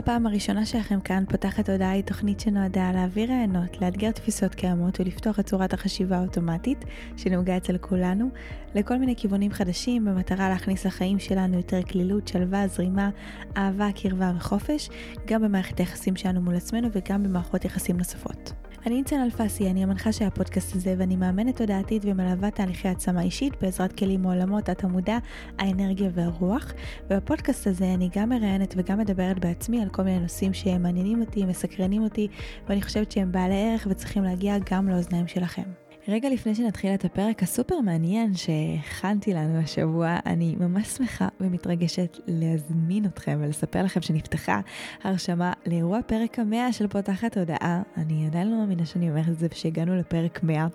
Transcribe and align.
הפעם 0.00 0.26
הראשונה 0.26 0.66
שלכם 0.66 1.00
כאן, 1.00 1.24
פותחת 1.28 1.68
הודעה 1.68 1.90
היא 1.90 2.04
תוכנית 2.04 2.40
שנועדה 2.40 2.90
להעביר 2.94 3.30
רעיונות, 3.30 3.80
לאתגר 3.80 4.10
תפיסות 4.10 4.54
קיימות 4.54 5.00
ולפתוח 5.00 5.40
את 5.40 5.46
צורת 5.46 5.72
החשיבה 5.72 6.16
האוטומטית 6.16 6.84
שנהוגה 7.16 7.56
אצל 7.56 7.78
כולנו, 7.78 8.30
לכל 8.74 8.96
מיני 8.96 9.16
כיוונים 9.16 9.52
חדשים 9.52 10.04
במטרה 10.04 10.48
להכניס 10.48 10.86
לחיים 10.86 11.18
שלנו 11.18 11.56
יותר 11.56 11.82
כלילות, 11.82 12.28
שלווה, 12.28 12.68
זרימה, 12.68 13.10
אהבה, 13.56 13.88
קרבה 14.02 14.32
וחופש, 14.36 14.88
גם 15.26 15.42
במערכת 15.42 15.78
היחסים 15.78 16.16
שלנו 16.16 16.40
מול 16.40 16.54
עצמנו 16.54 16.88
וגם 16.92 17.22
במערכות 17.22 17.64
יחסים 17.64 17.98
נוספות. 17.98 18.52
אני 18.86 18.94
ניצן 18.94 19.20
אלפסי, 19.20 19.70
אני 19.70 19.82
המנחה 19.82 20.12
של 20.12 20.24
הפודקאסט 20.24 20.76
הזה 20.76 20.94
ואני 20.98 21.16
מאמנת 21.16 21.56
תודעתית 21.56 22.02
ומלווה 22.04 22.50
תהליכי 22.50 22.88
עצמה 22.88 23.22
אישית 23.22 23.52
בעזרת 23.62 23.98
כלים 23.98 24.22
מעולמות 24.22 24.68
התמודע, 24.68 25.18
האנרגיה 25.58 26.10
והרוח. 26.14 26.72
ובפודקאסט 27.10 27.66
הזה 27.66 27.94
אני 27.94 28.08
גם 28.16 28.28
מראיינת 28.28 28.74
וגם 28.76 28.98
מדברת 28.98 29.38
בעצמי 29.38 29.82
על 29.82 29.88
כל 29.88 30.02
מיני 30.02 30.18
נושאים 30.18 30.54
שהם 30.54 30.82
מעניינים 30.82 31.20
אותי, 31.20 31.44
מסקרנים 31.44 32.02
אותי, 32.02 32.28
ואני 32.68 32.82
חושבת 32.82 33.12
שהם 33.12 33.32
בעלי 33.32 33.70
ערך 33.70 33.86
וצריכים 33.90 34.24
להגיע 34.24 34.56
גם 34.70 34.88
לאוזניים 34.88 35.28
שלכם. 35.28 35.89
רגע 36.10 36.30
לפני 36.30 36.54
שנתחיל 36.54 36.94
את 36.94 37.04
הפרק 37.04 37.42
הסופר 37.42 37.80
מעניין 37.80 38.34
שהכנתי 38.34 39.34
לנו 39.34 39.58
השבוע, 39.58 40.16
אני 40.26 40.56
ממש 40.60 40.88
שמחה 40.88 41.28
ומתרגשת 41.40 42.18
להזמין 42.26 43.04
אתכם 43.04 43.38
ולספר 43.40 43.82
לכם 43.82 44.00
שנפתחה 44.00 44.60
הרשמה 45.04 45.52
לאירוע 45.66 45.98
פרק 46.06 46.38
המאה 46.38 46.72
של 46.72 46.86
פותחת 46.86 47.38
הודעה. 47.38 47.82
אני 47.96 48.26
עדיין 48.26 48.50
לא 48.50 48.56
מאמינה 48.56 48.86
שאני 48.86 49.10
אומרת 49.10 49.28
את 49.28 49.38
זה 49.38 49.46
ושהגענו 49.52 49.96
לפרק 49.96 50.42
100. 50.42 50.66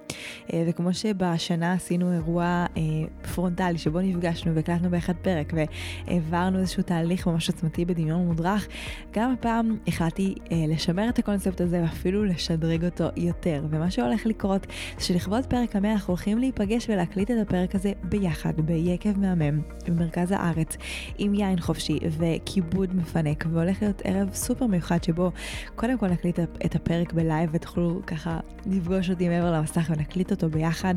אה, 0.54 0.64
וכמו 0.68 0.94
שבשנה 0.94 1.74
עשינו 1.74 2.14
אירוע 2.14 2.66
אה, 2.78 2.82
פרונטלי 3.36 3.78
שבו 3.78 4.02
נפגשנו 4.02 4.56
והקלטנו 4.56 4.90
באחד 4.90 5.16
פרק 5.22 5.54
והעברנו 5.54 6.60
איזשהו 6.60 6.84
תהליך 6.84 7.28
ממש 7.28 7.50
עוצמתי 7.50 7.86
בדמיון 7.86 8.28
מודרך, 8.28 8.68
גם 9.14 9.32
הפעם 9.32 9.78
החלטתי 9.88 10.36
אה, 10.52 10.58
לשמר 10.68 11.10
את 11.10 11.20
הקונספט 11.20 11.62
הזה 11.62 11.82
ואפילו 11.82 12.26
לשדרג 12.26 12.86
אותו 12.86 13.06
יותר. 13.18 13.66
ומה 13.70 13.92
שהולך 13.92 14.26
לקרות 14.26 14.68
זה 15.00 15.25
שלכבוד 15.26 15.46
פרק 15.46 15.76
המאה 15.76 15.92
אנחנו 15.92 16.12
הולכים 16.12 16.38
להיפגש 16.38 16.90
ולהקליט 16.90 17.32
את 17.32 17.36
הפרק 17.42 17.76
הזה 17.76 17.92
ביחד, 18.04 18.62
ביקב 18.62 19.20
מהמם, 19.20 19.62
במרכז 19.88 20.32
הארץ, 20.32 20.78
עם 21.18 21.34
יין 21.34 21.60
חופשי 21.60 22.00
וכיבוד 22.10 22.96
מפנק, 22.96 23.46
והולך 23.52 23.82
להיות 23.82 24.02
ערב 24.04 24.34
סופר 24.34 24.66
מיוחד 24.66 25.04
שבו 25.04 25.32
קודם 25.76 25.98
כל 25.98 26.08
נקליט 26.08 26.40
את 26.40 26.76
הפרק 26.76 27.14
ב 27.14 27.21
live 27.21 27.50
ותוכלו 27.54 28.02
ככה 28.08 28.40
לפגוש 28.66 29.10
אותי 29.10 29.30
מעבר 29.30 29.52
למסך 29.52 29.90
ונקליט 29.90 30.32
אותו 30.32 30.50
ביחד. 30.50 30.94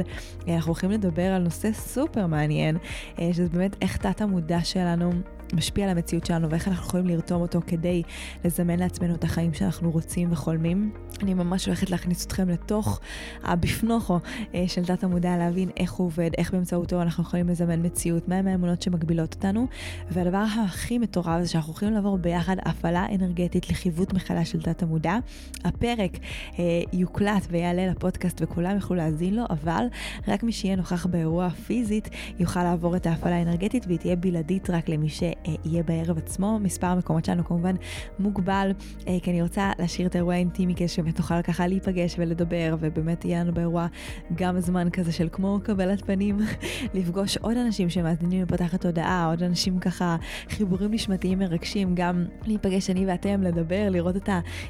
אנחנו 0.49 0.71
הולכים 0.71 0.91
לדבר 0.91 1.33
על 1.33 1.43
נושא 1.43 1.73
סופר 1.73 2.27
מעניין, 2.27 2.77
אה, 3.19 3.31
שזה 3.33 3.49
באמת 3.49 3.77
איך 3.83 3.97
תת 3.97 4.21
המודע 4.21 4.61
שלנו 4.65 5.12
משפיע 5.52 5.84
על 5.84 5.91
המציאות 5.91 6.27
שלנו 6.27 6.50
ואיך 6.50 6.68
אנחנו 6.68 6.86
יכולים 6.86 7.06
לרתום 7.06 7.42
אותו 7.42 7.60
כדי 7.66 8.02
לזמן 8.44 8.78
לעצמנו 8.78 9.14
את 9.14 9.24
החיים 9.24 9.54
שאנחנו 9.54 9.91
רוצים 9.91 10.32
וחולמים. 10.32 10.92
אני 11.22 11.34
ממש 11.34 11.66
הולכת 11.66 11.91
להכניס 11.91 12.27
אתכם 12.27 12.48
לתוך 12.48 13.00
הבפנוכו 13.44 14.19
אה, 14.54 14.64
של 14.66 14.84
תת 14.84 15.04
המודע, 15.04 15.36
להבין 15.36 15.70
איך 15.76 15.92
הוא 15.92 16.06
עובד, 16.06 16.30
איך 16.38 16.52
באמצעותו 16.52 17.02
אנחנו 17.02 17.22
יכולים 17.22 17.48
לזמן 17.48 17.86
מציאות, 17.86 18.28
מהם 18.28 18.46
האמונות 18.46 18.82
שמגבילות 18.82 19.34
אותנו. 19.34 19.66
והדבר 20.10 20.44
הכי 20.64 20.98
מטורף 20.98 21.42
זה 21.42 21.48
שאנחנו 21.48 21.72
הולכים 21.72 21.92
לעבור 21.92 22.19
ביחד 22.19 22.56
הפעלה 22.64 23.06
אנרגטית 23.14 23.70
לחיווט 23.70 24.12
מחדש 24.12 24.50
של 24.50 24.62
תת 24.62 24.82
המודע. 24.82 25.19
הפרק 25.64 26.19
אה, 26.58 26.64
יוקלט 26.92 27.47
ויעלה 27.50 27.87
לפודקאסט 27.87 28.42
וכולם 28.42 28.75
יוכלו 28.75 28.97
להאזין 28.97 29.34
לו, 29.34 29.44
אבל 29.50 29.87
רק 30.28 30.42
מי 30.42 30.53
שיהיה 30.53 30.76
נוכח 30.76 31.06
באירוע 31.06 31.50
פיזית 31.50 32.08
יוכל 32.38 32.62
לעבור 32.62 32.97
את 32.97 33.06
ההפעלה 33.06 33.37
האנרגטית 33.37 33.87
והיא 33.87 33.98
תהיה 33.98 34.16
בלעדית 34.16 34.70
רק 34.70 34.88
למי 34.88 35.08
ש... 35.08 35.22
יהיה 35.65 35.82
בערב 35.82 36.19
עצמו. 36.19 36.59
מספר 36.59 36.87
המקומות 36.87 37.25
שלנו 37.25 37.44
כמובן 37.44 37.75
מוגבל, 38.19 38.71
אה, 39.09 39.16
כי 39.22 39.31
אני 39.31 39.43
רוצה 39.43 39.71
להשאיר 39.78 40.09
את 40.09 40.15
האירוע 40.15 40.34
האינטימי 40.34 40.75
כדי 40.75 40.88
שבאמת 40.88 41.16
תוכל 41.16 41.43
ככה 41.43 41.66
להיפגש 41.66 42.15
ולדבר, 42.19 42.76
ובאמת 42.81 43.25
יהיה 43.25 43.44
לנו 43.44 43.54
באירוע 43.54 43.87
גם 44.34 44.60
זמן 44.60 44.91
כזה 44.91 45.12
של 45.12 45.28
כמו 45.32 45.59
קבלת 45.62 46.04
פנים, 46.04 46.38
לפגוש 46.94 47.37
עוד 47.37 47.56
אנשים 47.56 47.91
שמאזינים 47.91 48.43
לפתחת 48.43 48.87
הודעה, 48.87 49.26
עוד 49.26 49.43
אנשים 49.43 49.78
ככה 49.78 50.16
חיבורים 50.49 50.91
נשמתיים 50.91 51.38
מרגשים, 51.38 51.94
גם 51.94 52.25
להיפגש 52.47 52.91
אני 52.91 53.06
ואתם, 53.06 53.43
לדבר, 53.43 53.88
לראות 53.91 54.16
את 54.16 54.28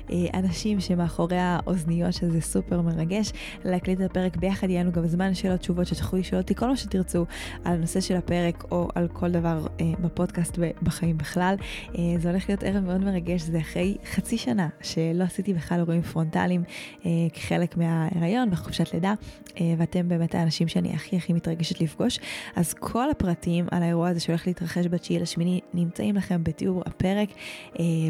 האנשים 0.09 0.81
שמאחורי 0.81 1.39
האוזניות, 1.39 2.13
שזה 2.13 2.41
סופר 2.41 2.81
מרגש, 2.81 3.33
להקליט 3.65 4.01
את 4.01 4.11
הפרק 4.11 4.37
ביחד, 4.37 4.71
יהיה 4.71 4.83
לנו 4.83 4.93
גם 4.93 5.07
זמן 5.07 5.35
שאלות 5.35 5.61
תשובות 5.61 5.87
שתוכלו 5.87 6.19
לשאול 6.19 6.41
אותי 6.41 6.55
כל 6.55 6.69
מה 6.69 6.77
שתרצו 6.77 7.27
על 7.65 7.73
הנושא 7.73 8.01
של 8.01 8.17
הפרק 8.17 8.65
או 8.71 8.89
על 8.95 9.09
כל 9.13 9.31
דבר 9.31 9.67
אה, 9.81 9.93
בפודקאסט 10.01 10.58
ובחיים 10.59 11.19
בכלל. 11.19 11.55
אה, 11.99 12.03
זה 12.19 12.31
הולך 12.31 12.49
להיות 12.49 12.63
ערב 12.63 12.85
מאוד 12.85 13.05
מרגש, 13.05 13.43
זה 13.43 13.59
אחרי 13.59 13.97
חצי 14.15 14.39
שנה 14.39 14.69
שלא 14.83 15.25
עשיתי 15.25 15.55
בכלל 15.55 15.79
אירועים 15.79 16.03
פרונטליים 16.03 16.63
אה, 17.07 17.11
כחלק 17.33 17.77
מההיריון 17.77 18.49
וחופשת 18.53 18.95
לידה, 18.95 19.15
אה, 19.61 19.75
ואתם 19.79 20.09
באמת 20.09 20.35
האנשים 20.35 20.69
שאני 20.69 20.95
הכי 20.95 21.17
הכי 21.17 21.33
מתרגשת 21.33 21.81
לפגוש. 21.81 22.19
אז 22.57 22.75
כל 22.75 23.11
הפרטים 23.11 23.67
על 23.71 23.83
האירוע 23.83 24.09
הזה 24.09 24.21
שהולך 24.21 24.47
להתרחש 24.47 24.87
בתשיעי 24.87 25.21
לשמיני 25.21 25.61
נמצאים 25.75 26.17
לכם 26.17 26.45
בתיאור 26.45 26.83
הפרק, 26.87 27.29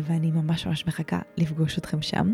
ואני 0.02 0.30
ממש 0.30 0.66
ממש 0.66 0.86
מחכה 0.86 1.18
לפגוש 1.36 1.78
אתכם 1.78 2.02
שם. 2.02 2.32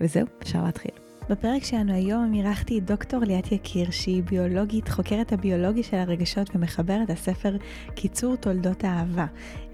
וזהו, 0.00 0.26
אפשר 0.42 0.64
להתחיל. 0.64 1.03
בפרק 1.30 1.64
שלנו 1.64 1.92
היום 1.92 2.34
אירחתי 2.34 2.78
את 2.78 2.84
דוקטור 2.84 3.20
ליאת 3.20 3.52
יקיר, 3.52 3.90
שהיא 3.90 4.22
ביולוגית, 4.22 4.88
חוקרת 4.88 5.32
הביולוגיה 5.32 5.82
של 5.82 5.96
הרגשות 5.96 6.50
ומחברת 6.54 7.10
הספר 7.10 7.56
קיצור 7.94 8.36
תולדות 8.36 8.84
האהבה. 8.84 9.26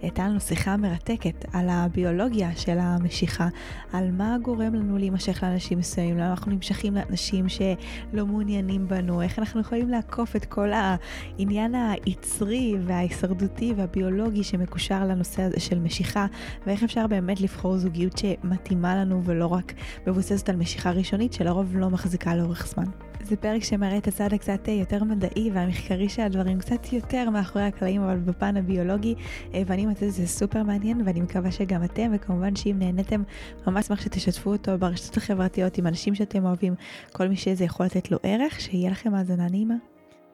הייתה 0.03 0.29
לנו 0.29 0.41
שיחה 0.41 0.77
מרתקת 0.77 1.45
על 1.53 1.69
הביולוגיה 1.69 2.57
של 2.57 2.79
המשיכה, 2.79 3.49
על 3.93 4.11
מה 4.11 4.37
גורם 4.43 4.75
לנו 4.75 4.99
להימשך 4.99 5.43
לאנשים 5.43 5.79
מסוימים, 5.79 6.19
למה 6.19 6.31
אנחנו 6.31 6.53
נמשכים 6.53 6.95
לאנשים 6.95 7.49
שלא 7.49 8.27
מעוניינים 8.27 8.89
בנו, 8.89 9.23
איך 9.23 9.39
אנחנו 9.39 9.61
יכולים 9.61 9.89
לעקוף 9.89 10.37
את 10.37 10.45
כל 10.45 10.71
העניין 10.73 11.75
היצרי 11.75 12.77
וההישרדותי 12.87 13.73
והביולוגי 13.77 14.45
שמקושר 14.45 15.05
לנושא 15.05 15.43
הזה 15.43 15.61
של 15.61 15.79
משיכה, 15.79 16.27
ואיך 16.67 16.83
אפשר 16.83 17.07
באמת 17.07 17.41
לבחור 17.41 17.79
זוגיות 17.79 18.19
שמתאימה 18.19 18.97
לנו 18.97 19.25
ולא 19.25 19.47
רק 19.47 19.73
מבוססת 20.07 20.49
על 20.49 20.57
משיכה 20.57 20.91
ראשונית 20.91 21.33
שלרוב 21.33 21.77
לא 21.77 21.91
מחזיקה 21.91 22.37
לאורך 22.37 22.67
זמן. 22.67 23.10
זה 23.23 23.37
פרק 23.37 23.65
שמראה 23.65 23.99
את 23.99 24.09
הצד 24.09 24.33
הקצת 24.33 24.69
יותר 24.69 25.05
מדעי 25.05 25.51
והמחקרי 25.51 26.09
של 26.09 26.23
הדברים, 26.23 26.59
קצת 26.59 26.93
יותר 26.93 27.31
מאחורי 27.31 27.65
הקלעים, 27.65 28.03
אבל 28.03 28.19
בפן 28.19 28.57
הביולוגי, 28.57 29.15
אה, 29.55 29.63
ואני 29.67 29.87
מוצאת 29.87 30.03
את 30.03 30.13
זה 30.13 30.27
סופר 30.27 30.63
מעניין, 30.63 31.03
ואני 31.05 31.21
מקווה 31.21 31.51
שגם 31.51 31.85
אתם, 31.85 32.11
וכמובן 32.15 32.57
שאם 32.57 32.77
נהניתם, 32.79 33.23
ממש 33.67 33.85
אשמח 33.85 34.01
שתשתפו 34.01 34.53
אותו 34.53 34.79
ברשתות 34.79 35.17
החברתיות 35.17 35.79
עם 35.79 35.87
אנשים 35.87 36.15
שאתם 36.15 36.45
אוהבים, 36.45 36.75
כל 37.13 37.29
מי 37.29 37.37
שזה 37.37 37.65
יכול 37.65 37.87
לתת 37.87 38.11
לו 38.11 38.19
ערך, 38.23 38.61
שיהיה 38.61 38.91
לכם 38.91 39.15
האזנה 39.15 39.49
נעימה. 39.49 39.75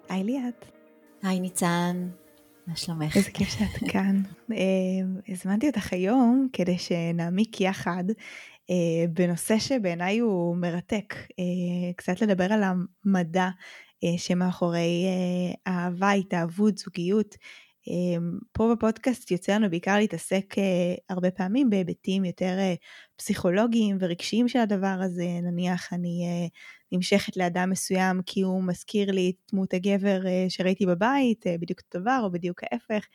היי 0.09 0.25
ליאת. 0.25 0.65
היי 1.23 1.41
ניצן, 1.41 2.09
מה 2.67 2.77
שלומך? 2.77 3.17
איזה 3.17 3.31
כיף 3.31 3.49
שאת 3.49 3.91
כאן. 3.91 4.23
אה, 4.53 4.57
הזמנתי 5.29 5.67
אותך 5.67 5.93
היום 5.93 6.49
כדי 6.53 6.79
שנעמיק 6.79 7.61
יחד 7.61 8.05
אה, 8.09 8.15
בנושא 9.13 9.59
שבעיניי 9.59 10.19
הוא 10.19 10.57
מרתק, 10.57 11.15
אה, 11.39 11.93
קצת 11.97 12.21
לדבר 12.23 12.53
על 12.53 12.63
המדע 12.63 13.49
אה, 14.05 14.19
שמאחורי 14.19 15.05
אה, 15.07 15.73
אהבה, 15.73 16.11
התאהבות, 16.11 16.79
זוגיות. 16.79 17.35
אה, 17.89 18.19
פה 18.53 18.75
בפודקאסט 18.75 19.31
יוצא 19.31 19.55
לנו 19.55 19.71
בעיקר 19.71 19.97
להתעסק 19.97 20.59
אה, 20.59 20.95
הרבה 21.09 21.31
פעמים 21.31 21.71
בהיבטים 21.71 22.25
יותר 22.25 22.59
אה, 22.59 22.75
פסיכולוגיים 23.17 23.97
ורגשיים 24.01 24.49
של 24.49 24.59
הדבר 24.59 24.99
הזה, 25.03 25.27
נניח 25.43 25.93
אני 25.93 26.27
אה, 26.27 26.47
נמשכת 26.93 27.37
לאדם 27.37 27.71
מסוים 27.71 28.21
כי 28.27 28.41
הוא 28.41 28.65
מזכיר 28.65 29.11
לי 29.11 29.31
את 29.31 29.53
דמות 29.53 29.75
הגבר 29.75 30.27
אה, 30.27 30.47
שראיתי 30.49 30.87
בבית, 30.87 31.47
אה, 31.47 31.57
בדיוק 31.61 31.81
אותו 31.81 31.99
דבר 32.01 32.21
או 32.23 32.31
בדיוק 32.31 32.61
ההפך. 32.65 33.07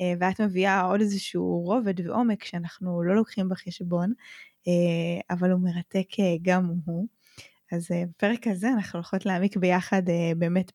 אה, 0.00 0.12
ואת 0.20 0.40
מביאה 0.40 0.80
עוד 0.80 1.00
איזשהו 1.00 1.60
רובד 1.60 2.06
ועומק 2.06 2.44
שאנחנו 2.44 3.02
לא 3.02 3.16
לוקחים 3.16 3.48
בחשבון, 3.48 4.12
אה, 4.68 5.34
אבל 5.36 5.50
הוא 5.50 5.60
מרתק 5.60 6.06
אה, 6.20 6.36
גם 6.42 6.70
הוא. 6.84 7.06
אז 7.72 7.88
בפרק 8.08 8.46
הזה 8.46 8.68
אנחנו 8.68 8.96
הולכות 8.96 9.26
להעמיק 9.26 9.56
ביחד 9.56 10.02
באמת 10.38 10.72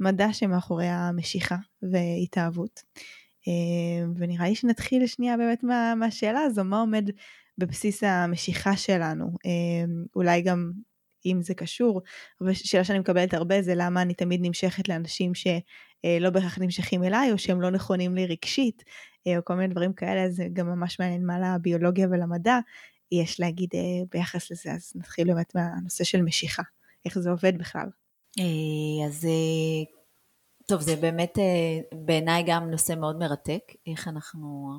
במדע 0.00 0.32
שמאחורי 0.32 0.86
המשיכה 0.86 1.56
והתאהבות. 1.82 2.82
ונראה 4.16 4.48
לי 4.48 4.54
שנתחיל 4.54 5.06
שנייה 5.06 5.36
באמת 5.36 5.62
מה, 5.62 5.94
מהשאלה 5.94 6.40
הזו, 6.40 6.64
מה 6.64 6.80
עומד 6.80 7.10
בבסיס 7.58 8.02
המשיכה 8.02 8.76
שלנו. 8.76 9.26
אולי 10.16 10.42
גם 10.42 10.72
אם 11.26 11.42
זה 11.42 11.54
קשור. 11.54 12.02
ושאלה 12.40 12.84
שאני 12.84 12.98
מקבלת 12.98 13.34
הרבה 13.34 13.62
זה 13.62 13.72
למה 13.76 14.02
אני 14.02 14.14
תמיד 14.14 14.40
נמשכת 14.42 14.88
לאנשים 14.88 15.34
שלא 16.06 16.30
בהכרח 16.30 16.58
נמשכים 16.58 17.04
אליי, 17.04 17.32
או 17.32 17.38
שהם 17.38 17.60
לא 17.60 17.70
נכונים 17.70 18.14
לי 18.14 18.26
רגשית, 18.26 18.84
או 19.28 19.44
כל 19.44 19.54
מיני 19.54 19.74
דברים 19.74 19.92
כאלה, 19.92 20.30
זה 20.30 20.48
גם 20.52 20.66
ממש 20.66 21.00
מעניין 21.00 21.26
מה 21.26 21.38
לביולוגיה 21.40 22.06
ולמדע 22.10 22.58
יש 23.12 23.40
להגיד 23.40 23.70
ביחס 24.12 24.50
לזה, 24.50 24.72
אז 24.72 24.92
נתחיל 24.94 25.26
באמת 25.26 25.54
מהנושא 25.54 26.04
של 26.04 26.22
משיכה, 26.22 26.62
איך 27.04 27.18
זה 27.18 27.30
עובד 27.30 27.58
בכלל. 27.58 27.88
אז 29.06 29.26
טוב, 30.66 30.80
זה 30.80 30.96
באמת 30.96 31.38
בעיניי 31.92 32.42
גם 32.46 32.70
נושא 32.70 32.92
מאוד 32.92 33.18
מרתק, 33.18 33.62
איך 33.86 34.08
אנחנו 34.08 34.72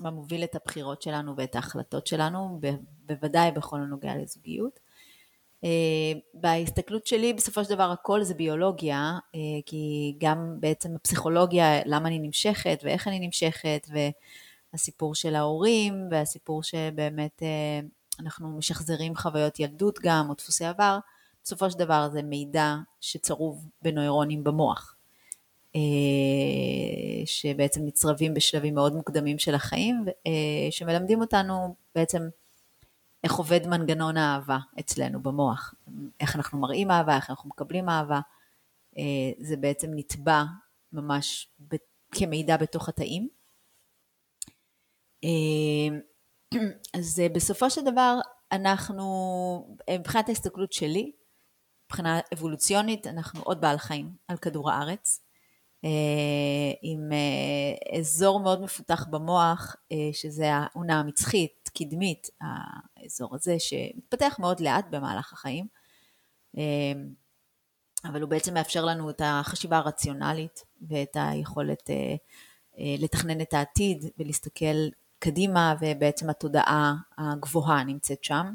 מה 0.00 0.10
מוביל 0.10 0.44
את 0.44 0.54
הבחירות 0.54 1.02
שלנו 1.02 1.36
ואת 1.36 1.56
ההחלטות 1.56 2.06
שלנו, 2.06 2.60
בוודאי 3.06 3.50
בכל 3.52 3.76
הנוגע 3.76 4.16
לזוגיות. 4.16 4.80
אה, 5.64 6.12
בהסתכלות 6.34 7.06
שלי 7.06 7.32
בסופו 7.32 7.64
של 7.64 7.70
דבר 7.70 7.90
הכל 7.90 8.22
זה 8.22 8.34
ביולוגיה, 8.34 9.18
אה, 9.34 9.40
כי 9.66 10.14
גם 10.18 10.56
בעצם 10.60 10.94
הפסיכולוגיה, 10.94 11.80
למה 11.86 12.08
אני 12.08 12.18
נמשכת 12.18 12.80
ואיך 12.84 13.08
אני 13.08 13.20
נמשכת, 13.20 13.88
והסיפור 14.72 15.14
של 15.14 15.34
ההורים, 15.34 16.08
והסיפור 16.10 16.62
שבאמת 16.62 17.42
אה, 17.42 17.80
אנחנו 18.20 18.48
משחזרים 18.48 19.16
חוויות 19.16 19.60
ילדות 19.60 19.98
גם, 20.02 20.28
או 20.28 20.34
דפוסי 20.34 20.64
עבר, 20.64 20.98
בסופו 21.44 21.70
של 21.70 21.78
דבר 21.78 22.08
זה 22.12 22.22
מידע 22.22 22.74
שצרוב 23.00 23.68
בנוירונים 23.82 24.44
במוח. 24.44 24.94
שבעצם 27.24 27.80
נצרבים 27.84 28.34
בשלבים 28.34 28.74
מאוד 28.74 28.94
מוקדמים 28.94 29.38
של 29.38 29.54
החיים, 29.54 30.04
שמלמדים 30.70 31.20
אותנו 31.20 31.74
בעצם 31.94 32.28
איך 33.24 33.32
עובד 33.32 33.66
מנגנון 33.66 34.16
האהבה 34.16 34.58
אצלנו 34.80 35.22
במוח, 35.22 35.74
איך 36.20 36.36
אנחנו 36.36 36.58
מראים 36.58 36.90
אהבה, 36.90 37.16
איך 37.16 37.30
אנחנו 37.30 37.48
מקבלים 37.48 37.88
אהבה, 37.88 38.20
אה, 38.98 39.30
זה 39.38 39.56
בעצם 39.56 39.90
נתבע 39.94 40.42
ממש 40.92 41.48
כמידע 42.12 42.56
בתוך 42.56 42.88
התאים. 42.88 43.28
אז 46.98 47.22
בסופו 47.34 47.70
של 47.70 47.84
דבר 47.84 48.18
אנחנו, 48.52 49.76
מבחינת 49.90 50.28
ההסתכלות 50.28 50.72
שלי, 50.72 51.12
מבחינה 51.86 52.20
אבולוציונית, 52.34 53.06
אנחנו 53.06 53.42
עוד 53.42 53.60
בעל 53.60 53.78
חיים 53.78 54.16
על 54.28 54.36
כדור 54.36 54.70
הארץ. 54.70 55.27
אה, 55.84 55.90
עם 56.82 57.12
אה, 57.12 57.98
אזור 57.98 58.40
מאוד 58.40 58.62
מפותח 58.62 59.06
במוח, 59.10 59.76
אה, 59.92 59.96
שזה 60.12 60.54
האונה 60.54 61.00
המצחית, 61.00 61.70
קדמית, 61.78 62.28
האזור 62.40 63.34
הזה 63.34 63.56
שמתפתח 63.58 64.36
מאוד 64.38 64.60
לאט 64.60 64.86
במהלך 64.90 65.32
החיים, 65.32 65.66
אבל 68.04 68.22
הוא 68.22 68.30
בעצם 68.30 68.54
מאפשר 68.54 68.84
לנו 68.84 69.10
את 69.10 69.22
החשיבה 69.24 69.78
הרציונלית 69.78 70.64
ואת 70.88 71.16
היכולת 71.20 71.90
לתכנן 72.78 73.40
את 73.40 73.54
העתיד 73.54 74.04
ולהסתכל 74.18 74.88
קדימה, 75.18 75.74
ובעצם 75.80 76.30
התודעה 76.30 76.94
הגבוהה 77.18 77.84
נמצאת 77.84 78.24
שם. 78.24 78.46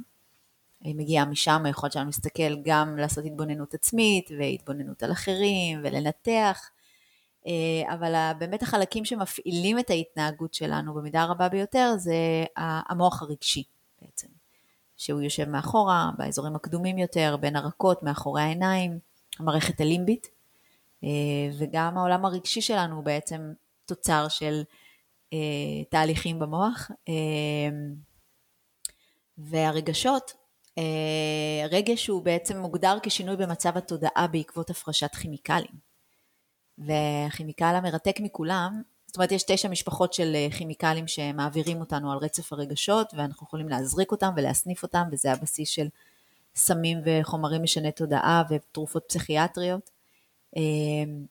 היא 0.81 0.95
מגיעה 0.95 1.25
משם, 1.25 1.65
היכולת 1.65 1.91
שלנו 1.91 2.05
להסתכל 2.05 2.61
גם 2.63 2.97
לעשות 2.97 3.25
התבוננות 3.25 3.73
עצמית 3.73 4.29
והתבוננות 4.39 5.03
על 5.03 5.11
אחרים 5.11 5.79
ולנתח 5.83 6.69
אבל 7.93 8.31
באמת 8.37 8.63
החלקים 8.63 9.05
שמפעילים 9.05 9.79
את 9.79 9.89
ההתנהגות 9.89 10.53
שלנו 10.53 10.93
במידה 10.93 11.25
רבה 11.25 11.49
ביותר 11.49 11.93
זה 11.97 12.15
המוח 12.55 13.21
הרגשי 13.21 13.63
בעצם, 14.01 14.27
שהוא 14.97 15.21
יושב 15.21 15.49
מאחורה, 15.49 16.09
באזורים 16.17 16.55
הקדומים 16.55 16.97
יותר, 16.97 17.37
בין 17.39 17.55
הרכות, 17.55 18.03
מאחורי 18.03 18.41
העיניים, 18.41 18.99
המערכת 19.39 19.81
הלימבית, 19.81 20.27
אה, 21.03 21.09
וגם 21.57 21.97
העולם 21.97 22.25
הרגשי 22.25 22.61
שלנו 22.61 22.95
הוא 22.95 23.03
בעצם 23.03 23.53
תוצר 23.85 24.27
של 24.27 24.63
אה, 25.33 25.83
תהליכים 25.89 26.39
במוח, 26.39 26.91
והרגשות, 29.37 30.33
רגש 31.71 32.07
הוא 32.07 32.23
בעצם 32.23 32.57
מוגדר 32.57 32.97
כשינוי 33.03 33.35
במצב 33.35 33.77
התודעה 33.77 34.27
בעקבות 34.31 34.69
הפרשת 34.69 35.15
כימיקלים. 35.15 35.92
והכימיקל 36.77 37.75
המרתק 37.75 38.19
מכולם, 38.19 38.81
זאת 39.13 39.17
אומרת 39.17 39.31
יש 39.31 39.43
תשע 39.43 39.69
משפחות 39.69 40.13
של 40.13 40.35
אה, 40.35 40.47
כימיקלים 40.57 41.07
שמעבירים 41.07 41.79
אותנו 41.79 42.11
על 42.11 42.17
רצף 42.17 42.53
הרגשות 42.53 43.13
ואנחנו 43.13 43.47
יכולים 43.47 43.69
להזריק 43.69 44.11
אותם 44.11 44.33
ולהסניף 44.35 44.83
אותם 44.83 45.03
וזה 45.11 45.31
הבסיס 45.31 45.69
של 45.69 45.87
סמים 46.55 46.97
וחומרים 47.05 47.63
משני 47.63 47.91
תודעה 47.91 48.43
ותרופות 48.49 49.05
פסיכיאטריות. 49.07 49.89
אמ, 50.55 51.25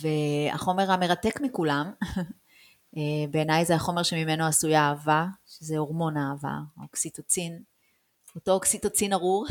והחומר 0.00 0.90
המרתק 0.92 1.40
מכולם, 1.40 1.92
אה, 2.96 3.26
בעיניי 3.30 3.64
זה 3.64 3.74
החומר 3.74 4.02
שממנו 4.02 4.44
עשויה 4.46 4.88
אהבה, 4.88 5.26
שזה 5.46 5.78
הורמון 5.78 6.16
האהבה, 6.16 6.58
האוקסיטוצין, 6.76 7.62
אותו 8.34 8.52
אוקסיטוצין 8.52 9.12
ארור 9.12 9.46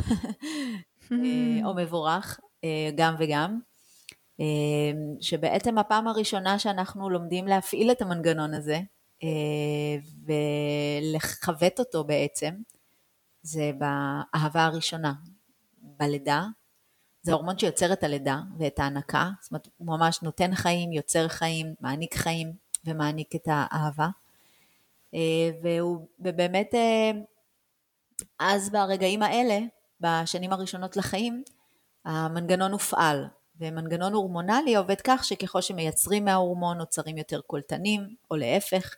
אה, 1.12 1.66
או 1.66 1.74
מבורך, 1.76 2.40
גם 2.96 3.16
וגם. 3.20 3.60
אמ, 4.40 5.16
שבעצם 5.22 5.78
הפעם 5.78 6.08
הראשונה 6.08 6.60
שאנחנו 6.60 7.10
לומדים 7.10 7.48
להפעיל 7.48 7.92
את 7.92 8.02
המנגנון 8.02 8.54
הזה 8.54 8.80
אה, 9.24 9.98
ולכבט 10.26 11.80
אותו 11.80 12.04
בעצם, 12.04 12.54
זה 13.42 13.72
באהבה 13.78 14.66
הראשונה, 14.66 15.14
בלידה. 15.82 16.46
זה 17.22 17.34
הורמון 17.34 17.60
שיוצר 17.60 17.94
את 17.94 18.04
הלידה 18.04 18.40
ואת 18.58 18.80
ההנקה, 18.80 19.30
זאת 19.42 19.52
אומרת 19.52 19.68
הוא 19.78 19.88
ממש 19.88 20.22
נותן 20.22 20.56
חיים, 20.56 20.92
יוצר 20.92 21.28
חיים, 21.28 21.74
מעניק 21.82 22.16
חיים 22.16 22.54
ומעניק 22.86 23.36
את 23.36 23.48
האהבה. 23.52 24.08
אה, 25.14 25.50
והוא, 25.64 26.08
ובאמת 26.20 26.76
אה, 26.76 27.12
אז 28.40 28.70
ברגעים 28.70 29.24
האלה, 29.24 29.60
בשנים 30.02 30.54
הראשונות 30.54 30.98
לחיים, 30.98 31.44
המנגנון 32.06 32.72
הופעל, 32.72 33.28
ומנגנון 33.60 34.14
הורמונלי 34.14 34.76
עובד 34.76 35.02
כך 35.04 35.24
שככל 35.26 35.62
שמייצרים 35.62 36.26
מההורמון 36.26 36.78
נוצרים 36.78 37.18
יותר 37.18 37.42
קולטנים, 37.42 38.08
או 38.32 38.36
להפך. 38.36 38.96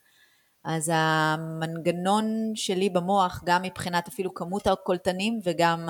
אז 0.63 0.91
המנגנון 0.93 2.51
שלי 2.55 2.89
במוח, 2.89 3.41
גם 3.45 3.61
מבחינת 3.61 4.07
אפילו 4.07 4.33
כמות 4.33 4.67
הקולטנים 4.67 5.39
וגם 5.43 5.89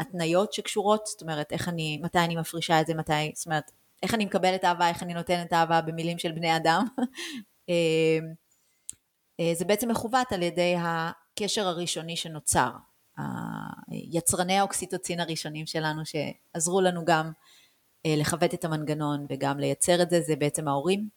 ההתניות 0.00 0.52
שקשורות, 0.52 1.06
זאת 1.06 1.22
אומרת, 1.22 1.52
איך 1.52 1.68
אני, 1.68 1.98
מתי 2.02 2.18
אני 2.18 2.36
מפרישה 2.36 2.80
את 2.80 2.86
זה, 2.86 2.94
מתי, 2.94 3.32
זאת 3.34 3.46
אומרת, 3.46 3.70
איך 4.02 4.14
אני 4.14 4.24
מקבלת 4.24 4.64
אהבה, 4.64 4.88
איך 4.88 5.02
אני 5.02 5.14
נותנת 5.14 5.52
אהבה 5.52 5.80
במילים 5.80 6.18
של 6.18 6.32
בני 6.32 6.56
אדם. 6.56 6.84
אה, 7.68 8.18
אה, 9.40 9.54
זה 9.54 9.64
בעצם 9.64 9.90
מכוות 9.90 10.32
על 10.32 10.42
ידי 10.42 10.74
הקשר 10.78 11.68
הראשוני 11.68 12.16
שנוצר. 12.16 12.70
יצרני 13.90 14.58
האוקסיטוצין 14.58 15.20
הראשונים 15.20 15.66
שלנו 15.66 16.02
שעזרו 16.04 16.80
לנו 16.80 17.04
גם 17.04 17.32
אה, 18.06 18.14
לכבד 18.16 18.52
את 18.54 18.64
המנגנון 18.64 19.26
וגם 19.28 19.58
לייצר 19.58 20.02
את 20.02 20.10
זה, 20.10 20.20
זה 20.20 20.36
בעצם 20.36 20.68
ההורים. 20.68 21.08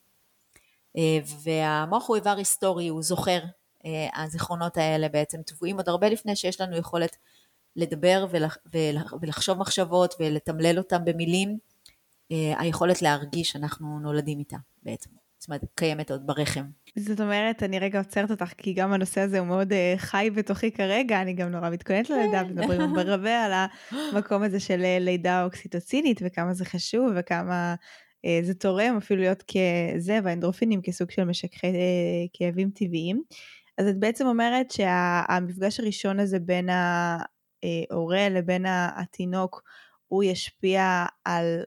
אה, 0.97 1.19
והמוח 1.43 2.07
הוא 2.07 2.15
איבר 2.15 2.35
היסטורי, 2.37 2.87
הוא 2.87 3.01
זוכר, 3.01 3.39
אה, 3.85 4.23
הזיכרונות 4.23 4.77
האלה 4.77 5.09
בעצם 5.09 5.41
טבועים 5.41 5.77
עוד 5.77 5.89
הרבה 5.89 6.09
לפני 6.09 6.35
שיש 6.35 6.61
לנו 6.61 6.77
יכולת 6.77 7.15
לדבר 7.75 8.27
ולחשוב 9.21 9.57
מחשבות 9.57 10.13
ולתמלל 10.19 10.77
אותם 10.77 11.05
במילים, 11.05 11.57
היכולת 12.29 13.01
להרגיש 13.01 13.49
שאנחנו 13.49 13.99
נולדים 13.99 14.39
איתה 14.39 14.57
בעצם, 14.83 15.09
זאת 15.45 15.49
אומרת 15.49 15.65
קיימת 15.75 16.11
עוד 16.11 16.27
ברחם. 16.27 16.63
זאת 16.95 17.21
אומרת, 17.21 17.63
אני 17.63 17.79
רגע 17.79 17.99
עוצרת 17.99 18.31
אותך, 18.31 18.53
כי 18.57 18.73
גם 18.73 18.93
הנושא 18.93 19.21
הזה 19.21 19.39
הוא 19.39 19.47
מאוד 19.47 19.71
uh, 19.71 19.75
חי 19.97 20.29
בתוכי 20.35 20.71
כרגע, 20.71 21.21
אני 21.21 21.33
גם 21.33 21.49
נורא 21.49 21.69
מתכוננת 21.69 22.09
ללידה, 22.09 22.43
כן. 22.43 22.49
מדברים 22.49 22.81
הרבה 22.97 23.43
על 23.43 23.51
המקום 23.91 24.43
הזה 24.43 24.59
של 24.59 24.81
אה, 24.83 24.97
לידה 24.99 25.43
אוקסיטוצינית, 25.43 26.21
וכמה 26.25 26.53
זה 26.53 26.65
חשוב, 26.65 27.11
וכמה 27.15 27.75
uh, 28.25 28.45
זה 28.45 28.53
תורם 28.53 28.97
אפילו 28.97 29.21
להיות 29.21 29.43
כזה, 29.43 30.19
והאנדרופינים 30.23 30.81
כסוג 30.81 31.11
של 31.11 31.23
משככי 31.23 31.67
uh, 31.67 32.29
כאבים 32.33 32.69
טבעיים. 32.69 33.23
אז 33.77 33.87
את 33.87 33.99
בעצם 33.99 34.27
אומרת 34.27 34.71
שהמפגש 34.71 35.79
הראשון 35.79 36.19
הזה 36.19 36.39
בין 36.39 36.69
ההורה 36.69 38.29
לבין 38.29 38.65
התינוק, 38.67 39.63
הוא 40.07 40.23
ישפיע 40.23 41.05
על 41.25 41.63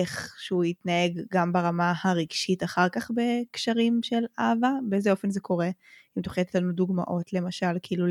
איך 0.00 0.34
שהוא 0.38 0.64
יתנהג 0.64 1.20
גם 1.32 1.52
ברמה 1.52 1.92
הרגשית 2.04 2.62
אחר 2.62 2.88
כך 2.88 3.10
בקשרים 3.14 4.00
של 4.02 4.24
אהבה? 4.38 4.70
באיזה 4.88 5.10
אופן 5.10 5.30
זה 5.30 5.40
קורה? 5.40 5.70
אם 6.18 6.22
תוכלי 6.22 6.40
לתת 6.40 6.54
לנו 6.54 6.72
דוגמאות, 6.72 7.32
למשל, 7.32 7.78
כאילו 7.82 8.06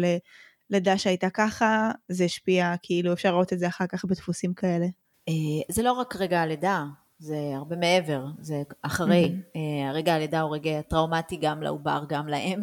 ללידה 0.71 0.97
שהייתה 0.97 1.29
ככה, 1.29 1.91
זה 2.09 2.23
השפיע, 2.23 2.75
כאילו 2.83 3.13
אפשר 3.13 3.31
לראות 3.31 3.53
את 3.53 3.59
זה 3.59 3.67
אחר 3.67 3.87
כך 3.87 4.05
בדפוסים 4.05 4.53
כאלה. 4.53 4.85
אה, 5.29 5.33
זה 5.69 5.83
לא 5.83 5.91
רק 5.91 6.15
רגע 6.15 6.41
הלידה, 6.41 6.85
זה 7.19 7.37
הרבה 7.55 7.75
מעבר, 7.75 8.25
זה 8.39 8.63
אחרי. 8.81 9.35
Mm-hmm. 9.35 9.93
רגע 9.93 10.13
הלידה 10.13 10.41
הוא 10.41 10.55
רגע 10.55 10.81
טראומטי 10.81 11.37
גם 11.41 11.63
לעובר, 11.63 12.03
גם 12.09 12.27
לאם. 12.27 12.59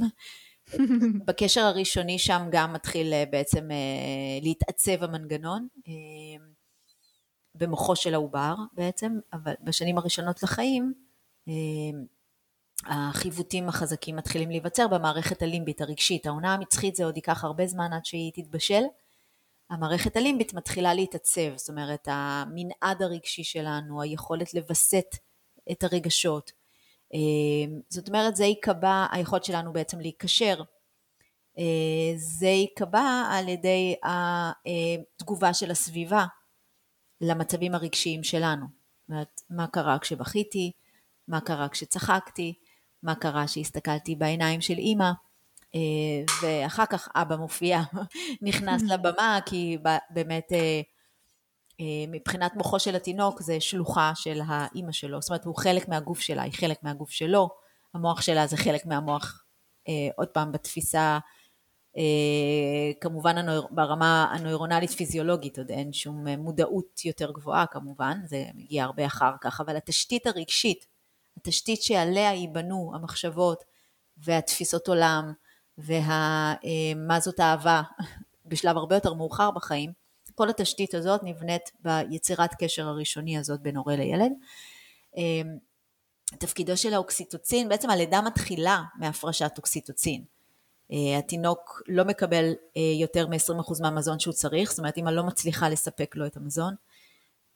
בקשר 1.27 1.61
הראשוני 1.61 2.19
שם 2.19 2.43
גם 2.51 2.73
מתחיל 2.73 3.13
אה, 3.13 3.25
בעצם 3.31 3.71
אה, 3.71 4.39
להתעצב 4.43 5.05
המנגנון 5.05 5.67
אה, 5.89 6.45
במוחו 7.55 7.97
של 7.97 8.15
העובר 8.15 8.55
בעצם, 8.73 9.19
אבל 9.33 9.55
בשנים 9.61 9.99
הראשונות 9.99 10.43
לחיים 10.43 10.95
החיווטים 12.87 13.69
החזקים 13.69 14.17
מתחילים 14.17 14.51
להיווצר 14.51 14.89
במערכת 14.89 15.43
הלימבית 15.43 15.81
הרגשית. 15.81 16.27
העונה 16.27 16.55
המצחית 16.55 16.97
זה 16.97 17.05
עוד 17.05 17.17
ייקח 17.17 17.45
הרבה 17.45 17.67
זמן 17.67 17.93
עד 17.93 18.05
שהיא 18.05 18.33
תתבשל. 18.35 18.83
המערכת 19.71 20.17
הלימבית 20.17 20.55
מתחילה 20.55 20.95
להתעצב, 20.95 21.57
זאת 21.57 21.69
אומרת 21.69 22.09
המנעד 22.11 23.03
הרגשי 23.03 23.45
שלנו, 23.45 24.03
היכולת 24.03 24.55
לווסת 24.55 25.17
את 25.73 25.85
הרגשות. 25.85 26.53
זאת 27.89 28.09
אומרת 28.09 28.37
זה 28.37 28.45
ייקבע, 28.45 29.07
היכולת 29.11 29.45
שלנו 29.45 29.73
בעצם 29.73 30.01
להיקשר 30.01 30.63
אה, 31.59 32.13
זה 32.17 32.47
ייקבע 32.47 33.25
על 33.31 33.49
ידי 33.49 33.95
התגובה 34.05 35.55
של 35.55 35.71
הסביבה 35.71 36.25
למצבים 37.23 37.75
הרגשיים 37.75 38.23
שלנו. 38.23 38.67
זאת 39.09 39.41
מה 39.51 39.67
קרה 39.67 39.99
כשבכיתי, 39.99 40.73
מה 41.29 41.41
קרה 41.41 41.69
כשצחקתי, 41.69 42.55
מה 43.03 43.15
קרה 43.15 43.47
כשהסתכלתי 43.47 44.17
בעיניים 44.17 44.61
של 44.61 44.79
אימא, 44.79 45.11
אה, 45.75 45.81
ואחר 46.43 46.87
כך 46.87 47.09
אבא 47.15 47.37
מופיע, 47.37 47.81
נכנס 48.43 48.83
לבמה, 48.93 49.39
כי 49.47 49.79
באמת 50.11 50.53
אה, 50.53 50.81
מבחינת 52.09 52.55
מוחו 52.55 52.81
של 52.81 52.97
התינוק 52.97 53.43
זה 53.43 53.61
שלוחה 53.61 54.13
של 54.15 54.41
האימא 54.47 54.93
שלו, 54.93 55.21
זאת 55.21 55.31
אומרת 55.31 55.45
הוא 55.45 55.57
חלק 55.57 55.89
מהגוף 55.89 56.21
שלה, 56.21 56.43
היא 56.43 56.53
חלק 56.53 56.83
מהגוף 56.83 57.11
שלו, 57.11 57.49
המוח 57.95 58.21
שלה 58.21 58.47
זה 58.47 58.57
חלק 58.57 58.87
מהמוח, 58.87 59.45
עוד 60.17 60.29
פעם 60.29 60.53
בתפיסה 60.53 61.01
אה, 61.01 61.19
כמובן 63.01 63.39
הנויר, 63.39 63.67
ברמה 63.71 64.33
הנוירונלית 64.33 64.91
פיזיולוגית 64.91 65.59
עוד 65.59 65.71
אין 65.71 65.93
שום 65.93 66.29
מודעות 66.29 67.05
יותר 67.05 67.33
גבוהה 67.33 67.67
כמובן, 67.67 68.19
זה 68.25 68.45
מגיע 68.55 68.85
הרבה 68.85 69.07
אחר 69.07 69.33
כך, 69.41 69.61
אבל 69.61 69.77
התשתית 69.77 70.27
הרגשית, 70.27 70.87
התשתית 71.37 71.83
שעליה 71.83 72.33
ייבנו 72.33 72.93
המחשבות 72.95 73.65
והתפיסות 74.17 74.89
עולם 74.89 75.33
ומה 75.79 76.55
אה, 77.11 77.21
זאת 77.21 77.41
אהבה 77.41 77.83
בשלב 78.47 78.77
הרבה 78.77 78.97
יותר 78.97 79.15
מאוחר 79.15 79.51
בחיים, 79.51 79.93
כל 80.35 80.49
התשתית 80.49 80.95
הזאת 80.95 81.21
נבנית 81.25 81.71
ביצירת 81.81 82.51
קשר 82.59 82.89
הראשוני 82.89 83.39
הזאת 83.39 83.61
בין 83.61 83.77
הורה 83.77 83.97
לילד. 83.97 84.33
אה, 85.17 85.43
תפקידו 86.39 86.77
של 86.77 86.95
האוקסיטוצין, 86.95 87.69
בעצם 87.69 87.91
הלידה 87.91 88.21
מתחילה 88.21 88.83
מהפרשת 88.99 89.53
אוקסיטוצין. 89.57 90.25
אה, 90.93 91.19
התינוק 91.19 91.83
לא 91.89 92.05
מקבל 92.05 92.53
אה, 92.77 92.83
יותר 93.01 93.27
מ-20% 93.27 93.83
מהמזון 93.83 94.19
שהוא 94.19 94.35
צריך, 94.35 94.71
זאת 94.71 94.79
אומרת 94.79 94.99
אמא 94.99 95.11
לא 95.11 95.23
מצליחה 95.23 95.69
לספק 95.69 96.17
לו 96.17 96.27
את 96.27 96.37
המזון, 96.37 96.75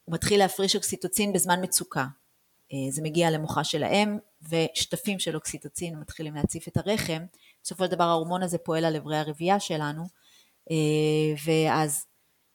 הוא 0.05 0.13
מתחיל 0.13 0.39
להפריש 0.39 0.75
אוקסיטוצין 0.75 1.33
בזמן 1.33 1.63
מצוקה. 1.63 2.05
אה, 2.73 2.91
זה 2.91 3.01
מגיע 3.01 3.31
למוחה 3.31 3.63
של 3.63 3.83
האם 3.83 4.17
ושטפים 4.49 5.19
של 5.19 5.35
אוקסיטוצין 5.35 5.99
מתחילים 5.99 6.35
להציף 6.35 6.67
את 6.67 6.77
הרחם, 6.77 7.25
בסופו 7.63 7.85
של 7.85 7.91
דבר 7.91 8.03
ההורמון 8.03 8.43
הזה 8.43 8.57
פועל 8.57 8.85
על 8.85 8.95
אברי 8.95 9.17
הרבייה 9.17 9.59
שלנו, 9.59 10.03
ואז 11.45 12.05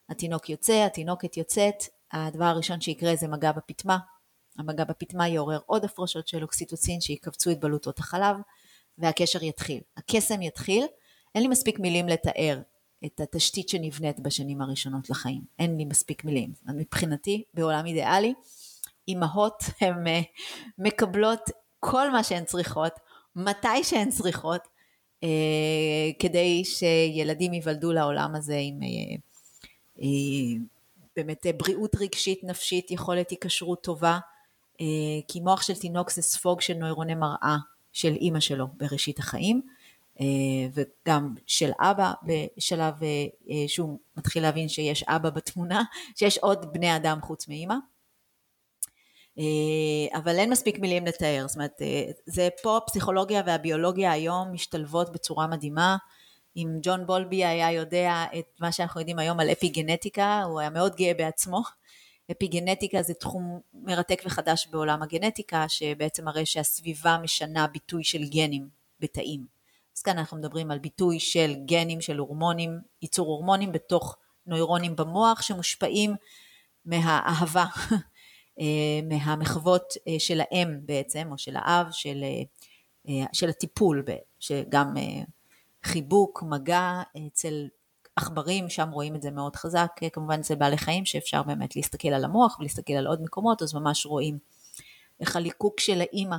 התינוק 0.08 0.50
יוצא, 0.50 0.84
התינוקת 0.86 1.36
יוצאת, 1.36 1.84
הדבר 2.12 2.44
הראשון 2.44 2.80
שיקרה 2.80 3.16
זה 3.16 3.28
מגע 3.28 3.52
בפטמה, 3.52 3.98
המגע 4.58 4.84
בפטמה 4.84 5.28
יעורר 5.28 5.58
עוד 5.66 5.84
הפרשות 5.84 6.28
של 6.28 6.42
אוקסיטוצין 6.42 7.00
שיקבצו 7.00 7.50
את 7.50 7.60
בלוטות 7.60 7.98
החלב, 7.98 8.36
והקשר 8.98 9.42
יתחיל. 9.42 9.80
הקסם 9.96 10.42
יתחיל, 10.42 10.86
אין 11.34 11.42
לי 11.42 11.48
מספיק 11.48 11.78
מילים 11.78 12.08
לתאר 12.08 12.60
את 13.06 13.20
התשתית 13.20 13.68
שנבנית 13.68 14.20
בשנים 14.20 14.62
הראשונות 14.62 15.10
לחיים. 15.10 15.42
אין 15.58 15.76
לי 15.76 15.84
מספיק 15.84 16.24
מילים. 16.24 16.52
מבחינתי, 16.66 17.42
בעולם 17.54 17.86
אידיאלי, 17.86 18.34
אימהות 19.08 19.62
הן 19.80 20.06
אה, 20.06 20.20
מקבלות 20.78 21.50
כל 21.80 22.10
מה 22.10 22.24
שהן 22.24 22.44
צריכות, 22.44 22.92
מתי 23.36 23.84
שהן 23.84 24.10
צריכות, 24.10 24.60
אה, 25.22 25.28
כדי 26.18 26.64
שילדים 26.64 27.54
ייוולדו 27.54 27.92
לעולם 27.92 28.34
הזה 28.34 28.56
עם 28.58 28.80
אה, 28.82 30.08
באמת 31.16 31.46
בריאות 31.56 31.96
רגשית, 31.96 32.44
נפשית, 32.44 32.90
יכולת 32.90 33.30
היקשרות 33.30 33.82
טובה, 33.82 34.18
כי 35.28 35.40
מוח 35.40 35.62
של 35.62 35.74
תינוק 35.74 36.10
זה 36.10 36.22
ספוג 36.22 36.60
של 36.60 36.74
נוירוני 36.74 37.14
מראה. 37.14 37.56
של 37.92 38.12
אימא 38.12 38.40
שלו 38.40 38.66
בראשית 38.76 39.18
החיים, 39.18 39.62
אה, 40.20 40.26
וגם 40.74 41.34
של 41.46 41.70
אבא 41.80 42.12
בשלב 42.22 43.02
אה, 43.02 43.08
אה, 43.50 43.68
שהוא 43.68 43.98
מתחיל 44.16 44.42
להבין 44.42 44.68
שיש 44.68 45.02
אבא 45.02 45.30
בתמונה, 45.30 45.82
שיש 46.18 46.38
עוד 46.38 46.72
בני 46.72 46.96
אדם 46.96 47.18
חוץ 47.22 47.48
מאימא. 47.48 47.74
אבל 50.14 50.38
אין 50.38 50.50
מספיק 50.50 50.78
מילים 50.78 51.06
לתאר, 51.06 51.44
זאת 51.48 51.56
אומרת, 51.56 51.80
זה 52.26 52.48
פה 52.62 52.76
הפסיכולוגיה 52.76 53.42
והביולוגיה 53.46 54.12
היום 54.12 54.52
משתלבות 54.52 55.12
בצורה 55.12 55.46
מדהימה. 55.46 55.96
אם 56.56 56.68
ג'ון 56.82 57.06
בולבי 57.06 57.44
היה 57.44 57.72
יודע 57.72 58.24
את 58.38 58.60
מה 58.60 58.72
שאנחנו 58.72 59.00
יודעים 59.00 59.18
היום 59.18 59.40
על 59.40 59.52
אפי 59.52 59.68
גנטיקה, 59.68 60.42
הוא 60.42 60.60
היה 60.60 60.70
מאוד 60.70 60.96
גאה 60.96 61.14
בעצמו. 61.14 61.62
אפיגנטיקה 62.30 63.02
זה 63.02 63.14
תחום 63.14 63.60
מרתק 63.74 64.22
וחדש 64.26 64.66
בעולם 64.66 65.02
הגנטיקה, 65.02 65.68
שבעצם 65.68 66.24
מראה 66.24 66.46
שהסביבה 66.46 67.18
משנה 67.22 67.66
ביטוי 67.66 68.04
של 68.04 68.24
גנים 68.24 68.68
בתאים. 69.00 69.46
אז 69.96 70.02
כאן 70.02 70.18
אנחנו 70.18 70.36
מדברים 70.36 70.70
על 70.70 70.78
ביטוי 70.78 71.20
של 71.20 71.54
גנים, 71.66 72.00
של 72.00 72.18
הורמונים, 72.18 72.78
ייצור 73.02 73.26
הורמונים 73.26 73.72
בתוך 73.72 74.16
נוירונים 74.46 74.96
במוח 74.96 75.42
שמושפעים 75.42 76.14
מהאהבה, 76.84 77.64
אה, 78.60 79.00
מהמחוות 79.08 79.94
אה, 80.08 80.14
של 80.18 80.40
האם 80.40 80.68
בעצם, 80.86 81.28
או 81.32 81.38
של 81.38 81.56
האב, 81.56 81.86
של, 81.90 82.24
אה, 83.08 83.24
של 83.32 83.48
הטיפול, 83.48 84.04
שגם 84.38 84.94
חיבוק, 85.82 86.42
מגע 86.42 87.02
אצל 87.26 87.68
עכברים, 88.16 88.68
שם 88.68 88.90
רואים 88.90 89.14
את 89.14 89.22
זה 89.22 89.30
מאוד 89.30 89.56
חזק, 89.56 89.90
כמובן 90.12 90.40
אצל 90.40 90.54
בעלי 90.54 90.78
חיים, 90.78 91.04
שאפשר 91.04 91.42
באמת 91.42 91.76
להסתכל 91.76 92.08
על 92.08 92.24
המוח 92.24 92.56
ולהסתכל 92.58 92.92
על 92.92 93.06
עוד 93.06 93.22
מקומות, 93.22 93.62
אז 93.62 93.74
ממש 93.74 94.06
רואים 94.06 94.38
איך 95.20 95.36
הליקוק 95.36 95.80
של 95.80 96.00
האימא 96.00 96.36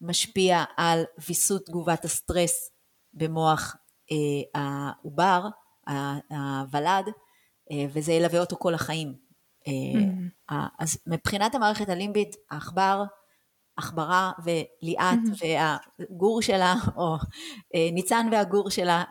משפיע 0.00 0.64
על 0.76 1.04
ויסות 1.28 1.66
תגובת 1.66 2.04
הסטרס 2.04 2.70
במוח 3.14 3.76
אה, 4.12 4.16
העובר, 4.60 5.48
הוולד, 6.30 7.08
אה, 7.70 7.86
וזה 7.92 8.12
ילווה 8.12 8.40
אותו 8.40 8.56
כל 8.56 8.74
החיים. 8.74 9.14
אה, 9.68 9.72
mm-hmm. 9.72 10.54
אז 10.78 10.98
מבחינת 11.06 11.54
המערכת 11.54 11.88
הלימבית, 11.88 12.36
העכבר 12.50 13.04
עכברה 13.76 14.32
וליאת 14.44 15.18
והגור 15.40 16.42
שלה, 16.42 16.74
או 16.96 17.16
אה, 17.74 17.88
ניצן 17.92 18.28
והגור 18.32 18.70
שלה, 18.70 19.04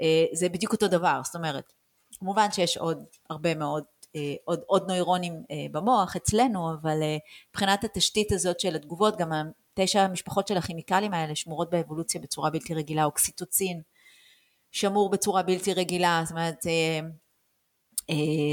אה, 0.00 0.24
זה 0.32 0.48
בדיוק 0.48 0.72
אותו 0.72 0.88
דבר, 0.88 1.20
זאת 1.24 1.34
אומרת, 1.34 1.72
כמובן 2.18 2.52
שיש 2.52 2.76
עוד 2.76 3.04
הרבה 3.30 3.54
מאוד, 3.54 3.84
אה, 4.16 4.34
עוד, 4.44 4.60
עוד 4.66 4.90
נוירונים 4.90 5.42
במוח 5.72 6.16
אצלנו, 6.16 6.72
אבל 6.72 7.02
מבחינת 7.50 7.84
התשתית 7.84 8.32
הזאת 8.32 8.60
של 8.60 8.74
התגובות, 8.74 9.16
גם 9.18 9.30
תשע 9.74 10.00
המשפחות 10.00 10.48
של 10.48 10.56
הכימיקלים 10.56 11.14
האלה 11.14 11.34
שמורות 11.34 11.70
באבולוציה 11.70 12.20
בצורה 12.20 12.50
בלתי 12.50 12.74
רגילה, 12.74 13.04
אוקסיטוצין 13.04 13.80
שמור 14.70 15.10
בצורה 15.10 15.42
בלתי 15.42 15.74
רגילה, 15.74 16.20
זאת 16.24 16.30
אומרת, 16.30 16.56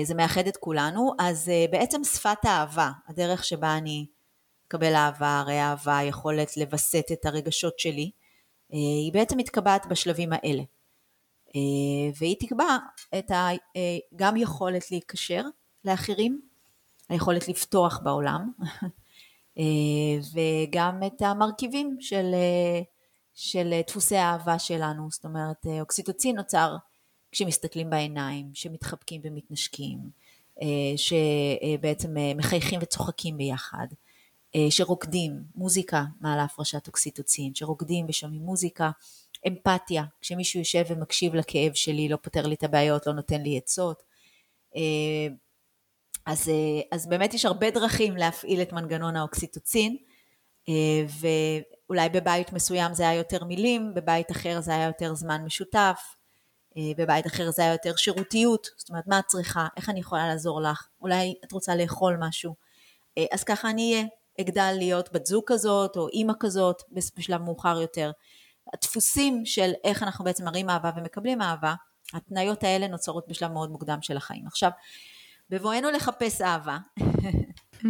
זה 0.03 0.15
מאחד 0.15 0.47
את 0.47 0.57
כולנו, 0.57 1.13
אז 1.19 1.51
בעצם 1.71 2.03
שפת 2.03 2.45
האהבה, 2.45 2.91
הדרך 3.07 3.45
שבה 3.45 3.77
אני 3.77 4.05
לקבל 4.73 4.95
אהבה, 4.95 5.39
הרי 5.39 5.61
אהבה, 5.61 5.99
יכולת 6.03 6.57
לווסת 6.57 7.05
את 7.13 7.25
הרגשות 7.25 7.79
שלי, 7.79 8.11
אה, 8.73 8.77
היא 8.77 9.13
בעצם 9.13 9.37
מתקבעת 9.37 9.85
בשלבים 9.85 10.29
האלה. 10.33 10.63
אה, 11.55 12.11
והיא 12.17 12.35
תקבע 12.39 12.77
את 13.17 13.31
ה, 13.31 13.49
אה, 13.75 13.97
גם 14.15 14.37
יכולת 14.37 14.91
להיקשר 14.91 15.43
לאחרים, 15.85 16.41
היכולת 17.09 17.47
לפתוח 17.47 17.99
בעולם, 18.03 18.51
וגם 20.33 21.03
את 21.07 21.21
המרכיבים 21.21 21.97
של, 21.99 22.35
של 23.33 23.81
דפוסי 23.87 24.15
האהבה 24.15 24.59
שלנו, 24.59 25.11
זאת 25.11 25.25
אומרת 25.25 25.65
אוקסיטוצין 25.79 26.35
נוצר 26.35 26.75
כשמסתכלים 27.31 27.89
בעיניים, 27.89 28.49
שמתחבקים 28.53 29.21
ומתנשקים, 29.23 29.99
שבעצם 30.95 32.15
מחייכים 32.35 32.79
וצוחקים 32.83 33.37
ביחד, 33.37 33.87
שרוקדים, 34.69 35.43
מוזיקה 35.55 36.03
מעלה 36.21 36.43
הפרשת 36.43 36.87
אוקסיטוצין, 36.87 37.55
שרוקדים 37.55 38.05
ושומעים 38.09 38.41
מוזיקה, 38.41 38.91
אמפתיה, 39.47 40.03
כשמישהו 40.21 40.59
יושב 40.59 40.83
ומקשיב 40.87 41.35
לכאב 41.35 41.73
שלי, 41.73 42.09
לא 42.09 42.17
פותר 42.21 42.47
לי 42.47 42.55
את 42.55 42.63
הבעיות, 42.63 43.07
לא 43.07 43.13
נותן 43.13 43.41
לי 43.41 43.57
עצות. 43.57 44.03
אה, 44.75 44.81
אז, 46.25 46.49
אה, 46.49 46.81
אז 46.91 47.07
באמת 47.07 47.33
יש 47.33 47.45
הרבה 47.45 47.71
דרכים 47.71 48.17
להפעיל 48.17 48.61
את 48.61 48.73
מנגנון 48.73 49.15
האוקסיטוצין. 49.15 49.97
ואולי 51.19 52.09
בבית 52.09 52.53
מסוים 52.53 52.93
זה 52.93 53.09
היה 53.09 53.17
יותר 53.17 53.43
מילים, 53.43 53.93
בבית 53.93 54.31
אחר 54.31 54.61
זה 54.61 54.75
היה 54.75 54.87
יותר 54.87 55.15
זמן 55.15 55.41
משותף, 55.45 56.15
בבית 56.97 57.27
אחר 57.27 57.51
זה 57.51 57.61
היה 57.61 57.71
יותר 57.71 57.95
שירותיות, 57.95 58.67
זאת 58.77 58.89
אומרת 58.89 59.07
מה 59.07 59.19
את 59.19 59.25
צריכה, 59.27 59.67
איך 59.77 59.89
אני 59.89 59.99
יכולה 59.99 60.27
לעזור 60.27 60.61
לך, 60.61 60.87
אולי 61.01 61.35
את 61.45 61.51
רוצה 61.51 61.75
לאכול 61.75 62.17
משהו, 62.19 62.55
אז 63.31 63.43
ככה 63.43 63.69
אני 63.69 63.93
אהיה, 63.93 64.05
אגדל 64.41 64.73
להיות 64.77 65.13
בת 65.13 65.25
זוג 65.25 65.43
כזאת 65.47 65.97
או 65.97 66.07
אימא 66.07 66.33
כזאת 66.39 66.81
בשלב 66.91 67.41
מאוחר 67.41 67.81
יותר. 67.81 68.11
הדפוסים 68.73 69.45
של 69.45 69.71
איך 69.83 70.03
אנחנו 70.03 70.25
בעצם 70.25 70.45
מראים 70.45 70.69
אהבה 70.69 70.91
ומקבלים 70.97 71.41
אהבה, 71.41 71.73
התניות 72.13 72.63
האלה 72.63 72.87
נוצרות 72.87 73.27
בשלב 73.27 73.51
מאוד 73.51 73.71
מוקדם 73.71 73.97
של 74.01 74.17
החיים. 74.17 74.47
עכשיו, 74.47 74.71
בבואנו 75.49 75.91
לחפש 75.91 76.41
אהבה, 76.41 76.77
hmm. 77.81 77.85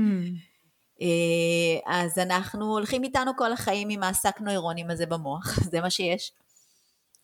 אה, 1.02 1.80
אז 1.86 2.20
אנחנו 2.20 2.72
הולכים 2.72 3.04
איתנו 3.04 3.32
כל 3.38 3.54
החיים 3.54 3.90
עם 3.90 4.04
השק 4.04 4.42
נוירונים 4.42 4.90
הזה 4.90 5.06
במוח, 5.06 5.60
זה 5.72 5.82
מה 5.82 5.90
שיש. 5.90 6.32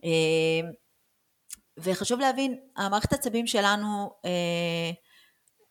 אה, 0.03 0.69
וחשוב 1.77 2.19
להבין, 2.19 2.59
המערכת 2.77 3.13
העצבים 3.13 3.47
שלנו, 3.47 4.11
אה, 4.25 4.91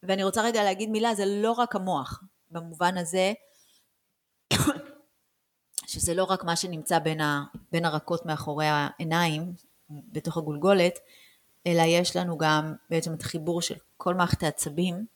ואני 0.02 0.24
רוצה 0.24 0.42
רגע 0.42 0.64
להגיד 0.64 0.90
מילה, 0.90 1.14
זה 1.14 1.24
לא 1.26 1.52
רק 1.52 1.76
המוח, 1.76 2.22
במובן 2.50 2.98
הזה 2.98 3.32
שזה 5.86 6.14
לא 6.14 6.24
רק 6.24 6.44
מה 6.44 6.56
שנמצא 6.56 6.98
בין, 6.98 7.20
ה, 7.20 7.44
בין 7.72 7.84
הרקות 7.84 8.26
מאחורי 8.26 8.66
העיניים, 8.66 9.52
בתוך 9.90 10.36
הגולגולת, 10.36 10.98
אלא 11.66 11.82
יש 11.82 12.16
לנו 12.16 12.38
גם 12.38 12.74
בעצם 12.90 13.14
את 13.14 13.20
החיבור 13.20 13.62
של 13.62 13.74
כל 13.96 14.14
מערכת 14.14 14.42
העצבים 14.42 15.06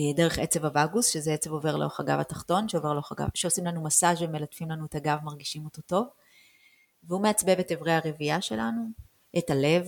אה, 0.00 0.04
דרך 0.16 0.38
עצב 0.38 0.64
הווגוס, 0.64 1.08
שזה 1.08 1.34
עצב 1.34 1.50
עובר 1.50 1.76
לאורך 1.76 2.00
הגב 2.00 2.18
התחתון, 2.18 2.68
שעובר 2.68 2.92
לאורך 2.92 3.12
הגב, 3.12 3.28
שעושים 3.34 3.64
לנו 3.64 3.82
מסאז' 3.82 4.22
ומלטפים 4.22 4.70
לנו 4.70 4.86
את 4.86 4.94
הגב, 4.94 5.18
מרגישים 5.22 5.64
אותו 5.64 5.82
טוב, 5.82 6.06
והוא 7.04 7.20
מעצבב 7.20 7.56
את 7.60 7.72
אברי 7.72 7.92
הרבייה 7.92 8.40
שלנו, 8.40 8.82
את 9.38 9.50
הלב, 9.50 9.86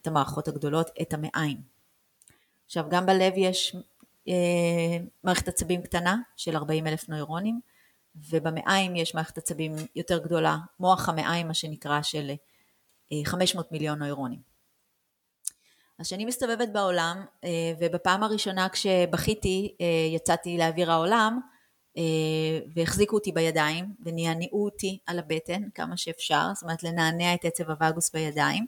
את 0.00 0.06
המערכות 0.06 0.48
הגדולות, 0.48 0.90
את 1.02 1.12
המעיים. 1.12 1.60
עכשיו 2.66 2.84
גם 2.90 3.06
בלב 3.06 3.32
יש 3.36 3.76
מערכת 5.24 5.48
עצבים 5.48 5.82
קטנה 5.82 6.16
של 6.36 6.56
40 6.56 6.86
אלף 6.86 7.08
נוירונים, 7.08 7.60
ובמעיים 8.16 8.96
יש 8.96 9.14
מערכת 9.14 9.38
עצבים 9.38 9.72
יותר 9.96 10.18
גדולה, 10.18 10.56
מוח 10.80 11.08
המעיים 11.08 11.48
מה 11.48 11.54
שנקרא 11.54 12.02
של 12.02 12.30
500 13.24 13.66
אה, 13.66 13.70
מיליון 13.72 13.98
נוירונים. 13.98 14.40
אז 15.98 16.06
כשאני 16.06 16.24
מסתובבת 16.24 16.68
בעולם, 16.68 17.24
אה, 17.44 17.72
ובפעם 17.78 18.22
הראשונה 18.22 18.68
כשבכיתי 18.68 19.76
יצאתי 20.14 20.58
לאוויר 20.58 20.92
העולם, 20.92 21.40
והחזיקו 22.74 23.16
אותי 23.16 23.32
בידיים 23.32 23.94
ונענעו 24.04 24.64
אותי 24.64 24.98
על 25.06 25.18
הבטן 25.18 25.70
כמה 25.74 25.96
שאפשר, 25.96 26.46
זאת 26.54 26.62
אומרת 26.62 26.82
לנענע 26.82 27.34
את 27.34 27.44
עצב 27.44 27.70
הווגוס 27.70 28.10
בידיים, 28.12 28.66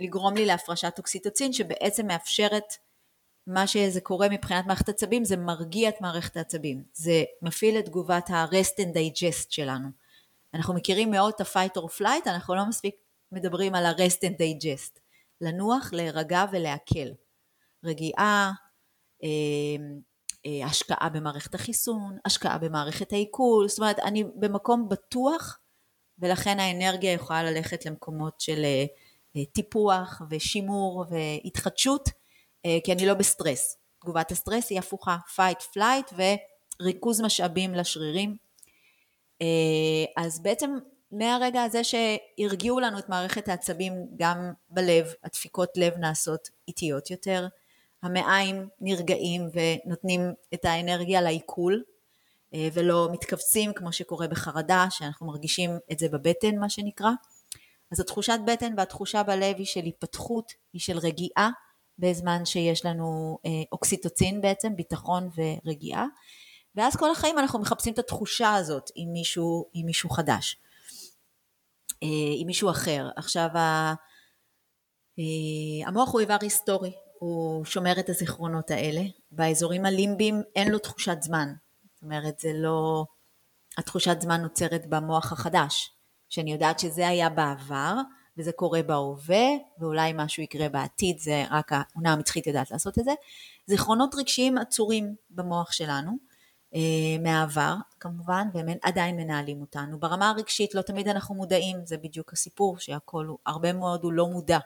ולגרום 0.00 0.34
לי 0.34 0.46
להפרשת 0.46 0.94
אוקסיטוצין 0.98 1.52
שבעצם 1.52 2.06
מאפשרת 2.06 2.76
מה 3.46 3.66
שזה 3.66 4.00
קורה 4.00 4.28
מבחינת 4.28 4.66
מערכת 4.66 4.88
עצבים 4.88 5.24
זה 5.24 5.36
מרגיע 5.36 5.88
את 5.88 6.00
מערכת 6.00 6.36
העצבים, 6.36 6.84
זה 6.92 7.24
מפעיל 7.42 7.78
את 7.78 7.84
תגובת 7.84 8.30
ה-rest 8.30 8.80
and 8.80 8.94
digest 8.94 9.46
שלנו. 9.50 9.88
אנחנו 10.54 10.74
מכירים 10.74 11.10
מאוד 11.10 11.32
את 11.36 11.40
ה-fight 11.40 11.78
or 11.78 12.00
flight, 12.00 12.26
אנחנו 12.26 12.54
לא 12.54 12.64
מספיק 12.68 12.94
מדברים 13.32 13.74
על 13.74 13.86
ה-rest 13.86 14.18
and 14.24 14.34
digest. 14.38 14.98
לנוח, 15.40 15.92
להירגע 15.92 16.44
ולהקל. 16.52 17.08
רגיעה, 17.84 18.52
אה, 19.24 19.28
אה, 20.46 20.66
השקעה 20.66 21.08
במערכת 21.08 21.54
החיסון, 21.54 22.18
השקעה 22.24 22.58
במערכת 22.58 23.12
העיכול, 23.12 23.68
זאת 23.68 23.78
אומרת 23.78 23.98
אני 23.98 24.24
במקום 24.24 24.88
בטוח 24.88 25.58
ולכן 26.18 26.60
האנרגיה 26.60 27.12
יכולה 27.12 27.42
ללכת 27.42 27.86
למקומות 27.86 28.40
של 28.40 28.64
אה, 28.64 29.44
טיפוח 29.44 30.22
ושימור 30.30 31.04
והתחדשות 31.10 32.08
אה, 32.08 32.12
כי 32.84 32.92
אני 32.92 33.06
לא 33.06 33.14
בסטרס. 33.14 33.76
תגובת 34.02 34.30
הסטרס 34.30 34.70
היא 34.70 34.78
הפוכה, 34.78 35.16
fight, 35.36 35.62
flight 35.76 36.14
וריכוז 36.80 37.20
משאבים 37.20 37.74
לשרירים. 37.74 38.36
אה, 39.42 39.46
אז 40.16 40.42
בעצם 40.42 40.78
מהרגע 41.12 41.62
הזה 41.62 41.80
שהרגיעו 41.84 42.80
לנו 42.80 42.98
את 42.98 43.08
מערכת 43.08 43.48
העצבים 43.48 43.92
גם 44.16 44.52
בלב, 44.70 45.06
הדפיקות 45.24 45.68
לב 45.76 45.96
נעשות 45.98 46.48
איטיות 46.68 47.10
יותר, 47.10 47.46
המעיים 48.02 48.68
נרגעים 48.80 49.48
ונותנים 49.52 50.20
את 50.54 50.64
האנרגיה 50.64 51.20
לעיכול 51.20 51.82
אה, 52.54 52.68
ולא 52.72 53.08
מתכווצים 53.12 53.72
כמו 53.72 53.92
שקורה 53.92 54.28
בחרדה, 54.28 54.86
שאנחנו 54.90 55.26
מרגישים 55.26 55.70
את 55.92 55.98
זה 55.98 56.08
בבטן 56.08 56.58
מה 56.58 56.68
שנקרא. 56.68 57.10
אז 57.92 58.00
התחושת 58.00 58.38
בטן 58.46 58.74
והתחושה 58.76 59.22
בלב 59.22 59.56
היא 59.56 59.66
של 59.66 59.84
היפתחות, 59.84 60.52
היא 60.72 60.80
של 60.80 60.98
רגיעה, 60.98 61.50
בזמן 61.98 62.44
שיש 62.44 62.84
לנו 62.84 63.38
אה, 63.46 63.50
אוקסיטוצין 63.72 64.40
בעצם, 64.40 64.76
ביטחון 64.76 65.30
ורגיעה, 65.36 66.06
ואז 66.74 66.96
כל 66.96 67.10
החיים 67.10 67.38
אנחנו 67.38 67.58
מחפשים 67.58 67.92
את 67.92 67.98
התחושה 67.98 68.54
הזאת 68.54 68.90
עם 68.94 69.12
מישהו, 69.12 69.66
עם 69.72 69.86
מישהו 69.86 70.10
חדש, 70.10 70.56
אה, 72.02 72.08
עם 72.36 72.46
מישהו 72.46 72.70
אחר. 72.70 73.08
עכשיו 73.16 73.48
אה, 73.54 73.94
המוח 75.86 76.12
הוא 76.12 76.20
איבר 76.20 76.36
היסטורי, 76.40 76.92
הוא 77.18 77.64
שומר 77.64 78.00
את 78.00 78.08
הזיכרונות 78.08 78.70
האלה, 78.70 79.02
באזורים 79.30 79.86
הלימביים 79.86 80.42
אין 80.56 80.72
לו 80.72 80.78
תחושת 80.78 81.16
זמן, 81.20 81.52
זאת 81.94 82.02
אומרת 82.02 82.38
זה 82.38 82.52
לא, 82.54 83.04
התחושת 83.78 84.20
זמן 84.20 84.40
נוצרת 84.40 84.86
במוח 84.86 85.32
החדש, 85.32 85.90
שאני 86.28 86.52
יודעת 86.52 86.78
שזה 86.78 87.08
היה 87.08 87.28
בעבר, 87.28 87.94
וזה 88.36 88.52
קורה 88.52 88.82
בהווה, 88.82 89.46
ואולי 89.78 90.12
משהו 90.14 90.42
יקרה 90.42 90.68
בעתיד, 90.68 91.18
זה 91.18 91.44
רק 91.50 91.72
העונה 91.72 92.12
המצחית 92.12 92.46
יודעת 92.46 92.70
לעשות 92.70 92.98
את 92.98 93.04
זה. 93.04 93.12
זיכרונות 93.66 94.14
רגשיים 94.14 94.58
עצורים 94.58 95.14
במוח 95.30 95.72
שלנו, 95.72 96.12
אה, 96.74 97.22
מהעבר 97.22 97.74
כמובן, 98.00 98.48
והם 98.54 98.68
עדיין 98.82 99.16
מנהלים 99.16 99.60
אותנו. 99.60 100.00
ברמה 100.00 100.30
הרגשית 100.30 100.74
לא 100.74 100.82
תמיד 100.82 101.08
אנחנו 101.08 101.34
מודעים, 101.34 101.76
זה 101.84 101.96
בדיוק 101.96 102.32
הסיפור, 102.32 102.78
שהכל, 102.78 103.28
הרבה 103.46 103.72
מאוד 103.72 104.04
הוא 104.04 104.12
לא 104.12 104.26
מודע, 104.26 104.58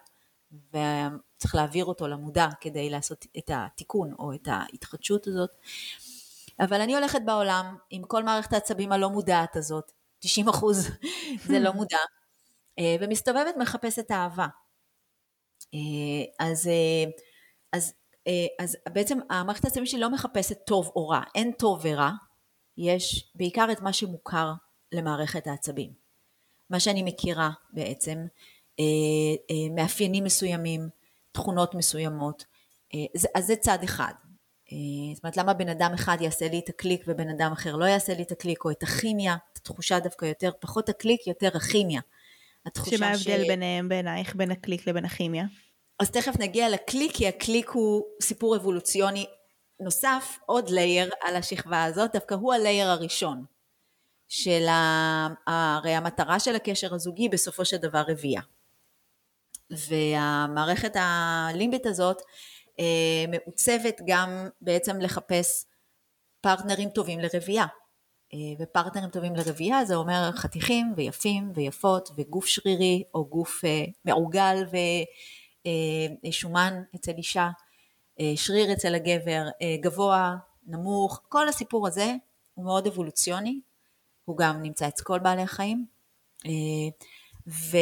וצריך 0.52 1.54
להעביר 1.54 1.84
אותו 1.84 2.08
למודע 2.08 2.48
כדי 2.60 2.90
לעשות 2.90 3.26
את 3.38 3.50
התיקון 3.54 4.14
או 4.18 4.34
את 4.34 4.48
ההתחדשות 4.50 5.26
הזאת. 5.26 5.50
אבל 6.60 6.80
אני 6.80 6.94
הולכת 6.94 7.20
בעולם 7.24 7.76
עם 7.90 8.02
כל 8.02 8.22
מערכת 8.24 8.52
העצבים 8.52 8.92
הלא 8.92 9.10
מודעת 9.10 9.56
הזאת, 9.56 9.92
90 10.18 10.48
אחוז 10.48 10.90
זה 11.48 11.58
לא 11.58 11.72
מודע, 11.72 11.98
ומסתובבת 13.00 13.56
מחפשת 13.56 14.10
אהבה. 14.10 14.46
אה, 15.74 16.46
אז, 16.46 16.66
אה, 16.66 17.10
אז, 17.72 17.94
אז 18.58 18.76
בעצם 18.92 19.18
המערכת 19.30 19.64
העצמית 19.64 19.88
שלי 19.88 20.00
לא 20.00 20.10
מחפשת 20.10 20.58
טוב 20.66 20.92
או 20.96 21.08
רע, 21.08 21.20
אין 21.34 21.52
טוב 21.52 21.80
ורע, 21.82 22.10
יש 22.78 23.32
בעיקר 23.34 23.66
את 23.72 23.80
מה 23.80 23.92
שמוכר 23.92 24.52
למערכת 24.92 25.46
העצבים. 25.46 25.92
מה 26.70 26.80
שאני 26.80 27.02
מכירה 27.02 27.50
בעצם, 27.70 28.26
מאפיינים 29.76 30.24
מסוימים, 30.24 30.88
תכונות 31.32 31.74
מסוימות, 31.74 32.44
אז 33.34 33.46
זה 33.46 33.56
צד 33.56 33.78
אחד. 33.84 34.12
זאת 35.14 35.24
אומרת, 35.24 35.36
למה 35.36 35.54
בן 35.54 35.68
אדם 35.68 35.92
אחד 35.94 36.16
יעשה 36.20 36.48
לי 36.48 36.58
את 36.58 36.68
הקליק 36.68 37.04
ובן 37.06 37.28
אדם 37.28 37.52
אחר 37.52 37.76
לא 37.76 37.84
יעשה 37.84 38.14
לי 38.14 38.22
את 38.22 38.32
הקליק, 38.32 38.64
או 38.64 38.70
את 38.70 38.82
הכימיה, 38.82 39.36
את 39.52 39.56
התחושה 39.56 40.00
דווקא 40.00 40.24
יותר, 40.24 40.50
פחות 40.60 40.88
הקליק, 40.88 41.26
יותר 41.26 41.56
הכימיה. 41.56 42.00
התחושה 42.66 42.96
שמה 42.96 43.06
ההבדל 43.06 43.44
ש... 43.44 43.48
ביניהם 43.48 43.88
בעינייך, 43.88 44.34
בין 44.34 44.50
הקליק 44.50 44.86
לבין 44.86 45.04
הכימיה? 45.04 45.44
אז 45.98 46.10
תכף 46.10 46.34
נגיע 46.38 46.68
לקליק, 46.68 47.12
כי 47.16 47.28
הקליק 47.28 47.70
הוא 47.70 48.04
סיפור 48.22 48.56
אבולוציוני 48.56 49.26
נוסף, 49.80 50.38
עוד 50.46 50.70
layer 50.70 51.10
על 51.22 51.36
השכבה 51.36 51.84
הזאת, 51.84 52.12
דווקא 52.12 52.34
הוא 52.34 52.54
ה 52.54 52.60
layer 52.60 52.88
הראשון. 52.88 53.44
של 54.28 54.66
ה... 54.68 55.28
הרי 55.46 55.94
המטרה 55.94 56.40
של 56.40 56.56
הקשר 56.56 56.94
הזוגי 56.94 57.28
בסופו 57.28 57.64
של 57.64 57.76
דבר 57.76 58.02
רבייה. 58.08 58.40
והמערכת 59.70 60.92
הלימבית 60.94 61.86
הזאת 61.86 62.22
אה, 62.80 63.24
מעוצבת 63.28 64.00
גם 64.06 64.48
בעצם 64.60 65.00
לחפש 65.00 65.66
פרטנרים 66.40 66.88
טובים 66.90 67.20
לרבייה. 67.20 67.66
אה, 68.34 68.38
ופרטנרים 68.58 69.10
טובים 69.10 69.36
לרבייה 69.36 69.84
זה 69.84 69.94
אומר 69.94 70.30
חתיכים 70.32 70.92
ויפים 70.96 71.52
ויפות 71.54 72.10
וגוף 72.16 72.46
שרירי 72.46 73.02
או 73.14 73.24
גוף 73.24 73.64
אה, 73.64 73.84
מעוגל 74.04 74.64
ושומן 76.26 76.74
אה, 76.74 76.80
אצל 76.96 77.12
אישה, 77.16 77.48
שריר 78.36 78.72
אצל 78.72 78.94
הגבר, 78.94 79.48
גבוה, 79.80 80.36
נמוך, 80.66 81.22
כל 81.28 81.48
הסיפור 81.48 81.86
הזה 81.86 82.12
הוא 82.54 82.64
מאוד 82.64 82.86
אבולוציוני, 82.86 83.60
הוא 84.24 84.36
גם 84.36 84.62
נמצא 84.62 84.88
אצל 84.88 85.04
כל 85.04 85.18
בעלי 85.18 85.42
החיים 85.42 85.86
ו... 87.46 87.76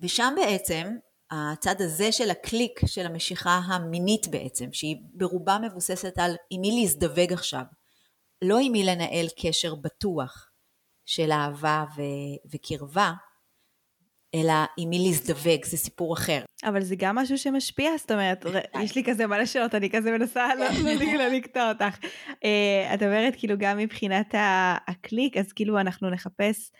ושם 0.00 0.34
בעצם 0.36 0.96
הצד 1.30 1.82
הזה 1.82 2.12
של 2.12 2.30
הקליק 2.30 2.80
של 2.86 3.06
המשיכה 3.06 3.60
המינית 3.66 4.28
בעצם, 4.28 4.72
שהיא 4.72 4.96
ברובה 5.14 5.58
מבוססת 5.58 6.18
על 6.18 6.36
עם 6.50 6.60
מי 6.60 6.80
להזדווג 6.80 7.32
עכשיו, 7.32 7.62
לא 8.42 8.58
עם 8.62 8.72
מי 8.72 8.84
לנהל 8.84 9.26
קשר 9.42 9.74
בטוח 9.74 10.50
של 11.06 11.32
אהבה 11.32 11.84
ו- 11.96 12.50
וקרבה, 12.54 13.12
אלא 14.34 14.52
עם 14.76 14.90
מי 14.90 14.98
להזדווג, 14.98 15.64
זה 15.64 15.76
סיפור 15.76 16.14
אחר. 16.14 16.44
אבל 16.64 16.82
זה 16.82 16.94
גם 16.98 17.16
משהו 17.16 17.38
שמשפיע, 17.38 17.90
זאת 17.98 18.10
אומרת, 18.10 18.46
יש 18.82 18.96
לי 18.96 19.04
כזה 19.04 19.26
מלא 19.26 19.46
שאלות, 19.46 19.74
אני 19.74 19.90
כזה 19.90 20.10
מנסה 20.10 20.54
לא, 20.54 20.66
לא, 20.84 21.12
לא 21.18 21.26
לקטוע 21.26 21.68
אותך. 21.68 21.98
Uh, 22.30 22.94
את 22.94 23.02
אומרת, 23.02 23.34
כאילו, 23.36 23.54
גם 23.58 23.78
מבחינת 23.78 24.34
הקליק, 24.86 25.36
אז 25.36 25.52
כאילו 25.52 25.80
אנחנו 25.80 26.10
נחפש 26.10 26.70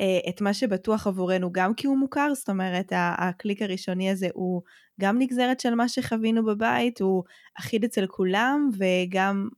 uh, 0.00 0.28
את 0.28 0.40
מה 0.40 0.54
שבטוח 0.54 1.06
עבורנו, 1.06 1.52
גם 1.52 1.74
כי 1.74 1.86
הוא 1.86 1.98
מוכר, 1.98 2.34
זאת 2.34 2.48
אומרת, 2.48 2.92
הקליק 2.92 3.62
הראשוני 3.62 4.10
הזה 4.10 4.28
הוא 4.34 4.62
גם 5.00 5.18
נגזרת 5.18 5.60
של 5.60 5.74
מה 5.74 5.88
שחווינו 5.88 6.44
בבית, 6.44 7.00
הוא 7.00 7.24
אחיד 7.58 7.84
אצל 7.84 8.06
כולם, 8.06 8.70
וגם 8.78 9.48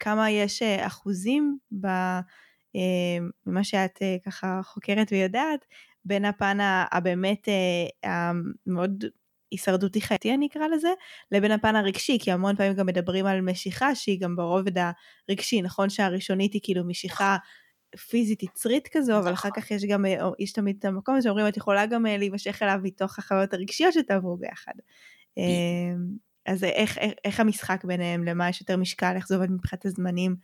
כמה 0.00 0.30
יש 0.30 0.62
אה, 0.62 0.86
אחוזים 0.86 1.58
במה 1.72 2.22
שאת 3.62 3.98
ככה 4.26 4.60
חוקרת 4.64 5.12
ויודעת, 5.12 5.64
בין 6.04 6.24
הפן 6.24 6.58
הבאמת 6.92 7.48
המאוד 8.04 9.04
הישרדותי 9.50 10.00
חייתי 10.00 10.34
אני 10.34 10.46
אקרא 10.46 10.66
לזה, 10.66 10.88
לבין 11.32 11.50
הפן 11.50 11.76
הרגשי, 11.76 12.18
כי 12.20 12.32
המון 12.32 12.56
פעמים 12.56 12.74
גם 12.74 12.86
מדברים 12.86 13.26
על 13.26 13.40
משיכה 13.40 13.94
שהיא 13.94 14.20
גם 14.20 14.36
ברובד 14.36 14.72
הרגשי, 15.28 15.62
נכון 15.62 15.90
שהראשונית 15.90 16.52
היא 16.52 16.60
כאילו 16.64 16.84
משיכה 16.84 17.36
פיזית 17.96 18.42
יצרית 18.42 18.88
כזו, 18.92 19.18
אבל 19.18 19.32
אחר 19.32 19.48
נכון. 19.48 19.62
כך 19.62 19.70
יש 19.70 19.84
גם, 19.84 20.04
יש 20.38 20.52
תמיד 20.52 20.76
את 20.78 20.84
המקום 20.84 21.14
הזה 21.14 21.24
שאומרים 21.24 21.48
את 21.48 21.56
יכולה 21.56 21.86
גם 21.86 22.06
אה, 22.06 22.16
להימשך 22.16 22.62
אליו 22.62 22.78
מתוך 22.82 23.18
החוויות 23.18 23.54
הרגשיות 23.54 23.92
שתעברו 23.92 24.36
ביחד. 24.36 24.72
אז 26.48 26.64
איך, 26.64 26.98
איך, 26.98 27.12
איך 27.24 27.40
המשחק 27.40 27.84
ביניהם, 27.84 28.24
למה 28.24 28.48
יש 28.48 28.60
יותר 28.60 28.76
משקל, 28.76 29.12
איך 29.16 29.28
זה 29.28 29.34
עובד 29.34 29.50
מבחינת 29.50 29.86
הזמנים, 29.86 30.36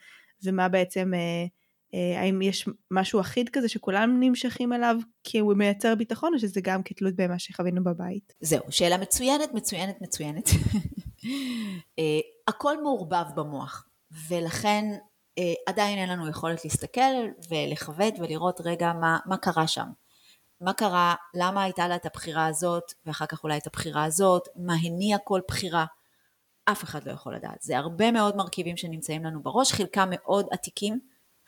ומה 0.45 0.69
בעצם 0.69 1.15
אה, 1.15 1.47
אה, 1.95 2.21
האם 2.21 2.43
יש 2.43 2.69
משהו 2.91 3.21
אחיד 3.21 3.49
כזה 3.49 3.69
שכולם 3.69 4.17
נמשכים 4.21 4.73
אליו 4.73 4.97
כי 5.25 5.39
הוא 5.39 5.55
מייצר 5.55 5.95
ביטחון 5.95 6.35
או 6.35 6.39
שזה 6.39 6.61
גם 6.65 6.83
כתלות 6.83 7.15
במה 7.17 7.39
שחווינו 7.39 7.85
בבית? 7.85 8.33
זהו, 8.41 8.63
שאלה 8.71 8.99
מצוינת, 8.99 9.55
מצוינת, 9.55 9.97
מצוינת. 10.01 10.49
אה, 11.99 12.21
הכל 12.49 12.83
מעורבב 12.83 13.25
במוח 13.35 13.89
ולכן 14.29 14.85
אה, 15.39 15.53
עדיין 15.67 15.99
אין 15.99 16.09
לנו 16.09 16.29
יכולת 16.29 16.65
להסתכל 16.65 17.01
ולכבד 17.51 18.13
ולראות 18.19 18.61
רגע 18.65 18.93
מה, 18.93 19.19
מה 19.27 19.37
קרה 19.37 19.67
שם. 19.67 19.87
מה 20.65 20.73
קרה, 20.73 21.15
למה 21.35 21.63
הייתה 21.63 21.89
לה 21.89 21.97
את 21.97 22.07
הבחירה 22.07 22.47
הזאת 22.47 22.93
ואחר 23.07 23.27
כך 23.27 23.45
אולי 23.45 23.59
את 23.59 23.67
הבחירה 23.67 24.05
הזאת, 24.05 24.49
מה 24.57 24.75
הניע 24.83 25.19
כל 25.19 25.41
בחירה. 25.49 25.85
אף 26.65 26.85
אחד 26.85 27.07
לא 27.07 27.13
יכול 27.13 27.35
לדעת. 27.35 27.63
זה 27.63 27.79
הרבה 27.79 28.11
מאוד 28.11 28.37
מרכיבים 28.37 28.77
שנמצאים 28.77 29.25
לנו 29.25 29.43
בראש, 29.43 29.73
חלקם 29.73 30.09
מאוד 30.11 30.47
עתיקים. 30.51 31.01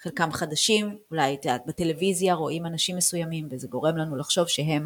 חלקם 0.03 0.33
חדשים, 0.33 0.99
אולי 1.11 1.35
את 1.35 1.45
יודעת, 1.45 1.67
בטלוויזיה 1.67 2.35
רואים 2.35 2.67
אנשים 2.67 2.97
מסוימים 2.97 3.49
וזה 3.51 3.69
גורם 3.69 3.97
לנו 3.97 4.17
לחשוב 4.17 4.49
שהם 4.49 4.85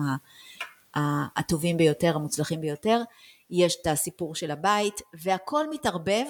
הטובים 1.37 1.77
ביותר, 1.77 2.17
המוצלחים 2.17 2.61
ביותר. 2.61 3.03
יש 3.51 3.77
את 3.83 3.87
הסיפור 3.87 4.35
של 4.35 4.51
הבית 4.51 5.01
והכל 5.15 5.71
מתערבב 5.71 6.25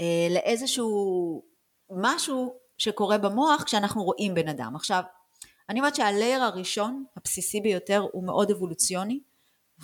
אה, 0.00 0.28
לאיזשהו 0.30 1.42
משהו 1.90 2.54
שקורה 2.78 3.18
במוח 3.18 3.62
כשאנחנו 3.62 4.02
רואים 4.02 4.34
בן 4.34 4.48
אדם. 4.48 4.76
עכשיו, 4.76 5.02
אני 5.68 5.80
אומרת 5.80 5.94
שהלייר 5.94 6.42
הראשון, 6.42 7.04
הבסיסי 7.16 7.60
ביותר, 7.60 8.06
הוא 8.12 8.24
מאוד 8.24 8.50
אבולוציוני 8.50 9.20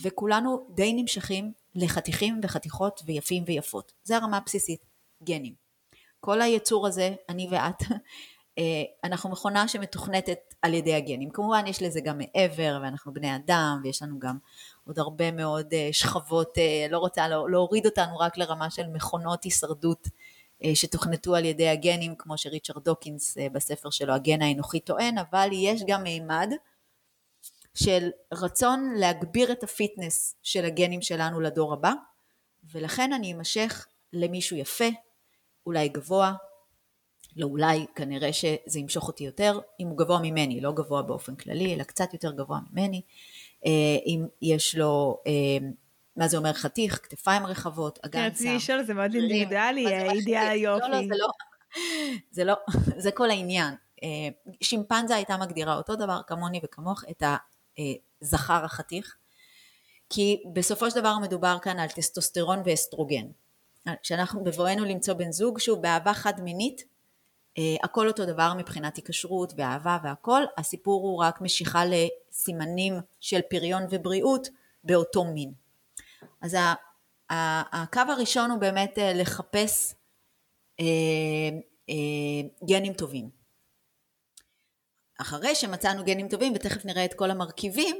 וכולנו 0.02 0.66
די 0.74 0.92
נמשכים 0.92 1.52
לחתיכים 1.74 2.40
וחתיכות 2.42 3.02
ויפים 3.06 3.44
ויפות. 3.46 3.92
זה 4.04 4.16
הרמה 4.16 4.36
הבסיסית, 4.36 4.80
גנים. 5.22 5.54
כל 6.20 6.42
היצור 6.42 6.86
הזה, 6.86 7.14
אני 7.28 7.48
ואת, 7.50 7.82
אה, 8.58 8.82
אנחנו 9.04 9.30
מכונה 9.30 9.68
שמתוכנתת 9.68 10.54
על 10.62 10.74
ידי 10.74 10.94
הגנים. 10.94 11.30
כמובן 11.30 11.66
יש 11.66 11.82
לזה 11.82 12.00
גם 12.00 12.18
מעבר, 12.18 12.78
ואנחנו 12.82 13.12
בני 13.12 13.36
אדם, 13.36 13.80
ויש 13.84 14.02
לנו 14.02 14.18
גם 14.18 14.38
עוד 14.86 14.98
הרבה 14.98 15.32
מאוד 15.32 15.66
אה, 15.72 15.88
שכבות, 15.92 16.58
אה, 16.58 16.86
לא 16.90 16.98
רוצה 16.98 17.28
להוריד 17.28 17.86
אותנו 17.86 18.18
רק 18.18 18.38
לרמה 18.38 18.70
של 18.70 18.86
מכונות 18.86 19.44
הישרדות 19.44 20.08
שתוכנתו 20.74 21.34
על 21.34 21.44
ידי 21.44 21.68
הגנים, 21.68 22.14
כמו 22.18 22.38
שריצ'רד 22.38 22.84
דוקינס 22.84 23.38
בספר 23.52 23.90
שלו, 23.90 24.14
הגן 24.14 24.42
האנוכי 24.42 24.80
טוען, 24.80 25.18
אבל 25.18 25.48
יש 25.52 25.82
גם 25.86 26.02
מימד 26.02 26.50
של 27.74 28.10
רצון 28.32 28.92
להגביר 28.96 29.52
את 29.52 29.62
ה 29.62 29.71
fitness 29.71 30.34
של 30.42 30.64
הגנים 30.64 31.02
שלנו 31.02 31.40
לדור 31.40 31.72
הבא, 31.72 31.92
ולכן 32.72 33.12
אני 33.12 33.34
אמשך 33.34 33.86
למישהו 34.12 34.56
יפה, 34.56 34.88
אולי 35.66 35.88
גבוה, 35.88 36.32
לא 37.36 37.46
אולי, 37.46 37.86
כנראה 37.94 38.32
שזה 38.32 38.78
ימשוך 38.78 39.08
אותי 39.08 39.24
יותר, 39.24 39.60
אם 39.80 39.86
הוא 39.86 39.98
גבוה 39.98 40.20
ממני, 40.22 40.60
לא 40.60 40.72
גבוה 40.72 41.02
באופן 41.02 41.36
כללי, 41.36 41.74
אלא 41.74 41.82
קצת 41.82 42.12
יותר 42.12 42.32
גבוה 42.32 42.58
ממני, 42.70 43.02
אה, 43.66 43.96
אם 44.06 44.26
יש 44.42 44.74
לו, 44.74 45.18
אה, 45.26 45.68
מה 46.18 46.28
זה 46.28 46.36
אומר 46.36 46.52
חתיך, 46.52 47.00
כתפיים 47.02 47.46
רחבות, 47.46 47.98
אגן 48.02 48.20
צר. 48.20 48.26
רציתי 48.26 48.56
לשאול, 48.56 48.82
זה 48.82 48.94
מאוד 48.94 49.14
אינדיבידואלי, 49.14 50.10
אידיאל 50.10 50.48
היופי. 50.48 50.88
לא, 50.88 50.88
לא, 50.88 51.06
זה 51.08 51.14
לא, 51.18 51.28
זה 52.30 52.44
לא, 52.44 52.54
זה 53.04 53.10
כל 53.10 53.30
העניין. 53.30 53.74
אה, 54.02 54.08
שימפנזה 54.60 55.14
הייתה 55.14 55.36
מגדירה 55.36 55.76
אותו 55.76 55.96
דבר 55.96 56.20
כמוני 56.26 56.60
וכמוך, 56.64 57.04
את 57.10 57.22
הזכר 58.22 58.64
החתיך, 58.64 59.16
כי 60.10 60.42
בסופו 60.52 60.90
של 60.90 61.00
דבר 61.00 61.18
מדובר 61.18 61.56
כאן 61.62 61.78
על 61.78 61.88
טסטוסטרון 61.88 62.62
ואסטרוגן. 62.64 63.26
כשאנחנו 64.02 64.44
בבואנו 64.44 64.84
למצוא 64.84 65.14
בן 65.14 65.32
זוג 65.32 65.58
שהוא 65.58 65.78
באהבה 65.78 66.14
חד 66.14 66.40
מינית, 66.40 66.84
אה, 67.58 67.76
הכל 67.82 68.08
אותו 68.08 68.26
דבר 68.26 68.52
מבחינת 68.54 68.96
היקשרות 68.96 69.52
ואהבה 69.56 69.98
והכל, 70.04 70.42
הסיפור 70.58 71.02
הוא 71.02 71.22
רק 71.22 71.40
משיכה 71.40 71.82
לסימנים 71.84 72.94
של 73.20 73.40
פריון 73.50 73.82
ובריאות 73.90 74.48
באותו 74.84 75.24
מין. 75.24 75.67
אז 76.40 76.56
הקו 77.30 78.00
הראשון 78.08 78.50
הוא 78.50 78.58
באמת 78.58 78.98
אה, 78.98 79.12
לחפש 79.14 79.94
אה, 80.80 80.84
גנים 82.68 82.92
טובים. 82.92 83.30
אחרי 85.20 85.54
שמצאנו 85.54 86.04
גנים 86.04 86.28
טובים, 86.28 86.52
ותכף 86.56 86.84
נראה 86.84 87.04
את 87.04 87.14
כל 87.14 87.30
המרכיבים, 87.30 87.96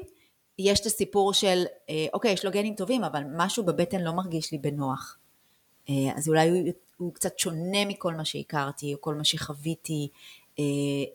יש 0.59 0.81
את 0.81 0.87
הסיפור 0.87 1.33
של, 1.33 1.65
אוקיי, 2.13 2.33
יש 2.33 2.45
לו 2.45 2.51
גנים 2.51 2.75
טובים, 2.75 3.05
אבל 3.05 3.23
משהו 3.37 3.65
בבטן 3.67 4.01
לא 4.01 4.13
מרגיש 4.13 4.53
לי 4.53 4.59
בנוח. 4.59 5.19
אה, 5.91 6.17
אז 6.17 6.29
אולי 6.29 6.49
הוא, 6.49 6.59
הוא 6.97 7.15
קצת 7.15 7.39
שונה 7.39 7.85
מכל 7.87 8.15
מה 8.15 8.25
שהכרתי, 8.25 8.95
או 8.95 9.01
כל 9.01 9.15
מה 9.15 9.25
שחוויתי, 9.25 10.09
אה, 10.59 10.65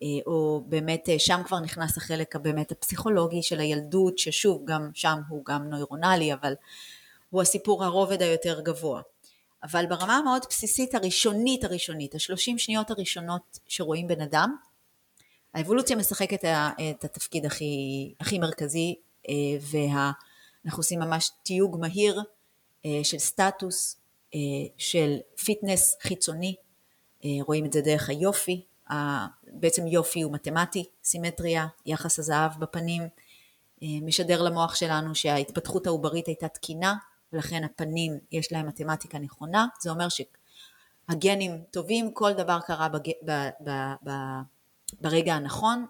אה, 0.03 0.23
או 0.25 0.63
באמת 0.67 1.09
שם 1.17 1.41
כבר 1.45 1.59
נכנס 1.59 1.97
החלק 1.97 2.35
הבאמת 2.35 2.71
הפסיכולוגי 2.71 3.43
של 3.43 3.59
הילדות, 3.59 4.17
ששוב, 4.17 4.61
גם 4.65 4.89
שם 4.93 5.19
הוא 5.29 5.45
גם 5.45 5.69
נוירונלי, 5.69 6.33
אבל 6.33 6.53
הוא 7.33 7.41
הסיפור 7.41 7.83
הרובד 7.83 8.21
היותר 8.21 8.61
גבוה. 8.61 9.01
אבל 9.63 9.85
ברמה 9.89 10.17
המאוד 10.17 10.45
בסיסית 10.49 10.95
הראשונית 10.95 11.63
הראשונית, 11.63 12.15
השלושים 12.15 12.57
שניות 12.57 12.91
הראשונות 12.91 13.59
שרואים 13.67 14.07
בן 14.07 14.21
אדם, 14.21 14.55
האבולוציה 15.53 15.95
משחקת 15.95 16.45
את 16.89 17.03
התפקיד 17.03 17.45
הכי, 17.45 18.13
הכי 18.19 18.39
מרכזי, 18.39 18.95
ואנחנו 19.61 20.79
עושים 20.79 20.99
ממש 20.99 21.31
תיוג 21.43 21.77
מהיר 21.79 22.21
של 23.03 23.17
סטטוס, 23.17 23.97
אה, 24.35 24.39
של 24.77 25.17
fitness 25.45 25.97
חיצוני, 26.01 26.55
אה, 27.25 27.29
רואים 27.41 27.65
את 27.65 27.73
זה 27.73 27.81
דרך 27.81 28.09
היופי, 28.09 28.65
בעצם 29.47 29.87
יופי 29.87 30.21
הוא 30.21 30.33
מתמטי, 30.33 30.85
סימטריה, 31.03 31.67
יחס 31.85 32.19
הזהב 32.19 32.59
בפנים, 32.59 33.01
אה, 33.83 33.87
משדר 34.01 34.41
למוח 34.41 34.75
שלנו 34.75 35.15
שההתפתחות 35.15 35.87
העוברית 35.87 36.27
הייתה 36.27 36.47
תקינה 36.47 36.95
ולכן 37.33 37.63
הפנים 37.63 38.19
יש 38.31 38.51
להם 38.51 38.67
מתמטיקה 38.67 39.19
נכונה, 39.19 39.67
זה 39.81 39.89
אומר 39.89 40.07
שהגנים 40.09 41.63
טובים, 41.71 42.13
כל 42.13 42.33
דבר 42.33 42.59
קרה 42.67 42.89
בג... 42.89 43.09
ב... 43.25 43.49
ב... 43.63 43.69
ב... 44.07 44.11
ברגע 45.01 45.33
הנכון 45.33 45.85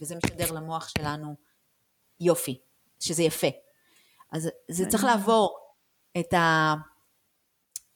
וזה 0.00 0.14
משדר 0.16 0.52
למוח 0.52 0.88
שלנו 0.88 1.34
יופי, 2.20 2.58
שזה 3.00 3.22
יפה. 3.22 3.46
אז 4.32 4.48
זה 4.68 4.86
צריך 4.86 5.04
לעבור 5.04 5.58
את 6.20 6.32
ה... 6.32 6.74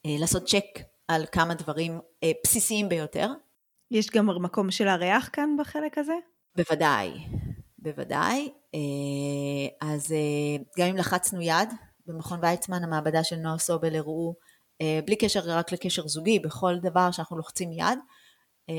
אה, 0.05 0.15
לעשות 0.19 0.47
צ'ק 0.47 0.79
על 1.07 1.25
כמה 1.31 1.53
דברים 1.53 1.99
אה, 2.23 2.31
בסיסיים 2.43 2.89
ביותר. 2.89 3.27
יש 3.91 4.09
גם 4.09 4.43
מקום 4.43 4.71
של 4.71 4.87
הריח 4.87 5.29
כאן 5.33 5.55
בחלק 5.59 5.97
הזה? 5.97 6.13
בוודאי, 6.55 7.11
בוודאי. 7.79 8.49
אה, 8.75 9.89
אז 9.89 10.13
גם 10.77 10.87
אם 10.87 10.97
לחצנו 10.97 11.41
יד, 11.41 11.69
במכון 12.09 12.39
ויצמן, 12.41 12.83
המעבדה 12.83 13.23
של 13.23 13.35
נועה 13.35 13.57
סובל 13.57 13.95
הראו, 13.95 14.35
בלי 15.05 15.15
קשר 15.15 15.39
רק 15.45 15.71
לקשר 15.71 16.07
זוגי, 16.07 16.39
בכל 16.39 16.75
דבר 16.81 17.11
שאנחנו 17.11 17.37
לוחצים 17.37 17.71
יד, 17.71 17.99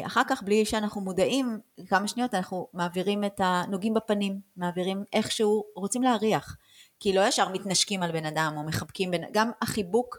אחר 0.06 0.22
כך 0.28 0.42
בלי 0.42 0.64
שאנחנו 0.64 1.00
מודעים, 1.00 1.60
כמה 1.88 2.08
שניות 2.08 2.34
אנחנו 2.34 2.68
מעבירים 2.72 3.24
את 3.24 3.40
הנוגעים 3.44 3.94
בפנים, 3.94 4.40
מעבירים 4.56 5.04
איכשהו, 5.12 5.64
רוצים 5.76 6.02
להריח, 6.02 6.56
כי 7.00 7.12
לא 7.12 7.28
ישר 7.28 7.48
מתנשקים 7.48 8.02
על 8.02 8.12
בן 8.12 8.24
אדם 8.24 8.54
או 8.56 8.62
מחבקים 8.62 9.10
בן, 9.10 9.22
גם 9.32 9.50
החיבוק 9.62 10.16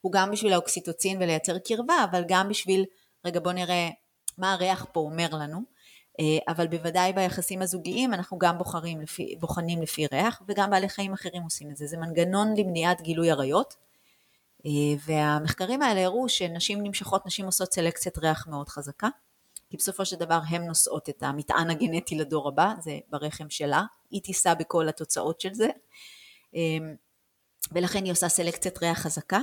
הוא 0.00 0.12
גם 0.12 0.30
בשביל 0.30 0.52
האוקסיטוצין 0.52 1.16
ולייצר 1.22 1.58
קרבה, 1.58 2.04
אבל 2.10 2.24
גם 2.28 2.48
בשביל 2.48 2.84
רגע 3.24 3.40
בוא 3.40 3.52
נראה 3.52 3.88
מה 4.38 4.52
הריח 4.52 4.86
פה 4.92 5.00
אומר 5.00 5.28
לנו, 5.32 5.58
אה, 5.58 5.71
אבל 6.48 6.66
בוודאי 6.66 7.12
ביחסים 7.12 7.62
הזוגיים 7.62 8.14
אנחנו 8.14 8.38
גם 8.38 8.58
בוחרים 8.58 9.00
לפי, 9.00 9.36
בוחנים 9.40 9.82
לפי 9.82 10.06
ריח, 10.12 10.42
וגם 10.48 10.70
בעלי 10.70 10.88
חיים 10.88 11.12
אחרים 11.12 11.42
עושים 11.42 11.70
את 11.70 11.76
זה. 11.76 11.86
זה 11.86 11.96
מנגנון 11.96 12.54
למניעת 12.56 13.00
גילוי 13.02 13.30
עריות, 13.30 13.76
אה, 14.66 14.70
והמחקרים 15.06 15.82
האלה 15.82 16.04
הראו 16.04 16.28
שנשים 16.28 16.82
נמשכות, 16.82 17.26
נשים 17.26 17.46
עושות 17.46 17.72
סלקציית 17.72 18.18
ריח 18.18 18.46
מאוד 18.48 18.68
חזקה, 18.68 19.08
כי 19.70 19.76
בסופו 19.76 20.04
של 20.04 20.16
דבר 20.16 20.40
הן 20.48 20.62
נושאות 20.64 21.08
את 21.08 21.22
המטען 21.22 21.70
הגנטי 21.70 22.14
לדור 22.14 22.48
הבא, 22.48 22.72
זה 22.80 22.98
ברחם 23.10 23.50
שלה, 23.50 23.82
היא 24.10 24.22
תישא 24.22 24.54
בכל 24.54 24.88
התוצאות 24.88 25.40
של 25.40 25.54
זה, 25.54 25.68
אה, 26.54 26.60
ולכן 27.72 28.04
היא 28.04 28.12
עושה 28.12 28.28
סלקציית 28.28 28.82
ריח 28.82 28.98
חזקה, 28.98 29.40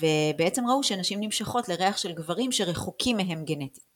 ובעצם 0.00 0.66
ראו 0.68 0.82
שנשים 0.82 1.20
נמשכות 1.20 1.68
לריח 1.68 1.96
של 1.96 2.12
גברים 2.12 2.52
שרחוקים 2.52 3.16
מהם 3.16 3.44
גנטית. 3.44 3.93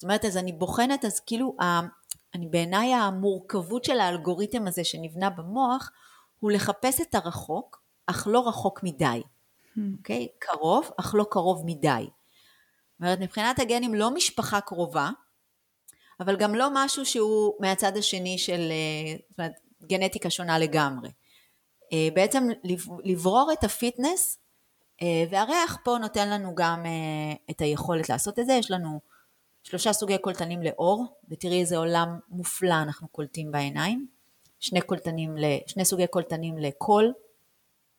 זאת 0.00 0.04
אומרת, 0.04 0.24
אז 0.24 0.36
אני 0.36 0.52
בוחנת, 0.52 1.04
אז 1.04 1.20
כאילו, 1.20 1.56
אני 2.34 2.46
בעיניי 2.46 2.94
המורכבות 2.94 3.84
של 3.84 4.00
האלגוריתם 4.00 4.66
הזה 4.66 4.84
שנבנה 4.84 5.30
במוח, 5.30 5.90
הוא 6.38 6.50
לחפש 6.50 7.00
את 7.00 7.14
הרחוק, 7.14 7.82
אך 8.06 8.26
לא 8.30 8.48
רחוק 8.48 8.82
מדי. 8.82 9.22
Hmm. 9.76 9.80
אוקיי? 9.98 10.28
Okay? 10.30 10.36
קרוב, 10.38 10.90
אך 11.00 11.14
לא 11.14 11.26
קרוב 11.30 11.62
מדי. 11.66 12.06
זאת 12.06 13.00
אומרת, 13.00 13.18
מבחינת 13.20 13.58
הגנים 13.58 13.94
לא 13.94 14.10
משפחה 14.10 14.60
קרובה, 14.60 15.10
אבל 16.20 16.36
גם 16.36 16.54
לא 16.54 16.68
משהו 16.72 17.06
שהוא 17.06 17.54
מהצד 17.60 17.96
השני 17.96 18.38
של, 18.38 18.60
אה, 18.70 19.16
זאת 19.30 19.38
אומרת, 19.38 19.52
גנטיקה 19.82 20.30
שונה 20.30 20.58
לגמרי. 20.58 21.10
אה, 21.92 22.08
בעצם 22.14 22.48
לברור 23.04 23.52
את 23.52 23.64
הפיטנס, 23.64 24.38
אה, 25.02 25.24
והריח 25.30 25.78
פה 25.84 25.98
נותן 26.00 26.30
לנו 26.30 26.54
גם 26.54 26.84
את 27.50 27.60
היכולת 27.60 28.08
לעשות 28.08 28.38
את 28.38 28.46
זה, 28.46 28.52
יש 28.52 28.70
לנו 28.70 29.00
שלושה 29.62 29.92
סוגי 29.92 30.18
קולטנים 30.18 30.62
לאור, 30.62 31.06
ותראי 31.28 31.60
איזה 31.60 31.76
עולם 31.76 32.18
מופלא 32.28 32.74
אנחנו 32.82 33.08
קולטים 33.08 33.52
בעיניים, 33.52 34.06
שני, 34.60 34.80
קולטנים, 34.80 35.34
שני 35.66 35.84
סוגי 35.84 36.06
קולטנים 36.06 36.58
לקול, 36.58 37.12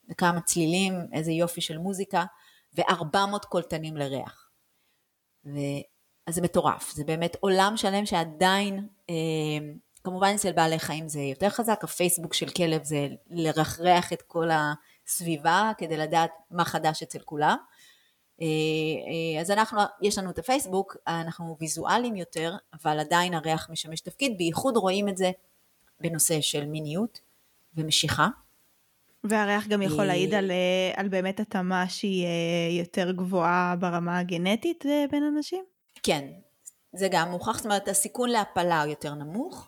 וכמה 0.09 0.41
צלילים, 0.41 0.93
איזה 1.13 1.31
יופי 1.31 1.61
של 1.61 1.77
מוזיקה, 1.77 2.23
ו-400 2.77 3.47
קולטנים 3.49 3.97
לריח. 3.97 4.49
ו... 5.45 5.57
אז 6.27 6.35
זה 6.35 6.41
מטורף, 6.41 6.91
זה 6.91 7.03
באמת 7.03 7.37
עולם 7.39 7.73
שלם 7.77 8.05
שעדיין, 8.05 8.87
אה, 9.09 9.15
כמובן 10.03 10.31
אצל 10.35 10.51
בעלי 10.51 10.79
חיים 10.79 11.09
זה 11.09 11.19
יותר 11.19 11.49
חזק, 11.49 11.83
הפייסבוק 11.83 12.33
של 12.33 12.49
כלב 12.49 12.83
זה 12.83 13.07
לרחרח 13.29 14.13
את 14.13 14.21
כל 14.21 14.49
הסביבה 14.51 15.71
כדי 15.77 15.97
לדעת 15.97 16.31
מה 16.51 16.65
חדש 16.65 17.03
אצל 17.03 17.19
כולם. 17.19 17.57
אה, 18.41 18.47
אה, 19.35 19.41
אז 19.41 19.51
אנחנו, 19.51 19.79
יש 20.01 20.17
לנו 20.17 20.29
את 20.29 20.39
הפייסבוק, 20.39 20.97
אנחנו 21.07 21.57
ויזואליים 21.59 22.15
יותר, 22.15 22.55
אבל 22.73 22.99
עדיין 22.99 23.33
הריח 23.33 23.69
משמש 23.69 24.01
תפקיד, 24.01 24.37
בייחוד 24.37 24.77
רואים 24.77 25.09
את 25.09 25.17
זה 25.17 25.31
בנושא 25.99 26.41
של 26.41 26.65
מיניות 26.65 27.19
ומשיכה. 27.75 28.27
והריח 29.23 29.67
גם 29.67 29.81
יכול 29.81 30.05
להעיד 30.05 30.33
על, 30.33 30.51
אה, 30.51 30.91
על 30.95 31.07
באמת 31.07 31.39
התאמה 31.39 31.89
שהיא 31.89 32.27
יותר 32.79 33.11
גבוהה 33.11 33.75
ברמה 33.79 34.19
הגנטית 34.19 34.85
בין 35.11 35.23
אנשים? 35.23 35.63
כן, 36.03 36.27
זה 36.93 37.07
גם 37.11 37.31
מוכח, 37.31 37.57
זאת 37.57 37.65
אומרת 37.65 37.87
הסיכון 37.87 38.29
להפלה 38.29 38.81
הוא 38.81 38.89
יותר 38.89 39.13
נמוך, 39.13 39.67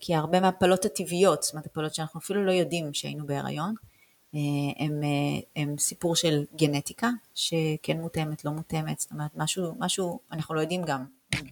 כי 0.00 0.14
הרבה 0.14 0.40
מהפלות 0.40 0.84
הטבעיות, 0.84 1.42
זאת 1.42 1.52
אומרת 1.52 1.66
הפלות 1.66 1.94
שאנחנו 1.94 2.20
אפילו 2.20 2.44
לא 2.44 2.52
יודעים 2.52 2.94
שהיינו 2.94 3.26
בהיריון, 3.26 3.74
אה, 3.74 3.97
הם, 4.32 5.02
אה, 5.02 5.62
הם 5.62 5.78
סיפור 5.78 6.16
של 6.16 6.44
גנטיקה, 6.56 7.10
שכן 7.34 8.00
מותאמת, 8.00 8.44
לא 8.44 8.50
מותאמת, 8.50 9.00
זאת 9.00 9.12
אומרת, 9.12 9.30
משהו, 9.36 9.74
משהו, 9.78 10.20
אנחנו 10.32 10.54
לא 10.54 10.60
יודעים 10.60 10.82
גם 10.84 11.04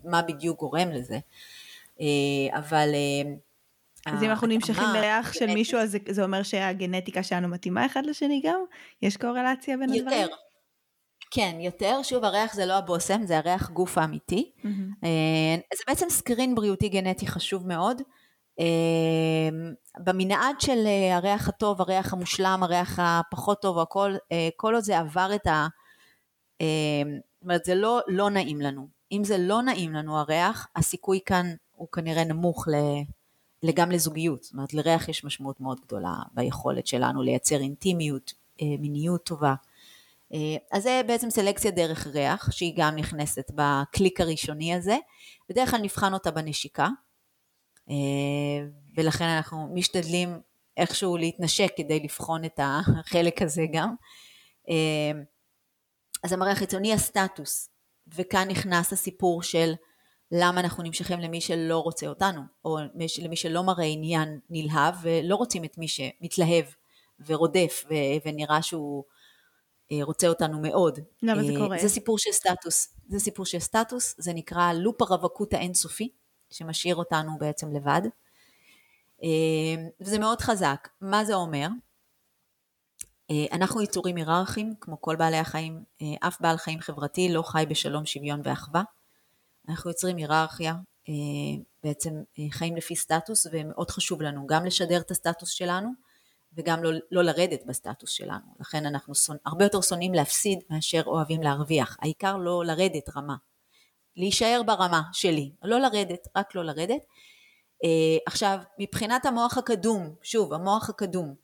מה 0.04 0.22
בדיוק 0.22 0.60
גורם 0.60 0.88
לזה, 0.88 1.18
אה, 2.00 2.58
אבל... 2.58 2.88
אז 4.06 4.22
אם 4.22 4.30
אנחנו 4.30 4.46
נמשכים 4.46 4.88
לריח 4.94 5.32
של 5.32 5.46
מישהו, 5.46 5.78
אז 5.78 5.90
זה, 5.90 5.98
זה 6.08 6.24
אומר 6.24 6.42
שהגנטיקה 6.42 7.22
שלנו 7.22 7.48
מתאימה 7.48 7.86
אחד 7.86 8.06
לשני 8.06 8.40
גם? 8.44 8.60
יש 9.02 9.16
קורלציה 9.16 9.76
בין 9.76 9.92
הדברים? 9.92 10.22
יותר. 10.22 10.34
כן, 11.30 11.56
יותר. 11.60 12.02
שוב, 12.02 12.24
הריח 12.24 12.54
זה 12.54 12.66
לא 12.66 12.72
הבושם, 12.72 13.22
זה 13.24 13.38
הריח 13.38 13.70
גוף 13.70 13.98
האמיתי. 13.98 14.52
Mm-hmm. 14.58 15.06
זה 15.74 15.82
בעצם 15.88 16.06
סקרין 16.10 16.54
בריאותי 16.54 16.88
גנטי 16.88 17.26
חשוב 17.26 17.66
מאוד. 17.66 18.02
אמ, 18.58 19.74
במנעד 19.98 20.60
של 20.60 20.86
אה, 20.86 21.16
הריח 21.16 21.48
הטוב, 21.48 21.80
הריח 21.80 22.12
המושלם, 22.12 22.60
הריח 22.62 22.98
הפחות 23.02 23.62
טוב, 23.62 23.78
הכל, 23.78 24.14
אה, 24.32 24.48
כל 24.56 24.74
עוד 24.74 24.84
זה 24.84 24.98
עבר 24.98 25.30
את 25.34 25.46
ה... 25.46 25.66
אמ, 26.60 26.66
זאת 27.34 27.42
אומרת, 27.42 27.64
זה 27.64 27.74
לא, 27.74 28.00
לא 28.08 28.30
נעים 28.30 28.60
לנו. 28.60 28.88
אם 29.12 29.24
זה 29.24 29.38
לא 29.38 29.62
נעים 29.62 29.92
לנו 29.92 30.18
הריח, 30.18 30.66
הסיכוי 30.76 31.20
כאן 31.26 31.54
הוא 31.72 31.88
כנראה 31.92 32.24
נמוך 32.24 32.68
גם 33.74 33.90
לזוגיות. 33.90 34.42
זאת 34.42 34.52
אומרת, 34.52 34.74
לריח 34.74 35.08
יש 35.08 35.24
משמעות 35.24 35.60
מאוד 35.60 35.80
גדולה 35.86 36.14
ביכולת 36.32 36.86
שלנו 36.86 37.22
לייצר 37.22 37.60
אינטימיות, 37.60 38.32
אה, 38.62 38.66
מיניות 38.78 39.24
טובה. 39.24 39.54
אז 40.72 40.82
זה 40.82 41.00
בעצם 41.06 41.30
סלקציה 41.30 41.70
דרך 41.70 42.06
ריח, 42.06 42.50
שהיא 42.50 42.74
גם 42.76 42.96
נכנסת 42.96 43.50
בקליק 43.54 44.20
הראשוני 44.20 44.74
הזה. 44.74 44.96
בדרך 45.48 45.70
כלל 45.70 45.80
נבחן 45.80 46.14
אותה 46.14 46.30
בנשיקה. 46.30 46.88
אה, 47.90 48.66
ולכן 48.96 49.24
אנחנו 49.24 49.68
משתדלים 49.74 50.40
איכשהו 50.76 51.16
להתנשק 51.16 51.72
כדי 51.76 52.00
לבחון 52.00 52.44
את 52.44 52.60
החלק 52.62 53.42
הזה 53.42 53.62
גם. 53.72 53.94
אה, 54.68 55.20
אז 56.24 56.32
המראה 56.32 56.52
החיצוני 56.52 56.92
הסטטוס, 56.92 57.70
וכאן 58.14 58.48
נכנס 58.50 58.92
הסיפור 58.92 59.42
של 59.42 59.72
למה 60.32 60.60
אנחנו 60.60 60.82
נמשכים 60.82 61.20
למי 61.20 61.40
שלא 61.40 61.78
רוצה 61.78 62.06
אותנו, 62.06 62.40
או 62.64 62.78
למי 63.22 63.36
שלא 63.36 63.62
מראה 63.62 63.84
עניין 63.84 64.40
נלהב, 64.50 64.94
ולא 65.02 65.36
רוצים 65.36 65.64
את 65.64 65.78
מי 65.78 65.88
שמתלהב 65.88 66.64
ורודף 67.26 67.84
ונראה 68.24 68.62
שהוא 68.62 69.04
אה, 69.92 69.98
רוצה 70.02 70.28
אותנו 70.28 70.60
מאוד. 70.60 70.98
למה 71.22 71.44
זה 71.44 71.52
קורה? 71.58 71.78
זה 71.78 71.88
סיפור 71.88 72.18
של 72.18 72.32
סטטוס, 72.32 72.94
זה 73.08 73.18
סיפור 73.18 73.46
של 73.46 73.58
סטטוס, 73.58 74.14
זה 74.18 74.32
נקרא 74.34 74.72
לופ 74.72 75.02
הרווקות 75.02 75.54
האינסופי. 75.54 76.08
שמשאיר 76.50 76.96
אותנו 76.96 77.38
בעצם 77.38 77.72
לבד. 77.72 78.02
אה, 79.22 79.88
וזה 80.00 80.18
מאוד 80.18 80.40
חזק. 80.40 80.88
מה 81.00 81.24
זה 81.24 81.34
אומר? 81.34 81.68
אה, 83.30 83.46
אנחנו 83.52 83.82
יצורים 83.82 84.16
היררכיים, 84.16 84.74
כמו 84.80 85.00
כל 85.00 85.16
בעלי 85.16 85.36
החיים, 85.36 85.84
אה, 86.02 86.28
אף 86.28 86.40
בעל 86.40 86.56
חיים 86.56 86.80
חברתי 86.80 87.28
לא 87.28 87.42
חי 87.42 87.64
בשלום, 87.68 88.06
שוויון 88.06 88.40
ואחווה. 88.44 88.82
אנחנו 89.68 89.90
יוצרים 89.90 90.16
היררכיה, 90.16 90.74
בעצם 91.82 92.10
חיים 92.50 92.76
לפי 92.76 92.96
סטטוס, 92.96 93.46
ומאוד 93.52 93.90
חשוב 93.90 94.22
לנו 94.22 94.46
גם 94.46 94.64
לשדר 94.64 95.00
את 95.00 95.10
הסטטוס 95.10 95.50
שלנו, 95.50 95.90
וגם 96.52 96.82
לא, 96.82 96.90
לא 97.10 97.22
לרדת 97.22 97.66
בסטטוס 97.66 98.10
שלנו. 98.10 98.54
לכן 98.60 98.86
אנחנו 98.86 99.14
שונא, 99.14 99.38
הרבה 99.46 99.64
יותר 99.64 99.80
שונאים 99.80 100.14
להפסיד 100.14 100.58
מאשר 100.70 101.02
אוהבים 101.06 101.42
להרוויח. 101.42 101.96
העיקר 102.00 102.36
לא 102.36 102.64
לרדת 102.64 103.16
רמה. 103.16 103.36
להישאר 104.16 104.62
ברמה 104.66 105.02
שלי, 105.12 105.52
לא 105.62 105.80
לרדת, 105.80 106.28
רק 106.36 106.54
לא 106.54 106.64
לרדת. 106.64 107.04
Uh, 107.84 107.88
עכשיו, 108.26 108.58
מבחינת 108.78 109.26
המוח 109.26 109.58
הקדום, 109.58 110.14
שוב, 110.22 110.52
המוח 110.52 110.90
הקדום, 110.90 111.34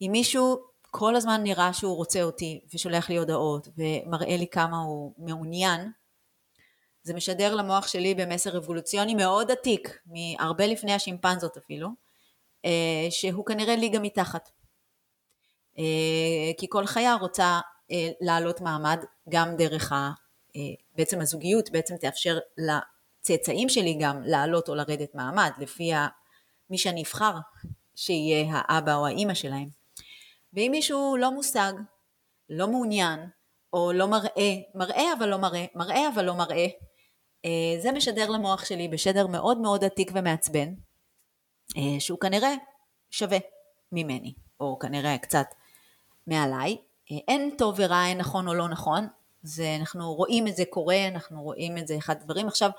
אם 0.00 0.08
מישהו 0.12 0.58
כל 0.90 1.16
הזמן 1.16 1.42
נראה 1.42 1.72
שהוא 1.72 1.96
רוצה 1.96 2.22
אותי 2.22 2.60
ושולח 2.74 3.10
לי 3.10 3.16
הודעות 3.16 3.68
ומראה 3.78 4.36
לי 4.36 4.46
כמה 4.46 4.78
הוא 4.78 5.12
מעוניין, 5.18 5.90
זה 7.02 7.14
משדר 7.14 7.54
למוח 7.54 7.86
שלי 7.86 8.14
במסר 8.14 8.58
אבולוציוני 8.58 9.14
מאוד 9.14 9.50
עתיק, 9.50 9.98
מהרבה 10.06 10.66
לפני 10.66 10.92
השימפנזות 10.92 11.56
אפילו, 11.56 11.88
uh, 12.66 12.70
שהוא 13.10 13.46
כנראה 13.46 13.76
ליגה 13.76 13.98
מתחת. 13.98 14.50
Uh, 15.76 15.80
כי 16.58 16.66
כל 16.68 16.86
חיה 16.86 17.14
רוצה 17.14 17.60
לעלות 18.20 18.60
מעמד 18.60 19.04
גם 19.28 19.56
דרך 19.56 19.92
אה, 20.56 20.74
בעצם 20.96 21.20
הזוגיות 21.20 21.70
בעצם 21.70 21.96
תאפשר 21.96 22.38
לצאצאים 22.58 23.68
שלי 23.68 23.98
גם 24.00 24.22
לעלות 24.22 24.68
או 24.68 24.74
לרדת 24.74 25.14
מעמד, 25.14 25.50
לפי 25.58 25.92
מי 26.70 26.78
שאני 26.78 27.02
אבחר 27.02 27.34
שיהיה 27.94 28.46
האבא 28.50 28.94
או 28.94 29.06
האימא 29.06 29.34
שלהם. 29.34 29.68
ואם 30.52 30.68
מישהו 30.70 31.16
לא 31.16 31.30
מושג, 31.30 31.72
לא 32.50 32.68
מעוניין, 32.68 33.20
או 33.72 33.92
לא 33.92 34.08
מראה, 34.08 34.54
מראה 34.74 35.12
אבל 35.18 35.28
לא 35.28 35.36
מראה, 35.36 35.64
מראה 35.74 36.08
אבל 36.14 36.24
לא 36.24 36.34
מראה, 36.34 36.66
אה, 37.44 37.80
זה 37.80 37.92
משדר 37.92 38.30
למוח 38.30 38.64
שלי 38.64 38.88
בשדר 38.88 39.26
מאוד 39.26 39.58
מאוד 39.58 39.84
עתיק 39.84 40.10
ומעצבן, 40.14 40.68
אה, 41.76 42.00
שהוא 42.00 42.18
כנראה 42.18 42.54
שווה 43.10 43.38
ממני, 43.92 44.34
או 44.60 44.78
כנראה 44.78 45.18
קצת 45.18 45.46
מעליי. 46.26 46.76
אין 47.28 47.50
טוב 47.58 47.74
ורע, 47.78 48.06
אין 48.06 48.18
נכון 48.18 48.48
או 48.48 48.54
לא 48.54 48.68
נכון, 48.68 49.06
זה, 49.46 49.76
אנחנו 49.80 50.14
רואים 50.14 50.48
את 50.48 50.56
זה 50.56 50.64
קורה, 50.70 51.08
אנחנו 51.08 51.42
רואים 51.42 51.78
את 51.78 51.86
זה 51.88 51.96
אחד 51.96 52.16
הדברים. 52.20 52.48
עכשיו, 52.48 52.70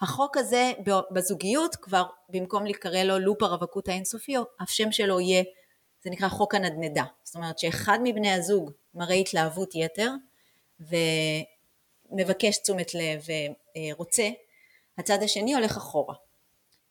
החוק 0.00 0.36
הזה 0.36 0.72
בזוגיות 1.10 1.76
כבר, 1.76 2.04
במקום 2.28 2.64
להיקרא 2.64 3.02
לו 3.02 3.18
לופ 3.18 3.42
הרווקות 3.42 3.88
האינסופי, 3.88 4.34
השם 4.60 4.92
שלו 4.92 5.20
יהיה, 5.20 5.42
זה 6.04 6.10
נקרא 6.10 6.28
חוק 6.28 6.54
הנדנדה. 6.54 7.04
זאת 7.22 7.34
אומרת 7.34 7.58
שאחד 7.58 7.98
מבני 8.02 8.32
הזוג 8.32 8.70
מראה 8.94 9.14
התלהבות 9.14 9.74
יתר, 9.74 10.10
ומבקש 12.10 12.58
תשומת 12.58 12.94
לב 12.94 13.26
ורוצה, 13.76 14.28
הצד 14.98 15.22
השני 15.22 15.54
הולך 15.54 15.76
אחורה. 15.76 16.14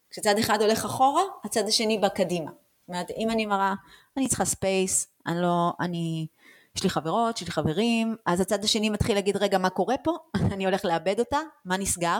כשצד 0.09 0.37
אחד 0.37 0.61
הולך 0.61 0.85
אחורה, 0.85 1.23
הצד 1.43 1.67
השני 1.67 1.97
בא 1.97 2.09
קדימה. 2.09 2.51
זאת 2.51 2.89
אומרת, 2.89 3.11
אם 3.17 3.31
אני 3.31 3.45
מראה, 3.45 3.73
אני 4.17 4.27
צריכה 4.27 4.45
space, 4.45 5.07
אני 5.27 5.41
לא, 5.41 5.73
אני, 5.79 6.27
יש 6.75 6.83
לי 6.83 6.89
חברות, 6.89 7.41
יש 7.41 7.47
לי 7.47 7.51
חברים, 7.51 8.15
אז 8.25 8.41
הצד 8.41 8.63
השני 8.63 8.89
מתחיל 8.89 9.15
להגיד, 9.15 9.37
רגע, 9.37 9.57
מה 9.57 9.69
קורה 9.69 9.97
פה? 9.97 10.17
אני 10.53 10.65
הולך 10.65 10.85
לאבד 10.85 11.19
אותה, 11.19 11.39
מה 11.65 11.77
נסגר? 11.77 12.19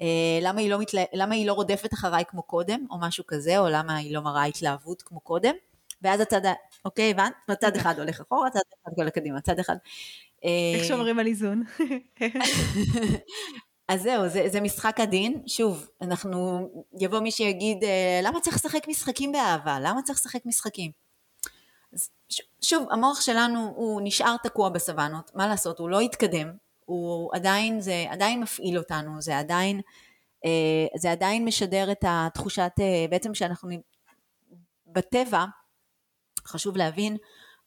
אה, 0.00 0.38
למה 0.42 0.60
היא, 0.60 0.70
לא 0.70 0.78
מתלה... 0.78 1.02
למה 1.12 1.34
היא 1.34 1.46
לא 1.46 1.52
רודפת 1.52 1.94
אחריי 1.94 2.24
כמו 2.28 2.42
קודם, 2.42 2.86
או 2.90 3.00
משהו 3.00 3.24
כזה, 3.26 3.58
או 3.58 3.68
למה 3.68 3.96
היא 3.96 4.14
לא 4.14 4.20
מראה 4.20 4.44
התלהבות 4.44 5.02
כמו 5.02 5.20
קודם, 5.20 5.54
ואז 6.02 6.20
הצד, 6.20 6.40
אוקיי, 6.84 7.10
הבנת? 7.10 7.32
צד 7.60 7.76
אחד 7.76 7.98
הולך 7.98 8.20
אחורה, 8.20 8.50
צד 8.50 8.60
אחד 8.82 8.92
הולך 8.96 9.12
קדימה, 9.12 9.40
צד 9.40 9.58
אחד. 9.58 9.76
איך 10.74 10.84
שומרים 10.84 11.18
על 11.18 11.26
איזון? 11.26 11.62
אז 13.88 14.02
זהו, 14.02 14.28
זה, 14.28 14.48
זה 14.48 14.60
משחק 14.60 15.00
עדין. 15.00 15.42
שוב, 15.46 15.88
אנחנו, 16.02 16.68
יבוא 17.00 17.20
מי 17.20 17.30
שיגיד, 17.30 17.84
אה, 17.84 18.20
למה 18.22 18.40
צריך 18.40 18.56
לשחק 18.56 18.88
משחקים 18.88 19.32
באהבה? 19.32 19.78
למה 19.80 20.02
צריך 20.02 20.18
לשחק 20.18 20.46
משחקים? 20.46 21.01
שוב, 22.60 22.88
המוח 22.90 23.20
שלנו 23.20 23.72
הוא 23.76 24.00
נשאר 24.04 24.36
תקוע 24.42 24.68
בסוואנות, 24.68 25.30
מה 25.34 25.46
לעשות, 25.46 25.78
הוא 25.78 25.90
לא 25.90 26.00
התקדם, 26.00 26.52
הוא 26.84 27.30
עדיין, 27.34 27.80
זה 27.80 28.04
עדיין 28.08 28.40
מפעיל 28.40 28.78
אותנו, 28.78 29.22
זה 29.22 29.38
עדיין, 29.38 29.80
אה, 30.44 30.86
זה 30.96 31.12
עדיין 31.12 31.44
משדר 31.44 31.92
את 31.92 32.04
התחושת, 32.08 32.72
אה, 32.80 33.06
בעצם 33.10 33.34
שאנחנו 33.34 33.70
בטבע, 34.86 35.44
חשוב 36.46 36.76
להבין, 36.76 37.16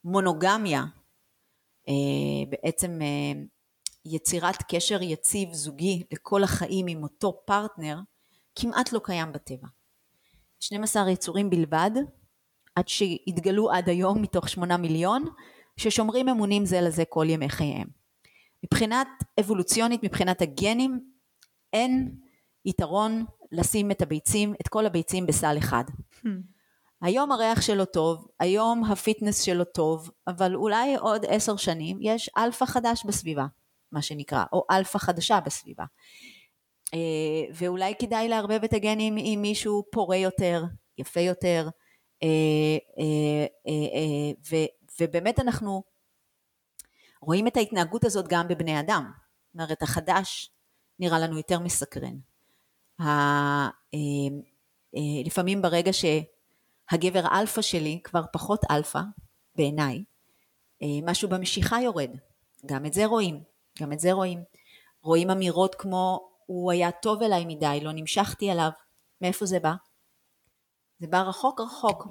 מונוגמיה, 0.04 0.84
בעצם 2.50 3.00
יצירת 4.06 4.64
קשר 4.68 5.02
יציב 5.02 5.54
זוגי 5.54 6.04
לכל 6.12 6.44
החיים 6.44 6.88
עם 6.88 7.04
אותו 7.04 7.42
פרטנר 7.46 8.00
כמעט 8.56 8.92
לא 8.92 9.02
קיים 9.04 9.32
בטבע. 9.32 9.68
12 10.60 11.12
יצורים 11.12 11.50
בלבד, 11.50 11.92
עד 12.76 12.88
שהתגלו 12.88 13.72
עד 13.72 13.90
היום 13.90 14.22
מתוך 14.22 14.50
8 14.50 14.78
מיליון, 14.78 15.26
ששומרים 15.78 16.30
אמונים 16.30 16.66
זה 16.66 16.82
לזה 16.82 17.04
כל 17.06 17.26
ימי 17.30 17.50
חייהם. 17.50 17.88
מבחינת 18.64 19.08
אבולוציונית, 19.40 20.04
מבחינת 20.04 20.42
הגנים, 20.42 21.00
אין 21.74 22.16
יתרון 22.66 23.26
לשים 23.52 23.92
את 23.92 24.02
הביצים, 24.02 24.54
את 24.62 24.68
כל 24.68 24.86
הביצים 24.86 25.26
בסל 25.26 25.58
אחד. 25.58 25.84
Hmm. 26.16 26.28
היום 27.02 27.32
הריח 27.32 27.62
שלו 27.62 27.86
טוב, 27.86 28.28
היום 28.40 28.84
ה 28.84 28.91
fitness 28.91 29.41
שלו 29.42 29.66
טוב, 29.66 30.10
אבל 30.28 30.56
אולי 30.56 30.96
עוד 30.96 31.26
עשר 31.28 31.56
שנים 31.56 31.98
יש 32.02 32.30
אלפא 32.38 32.66
חדש 32.66 33.06
בסביבה. 33.06 33.46
מה 33.92 34.02
שנקרא, 34.02 34.44
או 34.54 34.66
אלפא 34.72 34.98
חדשה 34.98 35.40
בסביבה. 35.40 35.84
אה, 36.94 37.00
ואולי 37.54 37.94
כדאי 38.00 38.28
לערבב 38.28 38.64
את 38.64 38.74
הגנים 38.74 39.16
עם 39.18 39.42
מישהו 39.42 39.84
פורה 39.92 40.18
יותר, 40.18 40.64
יפה 40.98 41.20
יותר, 41.20 41.70
אה, 42.28 43.46
אה, 43.68 44.52
ובאמת 45.02 45.40
אנחנו 45.40 45.84
רואים 47.22 47.48
את 47.48 47.58
ההתנהגות 47.58 48.04
הזאת 48.04 48.28
גם 48.28 48.48
בבני 48.48 48.80
אדם. 48.80 49.12
זאת 49.48 49.54
אומרת, 49.54 49.82
החדש 49.82 50.52
נראה 51.00 51.20
לנו 51.20 51.38
יותר 51.38 51.60
מסקרן. 51.60 52.16
לפעמים 55.26 55.62
ברגע 55.62 55.92
שהגבר 55.94 57.26
אלפא 57.40 57.62
שלי 57.62 58.00
כבר 58.04 58.22
פחות 58.34 58.62
אלפא 58.72 59.00
בעיניי, 59.56 60.04
משהו 61.04 61.30
במשיכה 61.30 61.82
יורד, 61.82 62.10
גם 62.66 62.86
את 62.86 62.94
זה 62.94 63.06
רואים. 63.06 63.44
גם 63.82 63.94
את 63.94 64.00
זה 64.00 64.14
רואים. 64.14 64.44
רואים 65.02 65.30
אמירות 65.30 65.76
כמו 65.76 66.30
הוא 66.46 66.72
היה 66.72 66.92
טוב 66.92 67.24
אליי 67.24 67.46
מדי, 67.46 67.80
לא 67.82 67.92
נמשכתי 67.92 68.52
אליו. 68.52 68.70
מאיפה 69.22 69.46
זה 69.46 69.60
בא? 69.60 69.74
זה 70.99 71.08
בא 71.08 71.21
רחוק 71.21 71.62
רחוק, 71.62 72.08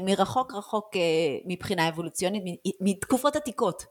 מרחוק 0.00 0.54
רחוק 0.54 0.96
אה, 0.96 1.38
מבחינה 1.46 1.88
אבולוציונית, 1.88 2.42
מתקופות 2.80 3.36
עתיקות. 3.36 3.82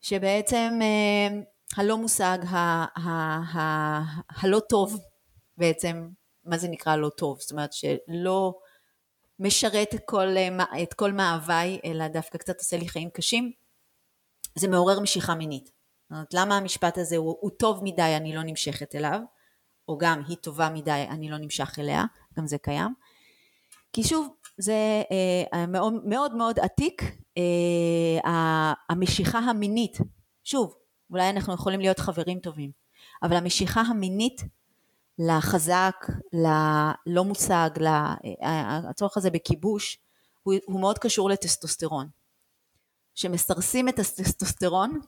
שבעצם 0.00 0.78
אה, 0.82 1.40
הלא 1.76 1.96
מושג, 1.98 2.38
ה- 2.48 3.00
ה- 3.00 3.58
ה- 3.58 4.20
הלא 4.28 4.60
טוב 4.68 4.98
בעצם, 5.56 6.08
מה 6.44 6.58
זה 6.58 6.68
נקרא 6.68 6.96
לא 6.96 7.08
טוב? 7.08 7.40
זאת 7.40 7.50
אומרת 7.50 7.72
שלא 7.72 8.54
משרת 9.38 9.94
את 9.94 10.00
כל, 10.04 10.36
אה, 10.36 10.82
את 10.82 10.94
כל 10.94 11.12
מאוויי, 11.12 11.80
אלא 11.84 12.08
דווקא 12.08 12.38
קצת 12.38 12.58
עושה 12.58 12.76
לי 12.76 12.88
חיים 12.88 13.10
קשים, 13.10 13.52
זה 14.58 14.68
מעורר 14.68 15.00
משיכה 15.00 15.34
מינית. 15.34 15.64
זאת 15.64 16.10
אומרת, 16.10 16.34
למה 16.34 16.56
המשפט 16.56 16.98
הזה 16.98 17.16
הוא, 17.16 17.36
הוא 17.40 17.50
טוב 17.58 17.84
מדי, 17.84 18.16
אני 18.16 18.34
לא 18.34 18.42
נמשכת 18.42 18.94
אליו, 18.94 19.20
או 19.88 19.98
גם 19.98 20.22
היא 20.28 20.36
טובה 20.36 20.68
מדי, 20.70 21.06
אני 21.10 21.30
לא 21.30 21.38
נמשך 21.38 21.78
אליה, 21.78 22.04
גם 22.38 22.46
זה 22.46 22.58
קיים. 22.58 22.94
כי 23.92 24.02
שוב, 24.04 24.34
זה 24.58 25.02
אה, 25.52 25.66
מאוד, 25.66 25.94
מאוד 26.04 26.34
מאוד 26.34 26.58
עתיק, 26.58 27.02
אה, 27.38 28.72
המשיכה 28.88 29.38
המינית, 29.38 29.98
שוב, 30.44 30.74
אולי 31.10 31.30
אנחנו 31.30 31.54
יכולים 31.54 31.80
להיות 31.80 31.98
חברים 31.98 32.38
טובים, 32.38 32.70
אבל 33.22 33.36
המשיכה 33.36 33.80
המינית 33.80 34.42
לחזק, 35.18 36.06
ללא 36.32 37.24
מושג, 37.24 37.70
לה, 37.80 38.14
אה, 38.42 38.80
הזה 39.16 39.30
בכיבוש, 39.30 39.98
הוא, 40.42 40.54
הוא 40.66 40.80
מאוד 40.80 40.98
קשור 40.98 41.30
לטסטוסטרון. 41.30 42.08
כשמסרסים 43.14 43.88
את 43.88 43.98
הטסטוסטרון, 43.98 45.00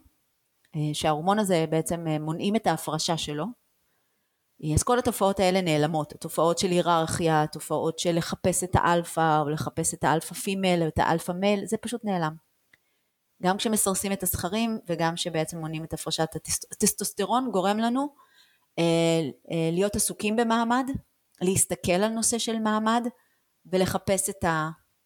אה, 0.77 0.81
שההורמון 0.93 1.39
הזה 1.39 1.65
בעצם 1.71 2.09
אה, 2.09 2.19
מונעים 2.19 2.57
את 2.57 2.67
ההפרשה 2.67 3.17
שלו, 3.17 3.45
אז 4.75 4.83
כל 4.83 4.99
התופעות 4.99 5.41
האלה 5.41 5.61
נעלמות, 5.61 6.13
התופעות 6.13 6.59
של 6.59 6.69
היררכיה, 6.69 7.43
התופעות 7.43 7.99
של 7.99 8.17
לחפש 8.17 8.65
את 8.65 8.71
האלפא 8.75 9.41
או 9.41 9.49
לחפש 9.49 9.95
את 9.95 10.05
האלפא 10.05 10.35
female 10.35 10.83
או 10.83 10.89
את 10.89 10.99
האלפא 10.99 11.33
male, 11.33 11.67
זה 11.67 11.77
פשוט 11.77 12.05
נעלם. 12.05 12.35
גם 13.43 13.57
כשמסרסים 13.57 14.13
את 14.13 14.23
הזכרים 14.23 14.79
וגם 14.89 15.15
כשבעצם 15.15 15.59
מונעים 15.59 15.85
את 15.85 15.93
הפרשת 15.93 16.29
הטסטוסטרון 16.73 17.51
גורם 17.53 17.79
לנו 17.79 18.15
אה, 18.79 18.85
אה, 19.51 19.71
להיות 19.73 19.97
עסוקים 19.97 20.37
במעמד, 20.37 20.91
להסתכל 21.41 21.93
על 21.93 22.09
נושא 22.09 22.39
של 22.39 22.59
מעמד 22.59 23.07
ולחפש 23.67 24.31
את 24.31 24.45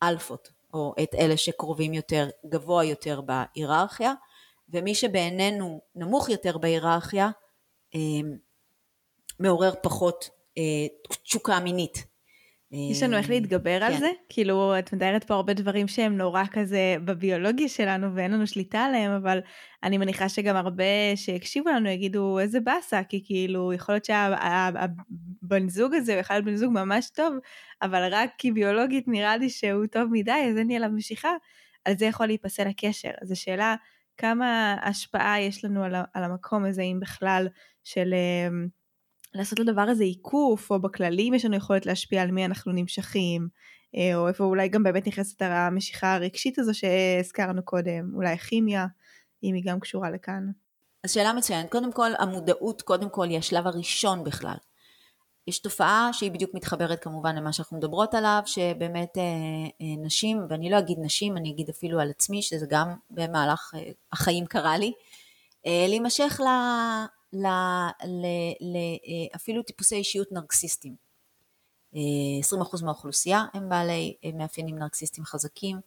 האלפות 0.03 0.49
או 0.75 0.95
את 1.03 1.14
אלה 1.14 1.37
שקרובים 1.37 1.95
יותר, 1.95 2.29
גבוה 2.47 2.85
יותר 2.85 3.21
בהיררכיה 3.21 4.12
ומי 4.69 4.95
שבעינינו 4.95 5.81
נמוך 5.95 6.29
יותר 6.29 6.59
בהיררכיה 6.59 7.31
אה, 7.95 8.01
מעורר 9.40 9.72
פחות 9.83 10.31
אה, 10.59 10.62
תשוקה 11.25 11.61
מינית. 11.61 12.16
יש 12.70 13.03
לנו 13.03 13.16
איך 13.16 13.31
להתגבר 13.31 13.85
על 13.85 13.92
כן. 13.92 13.99
זה? 13.99 14.11
כאילו, 14.29 14.79
את 14.79 14.92
מתארת 14.92 15.25
פה 15.25 15.35
הרבה 15.35 15.53
דברים 15.53 15.88
שהם 15.88 16.16
נורא 16.16 16.42
כזה 16.51 16.96
בביולוגיה 17.05 17.68
שלנו 17.68 18.14
ואין 18.14 18.31
לנו 18.31 18.46
שליטה 18.46 18.79
עליהם, 18.79 19.12
אבל 19.12 19.38
אני 19.83 19.99
מניחה 19.99 20.29
שגם 20.29 20.57
הרבה 20.57 20.85
שהקשיבו 21.16 21.70
לנו 21.70 21.88
יגידו 21.88 22.38
איזה 22.38 22.61
באסה, 22.61 23.03
כי 23.05 23.22
כאילו, 23.25 23.72
יכול 23.72 23.94
להיות 23.94 24.05
שהבן 24.05 25.68
זוג 25.68 25.94
הזה 25.94 26.12
הוא 26.12 26.20
יכול 26.20 26.37
להיות 26.37 26.44
בן 26.44 26.57
זוג 26.57 26.72
ממש 26.72 27.11
טוב, 27.11 27.35
אבל 27.83 28.14
רק 28.14 28.31
כי 28.38 28.53
ביולוגית 28.53 29.09
נראה 29.09 29.37
לי 29.37 29.51
שהוא 29.51 29.87
טוב 29.87 30.09
מדי, 30.12 30.46
אז 30.51 30.57
אין 30.57 30.68
לי 30.68 30.77
עליו 30.77 30.90
משיכה, 30.90 31.33
על 31.85 31.99
זה 31.99 32.07
יכול 32.07 32.27
להיפסל 32.27 32.68
הקשר. 32.68 33.11
אז 33.22 33.31
השאלה, 33.31 33.75
כמה 34.16 34.77
השפעה 34.83 35.40
יש 35.40 35.64
לנו 35.64 35.85
על, 35.85 35.94
על 36.14 36.25
המקום 36.25 36.64
הזה, 36.64 36.83
אם 36.83 36.99
בכלל, 37.01 37.49
של 37.85 38.14
uh, 38.14 38.68
לעשות 39.37 39.59
לדבר 39.59 39.83
הזה 39.83 40.05
עיקוף, 40.05 40.70
או 40.70 40.81
בכללים 40.81 41.35
יש 41.35 41.44
לנו 41.44 41.57
יכולת 41.57 41.87
להשפיע 41.87 42.22
על 42.22 42.31
מי 42.31 42.44
אנחנו 42.44 42.72
נמשכים, 42.72 43.49
uh, 43.96 43.99
או 44.14 44.29
איפה 44.29 44.44
אולי 44.44 44.68
גם 44.68 44.83
באמת 44.83 45.07
נכנסת 45.07 45.42
המשיכה 45.42 46.14
הרגשית 46.14 46.59
הזו 46.59 46.72
שהזכרנו 46.75 47.62
קודם, 47.64 48.11
אולי 48.14 48.38
כימיה, 48.38 48.87
אם 49.42 49.55
היא 49.55 49.62
גם 49.66 49.81
קשורה 49.81 50.11
לכאן. 50.11 50.51
אז 51.05 51.12
שאלה 51.12 51.33
מצוינת, 51.33 51.70
קודם 51.70 51.92
כל 51.92 52.11
המודעות 52.18 52.83
קודם 52.83 53.11
כל 53.11 53.29
היא 53.29 53.38
השלב 53.38 53.66
הראשון 53.66 54.25
בכלל. 54.25 54.57
יש 55.46 55.59
תופעה 55.59 56.11
שהיא 56.12 56.31
בדיוק 56.31 56.51
מתחברת 56.55 57.03
כמובן 57.03 57.37
למה 57.37 57.53
שאנחנו 57.53 57.76
מדברות 57.76 58.14
עליו, 58.14 58.43
שבאמת 58.47 59.18
אה, 59.18 59.22
אה, 59.80 60.05
נשים, 60.05 60.47
ואני 60.51 60.70
לא 60.70 60.78
אגיד 60.78 60.99
נשים, 61.01 61.37
אני 61.37 61.51
אגיד 61.51 61.68
אפילו 61.68 62.01
על 62.01 62.11
עצמי, 62.11 62.43
שזה 62.43 62.66
גם 62.68 62.95
במהלך 63.11 63.72
אה, 63.74 63.91
החיים 64.12 64.47
קרה 64.47 64.78
לי, 64.78 64.93
אה, 65.66 65.87
להימשך 65.89 66.41
ל, 67.33 67.47
ל, 68.05 68.27
ל, 68.61 68.77
אה, 68.77 69.37
אפילו 69.37 69.62
טיפוסי 69.62 69.97
אישיות 69.97 70.33
נרקסיסטיים. 70.33 70.95
אה, 71.95 72.01
20% 72.62 72.85
מהאוכלוסייה 72.85 73.45
הם 73.55 73.68
בעלי 73.68 74.14
אה, 74.24 74.31
מאפיינים 74.35 74.79
נרקסיסטיים 74.79 75.24
חזקים, 75.24 75.81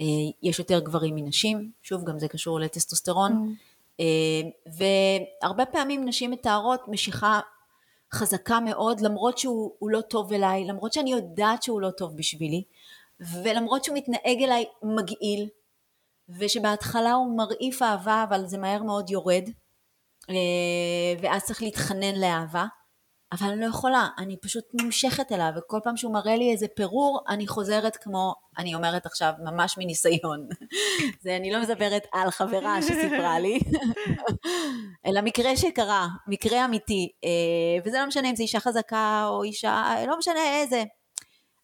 אה, 0.00 0.04
יש 0.42 0.58
יותר 0.58 0.80
גברים 0.80 1.14
מנשים, 1.14 1.70
שוב 1.82 2.04
גם 2.04 2.18
זה 2.18 2.28
קשור 2.28 2.60
לטסטוסטרון, 2.60 3.32
mm. 3.32 4.00
אה, 4.00 4.50
והרבה 5.42 5.66
פעמים 5.66 6.04
נשים 6.04 6.30
מתארות 6.30 6.88
משיכה 6.88 7.40
חזקה 8.14 8.60
מאוד, 8.60 9.00
למרות 9.00 9.38
שהוא 9.38 9.90
לא 9.90 10.00
טוב 10.00 10.32
אליי, 10.32 10.64
למרות 10.64 10.92
שאני 10.92 11.12
יודעת 11.12 11.62
שהוא 11.62 11.80
לא 11.80 11.90
טוב 11.90 12.16
בשבילי, 12.16 12.64
ולמרות 13.20 13.84
שהוא 13.84 13.96
מתנהג 13.96 14.42
אליי 14.42 14.64
מגעיל, 14.82 15.48
ושבהתחלה 16.28 17.12
הוא 17.12 17.36
מרעיף 17.36 17.82
אהבה 17.82 18.24
אבל 18.28 18.46
זה 18.46 18.58
מהר 18.58 18.82
מאוד 18.82 19.10
יורד, 19.10 19.44
אה, 19.46 19.52
ואז 21.22 21.44
צריך 21.44 21.62
להתחנן 21.62 22.20
לאהבה, 22.20 22.66
אבל 23.32 23.50
אני 23.50 23.60
לא 23.60 23.66
יכולה, 23.66 24.08
אני 24.18 24.36
פשוט 24.36 24.64
נמשכת 24.82 25.32
אליו, 25.32 25.50
וכל 25.56 25.78
פעם 25.84 25.96
שהוא 25.96 26.14
מראה 26.14 26.36
לי 26.36 26.52
איזה 26.52 26.66
פירור, 26.76 27.20
אני 27.28 27.46
חוזרת 27.46 27.96
כמו, 27.96 28.34
אני 28.58 28.74
אומרת 28.74 29.06
עכשיו 29.06 29.32
ממש 29.44 29.78
מניסיון, 29.78 30.48
זה 31.22 31.36
אני 31.36 31.50
לא 31.50 31.62
מדברת 31.62 32.06
על 32.12 32.30
חברה 32.30 32.82
שסיפרה 32.82 33.38
לי, 33.38 33.60
אלא 35.06 35.20
מקרה 35.20 35.56
שקרה, 35.56 36.08
מקרה 36.26 36.64
אמיתי, 36.64 37.12
אה, 37.24 37.30
וזה 37.84 37.98
לא 37.98 38.06
משנה 38.06 38.30
אם 38.30 38.36
זו 38.36 38.42
אישה 38.42 38.60
חזקה 38.60 39.26
או 39.28 39.42
אישה, 39.42 39.94
לא 40.06 40.18
משנה 40.18 40.60
איזה. 40.60 40.84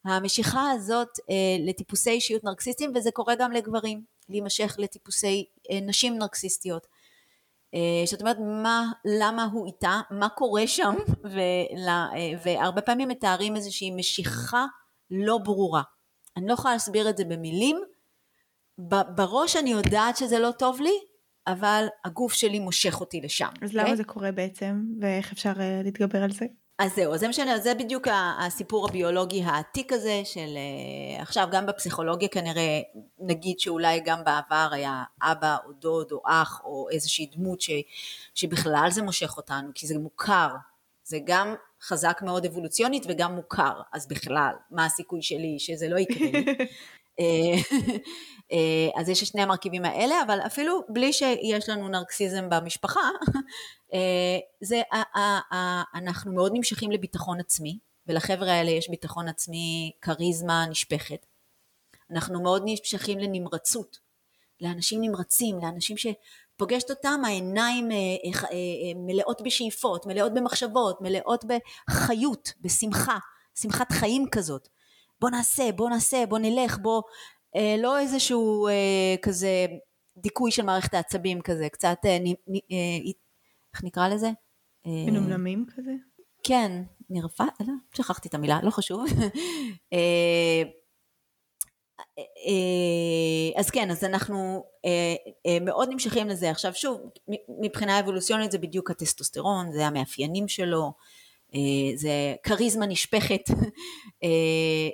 המשיכה 0.05 0.71
הזאת 0.71 1.09
אה, 1.31 1.57
לטיפוסי 1.67 2.11
אישיות 2.11 2.45
נרקסיסטים, 2.45 2.93
וזה 2.95 3.11
קורה 3.11 3.35
גם 3.35 3.53
לגברים, 3.53 4.03
להימשך 4.29 4.77
לטיפוסי 4.79 5.45
אה, 5.71 5.81
נשים 5.81 6.19
נרקסיסטיות. 6.19 6.87
שאת 8.07 8.21
אומרת 8.21 8.37
מה, 8.39 8.87
למה 9.05 9.45
הוא 9.53 9.67
איתה, 9.67 10.01
מה 10.11 10.29
קורה 10.29 10.67
שם, 10.67 10.95
ולה, 11.33 12.09
והרבה 12.45 12.81
פעמים 12.81 13.09
מתארים 13.09 13.57
איזושהי 13.57 13.91
משיכה 13.91 14.67
לא 15.11 15.39
ברורה. 15.39 15.83
אני 16.37 16.47
לא 16.47 16.53
יכולה 16.53 16.75
להסביר 16.75 17.11
את 17.11 17.17
זה 17.17 17.25
במילים, 17.25 17.77
בראש 19.17 19.57
אני 19.57 19.71
יודעת 19.71 20.17
שזה 20.17 20.39
לא 20.39 20.51
טוב 20.51 20.81
לי, 20.81 20.99
אבל 21.47 21.87
הגוף 22.05 22.33
שלי 22.33 22.59
מושך 22.59 23.01
אותי 23.01 23.21
לשם. 23.21 23.49
אז 23.62 23.71
okay? 23.71 23.75
למה 23.75 23.83
אוקיי? 23.83 23.97
זה 23.97 24.05
קורה 24.05 24.33
בעצם, 24.33 24.85
ואיך 25.01 25.33
אפשר 25.33 25.53
uh, 25.53 25.85
להתגבר 25.85 26.23
על 26.23 26.31
זה? 26.31 26.47
אז 26.79 26.95
זהו, 26.95 27.18
זה 27.18 27.29
משנה, 27.29 27.59
זה 27.59 27.74
בדיוק 27.74 28.09
הסיפור 28.39 28.89
הביולוגי 28.89 29.43
העתיק 29.43 29.93
הזה 29.93 30.20
של 30.24 30.49
uh, 31.18 31.22
עכשיו 31.22 31.49
גם 31.53 31.66
בפסיכולוגיה 31.66 32.29
כנראה, 32.29 32.81
נגיד 33.18 33.61
שאולי 33.61 34.01
גם 34.05 34.24
בעבר 34.24 34.68
היה 34.72 35.05
אבא 35.22 35.57
או 35.66 35.72
דוד 35.72 36.12
או 36.12 36.22
אח 36.24 36.61
או 36.64 36.89
איזושהי 36.91 37.31
דמות 37.37 37.61
ש, 37.61 37.70
שבכלל 38.35 38.89
זה 38.91 39.03
מושך 39.03 39.37
אותנו, 39.37 39.68
כי 39.74 39.87
זה 39.87 39.99
מוכר, 39.99 40.49
זה 41.05 41.18
גם 41.24 41.55
חזק 41.83 42.20
מאוד 42.24 42.45
אבולוציונית 42.45 43.05
וגם 43.09 43.35
מוכר, 43.35 43.81
אז 43.93 44.09
בכלל, 44.09 44.53
מה 44.70 44.85
הסיכוי 44.85 45.22
שלי 45.22 45.59
שזה 45.59 45.89
לא 45.89 45.99
יקרה? 45.99 46.29
אה, 47.21 47.79
אה, 48.53 49.01
אז 49.01 49.09
יש 49.09 49.21
שני 49.21 49.43
המרכיבים 49.43 49.85
האלה, 49.85 50.23
אבל 50.27 50.39
אפילו 50.47 50.83
בלי 50.89 51.12
שיש 51.12 51.69
לנו 51.69 51.89
נרקסיזם 51.89 52.51
במשפחה, 52.51 53.01
אה, 53.95 54.39
זה, 54.61 54.83
אנחנו 55.95 56.33
מאוד 56.35 56.53
נמשכים 56.55 56.91
לביטחון 56.91 57.41
עצמי, 57.41 57.79
ולחבר'ה 58.07 58.53
האלה 58.53 58.71
יש 58.71 58.91
ביטחון 58.91 59.29
עצמי, 59.29 59.93
כריזמה 60.01 60.67
נשפכת. 60.67 61.27
אנחנו 62.11 62.43
מאוד 62.43 62.62
נמשכים 62.64 63.19
לנמרצות, 63.19 63.99
לאנשים 64.61 65.01
נמרצים, 65.01 65.59
לאנשים 65.62 65.97
שפוגשת 65.97 66.91
אותם, 66.91 67.23
העיניים 67.25 67.89
מלאות 68.97 69.43
בשאיפות, 69.43 70.07
מלאות 70.07 70.35
במחשבות, 70.35 71.01
מלאות 71.01 71.45
בחיות, 71.45 72.53
בשמחה, 72.61 73.19
שמחת 73.55 73.93
חיים 73.93 74.27
כזאת. 74.31 74.69
בוא 75.21 75.31
נעשה, 75.31 75.73
בוא 75.73 75.91
נעשה, 75.91 76.27
בוא 76.29 76.39
נלך, 76.39 76.79
בוא, 76.79 77.03
אה, 77.57 77.77
לא 77.79 77.99
איזשהו 77.99 78.69
אה, 78.69 79.14
כזה 79.23 79.67
דיכוי 80.17 80.51
של 80.51 80.62
מערכת 80.62 80.95
העצבים 80.95 81.41
כזה, 81.41 81.69
קצת, 81.69 81.99
אה, 82.05 82.19
נ, 82.19 82.29
נ, 82.29 82.55
אה, 82.55 83.12
איך 83.75 83.85
נקרא 83.85 84.09
לזה? 84.09 84.31
מנומנמים 84.87 85.67
כזה? 85.77 85.93
כן, 86.43 86.83
נרפה, 87.11 87.45
לא, 87.61 87.73
שכחתי 87.95 88.29
את 88.29 88.35
המילה, 88.35 88.61
לא 88.62 88.71
חשוב. 88.71 89.05
אה, 89.93 90.62
אה, 92.19 93.61
אז 93.61 93.71
כן, 93.71 93.91
אז 93.91 94.05
אנחנו 94.05 94.64
מאוד 95.61 95.89
נמשכים 95.89 96.29
לזה. 96.29 96.51
עכשיו 96.51 96.75
שוב, 96.75 97.01
מבחינה 97.61 98.01
אבולוציונית 98.01 98.53
זה 98.53 98.59
בדיוק 98.59 98.91
הטסטוסטרון, 98.91 99.73
זה 99.73 99.87
המאפיינים 99.87 100.49
שלו, 100.49 100.83
אה, 100.83 100.91
זה 101.94 102.34
כריזמה 102.42 102.86
נשפכת, 102.86 103.40
אה, 104.24 104.28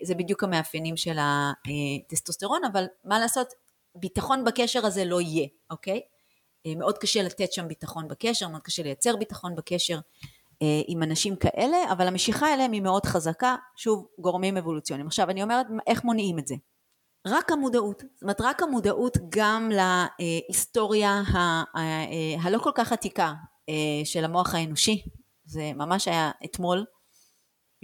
זה 0.03 0.15
בדיוק 0.15 0.45
המאפיינים 0.45 0.97
של 0.97 1.17
הטסטוסטרון, 1.19 2.61
אבל 2.73 2.85
מה 3.05 3.19
לעשות, 3.19 3.47
ביטחון 3.95 4.45
בקשר 4.45 4.87
הזה 4.87 5.05
לא 5.05 5.21
יהיה, 5.21 5.49
אוקיי? 5.71 6.01
אה, 6.67 6.75
מאוד 6.75 6.99
קשה 6.99 7.23
לתת 7.23 7.53
שם 7.53 7.69
ביטחון 7.69 8.09
בקשר, 8.09 8.49
מאוד 8.49 8.63
קשה 8.63 8.83
לייצר 8.83 9.17
ביטחון 9.17 9.55
בקשר 9.55 9.99
עם 10.87 11.03
אנשים 11.03 11.37
כאלה, 11.37 11.77
אבל 11.93 12.07
המשיכה 12.07 12.55
אליהם 12.55 12.73
היא 12.73 12.83
מאוד 12.83 13.07
חזקה, 13.07 13.57
שוב, 13.77 14.07
גורמים 14.19 14.57
אבולוציוניים. 14.57 15.07
עכשיו, 15.07 15.31
אני 15.31 15.43
אומרת, 15.43 15.67
איך 15.87 16.05
מונעים 16.05 16.39
את 16.39 16.47
זה? 16.47 16.55
רק 17.27 17.53
המודעות, 17.53 18.03
זאת 18.15 18.23
אומרת 18.23 18.41
רק 18.41 18.63
המודעות 18.63 19.17
גם 19.29 19.71
להיסטוריה 20.19 21.23
הלא 22.43 22.59
כל 22.59 22.71
כך 22.75 22.93
עתיקה 22.93 23.33
של 24.05 24.25
המוח 24.25 24.55
האנושי, 24.55 25.03
זה 25.53 25.73
ממש 25.77 26.09
היה 26.09 26.31
אתמול. 26.45 26.85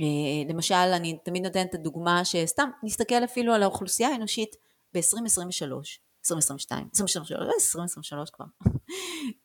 אה, 0.00 0.52
למשל, 0.52 0.74
אני 0.74 1.18
תמיד 1.24 1.42
נותנת 1.42 1.70
את 1.70 1.74
הדוגמה 1.74 2.24
שסתם 2.24 2.70
נסתכל 2.82 3.24
אפילו 3.24 3.54
על 3.54 3.62
האוכלוסייה 3.62 4.08
האנושית 4.08 4.56
ב-2023, 4.94 5.00
2022, 6.24 6.88
2023, 6.94 7.40
2023 7.40 8.30
כבר, 8.30 8.44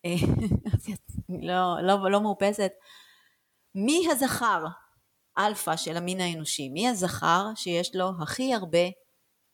אה, 0.06 0.16
לא, 1.48 1.82
לא, 1.82 2.12
לא 2.12 2.22
מאופסת. 2.22 2.72
מי 3.76 4.08
הזכר 4.12 4.66
אלפא 5.38 5.76
של 5.76 5.98
המין 5.98 6.22
האנושי? 6.22 6.70
מי 6.70 6.90
הזכר 6.90 7.46
שיש 7.56 7.96
לו 7.96 8.10
הכי 8.22 8.54
הרבה 8.54 8.90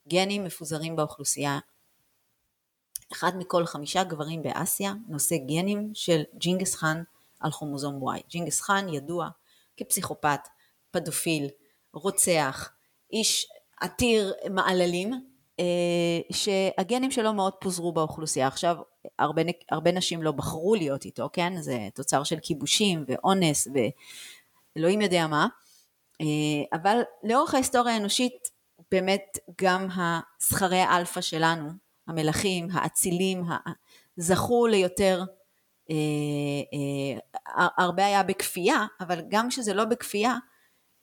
גנים 0.07 0.43
מפוזרים 0.43 0.95
באוכלוסייה? 0.95 1.59
אחד 3.11 3.32
מכל 3.38 3.65
חמישה 3.65 4.03
גברים 4.03 4.43
באסיה 4.43 4.93
נושא 5.07 5.36
גנים 5.38 5.91
של 5.93 6.22
ג'ינגס 6.38 6.76
חאן 6.76 7.03
על 7.40 7.52
כרומוזום 7.52 8.10
Y. 8.10 8.22
ג'ינגס 8.30 8.62
חאן 8.62 8.90
ידוע 8.90 9.30
כפסיכופת, 9.78 10.40
פדופיל, 10.92 11.48
רוצח, 11.94 12.70
איש 13.14 13.48
עתיר 13.82 14.34
מעללים, 14.50 15.14
אה, 15.60 15.66
שהגנים 16.32 17.12
שלו 17.12 17.34
מאוד 17.34 17.54
פוזרו 17.54 17.92
באוכלוסייה. 17.92 18.48
עכשיו, 18.48 18.76
הרבה, 19.20 19.42
הרבה 19.72 19.92
נשים 19.92 20.24
לא 20.24 20.32
בחרו 20.32 20.76
להיות 20.76 21.06
איתו, 21.06 21.30
כן? 21.34 21.62
זה 21.62 21.88
תוצר 21.94 22.24
של 22.24 22.40
כיבושים 22.42 23.06
ואונס 23.08 23.68
ואלוהים 24.76 25.02
יודע 25.02 25.28
מה. 25.28 25.48
אה, 26.22 26.78
אבל 26.80 27.02
לאורך 27.24 27.54
ההיסטוריה 27.54 27.94
האנושית, 27.94 28.50
באמת 28.92 29.38
גם 29.62 29.88
הזכרי 29.96 30.80
האלפא 30.80 31.22
שלנו, 31.22 31.70
המלכים, 32.08 32.68
האצילים, 32.72 33.44
זכו 34.18 34.68
ליותר 34.68 35.24
הרבה 37.78 38.06
היה 38.06 38.24
בכפייה, 38.24 38.86
אבל 39.02 39.22
גם 39.30 39.50
כשזה 39.50 39.74
לא 39.74 39.86
בכפייה, 39.86 40.36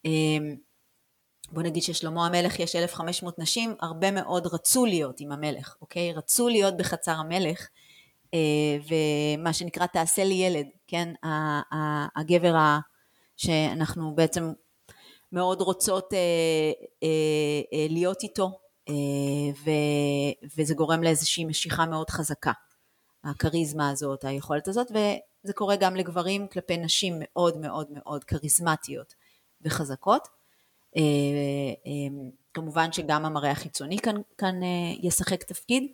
אה, 0.07 0.11
בוא 1.53 1.62
נגיד 1.62 1.82
ששלמה 1.82 2.26
המלך 2.26 2.59
יש 2.61 2.76
1,500 2.76 3.39
נשים, 3.39 3.74
הרבה 3.80 4.11
מאוד 4.11 4.47
רצו 4.47 4.87
להיות 4.87 5.20
עם 5.20 5.32
המלך, 5.32 5.76
אוקיי? 5.80 6.12
רצו 6.12 6.49
להיות 6.49 6.76
בחצר 6.76 7.12
המלך, 7.12 7.68
ומה 8.89 9.53
שנקרא 9.53 9.87
תעשה 9.87 10.24
לי 10.24 10.34
ילד, 10.34 10.66
כן? 10.87 11.12
הגבר 12.16 12.55
שאנחנו 13.37 14.14
בעצם 14.14 14.53
מאוד 15.32 15.61
רוצות 15.61 16.14
להיות 17.89 18.22
איתו, 18.22 18.59
וזה 20.57 20.74
גורם 20.74 21.03
לאיזושהי 21.03 21.45
משיכה 21.45 21.87
מאוד 21.87 22.11
חזקה. 22.11 22.53
הכריזמה 23.30 23.90
הזאת, 23.90 24.24
היכולת 24.24 24.68
הזאת, 24.68 24.90
וזה 24.90 25.52
קורה 25.52 25.76
גם 25.76 25.96
לגברים 25.96 26.48
כלפי 26.48 26.76
נשים 26.76 27.14
מאוד 27.18 27.56
מאוד 27.56 27.86
מאוד 27.90 28.24
כריזמטיות 28.24 29.14
וחזקות. 29.62 30.28
אה, 30.96 31.02
אה, 31.86 32.32
כמובן 32.54 32.92
שגם 32.92 33.24
המראה 33.24 33.50
החיצוני 33.50 33.98
כאן, 33.98 34.16
כאן 34.38 34.62
אה, 34.62 34.68
ישחק 35.02 35.42
תפקיד. 35.42 35.92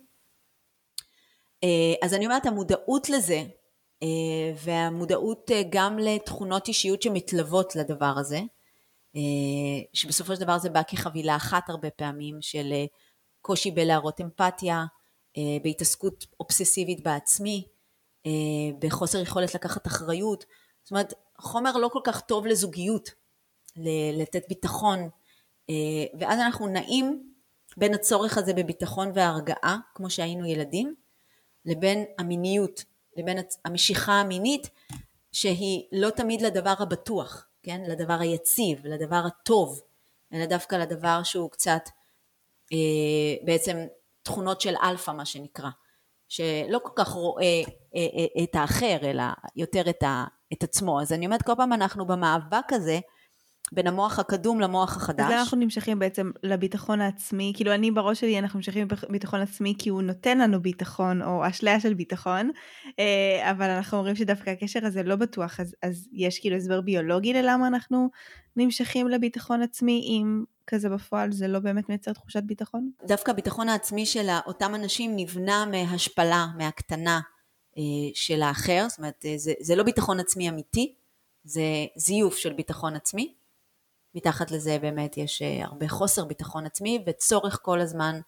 אז 2.03 2.13
אני 2.13 2.25
אומרת 2.25 2.45
המודעות 2.45 3.09
לזה 3.09 3.43
והמודעות 4.63 5.51
גם 5.69 5.99
לתכונות 5.99 6.67
אישיות 6.67 7.01
שמתלוות 7.01 7.75
לדבר 7.75 8.13
הזה, 8.17 8.39
שבסופו 9.93 10.35
של 10.35 10.41
דבר 10.41 10.57
זה 10.57 10.69
בא 10.69 10.81
כחבילה 10.87 11.35
אחת 11.35 11.69
הרבה 11.69 11.89
פעמים 11.89 12.37
של 12.41 12.73
קושי 13.41 13.71
בלהראות 13.71 14.21
אמפתיה, 14.21 14.85
בהתעסקות 15.63 16.25
אובססיבית 16.39 17.03
בעצמי, 17.03 17.67
אה, 18.25 18.31
בחוסר 18.79 19.19
יכולת 19.19 19.55
לקחת 19.55 19.87
אחריות, 19.87 20.45
זאת 20.83 20.91
אומרת 20.91 21.13
חומר 21.37 21.77
לא 21.77 21.89
כל 21.93 21.99
כך 22.03 22.21
טוב 22.21 22.45
לזוגיות, 22.45 23.09
לתת 24.13 24.43
ביטחון, 24.49 25.09
אה, 25.69 26.05
ואז 26.19 26.39
אנחנו 26.39 26.67
נעים 26.67 27.33
בין 27.77 27.93
הצורך 27.93 28.37
הזה 28.37 28.53
בביטחון 28.53 29.11
והרגעה, 29.13 29.77
כמו 29.95 30.09
שהיינו 30.09 30.45
ילדים, 30.45 30.95
לבין 31.65 32.05
המיניות, 32.17 32.83
לבין 33.17 33.37
המשיכה 33.65 34.13
המינית, 34.13 34.69
שהיא 35.31 35.83
לא 35.91 36.09
תמיד 36.09 36.41
לדבר 36.41 36.73
הבטוח, 36.79 37.47
כן? 37.63 37.81
לדבר 37.87 38.17
היציב, 38.19 38.85
לדבר 38.87 39.23
הטוב, 39.27 39.81
אלא 40.33 40.45
דווקא 40.45 40.75
לדבר 40.75 41.23
שהוא 41.23 41.49
קצת 41.49 41.89
אה, 42.73 43.45
בעצם 43.45 43.77
תכונות 44.23 44.61
של 44.61 44.73
אלפא 44.83 45.11
מה 45.11 45.25
שנקרא. 45.25 45.69
שלא 46.29 46.79
כל 46.83 46.91
כך 46.95 47.07
רואה 47.07 47.61
אה, 47.95 48.07
אה, 48.17 48.43
את 48.43 48.55
האחר, 48.55 48.97
אלא 49.03 49.23
יותר 49.55 49.89
את, 49.89 50.03
ה, 50.03 50.25
את 50.53 50.63
עצמו. 50.63 51.01
אז 51.01 51.13
אני 51.13 51.25
אומרת, 51.25 51.41
כל 51.41 51.53
פעם 51.57 51.73
אנחנו 51.73 52.05
במאבק 52.05 52.73
הזה, 52.73 52.99
בין 53.71 53.87
המוח 53.87 54.19
הקדום 54.19 54.59
למוח 54.59 54.97
החדש. 54.97 55.25
אז 55.25 55.31
אנחנו 55.31 55.57
נמשכים 55.57 55.99
בעצם 55.99 56.31
לביטחון 56.43 57.01
העצמי, 57.01 57.53
כאילו 57.55 57.73
אני 57.73 57.91
בראש 57.91 58.19
שלי 58.19 58.39
אנחנו 58.39 58.57
נמשכים 58.57 58.87
לביטחון 59.09 59.41
עצמי 59.41 59.73
כי 59.77 59.89
הוא 59.89 60.01
נותן 60.01 60.37
לנו 60.37 60.61
ביטחון 60.61 61.21
או 61.21 61.47
אשליה 61.47 61.79
של 61.79 61.93
ביטחון, 61.93 62.51
אה, 62.99 63.51
אבל 63.51 63.69
אנחנו 63.69 63.97
אומרים 63.97 64.15
שדווקא 64.15 64.49
הקשר 64.49 64.85
הזה 64.85 65.03
לא 65.03 65.15
בטוח, 65.15 65.59
אז, 65.59 65.75
אז 65.83 66.07
יש 66.11 66.39
כאילו 66.39 66.55
הסבר 66.55 66.81
ביולוגי 66.81 67.33
ללמה 67.33 67.67
אנחנו 67.67 68.09
נמשכים 68.55 69.07
לביטחון 69.07 69.61
עצמי 69.61 70.07
אם 70.09 70.43
כזה 70.67 70.89
בפועל 70.89 71.31
זה 71.31 71.47
לא 71.47 71.59
באמת 71.59 71.89
מייצר 71.89 72.13
תחושת 72.13 72.43
ביטחון? 72.43 72.91
דווקא 73.07 73.31
הביטחון 73.31 73.69
העצמי 73.69 74.05
של 74.05 74.27
אותם 74.47 74.75
אנשים 74.75 75.15
נבנה 75.15 75.65
מהשפלה, 75.65 76.47
מהקטנה 76.57 77.19
אה, 77.77 77.83
של 78.13 78.41
האחר, 78.41 78.85
זאת 78.89 78.97
אומרת 78.97 79.25
זה, 79.35 79.53
זה 79.59 79.75
לא 79.75 79.83
ביטחון 79.83 80.19
עצמי 80.19 80.49
אמיתי, 80.49 80.95
זה 81.43 81.61
זיוף 81.95 82.37
של 82.37 82.53
ביטחון 82.53 82.95
עצמי. 82.95 83.33
מתחת 84.15 84.51
לזה 84.51 84.77
באמת 84.81 85.17
יש 85.17 85.41
אה, 85.41 85.65
הרבה 85.65 85.87
חוסר 85.87 86.25
ביטחון 86.25 86.65
עצמי 86.65 87.03
וצורך 87.07 87.59
כל 87.61 87.81
הזמן 87.81 88.19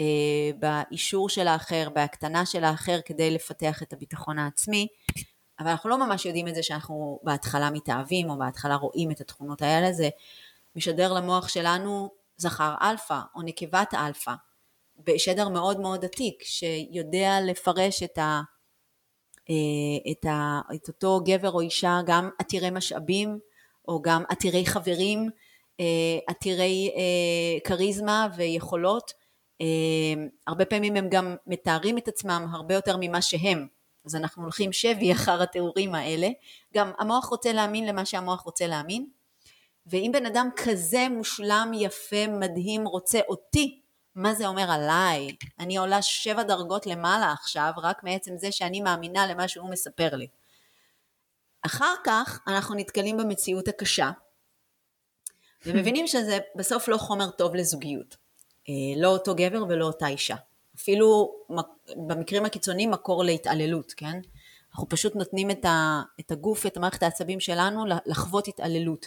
אה, 0.00 0.50
באישור 0.58 1.28
של 1.28 1.48
האחר, 1.48 1.88
בהקטנה 1.94 2.46
של 2.46 2.64
האחר 2.64 3.00
כדי 3.04 3.30
לפתח 3.30 3.82
את 3.82 3.92
הביטחון 3.92 4.38
העצמי, 4.38 4.86
אבל 5.60 5.68
אנחנו 5.68 5.90
לא 5.90 6.06
ממש 6.06 6.26
יודעים 6.26 6.48
את 6.48 6.54
זה 6.54 6.62
כשאנחנו 6.62 7.20
בהתחלה 7.22 7.70
מתאהבים 7.70 8.30
או 8.30 8.38
בהתחלה 8.38 8.74
רואים 8.74 9.10
את 9.10 9.20
התכונות 9.20 9.62
האלה, 9.62 9.92
זה 9.92 10.08
משדר 10.76 11.12
למוח 11.12 11.48
שלנו 11.48 12.10
זכר 12.36 12.74
אלפא 12.82 13.20
או 13.34 13.42
נקבת 13.42 13.94
אלפא, 13.94 14.32
בשדר 14.98 15.48
מאוד 15.48 15.80
מאוד 15.80 16.04
עתיק 16.04 16.42
שיודע 16.42 17.40
לפרש 17.40 18.02
את, 18.02 18.18
ה, 18.18 18.40
אה, 19.50 20.12
את, 20.12 20.24
ה, 20.24 20.60
את 20.74 20.88
אותו 20.88 21.20
גבר 21.24 21.50
או 21.50 21.60
אישה 21.60 21.98
גם 22.06 22.30
עתירי 22.38 22.70
משאבים 22.70 23.38
או 23.88 24.02
גם 24.02 24.22
עתירי 24.28 24.66
חברים, 24.66 25.30
אה, 25.80 26.18
עתירי 26.26 26.90
אה, 26.96 27.60
כריזמה 27.64 28.28
ויכולות. 28.36 29.26
הרבה 30.46 30.64
פעמים 30.64 30.96
הם 30.96 31.08
גם 31.08 31.36
מתארים 31.46 31.98
את 31.98 32.08
עצמם 32.08 32.48
הרבה 32.52 32.74
יותר 32.74 32.96
ממה 33.00 33.22
שהם, 33.22 33.66
אז 34.06 34.16
אנחנו 34.16 34.42
הולכים 34.42 34.72
שבי 34.72 35.12
אחר 35.12 35.42
התיאורים 35.42 35.94
האלה. 35.94 36.28
גם 36.74 36.92
המוח 36.98 37.26
רוצה 37.26 37.52
להאמין 37.52 37.86
למה 37.86 38.04
שהמוח 38.04 38.40
רוצה 38.40 38.66
להאמין, 38.66 39.06
ואם 39.86 40.10
בן 40.12 40.26
אדם 40.26 40.48
כזה 40.56 41.08
מושלם, 41.10 41.70
יפה, 41.74 42.26
מדהים, 42.26 42.86
רוצה 42.86 43.20
אותי, 43.28 43.80
מה 44.14 44.34
זה 44.34 44.46
אומר 44.46 44.70
עליי? 44.70 45.36
אני 45.58 45.76
עולה 45.76 46.02
שבע 46.02 46.42
דרגות 46.42 46.86
למעלה 46.86 47.32
עכשיו, 47.32 47.72
רק 47.82 48.04
מעצם 48.04 48.38
זה 48.38 48.52
שאני 48.52 48.80
מאמינה 48.80 49.26
למה 49.26 49.48
שהוא 49.48 49.70
מספר 49.70 50.08
לי. 50.12 50.26
אחר 51.62 51.94
כך 52.04 52.40
אנחנו 52.46 52.74
נתקלים 52.74 53.16
במציאות 53.16 53.68
הקשה 53.68 54.10
ומבינים 55.66 56.06
שזה 56.06 56.38
בסוף 56.56 56.88
לא 56.88 56.96
חומר 56.96 57.30
טוב 57.30 57.54
לזוגיות. 57.54 58.16
אה, 58.68 59.00
לא 59.00 59.08
אותו 59.08 59.34
גבר 59.34 59.64
ולא 59.68 59.84
אותה 59.84 60.06
אישה. 60.06 60.36
אפילו 60.76 61.34
במקרים 61.96 62.44
הקיצוניים 62.44 62.90
מקור 62.90 63.24
להתעללות, 63.24 63.92
כן? 63.96 64.20
אנחנו 64.70 64.88
פשוט 64.88 65.16
נותנים 65.16 65.50
את 66.20 66.30
הגוף, 66.30 66.66
את 66.66 66.76
המערכת 66.76 67.02
העצבים 67.02 67.40
שלנו 67.40 67.84
לחוות 68.06 68.48
התעללות. 68.48 69.06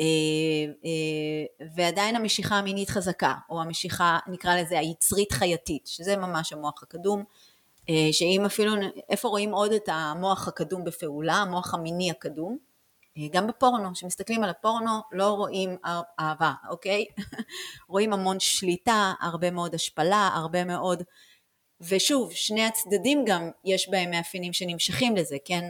אה, 0.00 0.72
אה, 0.84 1.66
ועדיין 1.74 2.16
המשיכה 2.16 2.58
המינית 2.58 2.90
חזקה, 2.90 3.34
או 3.50 3.60
המשיכה, 3.60 4.18
נקרא 4.26 4.56
לזה 4.56 4.78
היצרית 4.78 5.32
חייתית, 5.32 5.86
שזה 5.86 6.16
ממש 6.16 6.52
המוח 6.52 6.82
הקדום, 6.82 7.24
אה, 7.88 8.08
שאם 8.12 8.42
אפילו, 8.46 8.72
איפה 9.08 9.28
רואים 9.28 9.52
עוד 9.52 9.72
את 9.72 9.88
המוח 9.88 10.48
הקדום 10.48 10.84
בפעולה, 10.84 11.34
המוח 11.34 11.74
המיני 11.74 12.10
הקדום, 12.10 12.58
גם 13.30 13.46
בפורנו, 13.46 13.92
כשמסתכלים 13.92 14.44
על 14.44 14.50
הפורנו 14.50 14.90
לא 15.12 15.28
רואים 15.28 15.76
אהבה, 16.20 16.52
אוקיי? 16.70 17.04
רואים 17.88 18.12
המון 18.12 18.40
שליטה, 18.40 19.12
הרבה 19.20 19.50
מאוד 19.50 19.74
השפלה, 19.74 20.30
הרבה 20.34 20.64
מאוד, 20.64 21.02
ושוב, 21.80 22.32
שני 22.32 22.64
הצדדים 22.64 23.24
גם 23.26 23.50
יש 23.64 23.88
בהם 23.88 24.10
מאפיינים 24.10 24.52
שנמשכים 24.52 25.16
לזה, 25.16 25.36
כן? 25.44 25.64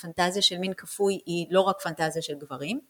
פנטזיה 0.00 0.42
של 0.42 0.58
מין 0.58 0.74
כפוי 0.74 1.20
היא 1.26 1.46
לא 1.50 1.60
רק 1.60 1.80
פנטזיה 1.82 2.22
של 2.22 2.34
גברים, 2.34 2.80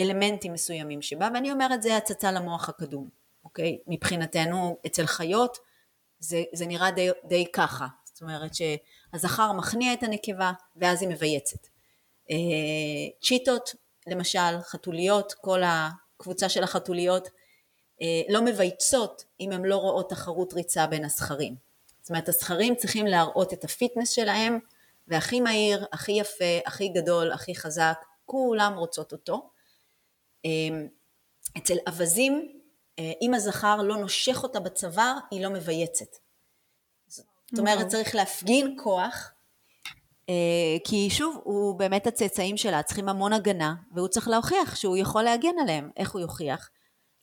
אלמנטים 0.00 0.52
מסוימים 0.52 1.02
שבה, 1.02 1.28
ואני 1.34 1.52
אומרת 1.52 1.82
זה 1.82 1.96
הצצה 1.96 2.32
למוח 2.32 2.68
הקדום, 2.68 3.08
אוקיי? 3.44 3.78
מבחינתנו 3.86 4.76
אצל 4.86 5.06
חיות 5.06 5.58
זה, 6.18 6.42
זה 6.52 6.66
נראה 6.66 6.90
די, 6.90 7.08
די 7.24 7.46
ככה, 7.52 7.86
זאת 8.04 8.22
אומרת 8.22 8.50
שהזכר 8.54 9.52
מכניע 9.52 9.92
את 9.92 10.02
הנקבה 10.02 10.52
ואז 10.76 11.02
היא 11.02 11.10
מבייצת. 11.10 11.66
אה, 12.30 12.36
צ'יטות, 13.22 13.70
למשל, 14.06 14.60
חתוליות, 14.62 15.32
כל 15.32 15.60
הקבוצה 15.64 16.48
של 16.48 16.62
החתוליות 16.62 17.28
אה, 18.02 18.22
לא 18.28 18.42
מבייצות 18.42 19.24
אם 19.40 19.52
הן 19.52 19.64
לא 19.64 19.76
רואות 19.76 20.10
תחרות 20.10 20.52
ריצה 20.52 20.86
בין 20.86 21.04
הזכרים. 21.04 21.54
זאת 22.00 22.10
אומרת, 22.10 22.28
הזכרים 22.28 22.74
צריכים 22.74 23.06
להראות 23.06 23.52
את 23.52 23.64
הפיטנס 23.64 24.10
שלהם, 24.10 24.58
והכי 25.08 25.40
מהיר, 25.40 25.86
הכי 25.92 26.12
יפה, 26.12 26.58
הכי 26.66 26.88
גדול, 26.88 27.32
הכי 27.32 27.54
חזק, 27.54 28.04
כולם 28.24 28.74
רוצות 28.76 29.12
אותו. 29.12 29.50
אה, 30.46 30.86
אצל 31.58 31.76
אווזים 31.88 32.56
אה, 32.98 33.12
אם 33.22 33.34
הזכר 33.34 33.76
לא 33.82 33.96
נושך 33.96 34.42
אותה 34.42 34.60
בצוואר, 34.60 35.16
היא 35.30 35.44
לא 35.44 35.50
מבייצת. 35.50 36.16
זאת 37.06 37.58
אומרת, 37.58 37.78
נכון. 37.78 37.88
צריך 37.88 38.14
להפגין 38.14 38.76
כוח, 38.82 39.32
אה, 40.28 40.76
כי 40.84 41.10
שוב, 41.10 41.40
הוא 41.44 41.78
באמת 41.78 42.06
הצאצאים 42.06 42.56
שלה 42.56 42.82
צריכים 42.82 43.08
המון 43.08 43.32
הגנה, 43.32 43.74
והוא 43.94 44.08
צריך 44.08 44.28
להוכיח 44.28 44.76
שהוא 44.76 44.96
יכול 44.96 45.22
להגן 45.22 45.58
עליהם. 45.62 45.90
איך 45.96 46.12
הוא 46.12 46.20
יוכיח? 46.20 46.70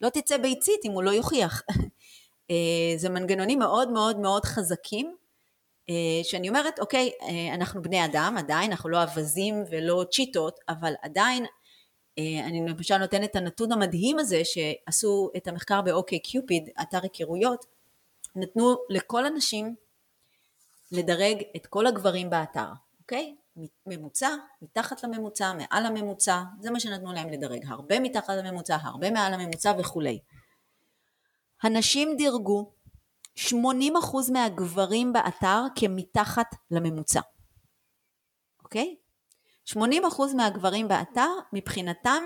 לא 0.01 0.09
תצא 0.09 0.37
ביצית 0.37 0.85
אם 0.85 0.91
הוא 0.91 1.03
לא 1.03 1.11
יוכיח. 1.11 1.61
אה, 2.51 2.93
זה 2.97 3.09
מנגנונים 3.09 3.59
מאוד 3.59 3.91
מאוד 3.91 4.19
מאוד 4.19 4.45
חזקים, 4.45 5.15
שאני 6.23 6.49
אומרת, 6.49 6.79
אוקיי, 6.79 7.11
אנחנו 7.53 7.81
בני 7.81 8.05
אדם, 8.05 8.35
עדיין, 8.37 8.71
אנחנו 8.71 8.89
לא 8.89 9.03
אווזים 9.03 9.63
ולא 9.69 10.05
צ'יטות, 10.11 10.59
אבל 10.69 10.93
עדיין 11.01 11.43
אה, 11.43 11.49
אני 12.17 12.65
למשל 12.67 12.97
נותנת 12.97 13.29
את 13.29 13.35
הנתון 13.35 13.71
המדהים 13.71 14.19
הזה 14.19 14.41
שעשו 14.43 15.29
את 15.37 15.47
המחקר 15.47 15.81
באוקיי 15.81 16.19
קיופיד, 16.19 16.69
אתר 16.81 16.99
היכרויות, 17.03 17.65
נתנו 18.35 18.75
לכל 18.89 19.25
הנשים 19.25 19.75
לדרג 20.91 21.43
את 21.55 21.67
כל 21.67 21.87
הגברים 21.87 22.29
באתר, 22.29 22.67
אוקיי? 23.01 23.35
ממוצע, 23.85 24.29
מתחת 24.61 25.03
לממוצע, 25.03 25.53
מעל 25.53 25.85
הממוצע, 25.85 26.43
זה 26.59 26.71
מה 26.71 26.79
שנתנו 26.79 27.13
להם 27.13 27.29
לדרג, 27.29 27.65
הרבה 27.67 27.99
מתחת 27.99 28.29
לממוצע, 28.29 28.77
הרבה 28.81 29.11
מעל 29.11 29.33
הממוצע 29.33 29.73
וכולי. 29.79 30.19
הנשים 31.63 32.15
דירגו 32.17 32.71
80% 33.37 33.51
מהגברים 34.33 35.13
באתר 35.13 35.61
כמתחת 35.75 36.55
לממוצע, 36.71 37.21
אוקיי? 38.63 38.95
80% 39.69 39.75
מהגברים 40.35 40.87
באתר 40.87 41.29
מבחינתם 41.53 42.23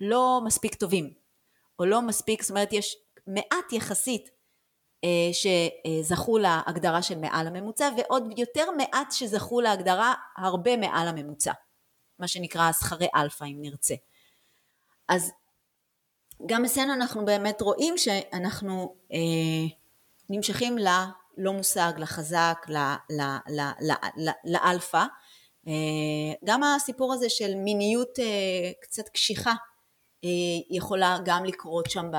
לא 0.00 0.40
מספיק 0.44 0.74
טובים, 0.74 1.12
או 1.78 1.84
לא 1.84 2.02
מספיק, 2.02 2.42
זאת 2.42 2.50
אומרת 2.50 2.72
יש 2.72 2.96
מעט 3.26 3.72
יחסית 3.72 4.30
אה, 5.04 5.30
שזכו 5.32 6.38
להגדרה 6.38 7.02
של 7.02 7.18
מעל 7.18 7.46
הממוצע, 7.46 7.90
ועוד 7.96 8.38
יותר 8.38 8.70
מעט 8.70 9.12
שזכו 9.12 9.60
להגדרה 9.60 10.14
הרבה 10.36 10.76
מעל 10.76 11.08
הממוצע, 11.08 11.52
מה 12.18 12.28
שנקרא 12.28 12.72
זכרי 12.72 13.08
אלפא 13.16 13.44
אם 13.44 13.58
נרצה. 13.60 13.94
אז 15.08 15.32
גם 16.46 16.64
אצלנו 16.64 16.92
אנחנו 16.92 17.24
באמת 17.24 17.60
רואים 17.60 17.98
שאנחנו 17.98 18.96
אה, 19.12 19.76
נמשכים 20.30 20.78
ללא 20.78 21.52
מושג, 21.52 21.92
לחזק, 21.98 22.66
לאלפא, 24.44 24.96
אה, 24.96 25.06
גם 26.44 26.62
הסיפור 26.62 27.14
הזה 27.14 27.28
של 27.28 27.54
מיניות 27.54 28.18
אה, 28.18 28.70
קצת 28.82 29.08
קשיחה 29.08 29.54
אה, 30.24 30.28
יכולה 30.70 31.18
גם 31.24 31.44
לקרות 31.44 31.90
שם 31.90 32.10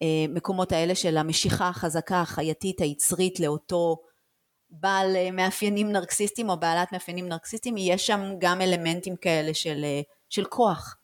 במקומות 0.00 0.72
האלה 0.72 0.94
של 0.94 1.16
המשיכה 1.16 1.68
החזקה 1.68 2.20
החייתית 2.20 2.80
היצרית 2.80 3.40
לאותו 3.40 3.96
בעל 4.70 5.30
מאפיינים 5.32 5.92
נרקסיסטיים 5.92 6.48
או 6.48 6.60
בעלת 6.60 6.92
מאפיינים 6.92 7.28
נרקסיסטיים, 7.28 7.74
יש 7.78 8.06
שם 8.06 8.20
גם 8.38 8.60
אלמנטים 8.60 9.16
כאלה 9.16 9.54
של, 9.54 9.84
של 10.30 10.44
כוח. 10.44 10.96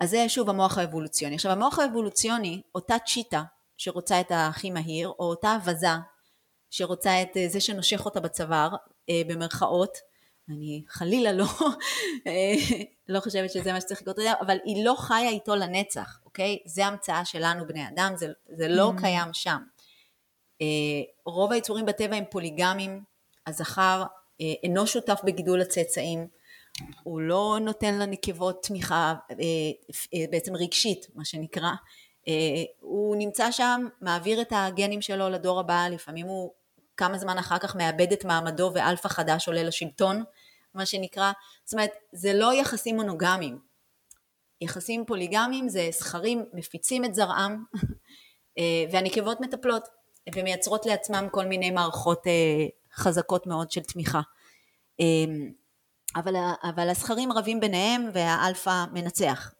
אז 0.00 0.10
זה 0.10 0.28
שוב 0.28 0.50
המוח 0.50 0.78
האבולוציוני. 0.78 1.34
עכשיו 1.34 1.52
המוח 1.52 1.78
האבולוציוני, 1.78 2.62
אותה 2.74 2.96
צ'יטה 3.06 3.42
שרוצה 3.76 4.20
את 4.20 4.32
הכי 4.34 4.70
מהיר, 4.70 5.08
או 5.08 5.24
אותה 5.24 5.54
אווזה 5.54 5.88
שרוצה 6.70 7.22
את 7.22 7.36
זה 7.48 7.60
שנושך 7.60 8.04
אותה 8.04 8.20
בצוואר, 8.20 8.68
אה, 8.72 8.76
במרכאות, 9.28 9.98
אני 10.48 10.82
חלילה 10.88 11.32
לא, 11.32 11.44
אה, 12.26 12.54
לא 13.08 13.20
חושבת 13.20 13.50
שזה 13.50 13.72
מה 13.72 13.80
שצריך 13.80 14.02
לקרות, 14.02 14.16
אבל 14.40 14.56
היא 14.64 14.84
לא 14.84 14.94
חיה 14.98 15.28
איתו 15.28 15.56
לנצח, 15.56 16.20
אוקיי? 16.24 16.58
זה 16.66 16.86
המצאה 16.86 17.24
שלנו 17.24 17.66
בני 17.66 17.88
אדם, 17.88 18.12
זה, 18.16 18.26
זה 18.56 18.68
לא 18.68 18.92
mm. 18.96 19.00
קיים 19.00 19.28
שם. 19.32 19.58
רוב 21.26 21.52
היצורים 21.52 21.86
בטבע 21.86 22.16
הם 22.16 22.24
פוליגמים, 22.30 23.02
הזכר 23.46 24.04
אינו 24.40 24.86
שותף 24.86 25.20
בגידול 25.24 25.60
הצאצאים, 25.60 26.26
הוא 27.02 27.20
לא 27.20 27.58
נותן 27.60 27.98
לנקבות 27.98 28.62
תמיכה 28.62 29.14
בעצם 30.30 30.56
רגשית, 30.56 31.06
מה 31.14 31.24
שנקרא, 31.24 31.70
הוא 32.80 33.16
נמצא 33.16 33.50
שם, 33.50 33.86
מעביר 34.00 34.40
את 34.40 34.52
הגנים 34.56 35.02
שלו 35.02 35.28
לדור 35.28 35.60
הבא, 35.60 35.86
לפעמים 35.90 36.26
הוא 36.26 36.50
כמה 37.00 37.18
זמן 37.18 37.38
אחר 37.38 37.58
כך 37.58 37.76
מאבד 37.76 38.12
את 38.12 38.24
מעמדו 38.24 38.70
ואלפא 38.74 39.08
חדש 39.08 39.48
עולה 39.48 39.62
לשלטון, 39.62 40.24
מה 40.74 40.86
שנקרא, 40.86 41.32
זאת 41.64 41.72
אומרת, 41.72 41.90
זה 42.12 42.32
לא 42.34 42.54
יחסים 42.54 42.96
מונוגמיים. 42.96 43.58
יחסים 44.60 45.04
פוליגמיים 45.06 45.68
זה 45.68 45.88
זכרים 45.92 46.44
מפיצים 46.52 47.04
את 47.04 47.14
זרעם, 47.14 47.64
אה, 48.58 48.84
והנקבות 48.92 49.40
מטפלות 49.40 49.88
ומייצרות 50.34 50.86
לעצמם 50.86 51.28
כל 51.30 51.46
מיני 51.46 51.70
מערכות 51.70 52.26
אה, 52.26 52.66
חזקות 52.94 53.46
מאוד 53.46 53.70
של 53.70 53.82
תמיכה. 53.82 54.20
אה, 55.00 55.06
אבל, 56.16 56.34
אבל 56.62 56.88
הזכרים 56.88 57.32
רבים 57.32 57.60
ביניהם 57.60 58.10
והאלפא 58.12 58.84
מנצח, 58.92 59.52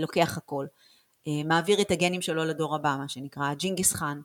לוקח 0.00 0.36
הכל. 0.36 0.66
מעביר 1.44 1.80
את 1.80 1.90
הגנים 1.90 2.22
שלו 2.22 2.44
לדור 2.44 2.74
הבא, 2.74 2.96
מה 2.98 3.08
שנקרא, 3.08 3.54
ג'ינגיס 3.54 3.92
חאן. 3.92 4.20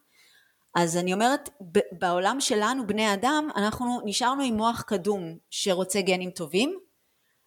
אז 0.76 0.98
אני 0.98 1.14
אומרת, 1.14 1.50
בעולם 1.92 2.42
שלנו, 2.42 2.88
בני 2.88 3.14
אדם, 3.14 3.50
אנחנו 3.56 4.02
נשארנו 4.06 4.44
עם 4.44 4.58
מוח 4.58 4.82
קדום 4.82 5.38
שרוצה 5.50 6.02
גנים 6.02 6.32
טובים, 6.32 6.80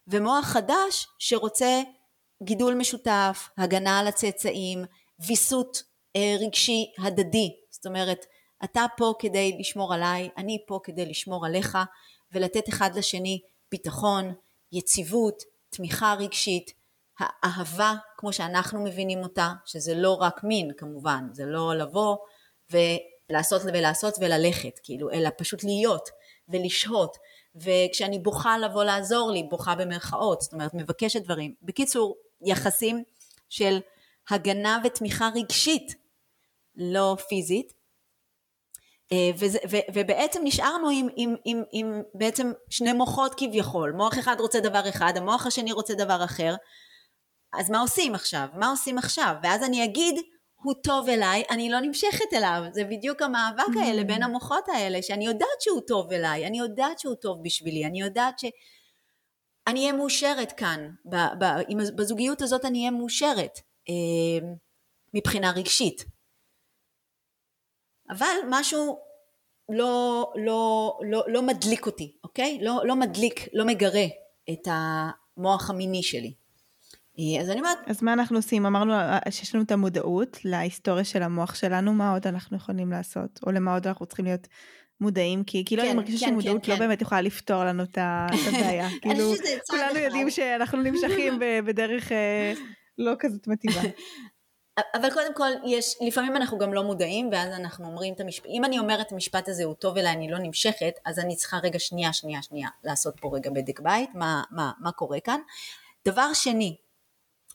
ומוח 0.07 0.45
חדש 0.45 1.07
שרוצה 1.19 1.81
גידול 2.43 2.73
משותף, 2.73 3.49
הגנה 3.57 3.99
על 3.99 4.07
הצאצאים, 4.07 4.85
ויסות 5.19 5.83
אה, 6.15 6.35
רגשי 6.39 6.91
הדדי. 6.99 7.55
זאת 7.69 7.85
אומרת, 7.85 8.25
אתה 8.63 8.85
פה 8.97 9.13
כדי 9.19 9.57
לשמור 9.59 9.93
עליי, 9.93 10.29
אני 10.37 10.63
פה 10.67 10.79
כדי 10.83 11.05
לשמור 11.05 11.45
עליך, 11.45 11.77
ולתת 12.31 12.69
אחד 12.69 12.95
לשני 12.95 13.41
ביטחון, 13.71 14.33
יציבות, 14.71 15.43
תמיכה 15.69 16.15
רגשית, 16.19 16.73
האהבה 17.19 17.93
כמו 18.17 18.33
שאנחנו 18.33 18.83
מבינים 18.83 19.19
אותה, 19.19 19.53
שזה 19.65 19.95
לא 19.95 20.13
רק 20.13 20.43
מין 20.43 20.71
כמובן, 20.77 21.27
זה 21.33 21.45
לא 21.45 21.75
לבוא 21.75 22.17
ולעשות 23.29 23.61
ולעשות 23.65 24.15
וללכת, 24.19 24.79
כאילו, 24.83 25.11
אלא 25.11 25.29
פשוט 25.37 25.63
להיות 25.63 26.09
ולשהות, 26.49 27.17
וכשאני 27.55 28.19
בוכה 28.19 28.57
לבוא 28.57 28.83
לעזור 28.83 29.31
לי, 29.31 29.43
בוכה 29.43 29.75
במרכאות, 29.75 30.41
זאת 30.41 30.53
אומרת 30.53 30.73
מבקשת 30.73 31.21
דברים. 31.21 31.53
בקיצור, 31.61 32.15
יחסים 32.41 33.03
של 33.49 33.79
הגנה 34.29 34.79
ותמיכה 34.83 35.29
רגשית, 35.35 35.95
לא 36.75 37.17
פיזית, 37.29 37.73
אה, 39.11 39.29
וזה, 39.37 39.59
ו, 39.69 39.77
ובעצם 39.93 40.41
נשארנו 40.43 40.89
עם, 40.89 41.07
עם, 41.15 41.35
עם, 41.45 41.63
עם 41.71 42.01
בעצם 42.13 42.51
שני 42.69 42.93
מוחות 42.93 43.33
כביכול, 43.37 43.91
מוח 43.91 44.19
אחד 44.19 44.35
רוצה 44.39 44.59
דבר 44.59 44.89
אחד, 44.89 45.13
המוח 45.15 45.45
השני 45.47 45.71
רוצה 45.71 45.93
דבר 45.93 46.23
אחר, 46.23 46.55
אז 47.53 47.69
מה 47.69 47.79
עושים 47.79 48.15
עכשיו? 48.15 48.47
מה 48.53 48.69
עושים 48.69 48.97
עכשיו? 48.97 49.33
ואז 49.43 49.63
אני 49.63 49.83
אגיד, 49.83 50.15
הוא 50.67 50.73
טוב 50.83 51.09
אליי, 51.09 51.43
אני 51.49 51.69
לא 51.69 51.79
נמשכת 51.79 52.33
אליו. 52.33 52.61
זה 52.71 52.83
בדיוק 52.83 53.21
המאבק 53.21 53.75
mm. 53.75 53.79
האלה 53.79 54.03
בין 54.03 54.23
המוחות 54.23 54.63
האלה, 54.67 55.01
שאני 55.01 55.25
יודעת 55.25 55.61
שהוא 55.61 55.81
טוב 55.87 56.11
אליי, 56.11 56.47
אני 56.47 56.59
יודעת 56.59 56.99
שהוא 56.99 57.15
טוב 57.15 57.43
בשבילי, 57.43 57.85
אני 57.85 58.01
יודעת 58.01 58.39
ש... 58.39 58.45
אני 59.67 59.79
אהיה 59.79 59.93
מאושרת 59.93 60.51
כאן, 60.51 60.89
ב, 61.05 61.15
ב, 61.15 61.45
בזוגיות 61.95 62.41
הזאת 62.41 62.65
אני 62.65 62.79
אהיה 62.79 62.91
מאושרת 62.91 63.59
אה, 63.89 64.47
מבחינה 65.13 65.51
רגשית. 65.51 66.05
אבל 68.09 68.35
משהו 68.49 68.99
לא, 69.69 70.33
לא, 70.35 70.91
לא, 71.11 71.23
לא 71.27 71.41
מדליק 71.41 71.85
אותי, 71.85 72.17
אוקיי? 72.23 72.59
לא, 72.61 72.81
לא 72.85 72.95
מדליק, 72.95 73.47
לא 73.53 73.65
מגרה 73.65 74.05
את 74.51 74.67
המוח 74.67 75.69
המיני 75.69 76.03
שלי. 76.03 76.33
אה, 77.19 77.41
אז 77.41 77.49
אני 77.49 77.59
אומרת... 77.59 77.77
אז 77.85 78.03
מה 78.03 78.13
אנחנו 78.13 78.37
עושים? 78.37 78.65
אמרנו 78.65 78.93
אה, 78.93 79.19
שיש 79.29 79.55
לנו 79.55 79.63
את 79.63 79.71
המודעות 79.71 80.37
להיסטוריה 80.45 81.03
של 81.03 81.23
המוח 81.23 81.55
שלנו, 81.55 81.93
מה 81.93 82.11
עוד 82.13 82.27
אנחנו 82.27 82.57
יכולים 82.57 82.91
לעשות? 82.91 83.39
או 83.45 83.51
למה 83.51 83.73
עוד 83.73 83.87
אנחנו 83.87 84.05
צריכים 84.05 84.25
להיות 84.25 84.47
מודעים? 85.01 85.43
כי 85.43 85.65
כאילו 85.65 85.81
כן, 85.81 85.87
אני 85.87 85.97
מרגישה 85.97 86.25
כן, 86.25 86.31
שמודעות 86.31 86.65
כן, 86.65 86.71
לא 86.71 86.77
כן. 86.77 86.87
באמת 86.87 87.01
יכולה 87.01 87.21
לפתור 87.21 87.63
לנו 87.63 87.83
את 87.83 87.97
הבעיה. 88.47 88.89
כאילו, 89.01 89.33
כולנו 89.69 89.99
יודעים 89.99 90.29
שאנחנו 90.29 90.81
נמשכים 90.81 91.39
בדרך 91.65 92.11
אה, 92.11 92.53
לא 92.97 93.11
כזאת 93.19 93.47
מתאימה. 93.47 93.81
אבל 94.95 95.13
קודם 95.13 95.33
כל, 95.33 95.49
יש, 95.65 95.95
לפעמים 96.07 96.35
אנחנו 96.35 96.57
גם 96.57 96.73
לא 96.73 96.83
מודעים, 96.83 97.29
ואז 97.31 97.53
אנחנו 97.53 97.85
אומרים 97.85 98.13
את 98.13 98.19
המשפט, 98.19 98.45
אם 98.45 98.65
אני 98.65 98.79
אומרת 98.79 99.07
את 99.07 99.11
המשפט 99.11 99.49
הזה 99.49 99.63
הוא 99.63 99.73
טוב 99.73 99.97
אליי, 99.97 100.13
אני 100.13 100.31
לא 100.31 100.37
נמשכת, 100.39 100.93
אז 101.05 101.19
אני 101.19 101.35
צריכה 101.35 101.57
רגע 101.63 101.79
שנייה, 101.79 102.13
שנייה, 102.13 102.41
שנייה, 102.41 102.69
לעשות 102.83 103.13
פה 103.21 103.31
רגע 103.33 103.49
בדק 103.49 103.79
בית, 103.79 104.09
מה, 104.15 104.43
מה, 104.51 104.71
מה 104.79 104.91
קורה 104.91 105.19
כאן. 105.19 105.39
דבר 106.07 106.33
שני, 106.33 106.77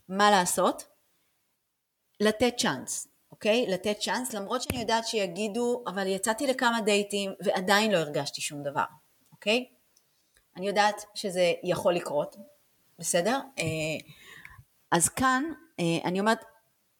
מה 0.09 0.31
לעשות? 0.31 0.85
לתת 2.21 2.55
צ'אנס, 2.59 3.09
אוקיי? 3.31 3.67
לתת 3.69 3.97
צ'אנס, 4.01 4.33
למרות 4.33 4.63
שאני 4.63 4.81
יודעת 4.81 5.07
שיגידו, 5.07 5.85
אבל 5.87 6.07
יצאתי 6.07 6.47
לכמה 6.47 6.81
דייטים 6.81 7.33
ועדיין 7.45 7.91
לא 7.93 7.97
הרגשתי 7.97 8.41
שום 8.41 8.63
דבר, 8.63 8.85
אוקיי? 9.33 9.67
אני 10.57 10.67
יודעת 10.67 11.05
שזה 11.15 11.53
יכול 11.63 11.95
לקרות, 11.95 12.37
בסדר? 12.99 13.41
אה, 13.59 13.65
אז 14.91 15.09
כאן 15.09 15.45
אה, 15.81 15.85
אני 16.05 16.21
אומרת, 16.21 16.45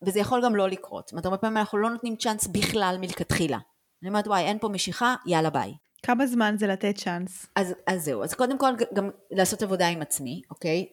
וזה 0.03 0.21
יכול 0.21 0.45
גם 0.45 0.57
לא 0.57 0.69
לקרות. 0.69 1.09
זאת 1.09 1.13
אומרת, 1.13 1.25
הרבה 1.25 1.39
פעמים 1.39 1.57
אנחנו 1.57 1.79
לא 1.79 1.91
נותנים 1.91 2.17
צ'אנס 2.17 2.47
בכלל 2.47 2.97
מלכתחילה. 3.01 3.59
אני 4.03 4.09
אומרת, 4.09 4.27
וואי, 4.27 4.43
אין 4.43 4.59
פה 4.59 4.69
משיכה, 4.69 5.15
יאללה 5.27 5.51
ביי. 5.51 5.75
כמה 6.03 6.27
זמן 6.27 6.55
זה 6.59 6.67
לתת 6.67 6.97
צ'אנס? 6.97 7.47
אז, 7.57 7.75
אז 7.87 8.05
זהו, 8.05 8.25
אז 8.25 8.35
קודם 8.35 8.59
כל 8.59 8.73
גם 8.95 9.11
לעשות 9.31 9.63
עבודה 9.63 9.89
עם 9.89 10.03
עצמי, 10.03 10.43
אוקיי? 10.51 10.87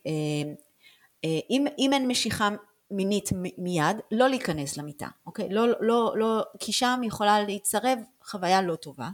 אה, 1.25 1.39
אם, 1.49 1.65
אם 1.77 1.93
אין 1.93 2.07
משיכה 2.07 2.49
מינית 2.91 3.29
מיד, 3.57 3.97
לא 4.11 4.27
להיכנס 4.27 4.77
למיטה, 4.77 5.07
אוקיי? 5.25 5.49
לא, 5.49 5.67
לא, 5.79 6.13
לא, 6.15 6.43
כי 6.59 6.71
שם 6.71 7.01
יכולה 7.03 7.41
להצטרב 7.41 7.99
חוויה 8.23 8.61
לא 8.61 8.75
טובה, 8.75 9.09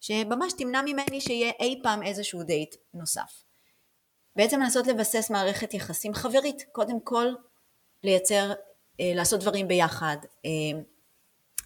שממש 0.00 0.52
תמנע 0.52 0.82
ממני 0.82 1.20
שיהיה 1.20 1.52
אי 1.60 1.80
פעם 1.82 2.02
איזשהו 2.02 2.42
דייט 2.42 2.74
נוסף. 2.94 3.42
בעצם 4.36 4.60
לנסות 4.60 4.86
לבסס 4.86 5.30
מערכת 5.30 5.74
יחסים 5.74 6.14
חברית, 6.14 6.64
קודם 6.72 7.00
כל 7.00 7.26
לייצר, 8.04 8.52
אה, 9.00 9.12
לעשות 9.14 9.40
דברים 9.40 9.68
ביחד, 9.68 10.16
אה, 10.44 10.80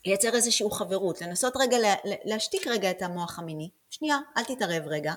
לייצר 0.06 0.34
איזושהי 0.34 0.66
חברות, 0.72 1.20
לנסות 1.20 1.56
רגע 1.56 1.76
להשתיק 2.04 2.66
רגע 2.66 2.90
את 2.90 3.02
המוח 3.02 3.38
המיני, 3.38 3.70
שנייה, 3.90 4.18
אל 4.36 4.44
תתערב 4.44 4.82
רגע, 4.86 5.14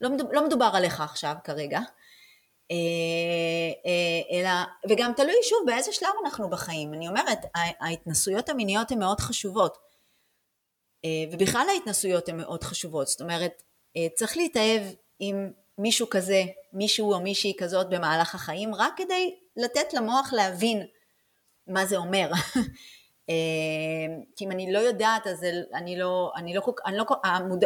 לא 0.00 0.10
מדובר, 0.10 0.32
לא 0.32 0.46
מדובר 0.46 0.70
עליך 0.74 1.00
עכשיו 1.00 1.34
כרגע, 1.44 1.80
אלא, 4.32 4.50
וגם 4.88 5.12
תלוי 5.16 5.34
שוב 5.42 5.58
באיזה 5.66 5.92
שלב 5.92 6.08
אנחנו 6.24 6.50
בחיים. 6.50 6.94
אני 6.94 7.08
אומרת, 7.08 7.38
ההתנסויות 7.80 8.48
המיניות 8.48 8.90
הן 8.90 8.98
מאוד 8.98 9.20
חשובות, 9.20 9.78
אה, 11.04 11.24
ובכלל 11.32 11.66
ההתנסויות 11.68 12.28
הן 12.28 12.36
מאוד 12.36 12.64
חשובות, 12.64 13.06
זאת 13.06 13.20
אומרת, 13.20 13.62
צריך 14.14 14.36
להתאהב 14.36 14.82
עם 15.18 15.50
מישהו 15.78 16.10
כזה, 16.10 16.42
מישהו 16.72 17.12
או 17.12 17.20
מישהי 17.20 17.54
כזאת 17.58 17.88
במהלך 17.88 18.34
החיים, 18.34 18.74
רק 18.74 18.92
כדי 18.96 19.36
לתת 19.56 19.94
למוח 19.94 20.32
להבין 20.32 20.86
מה 21.66 21.86
זה 21.86 21.96
אומר. 21.96 22.30
כי 24.36 24.44
אם 24.44 24.50
אני 24.50 24.72
לא 24.72 24.78
יודעת, 24.78 25.26
אז 25.26 25.46
אני 25.74 25.98
לא, 25.98 26.32
אני 26.36 26.54
לא, 26.54 26.62
אני 26.86 26.96
לא, 26.96 27.04
המוד, 27.24 27.64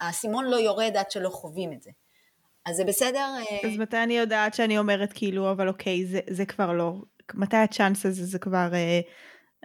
האסימון 0.00 0.44
לא 0.44 0.56
יורד 0.56 0.96
עד 0.96 1.10
שלא 1.10 1.28
חווים 1.28 1.72
את 1.72 1.82
זה. 1.82 1.90
אז 2.68 2.76
זה 2.76 2.84
בסדר. 2.84 3.34
אה, 3.36 3.68
אז 3.68 3.78
מתי 3.78 4.02
אני 4.02 4.18
יודעת 4.18 4.54
שאני 4.54 4.78
אומרת 4.78 5.12
כאילו, 5.12 5.50
אבל 5.50 5.68
אוקיי, 5.68 6.06
זה, 6.06 6.20
זה 6.30 6.46
כבר 6.46 6.72
לא. 6.72 7.02
מתי 7.34 7.56
הצ'אנס 7.56 8.06
הזה 8.06 8.24
זה 8.24 8.38
כבר, 8.38 8.68
אה, 8.74 9.00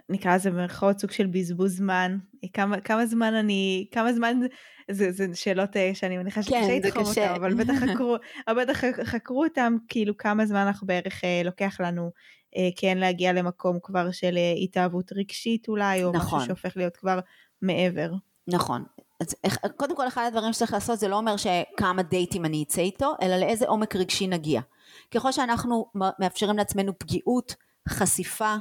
נקרא 0.08 0.34
לזה 0.34 0.50
במרכאות 0.50 0.98
סוג 0.98 1.10
של 1.10 1.26
בזבוז 1.26 1.76
זמן. 1.76 2.18
כמה, 2.52 2.80
כמה 2.80 3.06
זמן 3.06 3.34
אני, 3.34 3.86
כמה 3.92 4.12
זמן, 4.12 4.40
זה, 4.90 5.12
זה 5.12 5.26
שאלות 5.34 5.76
אה, 5.76 5.90
שאני 5.94 6.18
מניחה 6.18 6.42
שקשה 6.42 6.60
כן, 6.60 6.80
לתחום 6.84 7.04
אותן, 7.04 7.34
אבל 7.34 7.54
בטח 7.54 7.74
חקרו, 7.74 8.16
בטח 8.60 8.84
חקרו 9.04 9.44
אותם, 9.44 9.76
כאילו 9.88 10.16
כמה 10.16 10.46
זמן 10.46 10.66
אנחנו 10.66 10.86
בערך 10.86 11.20
לוקח 11.44 11.80
לנו 11.80 12.10
כן 12.76 12.98
להגיע 12.98 13.32
למקום 13.32 13.78
כבר 13.82 14.10
של 14.10 14.38
התאהבות 14.64 15.12
רגשית 15.12 15.68
אולי, 15.68 16.04
או 16.04 16.12
נכון. 16.12 16.38
משהו 16.38 16.46
שהופך 16.46 16.76
להיות 16.76 16.96
כבר 16.96 17.20
מעבר. 17.62 18.12
נכון, 18.48 18.84
אז 19.24 19.70
קודם 19.76 19.96
כל 19.96 20.08
אחד 20.08 20.24
הדברים 20.26 20.52
שצריך 20.52 20.72
לעשות 20.72 20.98
זה 20.98 21.08
לא 21.08 21.16
אומר 21.16 21.36
שכמה 21.36 22.02
דייטים 22.02 22.44
אני 22.44 22.62
אצא 22.62 22.80
איתו, 22.80 23.14
אלא 23.22 23.36
לאיזה 23.36 23.68
עומק 23.68 23.96
רגשי 23.96 24.26
נגיע. 24.26 24.60
ככל 25.10 25.32
שאנחנו 25.32 25.86
מאפשרים 25.94 26.56
לעצמנו 26.56 26.98
פגיעות, 26.98 27.54
חשיפה, 27.88 28.54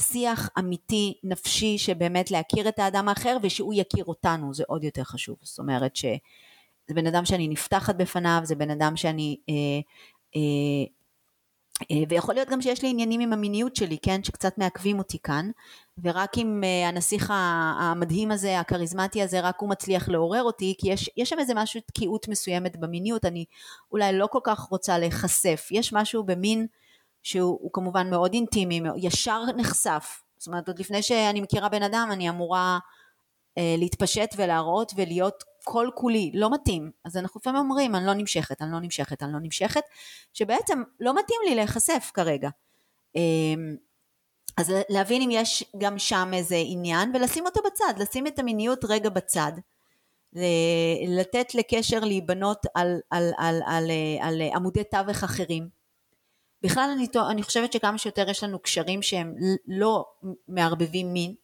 שיח 0.00 0.50
אמיתי, 0.58 1.14
נפשי, 1.24 1.78
שבאמת 1.78 2.30
להכיר 2.30 2.68
את 2.68 2.78
האדם 2.78 3.08
האחר 3.08 3.36
ושהוא 3.42 3.74
יכיר 3.74 4.04
אותנו, 4.04 4.54
זה 4.54 4.64
עוד 4.66 4.84
יותר 4.84 5.04
חשוב. 5.04 5.36
זאת 5.42 5.58
אומרת 5.58 5.96
שזה 5.96 6.18
בן 6.88 7.06
אדם 7.06 7.24
שאני 7.24 7.48
נפתחת 7.48 7.94
בפניו, 7.94 8.40
זה 8.44 8.54
בן 8.54 8.70
אדם 8.70 8.96
שאני 8.96 9.36
אה, 9.48 9.54
אה, 10.36 10.99
ויכול 12.08 12.34
להיות 12.34 12.48
גם 12.48 12.62
שיש 12.62 12.82
לי 12.82 12.88
עניינים 12.88 13.20
עם 13.20 13.32
המיניות 13.32 13.76
שלי, 13.76 13.98
כן, 14.02 14.24
שקצת 14.24 14.58
מעכבים 14.58 14.98
אותי 14.98 15.18
כאן, 15.22 15.50
ורק 16.02 16.38
אם 16.38 16.60
אה, 16.64 16.88
הנסיך 16.88 17.32
המדהים 17.80 18.30
הזה, 18.30 18.60
הכריזמטי 18.60 19.22
הזה, 19.22 19.40
רק 19.40 19.60
הוא 19.60 19.70
מצליח 19.70 20.08
לעורר 20.08 20.42
אותי, 20.42 20.74
כי 20.78 20.92
יש, 20.92 21.10
יש 21.16 21.30
שם 21.30 21.38
איזה 21.38 21.54
משהו, 21.54 21.80
תקיעות 21.80 22.28
מסוימת 22.28 22.76
במיניות, 22.76 23.24
אני 23.24 23.44
אולי 23.92 24.12
לא 24.12 24.26
כל 24.26 24.40
כך 24.44 24.60
רוצה 24.60 24.98
להיחשף, 24.98 25.68
יש 25.70 25.92
משהו 25.92 26.22
במין 26.22 26.66
שהוא 27.22 27.70
כמובן 27.72 28.10
מאוד 28.10 28.34
אינטימי, 28.34 28.80
ישר 28.96 29.42
נחשף, 29.56 30.22
זאת 30.38 30.46
אומרת 30.46 30.68
עוד 30.68 30.78
לפני 30.78 31.02
שאני 31.02 31.40
מכירה 31.40 31.68
בן 31.68 31.82
אדם 31.82 32.08
אני 32.12 32.28
אמורה 32.28 32.78
אה, 33.58 33.74
להתפשט 33.78 34.34
ולהראות 34.36 34.92
ולהיות 34.96 35.44
כל 35.64 35.88
כולי, 35.94 36.30
לא 36.34 36.50
מתאים. 36.52 36.90
אז 37.04 37.16
אנחנו 37.16 37.40
לפעמים 37.40 37.60
אומרים, 37.60 37.94
אני 37.94 38.06
לא 38.06 38.14
נמשכת, 38.14 38.62
אני 38.62 38.72
לא 38.72 38.80
נמשכת, 38.80 39.22
אני 39.22 39.32
לא 39.32 39.38
נמשכת, 39.38 39.82
שבעצם 40.32 40.82
לא 41.00 41.14
מתאים 41.18 41.40
לי 41.48 41.54
להיחשף 41.54 42.10
כרגע. 42.14 42.48
אמ, 43.14 43.76
אז 44.56 44.72
להבין 44.88 45.22
אם 45.22 45.28
יש 45.32 45.64
גם 45.78 45.98
שם 45.98 46.30
איזה 46.34 46.56
עניין 46.66 47.12
ולשים 47.14 47.46
אותו 47.46 47.60
בצד, 47.66 47.94
לשים 47.98 48.26
את 48.26 48.38
המיניות 48.38 48.84
רגע 48.84 49.10
בצד. 49.10 49.52
לתת 51.08 51.54
לקשר 51.54 52.00
להיבנות 52.00 52.66
על, 52.74 53.00
על, 53.10 53.32
על, 53.38 53.60
על, 53.66 53.90
על, 53.90 53.90
על 54.20 54.42
עמודי 54.54 54.84
תווך 54.84 55.24
אחרים. 55.24 55.68
בכלל 56.62 56.90
אני, 56.94 57.06
אני 57.30 57.42
חושבת 57.42 57.72
שכמה 57.72 57.98
שיותר 57.98 58.30
יש 58.30 58.44
לנו 58.44 58.58
קשרים 58.58 59.02
שהם 59.02 59.34
לא 59.66 60.04
מערבבים 60.48 61.12
מין, 61.12 61.34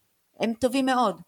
הם 0.41 0.53
טובים 0.55 0.87
מאוד. 0.87 1.21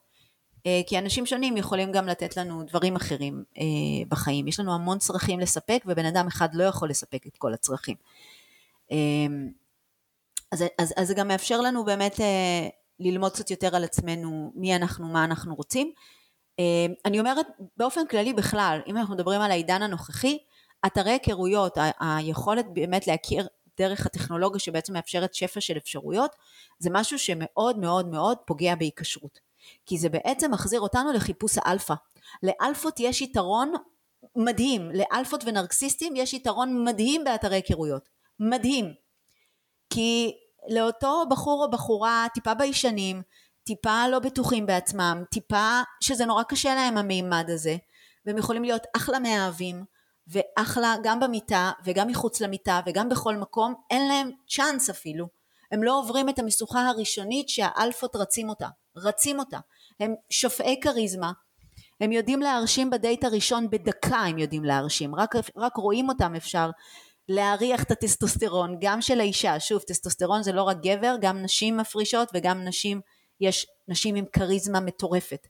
אה, 0.67 0.81
כי 0.87 0.99
אנשים 0.99 1.27
שונים 1.27 1.57
יכולים 1.57 1.93
גם 1.93 2.07
לתת 2.07 2.37
לנו 2.37 2.63
דברים 2.63 2.97
אחרים 2.97 3.45
אה, 3.59 3.65
בחיים. 4.09 4.49
יש 4.49 4.61
לנו 4.61 4.75
המון 4.75 4.99
צרכים 4.99 5.41
לספק 5.41 5.83
ובן 5.87 6.05
אדם 6.05 6.27
אחד 6.27 6.55
לא 6.55 6.65
יכול 6.65 6.91
לספק 6.91 7.27
את 7.27 7.37
כל 7.37 7.55
הצרכים. 7.55 7.97
אה, 8.93 8.97
אז, 10.53 10.65
אז, 10.79 10.95
אז 10.97 11.09
זה 11.09 11.15
גם 11.15 11.29
מאפשר 11.29 11.61
לנו 11.61 11.85
באמת 11.85 12.21
ללמוד 13.01 13.33
קצת 13.33 13.51
יותר 13.51 13.77
על 13.77 13.85
עצמנו, 13.85 14.53
מי 14.55 14.77
אנחנו, 14.77 15.09
מה 15.09 15.25
אנחנו 15.25 15.55
רוצים. 15.55 15.93
אני 17.05 17.21
אומרת 17.21 17.47
באופן 17.77 18.07
כללי 18.07 18.33
בכלל, 18.33 18.81
אם 18.87 18.97
אנחנו 18.97 19.15
מדברים 19.15 19.41
על 19.41 19.51
העידן 19.51 19.83
הנוכחי, 19.83 20.39
אתרי 20.87 21.11
היכרויות, 21.11 21.79
היכולת 22.01 22.67
באמת 22.73 23.07
להכיר 23.07 23.49
דרך 23.79 24.07
הטכנולוגיה 24.07 24.61
שבעצם 24.61 24.93
מאפשרת 24.93 25.35
שפע 25.35 25.61
של 25.61 25.77
אפשרויות, 25.77 26.37
זה 26.79 26.91
משהו 26.93 27.19
שמאוד 27.19 27.79
מאוד 27.79 28.09
מאוד 28.09 28.39
פוגע 28.47 28.75
בהיקשרות. 28.75 29.48
כי 29.87 29.99
זה 29.99 30.09
בעצם 30.09 30.51
מחזיר 30.51 30.81
אותנו 30.81 31.13
לחיפוש 31.13 31.59
האלפא. 31.59 31.95
לאלפות 32.43 33.01
יש 33.01 33.23
יתרון 33.23 33.73
מדהים, 34.37 34.91
לאלפות 34.91 35.45
ונרקסיסטים 35.47 36.17
יש 36.17 36.35
יתרון 36.35 36.85
מדהים 36.85 37.25
באתרי 37.25 37.57
היכרויות. 37.57 38.09
מדהים. 38.41 38.95
כי 39.91 40.33
לאותו 40.69 41.25
בחור 41.31 41.65
או 41.65 41.71
בחורה 41.71 42.27
טיפה 42.35 42.55
ביישנים, 42.55 43.23
טיפה 43.65 44.09
לא 44.09 44.19
בטוחים 44.19 44.67
בעצמם, 44.67 45.25
טיפה 45.31 45.81
שזה 46.01 46.27
נורא 46.27 46.43
קשה 46.43 46.75
להם 46.75 46.99
המימד 46.99 47.47
הזה, 47.49 47.77
והם 48.27 48.39
יכולים 48.39 48.63
להיות 48.63 48.83
אחלה 48.97 49.19
מאהבים, 49.19 49.85
ואחלה 50.27 50.97
גם 51.03 51.21
במיטה 51.21 51.71
וגם 51.85 52.09
מחוץ 52.09 52.41
למיטה 52.41 52.81
וגם 52.87 53.09
בכל 53.09 53.37
מקום, 53.37 53.75
אין 53.91 54.09
להם 54.09 54.31
צ'אנס 54.49 54.91
אפילו. 54.91 55.27
הם 55.73 55.83
לא 55.83 55.99
עוברים 55.99 56.29
את 56.29 56.39
המשוכה 56.39 56.89
הראשונית 56.89 57.49
שהאלפות 57.49 58.17
רצים 58.17 58.49
אותה. 58.49 58.69
רצים 59.03 59.39
אותה. 59.39 59.59
הם 60.01 60.15
שופעי 60.31 60.81
כריזמה, 60.81 61.33
הם 62.01 62.13
יודעים 62.13 62.41
להרשים 62.41 62.91
בדייט 62.91 63.25
הראשון 63.25 63.71
בדקה 63.71 64.17
הם 64.17 64.39
יודעים 64.39 64.65
להרשים, 64.65 65.15
רק, 65.15 65.35
רק 65.57 65.77
רואים 65.77 66.09
אותם 66.09 66.35
אפשר 66.35 66.71
להריח 67.29 67.83
את 67.83 67.91
הטסטוסטרון, 67.91 68.77
גם 68.81 69.01
של 69.03 69.21
האישה, 69.21 69.61
שוב 69.61 69.83
טסטוסטרון 69.83 70.43
זה 70.43 70.53
לא 70.53 70.63
רק 70.63 70.77
גבר, 70.83 71.17
גם 71.21 71.43
נשים 71.43 71.77
מפרישות 71.77 72.29
וגם 72.35 72.65
נשים, 72.65 73.01
יש 73.41 73.67
נשים 73.89 74.15
עם 74.15 74.25
כריזמה 74.33 74.81
מטורפת. 74.81 75.47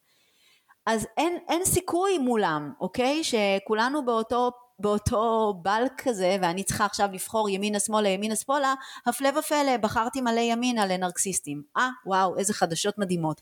אז 0.86 1.06
אין, 1.16 1.38
אין 1.48 1.64
סיכוי 1.64 2.18
מולם, 2.18 2.72
אוקיי? 2.80 3.22
שכולנו 3.24 4.04
באותו 4.04 4.50
באותו 4.78 5.54
בלק 5.62 5.92
כזה 6.02 6.36
ואני 6.42 6.64
צריכה 6.64 6.84
עכשיו 6.84 7.08
לבחור 7.12 7.48
ימינה 7.48 7.80
שמאלה 7.80 8.08
ימינה 8.08 8.36
שמאלה 8.36 8.74
הפלא 9.06 9.38
ופלא 9.38 9.76
בחרתי 9.76 10.20
מלא 10.20 10.40
ימינה 10.40 10.86
לנרקסיסטים 10.86 11.62
אה 11.76 11.88
וואו 12.06 12.38
איזה 12.38 12.54
חדשות 12.54 12.98
מדהימות. 12.98 13.40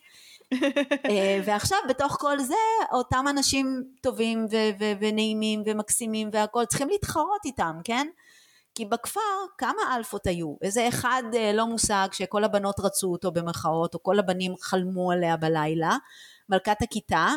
אה, 1.11 1.41
ועכשיו 1.45 1.78
בתוך 1.89 2.16
כל 2.20 2.39
זה 2.39 2.55
אותם 2.93 3.24
אנשים 3.30 3.84
טובים 4.01 4.47
ו- 4.51 4.80
ו- 4.80 4.93
ונעימים 5.01 5.62
ומקסימים 5.66 6.28
והכל 6.32 6.64
צריכים 6.64 6.89
להתחרות 6.89 7.45
איתם 7.45 7.80
כן? 7.84 8.07
כי 8.74 8.84
בכפר 8.84 9.20
כמה 9.59 9.97
אלפות 9.97 10.26
היו? 10.26 10.55
איזה 10.62 10.89
אחד 10.89 11.22
אה, 11.34 11.53
לא 11.53 11.66
מושג 11.66 12.09
שכל 12.12 12.45
הבנות 12.45 12.80
רצו 12.80 13.12
אותו 13.12 13.32
במרכאות 13.32 13.95
או 13.95 14.03
כל 14.03 14.18
הבנים 14.18 14.55
חלמו 14.61 15.12
עליה 15.12 15.37
בלילה 15.37 15.97
מלכת 16.49 16.82
הכיתה 16.82 17.28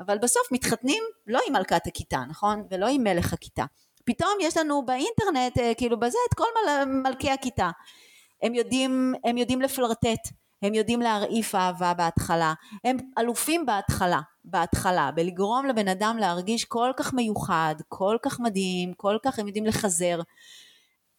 אבל 0.00 0.18
בסוף 0.18 0.52
מתחתנים 0.52 1.02
לא 1.26 1.40
עם 1.48 1.52
מלכת 1.52 1.86
הכיתה, 1.86 2.22
נכון? 2.28 2.62
ולא 2.70 2.88
עם 2.88 3.04
מלך 3.04 3.32
הכיתה. 3.32 3.64
פתאום 4.04 4.32
יש 4.40 4.56
לנו 4.56 4.86
באינטרנט, 4.86 5.58
אה, 5.58 5.74
כאילו 5.74 6.00
בזה, 6.00 6.18
את 6.28 6.34
כל 6.34 6.44
מל, 6.54 6.84
מלכי 6.84 7.30
הכיתה. 7.30 7.70
הם 8.42 8.54
יודעים, 8.54 9.14
הם 9.24 9.38
יודעים 9.38 9.62
לפלרטט, 9.62 10.28
הם 10.62 10.74
יודעים 10.74 11.00
להרעיף 11.00 11.54
אהבה 11.54 11.94
בהתחלה, 11.94 12.54
הם 12.84 12.96
אלופים 13.18 13.66
בהתחלה, 13.66 14.20
בהתחלה, 14.44 15.10
בלגרום 15.14 15.66
לבן 15.66 15.88
אדם 15.88 16.16
להרגיש 16.20 16.64
כל 16.64 16.90
כך 16.96 17.14
מיוחד, 17.14 17.74
כל 17.88 18.16
כך 18.22 18.40
מדהים, 18.40 18.92
כל 18.96 19.16
כך 19.24 19.38
הם 19.38 19.46
יודעים 19.46 19.66
לחזר. 19.66 20.20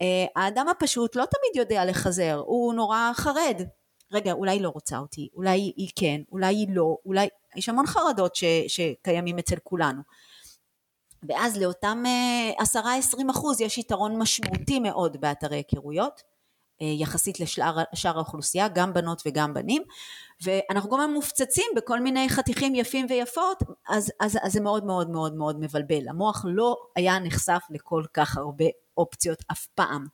אה, 0.01 0.25
האדם 0.35 0.67
הפשוט 0.67 1.15
לא 1.15 1.25
תמיד 1.25 1.65
יודע 1.65 1.85
לחזר, 1.85 2.41
הוא 2.45 2.73
נורא 2.73 3.11
חרד. 3.13 3.61
רגע, 4.11 4.31
אולי 4.31 4.51
היא 4.51 4.61
לא 4.61 4.69
רוצה 4.69 4.97
אותי, 4.97 5.29
אולי 5.35 5.73
היא 5.77 5.89
כן, 5.95 6.21
אולי 6.31 6.55
היא 6.55 6.67
לא, 6.69 6.97
אולי... 7.05 7.27
יש 7.55 7.69
המון 7.69 7.87
חרדות 7.87 8.35
ש, 8.35 8.43
שקיימים 8.67 9.39
אצל 9.39 9.55
כולנו. 9.63 10.01
ואז 11.29 11.57
לאותם 11.57 12.03
אה, 12.05 12.51
עשרה 12.57 12.95
עשרים 12.95 13.29
אחוז 13.29 13.61
יש 13.61 13.77
יתרון 13.77 14.17
משמעותי 14.19 14.79
מאוד 14.79 15.17
באתרי 15.21 15.57
היכרויות 15.57 16.21
אה, 16.81 16.87
יחסית 16.87 17.39
לשאר 17.39 18.17
האוכלוסייה 18.17 18.67
גם 18.67 18.93
בנות 18.93 19.21
וגם 19.25 19.53
בנים. 19.53 19.83
ואנחנו 20.43 20.89
גם 20.89 21.13
מופצצים 21.13 21.71
בכל 21.75 21.99
מיני 21.99 22.29
חתיכים 22.29 22.75
יפים 22.75 23.05
ויפות 23.09 23.57
אז, 23.89 24.11
אז, 24.19 24.37
אז 24.43 24.53
זה 24.53 24.61
מאוד 24.61 24.85
מאוד 24.85 25.09
מאוד 25.09 25.35
מאוד 25.35 25.59
מבלבל. 25.59 26.09
המוח 26.09 26.45
לא 26.47 26.75
היה 26.95 27.19
נחשף 27.19 27.61
לכל 27.69 28.03
כך 28.13 28.37
הרבה 28.37 28.65
אופציות 28.97 29.43
אף 29.51 29.65
פעם. 29.65 30.05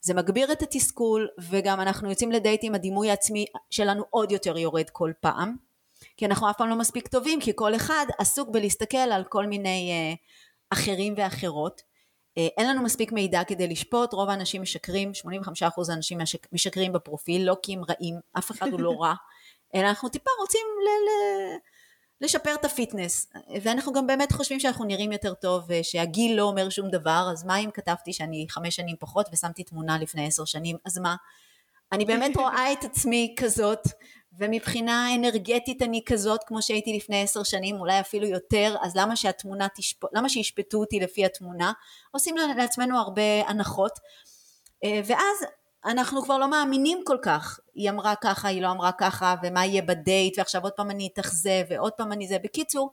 זה 0.00 0.14
מגביר 0.14 0.52
את 0.52 0.62
התסכול 0.62 1.28
וגם 1.50 1.80
אנחנו 1.80 2.10
יוצאים 2.10 2.32
לדייטים 2.32 2.74
הדימוי 2.74 3.10
העצמי 3.10 3.46
שלנו 3.70 4.04
עוד 4.10 4.32
יותר 4.32 4.58
יורד 4.58 4.90
כל 4.90 5.12
פעם 5.20 5.67
כי 6.18 6.26
אנחנו 6.26 6.50
אף 6.50 6.56
פעם 6.58 6.68
לא 6.68 6.76
מספיק 6.76 7.08
טובים, 7.08 7.40
כי 7.40 7.52
כל 7.54 7.74
אחד 7.74 8.06
עסוק 8.18 8.48
בלהסתכל 8.48 8.96
על 8.96 9.24
כל 9.24 9.46
מיני 9.46 9.90
אה, 9.92 10.14
אחרים 10.70 11.14
ואחרות. 11.16 11.82
אה, 12.38 12.48
אין 12.56 12.68
לנו 12.68 12.82
מספיק 12.82 13.12
מידע 13.12 13.44
כדי 13.44 13.68
לשפוט, 13.68 14.12
רוב 14.12 14.30
האנשים 14.30 14.62
משקרים, 14.62 15.12
85% 15.24 15.90
האנשים 15.90 16.18
משק, 16.18 16.46
משקרים 16.52 16.92
בפרופיל, 16.92 17.44
לא 17.44 17.56
כי 17.62 17.74
הם 17.74 17.82
רעים, 17.88 18.14
אף 18.38 18.50
אחד 18.50 18.66
הוא 18.66 18.80
לא 18.80 18.90
רע, 19.00 19.14
אלא 19.74 19.88
אנחנו 19.88 20.08
טיפה 20.08 20.30
רוצים 20.40 20.66
ל- 20.84 21.08
ל- 21.08 21.58
לשפר 22.20 22.54
את 22.54 22.64
הפיטנס, 22.64 23.32
ואנחנו 23.62 23.92
גם 23.92 24.06
באמת 24.06 24.32
חושבים 24.32 24.60
שאנחנו 24.60 24.84
נראים 24.84 25.12
יותר 25.12 25.34
טוב, 25.34 25.64
ושהגיל 25.68 26.36
לא 26.36 26.42
אומר 26.42 26.68
שום 26.68 26.90
דבר, 26.90 27.28
אז 27.32 27.44
מה 27.44 27.58
אם 27.58 27.70
כתבתי 27.74 28.12
שאני 28.12 28.46
חמש 28.50 28.76
שנים 28.76 28.96
פחות 29.00 29.26
ושמתי 29.32 29.64
תמונה 29.64 29.98
לפני 29.98 30.26
עשר 30.26 30.44
שנים, 30.44 30.76
אז 30.84 30.98
מה? 30.98 31.16
אני 31.92 32.04
באמת 32.04 32.36
רואה 32.36 32.72
את 32.72 32.84
עצמי 32.84 33.34
כזאת, 33.38 33.88
ומבחינה 34.38 35.14
אנרגטית 35.14 35.82
אני 35.82 36.02
כזאת 36.06 36.40
כמו 36.46 36.62
שהייתי 36.62 36.96
לפני 36.96 37.22
עשר 37.22 37.42
שנים, 37.42 37.80
אולי 37.80 38.00
אפילו 38.00 38.26
יותר, 38.26 38.76
אז 38.82 38.96
למה 38.96 39.16
שהתמונה 39.16 39.66
תשפ... 39.76 40.04
למה 40.12 40.28
שישפטו 40.28 40.78
אותי 40.78 41.00
לפי 41.00 41.24
התמונה? 41.24 41.72
עושים 42.10 42.36
לעצמנו 42.56 42.98
הרבה 42.98 43.48
הנחות, 43.48 43.92
אה, 44.84 45.00
ואז 45.04 45.46
אנחנו 45.84 46.22
כבר 46.22 46.38
לא 46.38 46.50
מאמינים 46.50 47.00
כל 47.04 47.18
כך, 47.22 47.60
היא 47.74 47.90
אמרה 47.90 48.14
ככה, 48.22 48.48
היא 48.48 48.62
לא 48.62 48.70
אמרה 48.70 48.90
ככה, 48.92 49.34
ומה 49.42 49.66
יהיה 49.66 49.82
בדייט, 49.82 50.38
ועכשיו 50.38 50.62
עוד 50.62 50.72
פעם 50.72 50.90
אני 50.90 51.08
אתאכזב, 51.12 51.62
ועוד 51.70 51.92
פעם 51.92 52.12
אני 52.12 52.28
זה, 52.28 52.36
בקיצור, 52.44 52.90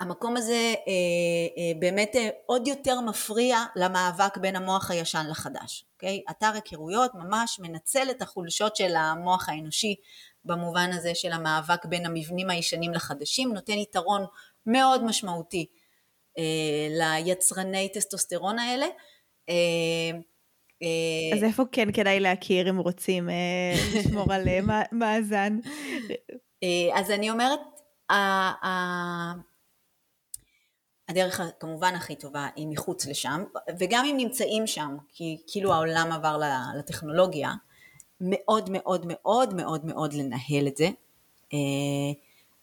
המקום 0.00 0.36
הזה 0.36 0.74
אה, 0.74 0.92
אה, 1.58 1.72
באמת 1.78 2.16
אה, 2.16 2.28
עוד 2.46 2.68
יותר 2.68 3.00
מפריע 3.00 3.58
למאבק 3.76 4.36
בין 4.36 4.56
המוח 4.56 4.90
הישן 4.90 5.26
לחדש, 5.30 5.84
אוקיי? 5.94 6.22
אתר 6.30 6.50
היכרויות 6.54 7.10
ממש 7.14 7.60
מנצל 7.62 8.10
את 8.10 8.22
החולשות 8.22 8.76
של 8.76 8.96
המוח 8.96 9.48
האנושי 9.48 9.94
במובן 10.44 10.90
הזה 10.92 11.14
של 11.14 11.32
המאבק 11.32 11.84
בין 11.84 12.06
המבנים 12.06 12.50
הישנים 12.50 12.92
לחדשים, 12.92 13.52
נותן 13.52 13.72
יתרון 13.72 14.24
מאוד 14.66 15.04
משמעותי 15.04 15.66
ליצרני 16.90 17.88
טסטוסטרון 17.94 18.58
האלה. 18.58 18.86
אז 21.34 21.44
איפה 21.44 21.62
כן 21.72 21.92
כדאי 21.92 22.20
להכיר 22.20 22.70
אם 22.70 22.78
רוצים 22.78 23.28
לשמור 23.94 24.32
על 24.32 24.42
מאזן? 24.92 25.58
אז 26.94 27.10
אני 27.10 27.30
אומרת, 27.30 27.60
הדרך 31.08 31.40
כמובן 31.60 31.94
הכי 31.94 32.16
טובה 32.16 32.48
היא 32.56 32.66
מחוץ 32.68 33.06
לשם, 33.06 33.44
וגם 33.78 34.04
אם 34.04 34.16
נמצאים 34.16 34.66
שם, 34.66 34.96
כי 35.12 35.38
כאילו 35.46 35.72
העולם 35.72 36.12
עבר 36.12 36.40
לטכנולוגיה, 36.78 37.52
מאוד 38.20 38.70
מאוד 38.72 39.06
מאוד 39.06 39.54
מאוד 39.54 39.84
מאוד 39.84 40.12
לנהל 40.12 40.66
את 40.66 40.76
זה. 40.76 40.88
אה, 41.52 41.58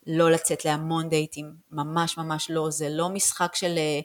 לא 0.07 0.31
לצאת 0.31 0.65
להמון 0.65 1.09
דייטים, 1.09 1.55
ממש 1.71 2.17
ממש 2.17 2.51
לא, 2.51 2.69
זה 2.69 2.89
לא 2.89 3.09
משחק 3.09 3.55
של 3.55 3.77
אה, 3.77 3.99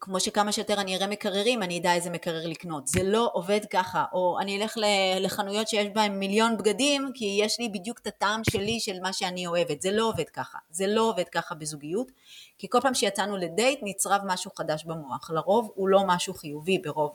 כמו 0.00 0.20
שכמה 0.20 0.52
שיותר 0.52 0.80
אני 0.80 0.96
אראה 0.96 1.06
מקררים, 1.06 1.62
אני 1.62 1.78
אדע 1.78 1.94
איזה 1.94 2.10
מקרר 2.10 2.46
לקנות. 2.46 2.86
זה 2.86 3.02
לא 3.02 3.30
עובד 3.32 3.60
ככה. 3.70 4.04
או 4.12 4.38
אני 4.40 4.62
אלך 4.62 4.78
לחנויות 5.20 5.68
שיש 5.68 5.86
בהן 5.94 6.18
מיליון 6.18 6.56
בגדים, 6.56 7.10
כי 7.14 7.38
יש 7.42 7.60
לי 7.60 7.68
בדיוק 7.68 7.98
את 7.98 8.06
הטעם 8.06 8.40
שלי 8.50 8.80
של 8.80 9.00
מה 9.02 9.12
שאני 9.12 9.46
אוהבת. 9.46 9.82
זה 9.82 9.90
לא 9.90 10.08
עובד 10.08 10.28
ככה. 10.28 10.58
זה 10.70 10.86
לא 10.86 11.02
עובד 11.02 11.28
ככה 11.28 11.54
בזוגיות, 11.54 12.12
כי 12.58 12.66
כל 12.70 12.80
פעם 12.80 12.94
שיצאנו 12.94 13.36
לדייט 13.36 13.80
נצרב 13.82 14.20
משהו 14.24 14.50
חדש 14.56 14.84
במוח. 14.84 15.30
לרוב 15.30 15.72
הוא 15.74 15.88
לא 15.88 16.02
משהו 16.06 16.34
חיובי 16.34 16.78
ברוב 16.78 17.12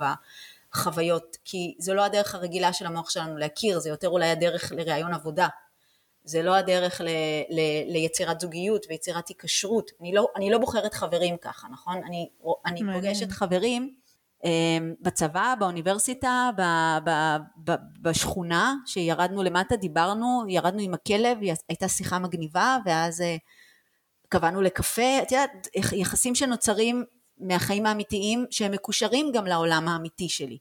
החוויות, 0.74 1.38
כי 1.46 1.76
זו 1.80 1.94
לא 1.94 2.06
הדרך 2.06 2.36
הרגילה 2.36 2.74
של 2.74 2.86
המוח 2.86 3.10
שלנו 3.10 3.38
להכיר, 3.38 3.80
זה 3.80 3.90
יותר 3.90 4.10
אולי 4.10 4.30
הדרך 4.30 4.72
לראיון 4.76 5.14
עבודה. 5.14 5.48
זה 6.24 6.42
לא 6.42 6.56
הדרך 6.56 7.02
ל, 7.02 7.08
ל, 7.50 7.60
ליצירת 7.94 8.40
זוגיות 8.40 8.86
ויצירת 8.90 9.28
היקשרות. 9.28 9.92
אני 10.02 10.14
לא, 10.14 10.28
אני 10.36 10.50
לא 10.50 10.58
בוחרת 10.58 10.94
חברים 10.94 11.38
ככה, 11.38 11.68
נכון? 11.68 12.02
אני, 12.06 12.30
אני 12.66 12.82
פוגשת 12.94 13.32
חברים 13.32 13.96
um, 14.44 14.48
בצבא, 15.02 15.54
באוניברסיטה, 15.60 16.50
ב, 16.58 16.62
ב, 17.10 17.38
ב, 17.64 17.76
בשכונה, 18.02 18.76
כשירדנו 18.86 19.44
למטה, 19.44 19.76
דיברנו, 19.76 20.44
ירדנו 20.50 20.82
עם 20.82 20.94
הכלב, 20.94 21.38
הייתה 21.70 21.88
שיחה 21.88 22.20
מגניבה, 22.20 22.78
ואז 22.86 23.22
uh, 23.22 23.24
קבענו 24.30 24.62
לקפה. 24.62 25.20
את 25.22 25.32
יודעת, 25.32 25.68
יחסים 25.94 26.36
שנוצרים 26.36 27.04
מהחיים 27.38 27.86
האמיתיים, 27.86 28.46
שהם 28.52 28.72
מקושרים 28.72 29.32
גם 29.34 29.46
לעולם 29.46 29.88
האמיתי 29.88 30.30
שלי. 30.30 30.58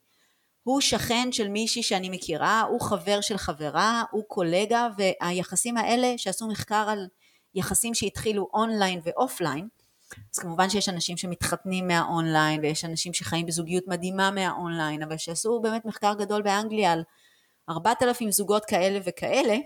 הוא 0.63 0.81
שכן 0.81 1.33
של 1.33 1.49
מישהי 1.49 1.83
שאני 1.83 2.09
מכירה, 2.09 2.61
הוא 2.61 2.81
חבר 2.81 3.21
של 3.21 3.37
חברה, 3.37 4.05
הוא 4.11 4.25
קולגה, 4.27 4.89
והיחסים 4.97 5.77
האלה 5.77 6.15
שעשו 6.17 6.49
מחקר 6.49 6.87
על 6.89 7.07
יחסים 7.55 7.95
שהתחילו 7.95 8.49
online 8.55 9.01
ו 9.05 9.12
offline, 9.12 9.69
אז 10.35 10.39
כמובן 10.39 10.71
שיש 10.71 10.89
אנשים 10.89 11.17
שמתחתנים 11.17 11.87
מהאונליין, 11.87 12.61
ויש 12.61 12.85
אנשים 12.85 13.13
שחיים 13.15 13.47
בזוגיות 13.47 13.85
מדהימה 13.87 14.31
מהאונליין, 14.31 15.03
אבל 15.03 15.17
שעשו 15.17 15.61
באמת 15.61 15.85
מחקר 15.85 16.15
גדול 16.15 16.43
באנגליה 16.43 16.93
על 16.93 17.03
4,000 17.71 18.31
זוגות 18.31 18.65
כאלה 18.65 18.99
וכאלה, 19.05 19.57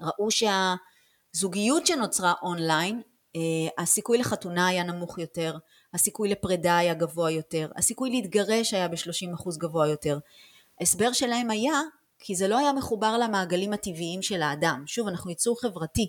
ראו 0.00 0.28
שהזוגיות 0.30 1.86
שנוצרה 1.86 2.34
אונליין, 2.42 3.02
אה, 3.36 3.82
הסיכוי 3.82 4.18
לחתונה 4.18 4.66
היה 4.66 4.82
נמוך 4.82 5.18
יותר, 5.18 5.56
הסיכוי 5.94 6.28
לפרידה 6.28 6.78
היה 6.78 6.94
גבוה 6.94 7.30
יותר, 7.30 7.70
הסיכוי 7.76 8.10
להתגרש 8.10 8.74
היה 8.74 8.88
ב-30% 8.88 9.58
גבוה 9.58 9.88
יותר. 9.88 10.18
הסבר 10.80 11.12
שלהם 11.12 11.50
היה 11.50 11.80
כי 12.18 12.36
זה 12.36 12.48
לא 12.48 12.58
היה 12.58 12.72
מחובר 12.72 13.18
למעגלים 13.18 13.72
הטבעיים 13.72 14.22
של 14.22 14.42
האדם. 14.42 14.82
שוב, 14.86 15.08
אנחנו 15.08 15.30
יצור 15.30 15.60
חברתי. 15.60 16.08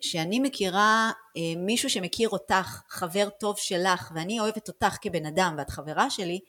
שאני 0.00 0.38
אה, 0.38 0.42
מכירה 0.42 1.10
אה, 1.36 1.42
מישהו 1.56 1.90
שמכיר 1.90 2.28
אותך, 2.28 2.82
חבר 2.88 3.28
טוב 3.40 3.58
שלך, 3.58 4.12
ואני 4.14 4.40
אוהבת 4.40 4.68
אותך 4.68 4.96
כבן 5.00 5.26
אדם 5.26 5.54
ואת 5.58 5.70
חברה 5.70 6.10
שלי, 6.10 6.40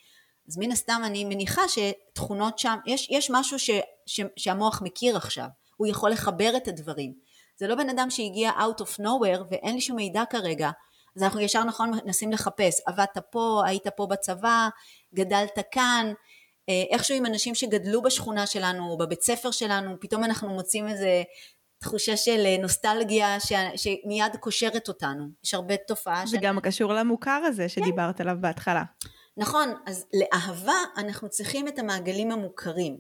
אז 0.48 0.58
מן 0.58 0.72
הסתם 0.72 1.02
אני 1.06 1.26
מניחה 1.26 1.62
שתכונות 1.68 2.60
שם, 2.60 2.78
יש, 2.86 3.08
יש 3.12 3.32
משהו 3.32 3.60
ש, 3.60 3.70
ש, 4.06 4.22
שהמוח 4.38 4.82
מכיר 4.82 5.18
עכשיו, 5.18 5.48
הוא 5.78 5.88
יכול 5.88 6.12
לחבר 6.12 6.54
את 6.58 6.68
הדברים. 6.68 7.14
זה 7.58 7.68
לא 7.68 7.76
בן 7.76 7.90
אדם 7.90 8.10
שהגיע 8.10 8.52
out 8.52 8.82
of 8.82 9.00
nowhere 9.00 9.44
ואין 9.52 9.76
לי 9.76 9.82
שום 9.82 9.96
מידע 9.96 10.24
כרגע, 10.30 10.72
אז 11.16 11.24
אנחנו 11.24 11.40
ישר 11.40 11.64
נכון 11.64 11.92
מנסים 12.06 12.32
לחפש, 12.32 12.82
עבדת 12.86 13.18
פה, 13.30 13.62
היית 13.66 13.88
פה 13.88 14.06
בצבא, 14.06 14.70
גדלת 15.14 15.60
כאן, 15.72 16.14
אה, 16.70 16.84
איכשהו 16.90 17.16
עם 17.16 17.26
אנשים 17.26 17.56
שגדלו 17.56 18.02
בשכונה 18.02 18.48
שלנו, 18.48 18.98
בבית 18.98 19.22
ספר 19.22 19.52
שלנו, 19.52 20.00
פתאום 20.00 20.24
אנחנו 20.24 20.50
מוצאים 20.50 20.88
איזה 20.88 21.24
תחושה 21.78 22.18
של 22.18 22.46
אה, 22.46 22.58
נוסטלגיה 22.62 23.40
ש... 23.40 23.54
שמיד 23.76 24.36
קושרת 24.40 24.88
אותנו. 24.88 25.28
יש 25.44 25.54
הרבה 25.54 25.78
תופעה 25.78 26.26
זה 26.26 26.38
גם 26.42 26.60
קשור 26.60 26.94
למוכר 26.94 27.42
הזה 27.46 27.70
שדיברת 27.70 28.18
כן. 28.18 28.24
עליו 28.24 28.38
בהתחלה. 28.42 28.84
נכון, 29.38 29.74
אז 29.86 30.06
לאהבה 30.14 30.78
אנחנו 30.98 31.30
צריכים 31.30 31.68
את 31.68 31.80
המעגלים 31.80 32.32
המוכרים. 32.32 32.98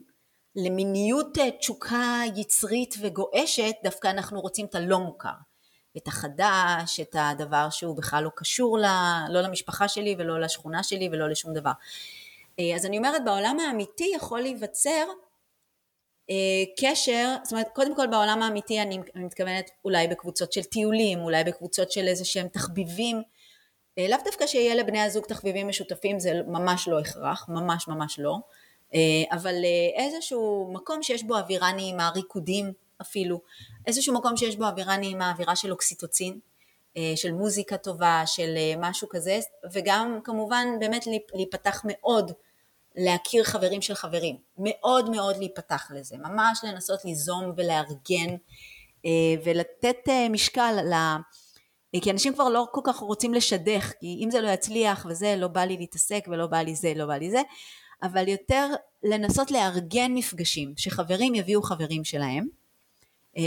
למיניות 0.56 1.38
אה, 1.38 1.52
תשוקה 1.52 2.22
יצרית 2.36 2.96
וגועשת, 3.02 3.76
דווקא 3.84 4.08
אנחנו 4.08 4.42
רוצים 4.42 4.66
את 4.66 4.76
הלא 4.76 5.00
מוכר. 5.00 5.30
את 5.98 6.08
החדש, 6.08 7.00
את 7.02 7.16
הדבר 7.20 7.70
שהוא 7.70 7.98
בכלל 7.98 8.24
לא 8.24 8.30
קשור 8.36 8.78
ל, 8.78 8.86
לא 9.30 9.42
למשפחה 9.42 9.88
שלי 9.88 10.16
ולא 10.20 10.42
לשכונה 10.42 10.84
שלי 10.84 11.10
ולא 11.12 11.30
לשום 11.30 11.54
דבר. 11.54 11.72
אה, 12.60 12.76
אז 12.76 12.86
אני 12.86 12.98
אומרת 12.98 13.26
בעולם 13.26 13.60
האמיתי 13.60 14.12
יכול 14.16 14.42
להיווצר 14.42 15.06
אה, 16.30 16.36
קשר, 16.80 17.36
זאת 17.44 17.52
אומרת 17.54 17.68
קודם 17.74 17.96
כל 17.96 18.08
בעולם 18.08 18.44
האמיתי 18.44 18.82
אני, 18.82 19.00
מתכוונת 19.16 19.72
אולי 19.86 20.08
בקבוצות 20.08 20.54
של 20.54 20.64
טיולים, 20.64 21.20
אולי 21.20 21.44
בקבוצות 21.44 21.92
של 21.92 22.08
איזה 22.08 22.26
שהם 22.26 22.48
תחביבים, 22.48 23.22
אה, 23.98 24.08
לאו 24.08 24.18
דווקא 24.26 24.48
שיהיה 24.48 24.76
לבני 24.76 25.02
הזוג 25.02 25.26
תחביבים 25.26 25.68
משותפים 25.68 26.20
זה 26.20 26.34
ממש 26.48 26.88
לא 26.88 27.00
הכרח, 27.00 27.46
ממש 27.50 27.88
ממש 27.88 28.20
לא, 28.20 28.38
אבל 29.32 29.56
איזשהו 29.96 30.72
מקום 30.74 31.04
שיש 31.04 31.24
בו 31.24 31.38
אווירה 31.38 31.72
נעימה, 31.72 32.10
ריקודים 32.16 32.74
אפילו, 33.04 33.42
איזשהו 33.88 34.14
מקום 34.14 34.38
שיש 34.38 34.56
בו 34.56 34.66
אווירה 34.66 34.98
נעימה, 34.98 35.32
אווירה 35.32 35.56
של 35.56 35.72
אוקסיטוצין, 35.72 36.40
אה, 36.98 37.14
של 37.16 37.32
מוזיקה 37.32 37.78
טובה, 37.78 38.24
של 38.26 38.54
אה, 38.58 38.74
משהו 38.78 39.10
כזה, 39.10 39.40
וגם 39.72 40.20
כמובן 40.24 40.68
באמת 40.80 41.06
להיפתח 41.34 41.82
מאוד, 41.86 42.32
להכיר 42.96 43.44
חברים 43.44 43.82
של 43.82 43.94
חברים, 43.94 44.38
מאוד 44.58 45.10
מאוד 45.10 45.38
להיפתח 45.38 45.92
לזה, 45.96 46.18
ממש 46.18 46.60
לנסות 46.64 47.06
ליזום 47.06 47.54
ולארגן 47.58 48.36
אה, 49.06 49.12
ולתת 49.44 50.10
משקל 50.30 50.80
ל... 50.94 50.94
כי 52.02 52.12
אנשים 52.12 52.34
כבר 52.34 52.50
לא 52.50 52.68
כל 52.72 52.82
כך 52.84 52.98
רוצים 52.98 53.34
לשדך, 53.34 53.94
כי 54.00 54.20
אם 54.24 54.32
זה 54.32 54.42
לא 54.42 54.48
יצליח 54.48 55.06
וזה, 55.10 55.36
לא 55.38 55.48
בא 55.48 55.62
לי 55.62 55.78
להתעסק 55.78 56.26
ולא 56.28 56.48
בא 56.48 56.58
לי 56.58 56.76
זה, 56.76 56.94
לא 56.96 57.06
בא 57.06 57.14
לי 57.14 57.32
זה, 57.32 57.42
אבל 58.04 58.28
יותר 58.28 58.68
לנסות 59.04 59.52
לארגן 59.52 60.14
מפגשים, 60.14 60.74
שחברים 60.78 61.36
יביאו 61.36 61.62
חברים 61.62 62.04
שלהם, 62.04 62.48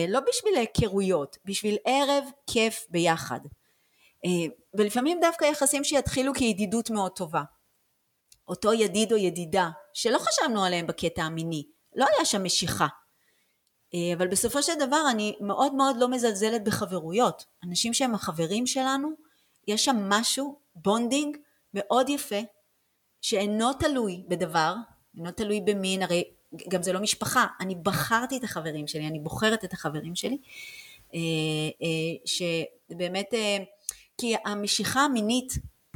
לא 0.09 0.21
בשביל 0.21 0.57
היכרויות, 0.57 1.37
בשביל 1.45 1.77
ערב 1.85 2.25
כיף 2.47 2.87
ביחד. 2.91 3.41
אה, 4.25 4.55
ולפעמים 4.75 5.21
דווקא 5.21 5.45
יחסים 5.45 5.85
שיתחילו 5.85 6.35
כידידות 6.35 6.91
מאוד 6.91 7.13
טובה. 7.13 7.43
אותו 8.49 8.73
ידיד 8.73 9.13
או 9.13 9.17
ידידה, 9.17 9.69
שלא 9.95 10.19
חשבנו 10.19 10.65
עליהם 10.65 10.87
בקטע 10.87 11.23
המיני, 11.23 11.67
לא 11.95 12.07
היה 12.15 12.25
שם 12.25 12.45
משיכה. 12.45 12.87
אה, 13.95 14.15
אבל 14.17 14.29
בסופו 14.29 14.63
של 14.63 14.73
דבר 14.79 15.03
אני 15.11 15.37
מאוד 15.41 15.75
מאוד 15.75 15.97
לא 15.97 16.09
מזלזלת 16.09 16.65
בחברויות. 16.65 17.45
אנשים 17.65 17.95
שהם 17.95 18.15
החברים 18.15 18.67
שלנו, 18.67 19.09
יש 19.69 19.85
שם 19.85 19.97
משהו, 20.09 20.59
bonding 20.75 21.37
מאוד 21.75 22.09
יפה, 22.09 22.41
שאינו 23.21 23.73
תלוי 23.73 24.25
בדבר, 24.29 24.75
אינו 25.17 25.31
תלוי 25.31 25.61
במין, 25.61 26.03
הרי 26.03 26.36
גם 26.69 26.83
זה 26.83 26.93
לא 26.93 27.01
משפחה, 27.01 27.47
אני 27.61 27.75
בחרתי 27.75 28.37
את 28.37 28.45
החברים 28.45 28.87
שלי, 28.87 29.07
אני 29.07 29.19
בוחרת 29.19 29.65
את 29.65 29.73
החברים 29.73 30.15
שלי, 30.15 30.39
אה, 31.15 31.21
אה, 31.83 32.27
שבאמת, 32.27 33.35
אה, 33.35 33.59
כי 34.19 34.35
המשיכה 34.45 35.01
המינית, 35.01 35.53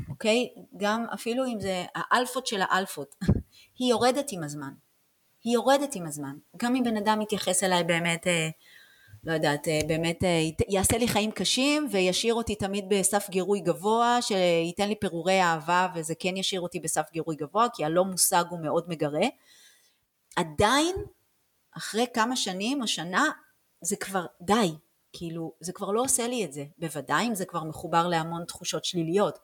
אוקיי, 0.08 0.48
גם 0.76 1.06
אפילו 1.14 1.46
אם 1.46 1.60
זה 1.60 1.84
האלפות 1.94 2.46
של 2.46 2.60
האלפות, 2.62 3.14
היא 3.78 3.90
יורדת 3.90 4.32
עם 4.32 4.42
הזמן, 4.42 4.72
היא 5.44 5.54
יורדת 5.54 5.94
עם 5.94 6.06
הזמן, 6.06 6.36
גם 6.56 6.76
אם 6.76 6.84
בן 6.84 6.96
אדם 6.96 7.18
מתייחס 7.18 7.64
אליי 7.64 7.84
באמת, 7.84 8.26
לא 9.24 9.32
יודעת, 9.32 9.68
באמת 9.86 10.24
יעשה 10.68 10.98
לי 10.98 11.08
חיים 11.08 11.30
קשים 11.30 11.88
וישאיר 11.90 12.34
אותי 12.34 12.54
תמיד 12.54 12.84
בסף 12.88 13.30
גירוי 13.30 13.60
גבוה, 13.60 14.18
שייתן 14.22 14.88
לי 14.88 14.94
פירורי 14.94 15.42
אהבה 15.42 15.88
וזה 15.94 16.14
כן 16.18 16.36
ישאיר 16.36 16.60
אותי 16.60 16.80
בסף 16.80 17.08
גירוי 17.12 17.36
גבוה, 17.36 17.66
כי 17.74 17.84
הלא 17.84 18.04
מושג 18.04 18.44
הוא 18.50 18.60
מאוד 18.62 18.84
מגרה. 18.88 19.26
עדיין, 20.36 20.96
אחרי 21.76 22.06
כמה 22.14 22.36
שנים 22.36 22.82
או 22.82 22.86
שנה, 22.86 23.30
זה 23.80 23.96
כבר 23.96 24.26
די, 24.40 24.72
כאילו, 25.12 25.52
זה 25.60 25.72
כבר 25.72 25.90
לא 25.90 26.02
עושה 26.02 26.28
לי 26.28 26.44
את 26.44 26.52
זה. 26.52 26.64
בוודאי 26.78 27.26
אם 27.26 27.34
זה 27.34 27.44
כבר 27.44 27.64
מחובר 27.64 28.08
להמון 28.08 28.44
תחושות 28.44 28.84
שליליות. 28.84 29.38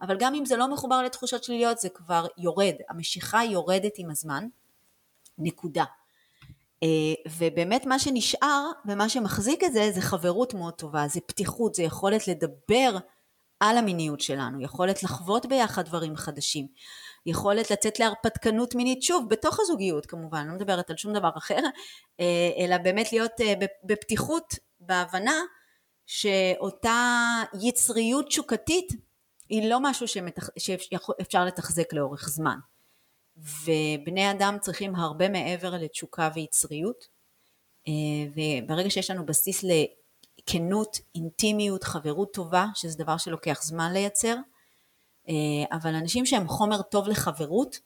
אבל 0.00 0.16
גם 0.18 0.34
אם 0.34 0.44
זה 0.44 0.56
לא 0.56 0.72
מחובר 0.72 1.02
לתחושות 1.02 1.44
שליליות, 1.44 1.78
זה 1.78 1.88
כבר 1.88 2.26
יורד. 2.38 2.74
המשיכה 2.88 3.44
יורדת 3.44 3.92
עם 3.96 4.10
הזמן, 4.10 4.48
נקודה. 5.38 5.84
אה, 6.82 6.88
ובאמת 7.38 7.86
מה 7.86 7.98
שנשאר 7.98 8.70
ומה 8.86 9.08
שמחזיק 9.08 9.64
את 9.64 9.72
זה, 9.72 9.90
זה 9.94 10.00
חברות 10.00 10.54
מאוד 10.54 10.74
טובה, 10.74 11.08
זה 11.08 11.20
פתיחות, 11.20 11.74
זה 11.74 11.82
יכולת 11.82 12.28
לדבר 12.28 12.96
על 13.60 13.78
המיניות 13.78 14.20
שלנו, 14.20 14.60
יכולת 14.60 15.02
לחוות 15.02 15.46
ביחד 15.46 15.84
דברים 15.84 16.16
חדשים. 16.16 16.66
יכולת 17.26 17.70
לצאת 17.70 17.98
להרפתקנות 17.98 18.74
מינית, 18.74 19.02
שוב, 19.02 19.28
בתוך 19.28 19.60
הזוגיות 19.60 20.06
כמובן, 20.06 20.46
לא 20.46 20.54
מדברת 20.54 20.90
על 20.90 20.96
שום 20.96 21.12
דבר 21.12 21.30
אחר, 21.36 21.60
אה, 22.20 22.50
אלא 22.58 22.78
באמת 22.78 23.12
להיות 23.12 23.40
אה, 23.40 23.54
בפתיחות, 23.84 24.54
בהבנה 24.80 25.40
שאותה 26.06 27.42
יצריות 27.62 28.26
תשוקתית 28.26 28.92
היא 29.48 29.70
לא 29.70 29.78
משהו 29.82 30.08
שמתח... 30.08 30.48
שאפשר 30.58 31.44
לתחזק 31.44 31.92
לאורך 31.92 32.28
זמן. 32.28 32.58
ובני 33.36 34.30
אדם 34.30 34.56
צריכים 34.60 34.94
הרבה 34.94 35.28
מעבר 35.28 35.70
לתשוקה 35.70 36.30
ויצריות, 36.34 37.04
אה, 37.88 37.92
וברגע 38.34 38.90
שיש 38.90 39.10
לנו 39.10 39.26
בסיס 39.26 39.64
לכנות, 39.64 40.96
אינטימיות, 41.14 41.84
חברות 41.84 42.34
טובה, 42.34 42.66
שזה 42.74 42.98
דבר 42.98 43.16
שלוקח 43.16 43.62
זמן 43.62 43.92
לייצר, 43.92 44.36
אבל 45.72 45.94
אנשים 45.94 46.26
שהם 46.26 46.48
חומר 46.48 46.82
טוב 46.82 47.08
לחברות, 47.08 47.76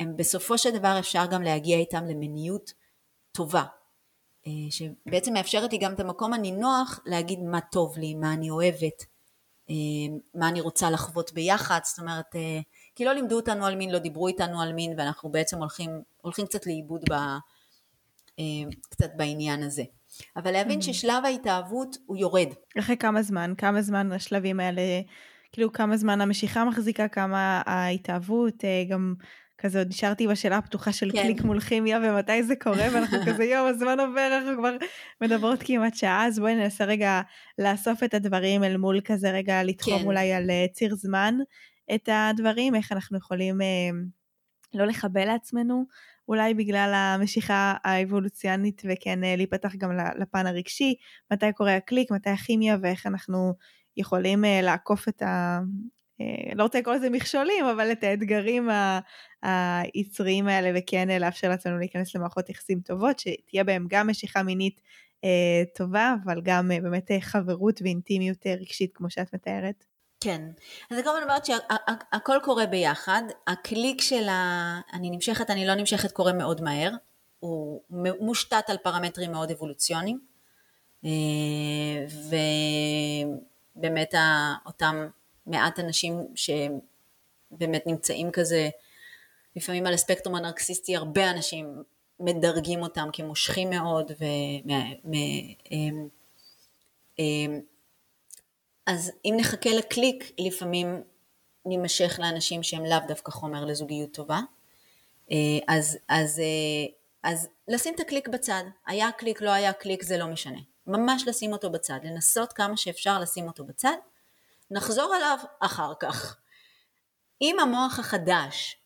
הם 0.00 0.16
בסופו 0.16 0.58
של 0.58 0.70
דבר 0.70 0.96
אפשר 0.98 1.26
גם 1.30 1.42
להגיע 1.42 1.78
איתם 1.78 2.04
למיניות 2.04 2.72
טובה, 3.32 3.64
אה, 4.46 4.52
שבעצם 4.70 5.32
מאפשרת 5.32 5.72
לי 5.72 5.78
גם 5.78 5.94
את 5.94 6.00
המקום 6.00 6.32
הנינוח 6.32 7.00
להגיד 7.06 7.40
מה 7.40 7.60
טוב 7.60 7.98
לי, 7.98 8.14
מה 8.14 8.32
אני 8.32 8.50
אוהבת, 8.50 9.04
מה 10.34 10.48
אני 10.48 10.60
רוצה 10.60 10.90
לחוות 10.90 11.32
ביחד, 11.32 11.78
זאת 11.84 11.98
אומרת, 11.98 12.26
כי 12.94 13.04
לא 13.04 13.12
לימדו 13.12 13.36
אותנו 13.36 13.66
על 13.66 13.76
מין, 13.76 13.90
לא 13.90 13.98
דיברו 13.98 14.28
איתנו 14.28 14.62
על 14.62 14.72
מין, 14.72 14.94
ואנחנו 14.98 15.32
בעצם 15.32 15.58
הולכים, 15.58 15.90
הולכים 16.22 16.46
קצת 16.46 16.66
לאיבוד 16.66 17.04
ב, 17.10 17.14
קצת 18.90 19.10
בעניין 19.16 19.62
הזה. 19.62 19.82
אבל 20.36 20.50
להבין 20.50 20.78
mm-hmm. 20.78 20.82
ששלב 20.82 21.24
ההתאהבות 21.24 21.96
הוא 22.06 22.16
יורד. 22.16 22.48
אחרי 22.78 22.96
כמה 22.96 23.22
זמן? 23.22 23.52
כמה 23.58 23.82
זמן 23.82 24.12
השלבים 24.12 24.60
האלה, 24.60 24.82
כאילו 25.54 25.72
כמה 25.72 25.96
זמן 25.96 26.20
המשיכה 26.20 26.64
מחזיקה, 26.64 27.08
כמה 27.08 27.62
ההתאהבות, 27.66 28.64
אה, 28.64 28.84
גם 28.88 29.14
כזה 29.58 29.78
עוד 29.78 29.88
נשארתי 29.88 30.28
בשאלה 30.28 30.56
הפתוחה 30.56 30.92
של 30.92 31.10
כן. 31.12 31.22
קליק 31.22 31.42
מול 31.42 31.60
כימיה 31.60 31.98
ומתי 32.02 32.42
זה 32.42 32.56
קורה 32.56 32.86
ואנחנו 32.92 33.18
כזה 33.26 33.44
יום 33.44 33.66
הזמן 33.66 34.00
עובר 34.00 34.26
אנחנו 34.36 34.58
כבר 34.58 34.76
מדברות 35.20 35.58
כמעט 35.64 35.94
שעה 35.94 36.26
אז 36.26 36.38
בואי 36.38 36.54
ננסה 36.54 36.84
רגע 36.84 37.20
לאסוף 37.58 38.02
את 38.02 38.14
הדברים 38.14 38.64
אל 38.64 38.76
מול 38.76 39.00
כזה 39.04 39.30
רגע 39.30 39.62
לתחום 39.62 39.98
כן. 39.98 40.04
אולי 40.04 40.32
על 40.32 40.50
אה, 40.50 40.66
ציר 40.72 40.94
זמן 40.94 41.34
את 41.94 42.08
הדברים 42.12 42.74
איך 42.74 42.92
אנחנו 42.92 43.18
יכולים 43.18 43.60
אה, 43.62 43.90
לא 44.74 44.84
לחבל 44.86 45.24
לעצמנו 45.24 45.84
אולי 46.28 46.54
בגלל 46.54 46.92
המשיכה 46.94 47.74
האבולוציונית 47.84 48.82
וכן 48.84 49.24
אה, 49.24 49.36
להיפתח 49.36 49.74
גם 49.78 49.90
לפן 50.18 50.46
הרגשי, 50.46 50.94
מתי 51.32 51.52
קורה 51.52 51.76
הקליק, 51.76 52.10
מתי 52.10 52.30
הכימיה 52.30 52.76
ואיך 52.82 53.06
אנחנו 53.06 53.54
יכולים 53.96 54.44
אה, 54.44 54.60
לעקוף 54.62 55.08
את 55.08 55.22
ה... 55.22 55.60
אה, 56.20 56.52
לא 56.54 56.62
רוצה 56.62 56.78
לקרוא 56.78 56.94
לזה 56.94 57.10
מכשולים, 57.10 57.64
אבל 57.64 57.92
את 57.92 58.04
האתגרים 58.04 58.68
היצריים 59.42 60.48
האלה 60.48 60.70
וכן 60.78 61.20
לאפשר 61.20 61.48
לעצמנו 61.48 61.78
להיכנס 61.78 62.14
למערכות 62.14 62.50
יחסים 62.50 62.80
טובות, 62.80 63.18
שתהיה 63.18 63.64
בהם 63.64 63.86
גם 63.88 64.08
משיכה 64.08 64.42
מינית 64.42 64.80
טובה, 65.76 66.14
אבל 66.24 66.40
גם 66.44 66.68
באמת 66.82 67.10
חברות 67.20 67.82
ואינטימיות 67.82 68.46
רגשית 68.46 68.90
כמו 68.94 69.10
שאת 69.10 69.34
מתארת. 69.34 69.84
כן, 70.20 70.42
אז 70.90 70.96
אני 70.96 71.04
כל 71.04 71.10
הזמן 71.10 71.22
אומרת 71.22 71.46
שהכל 71.46 72.36
קורה 72.44 72.66
ביחד, 72.66 73.22
הקליק 73.46 74.00
של 74.00 74.28
ה... 74.28 74.80
אני 74.92 75.10
נמשכת, 75.10 75.50
אני 75.50 75.66
לא 75.66 75.74
נמשכת 75.74 76.12
קורה 76.12 76.32
מאוד 76.32 76.60
מהר, 76.60 76.90
הוא 77.40 77.80
מושתת 78.20 78.64
על 78.68 78.76
פרמטרים 78.76 79.32
מאוד 79.32 79.50
אבולוציוניים, 79.50 80.20
אה, 81.04 81.10
ובאמת 83.76 84.14
אותם 84.66 85.08
מעט 85.46 85.78
אנשים 85.78 86.26
שבאמת 86.34 87.86
נמצאים 87.86 88.30
כזה, 88.30 88.68
לפעמים 89.56 89.86
על 89.86 89.94
הספקטרום 89.94 90.34
הנרקסיסטי, 90.36 90.96
הרבה 90.96 91.30
אנשים 91.30 91.82
מדרגים 92.20 92.82
אותם 92.82 93.08
כמושכים 93.12 93.70
מאוד, 93.70 94.12
ו... 94.20 94.24
אז 98.86 99.12
אם 99.24 99.34
נחכה 99.36 99.70
לקליק, 99.70 100.32
לפעמים 100.38 101.02
נימשך 101.66 102.18
לאנשים 102.22 102.62
שהם 102.62 102.84
לאו 102.84 102.98
דווקא 103.08 103.30
חומר 103.32 103.64
לזוגיות 103.64 104.12
טובה. 104.12 104.40
אה, 105.30 105.36
אז, 105.68 105.98
אז, 106.08 106.38
אה, 106.38 106.92
אז 107.22 107.48
לשים 107.68 107.94
את 107.94 108.00
הקליק 108.00 108.28
בצד, 108.28 108.62
היה 108.86 109.12
קליק, 109.12 109.42
לא 109.42 109.50
היה 109.50 109.72
קליק, 109.72 110.02
זה 110.02 110.18
לא 110.18 110.26
משנה. 110.26 110.58
ממש 110.86 111.24
לשים 111.26 111.52
אותו 111.52 111.70
בצד, 111.70 111.98
לנסות 112.02 112.52
כמה 112.52 112.76
שאפשר 112.76 113.18
לשים 113.18 113.46
אותו 113.46 113.64
בצד, 113.64 113.96
נחזור 114.70 115.16
אליו 115.16 115.38
אחר 115.60 115.92
כך. 116.00 116.36
אם 117.42 117.60
המוח 117.60 117.98
החדש, 117.98 118.76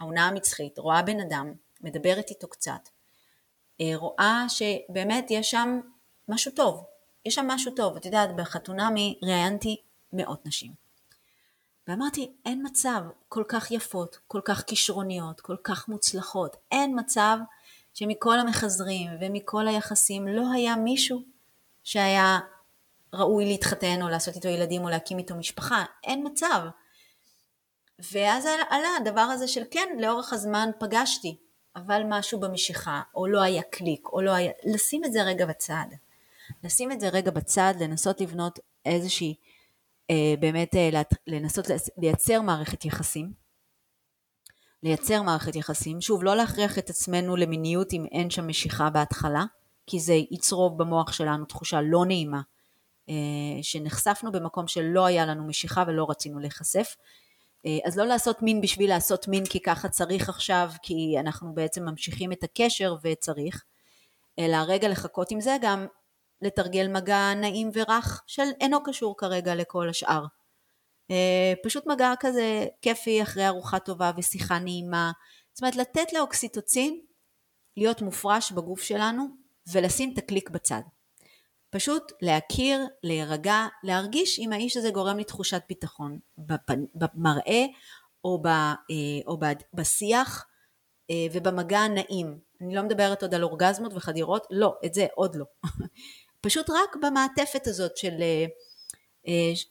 האונה 0.00 0.28
המצחית, 0.28 0.78
רואה 0.78 1.02
בן 1.02 1.20
אדם, 1.20 1.52
מדברת 1.80 2.30
איתו 2.30 2.48
קצת, 2.48 2.88
אה, 3.80 3.92
רואה 3.94 4.44
שבאמת 4.48 5.26
יש 5.30 5.50
שם 5.50 5.80
משהו 6.28 6.52
טוב, 6.52 6.84
יש 7.24 7.34
שם 7.34 7.46
משהו 7.48 7.72
טוב, 7.74 7.96
את 7.96 8.04
יודעת, 8.04 8.36
בחתונמי 8.36 9.18
ראיינתי 9.22 9.82
מאות 10.12 10.46
נשים. 10.46 10.72
ואמרתי, 11.88 12.32
אין 12.46 12.62
מצב 12.66 13.00
כל 13.28 13.44
כך 13.48 13.70
יפות, 13.70 14.18
כל 14.26 14.40
כך 14.44 14.64
כישרוניות, 14.66 15.40
כל 15.40 15.56
כך 15.64 15.88
מוצלחות, 15.88 16.56
אין 16.70 16.98
מצב 17.00 17.38
שמכל 17.94 18.38
המחזרים 18.38 19.10
ומכל 19.20 19.68
היחסים 19.68 20.28
לא 20.28 20.52
היה 20.52 20.76
מישהו 20.76 21.22
שהיה 21.84 22.38
ראוי 23.12 23.44
להתחתן 23.44 24.02
או 24.02 24.08
לעשות 24.08 24.36
איתו 24.36 24.48
ילדים 24.48 24.84
או 24.84 24.88
להקים 24.88 25.18
איתו 25.18 25.36
משפחה, 25.36 25.84
אין 26.04 26.26
מצב. 26.26 26.60
ואז 28.12 28.46
עלה 28.70 28.88
הדבר 29.00 29.20
הזה 29.20 29.48
של 29.48 29.62
כן, 29.70 29.88
לאורך 30.00 30.32
הזמן 30.32 30.70
פגשתי, 30.78 31.36
אבל 31.76 32.02
משהו 32.08 32.40
במשיכה, 32.40 33.02
או 33.14 33.26
לא 33.26 33.42
היה 33.42 33.62
קליק, 33.62 34.08
או 34.12 34.20
לא 34.20 34.30
היה, 34.30 34.52
לשים 34.64 35.04
את 35.04 35.12
זה 35.12 35.22
רגע 35.22 35.46
בצד. 35.46 35.86
לשים 36.64 36.92
את 36.92 37.00
זה 37.00 37.08
רגע 37.08 37.30
בצד, 37.30 37.74
לנסות 37.80 38.20
לבנות 38.20 38.58
איזושהי, 38.84 39.34
אה, 40.10 40.34
באמת 40.40 40.74
אה, 40.74 41.02
לנסות 41.26 41.66
לייצר 41.98 42.42
מערכת 42.42 42.84
יחסים, 42.84 43.32
לייצר 44.82 45.22
מערכת 45.22 45.56
יחסים, 45.56 46.00
שוב 46.00 46.24
לא 46.24 46.36
להכריח 46.36 46.78
את 46.78 46.90
עצמנו 46.90 47.36
למיניות 47.36 47.92
אם 47.92 48.04
אין 48.12 48.30
שם 48.30 48.48
משיכה 48.48 48.90
בהתחלה, 48.90 49.44
כי 49.86 50.00
זה 50.00 50.14
יצרוב 50.30 50.78
במוח 50.78 51.12
שלנו 51.12 51.44
תחושה 51.44 51.80
לא 51.80 52.04
נעימה, 52.06 52.40
אה, 53.08 53.14
שנחשפנו 53.62 54.32
במקום 54.32 54.68
שלא 54.68 55.06
היה 55.06 55.26
לנו 55.26 55.46
משיכה 55.46 55.84
ולא 55.86 56.06
רצינו 56.10 56.38
להיחשף, 56.38 56.96
אה, 57.66 57.78
אז 57.84 57.98
לא 57.98 58.04
לעשות 58.04 58.42
מין 58.42 58.60
בשביל 58.60 58.90
לעשות 58.90 59.28
מין 59.28 59.46
כי 59.46 59.60
ככה 59.60 59.88
צריך 59.88 60.28
עכשיו, 60.28 60.70
כי 60.82 61.16
אנחנו 61.20 61.54
בעצם 61.54 61.84
ממשיכים 61.84 62.32
את 62.32 62.44
הקשר 62.44 62.96
וצריך, 63.02 63.64
אלא 64.38 64.56
רגע 64.68 64.88
לחכות 64.88 65.30
עם 65.30 65.40
זה 65.40 65.56
גם 65.60 65.86
לתרגל 66.42 66.88
מגע 66.88 67.34
נעים 67.34 67.70
ורך 67.74 68.22
של 68.26 68.48
אינו 68.60 68.82
קשור 68.82 69.14
כרגע 69.18 69.54
לכל 69.54 69.88
השאר. 69.88 70.24
אה, 71.10 71.52
פשוט 71.62 71.86
מגע 71.86 72.12
כזה 72.20 72.66
כיפי 72.82 73.22
אחרי 73.22 73.46
ארוחה 73.46 73.78
טובה 73.78 74.10
ושיחה 74.16 74.58
נעימה. 74.58 75.12
זאת 75.52 75.62
אומרת 75.62 75.76
לתת 75.76 76.12
לאוקסיטוצין 76.12 77.00
להיות 77.76 78.02
מופרש 78.02 78.52
בגוף 78.52 78.82
שלנו 78.82 79.26
ולשים 79.72 80.12
את 80.12 80.18
הקליק 80.18 80.50
בצד. 80.50 80.80
פשוט 81.70 82.12
להכיר, 82.22 82.86
להירגע, 83.02 83.66
להרגיש 83.82 84.38
אם 84.38 84.52
האיש 84.52 84.76
הזה 84.76 84.90
גורם 84.90 85.16
לי 85.16 85.24
תחושת 85.24 85.62
ביטחון 85.68 86.18
במראה 86.94 87.64
או, 88.24 88.42
ב, 88.42 88.46
אה, 88.46 88.74
או 89.26 89.38
בשיח 89.74 90.46
אה, 91.10 91.26
ובמגע 91.32 91.78
הנעים. 91.78 92.38
אני 92.60 92.74
לא 92.74 92.82
מדברת 92.82 93.22
עוד 93.22 93.34
על 93.34 93.42
אורגזמות 93.42 93.92
וחדירות, 93.94 94.46
לא, 94.50 94.74
את 94.84 94.94
זה 94.94 95.06
עוד 95.14 95.36
לא. 95.36 95.44
פשוט 96.46 96.70
רק 96.70 96.96
במעטפת 97.02 97.66
הזאת 97.66 97.96
של, 97.96 98.22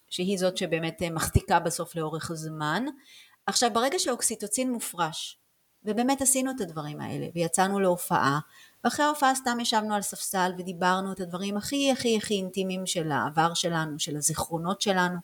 שהיא 0.10 0.38
זאת 0.40 0.58
שבאמת 0.58 1.02
אה, 1.02 1.10
מחזיקה 1.10 1.60
בסוף 1.60 1.96
לאורך 1.96 2.32
זמן. 2.34 2.86
עכשיו 3.46 3.70
ברגע 3.74 4.00
שאוקסיטוצין 4.00 4.72
מופרש, 4.72 5.38
ובאמת 5.84 6.22
עשינו 6.22 6.52
את 6.52 6.62
הדברים 6.62 7.02
האלה, 7.02 7.28
ויצאנו 7.36 7.80
להופעה, 7.80 8.40
ואחרי 8.84 9.06
ההופעה 9.06 9.36
סתם 9.36 9.60
ישבנו 9.60 9.96
על 9.96 10.02
ספסל 10.02 10.52
ודיברנו 10.58 11.14
את 11.14 11.20
הדברים 11.20 11.58
הכי 11.58 11.92
הכי 11.92 12.18
הכי 12.18 12.34
אינטימיים 12.34 12.86
של 12.86 13.12
העבר 13.12 13.54
שלנו, 13.54 14.00
של 14.00 14.18
הזיכרונות 14.18 14.82
שלנו, 14.82 15.18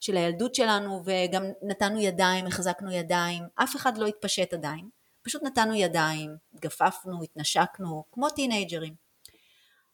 של 0.00 0.16
הילדות 0.16 0.54
שלנו, 0.54 1.02
וגם 1.04 1.44
נתנו 1.62 2.00
ידיים, 2.00 2.46
החזקנו 2.46 2.92
ידיים, 2.92 3.44
אף 3.54 3.76
אחד 3.76 3.98
לא 3.98 4.06
התפשט 4.06 4.54
עדיין, 4.54 4.88
פשוט 5.22 5.42
נתנו 5.42 5.74
ידיים, 5.74 6.36
התגפפנו, 6.54 7.22
התנשקנו, 7.22 8.04
כמו 8.12 8.30
טינג'רים. 8.30 8.94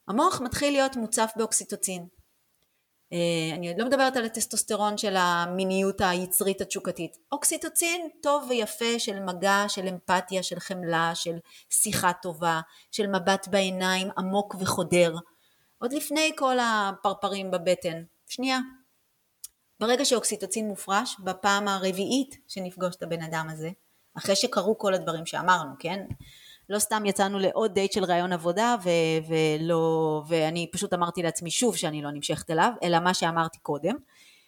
המוח 0.08 0.40
מתחיל 0.40 0.72
להיות 0.72 0.96
מוצף 0.96 1.32
באוקסיטוצין. 1.36 2.17
אה, 3.12 3.54
אני 3.54 3.68
עוד 3.68 3.78
לא 3.78 3.86
מדברת 3.86 4.16
על 4.16 4.24
הטסטוסטרון 4.24 4.98
של 4.98 5.16
המיניות 5.16 6.00
היצרית 6.00 6.60
התשוקתית. 6.60 7.16
אוקסיטוצין 7.32 8.08
טוב 8.22 8.46
ויפה 8.48 8.98
של 8.98 9.20
מגע, 9.20 9.64
של 9.68 9.88
אמפתיה, 9.88 10.42
של 10.42 10.60
חמלה, 10.60 11.14
של 11.14 11.36
שיחה 11.70 12.12
טובה, 12.12 12.60
של 12.90 13.06
מבט 13.06 13.48
בעיניים 13.50 14.08
עמוק 14.18 14.54
וחודר. 14.60 15.14
עוד 15.78 15.92
לפני 15.92 16.32
כל 16.36 16.56
הפרפרים 16.60 17.50
בבטן. 17.50 18.02
שנייה. 18.28 18.58
ברגע 19.80 20.04
שאוקסיטוצין 20.04 20.68
מופרש, 20.68 21.16
בפעם 21.24 21.68
הרביעית 21.68 22.36
שנפגוש 22.48 22.96
את 22.96 23.02
הבן 23.02 23.22
אדם 23.22 23.48
הזה, 23.50 23.70
אחרי 24.14 24.36
שקרו 24.36 24.78
כל 24.78 24.94
הדברים 24.94 25.26
שאמרנו, 25.26 25.70
כן? 25.78 26.06
לא 26.68 26.78
סתם 26.78 27.06
יצאנו 27.06 27.38
לעוד 27.38 27.74
דייט 27.74 27.92
של 27.92 28.04
ראיון 28.04 28.32
עבודה, 28.32 28.76
ו- 28.84 29.28
ולא, 29.28 30.22
ואני 30.28 30.70
פשוט 30.72 30.94
אמרתי 30.94 31.22
לעצמי 31.22 31.50
שוב 31.50 31.76
שאני 31.76 32.02
לא 32.02 32.10
נמשכת 32.10 32.50
אליו, 32.50 32.72
אלא 32.82 32.98
מה 32.98 33.14
שאמרתי 33.14 33.58
קודם, 33.58 33.96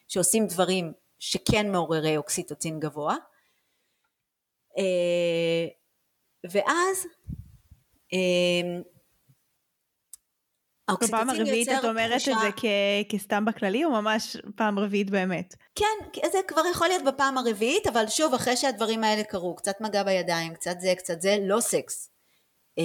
שעושים 0.08 0.46
דברים 0.46 0.92
שכן 1.18 1.72
מעוררי 1.72 2.16
אוקסיטוצין 2.16 2.80
גבוה. 2.80 3.16
אה, 4.78 5.66
ואז 6.50 7.06
אה, 8.12 8.80
בפעם 11.02 11.30
הרביעית 11.30 11.68
את 11.68 11.84
אומרת 11.84 12.20
תחושה... 12.20 12.32
את 12.32 12.36
זה 12.40 12.48
כ- 12.56 13.12
כסתם 13.12 13.44
בכללי 13.44 13.84
או 13.84 13.90
ממש 13.90 14.36
פעם 14.56 14.78
רביעית 14.78 15.10
באמת? 15.10 15.54
כן, 15.74 16.20
זה 16.32 16.38
כבר 16.48 16.62
יכול 16.70 16.88
להיות 16.88 17.04
בפעם 17.04 17.38
הרביעית, 17.38 17.86
אבל 17.86 18.08
שוב, 18.08 18.34
אחרי 18.34 18.56
שהדברים 18.56 19.04
האלה 19.04 19.24
קרו, 19.24 19.56
קצת 19.56 19.80
מגע 19.80 20.02
בידיים, 20.02 20.54
קצת 20.54 20.80
זה, 20.80 20.94
קצת 20.98 21.20
זה, 21.20 21.36
לא 21.40 21.60
סקס. 21.60 22.09
אה, 22.78 22.84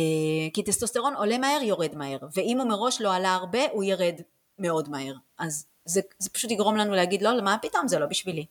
כי 0.54 0.64
טסטוסטרון 0.64 1.16
עולה 1.16 1.38
מהר, 1.38 1.62
יורד 1.62 1.96
מהר, 1.96 2.18
ואם 2.34 2.58
הוא 2.60 2.70
מראש 2.70 3.02
לא 3.02 3.14
עלה 3.14 3.34
הרבה, 3.34 3.60
הוא 3.72 3.84
ירד 3.84 4.22
מאוד 4.60 4.90
מהר. 4.90 5.14
אז 5.38 5.66
זה, 5.86 6.02
זה 6.20 6.30
פשוט 6.30 6.52
יגרום 6.52 6.76
לנו 6.76 6.96
להגיד, 6.96 7.22
לא, 7.22 7.42
מה 7.42 7.58
פתאום, 7.62 7.88
זה 7.88 8.00
לא 8.00 8.06
בשבילי. 8.06 8.46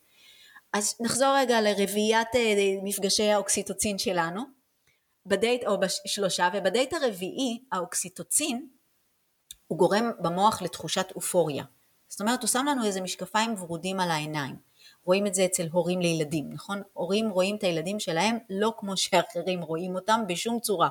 אז 0.73 0.95
נחזור 0.99 1.35
רגע 1.37 1.61
לרביעיית 1.61 2.35
אה, 2.35 2.53
מפגשי 2.83 3.29
האוקסיטוצין 3.29 3.97
שלנו, 3.97 4.41
בדייט, 5.25 5.63
או 5.67 5.79
בשלושה, 5.79 6.49
ובדייט 6.53 6.93
הרביעי, 6.93 7.59
האוקסיטוצין, 7.71 8.67
הוא 9.67 9.77
גורם 9.77 10.11
במוח 10.19 10.61
לתחושת 10.61 11.11
אופוריה. 11.15 11.63
זאת 12.07 12.21
אומרת, 12.21 12.41
הוא 12.41 12.47
שם 12.47 12.65
לנו 12.69 12.85
איזה 12.85 13.01
משקפיים 13.01 13.53
ורודים 13.57 13.99
על 13.99 14.11
העיניים. 14.11 14.55
רואים 15.03 15.27
את 15.27 15.35
זה 15.35 15.45
אצל 15.45 15.67
הורים 15.71 15.99
לילדים, 15.99 16.49
נכון? 16.53 16.81
הורים 16.93 17.29
רואים 17.29 17.55
את 17.55 17.63
הילדים 17.63 17.99
שלהם 17.99 18.37
לא 18.49 18.73
כמו 18.77 18.97
שאחרים 18.97 19.61
רואים 19.61 19.95
אותם 19.95 20.21
בשום 20.27 20.59
צורה, 20.59 20.89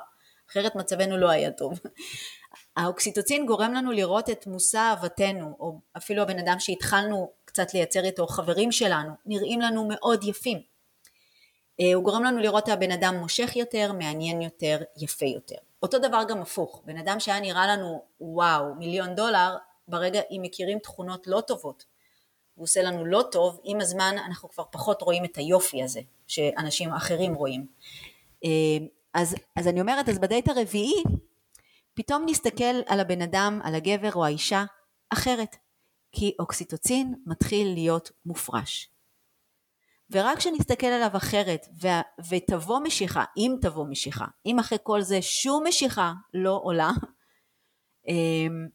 אחרת 0.50 0.74
מצבנו 0.74 1.16
לא 1.16 1.30
היה 1.30 1.50
טוב. 1.50 1.80
האוקסיטוצין 2.76 3.46
גורם 3.46 3.74
לנו 3.74 3.92
לראות 3.92 4.30
את 4.30 4.46
מושא 4.46 4.78
אהבתנו, 4.78 5.56
או 5.60 5.78
אפילו 5.96 6.22
הבן 6.22 6.38
אדם 6.38 6.56
שהתחלנו 6.58 7.30
קצת 7.44 7.74
לייצר 7.74 8.04
איתו, 8.04 8.26
חברים 8.26 8.72
שלנו, 8.72 9.10
נראים 9.26 9.60
לנו 9.60 9.88
מאוד 9.88 10.24
יפים. 10.24 10.60
אה, 11.80 11.94
הוא 11.94 12.04
גורם 12.04 12.24
לנו 12.24 12.38
לראות 12.38 12.64
את 12.64 12.68
הבן 12.68 12.90
אדם 12.90 13.16
מושך 13.16 13.56
יותר, 13.56 13.92
מעניין 13.92 14.42
יותר, 14.42 14.78
יפה 14.96 15.26
יותר. 15.26 15.56
אותו 15.82 15.98
דבר 15.98 16.22
גם 16.28 16.42
הפוך, 16.42 16.82
בן 16.84 16.96
אדם 16.96 17.20
שהיה 17.20 17.40
נראה 17.40 17.66
לנו 17.66 18.02
וואו, 18.20 18.74
מיליון 18.74 19.14
דולר, 19.14 19.56
ברגע 19.88 20.20
אם 20.30 20.40
מכירים 20.42 20.78
תכונות 20.78 21.26
לא 21.26 21.40
טובות, 21.40 21.84
הוא 22.54 22.62
עושה 22.64 22.82
לנו 22.82 23.04
לא 23.04 23.24
טוב, 23.32 23.60
עם 23.64 23.80
הזמן 23.80 24.14
אנחנו 24.26 24.48
כבר 24.48 24.64
פחות 24.70 25.02
רואים 25.02 25.24
את 25.24 25.36
היופי 25.36 25.82
הזה, 25.82 26.00
שאנשים 26.26 26.92
אחרים 26.92 27.34
רואים. 27.34 27.66
אז, 29.14 29.34
אז 29.56 29.68
אני 29.68 29.80
אומרת, 29.80 30.08
אז 30.08 30.18
בדייט 30.18 30.48
הרביעי, 30.48 31.02
פתאום 31.94 32.24
נסתכל 32.28 32.80
על 32.86 33.00
הבן 33.00 33.22
אדם, 33.22 33.60
על 33.64 33.74
הגבר 33.74 34.12
או 34.14 34.24
האישה, 34.24 34.64
אחרת. 35.10 35.56
כי 36.14 36.36
אוקסיטוצין 36.38 37.14
מתחיל 37.26 37.74
להיות 37.74 38.10
מופרש. 38.26 38.90
ורק 40.10 40.38
כשנסתכל 40.38 40.86
עליו 40.86 41.16
אחרת 41.16 41.66
ו- 41.82 42.24
ותבוא 42.28 42.80
משיכה, 42.80 43.24
אם 43.36 43.56
תבוא 43.62 43.86
משיכה, 43.86 44.24
אם 44.46 44.58
אחרי 44.58 44.78
כל 44.82 45.02
זה 45.02 45.22
שום 45.22 45.66
משיכה 45.66 46.12
לא 46.34 46.60
עולה, 46.62 46.90
אמ, 48.08 48.68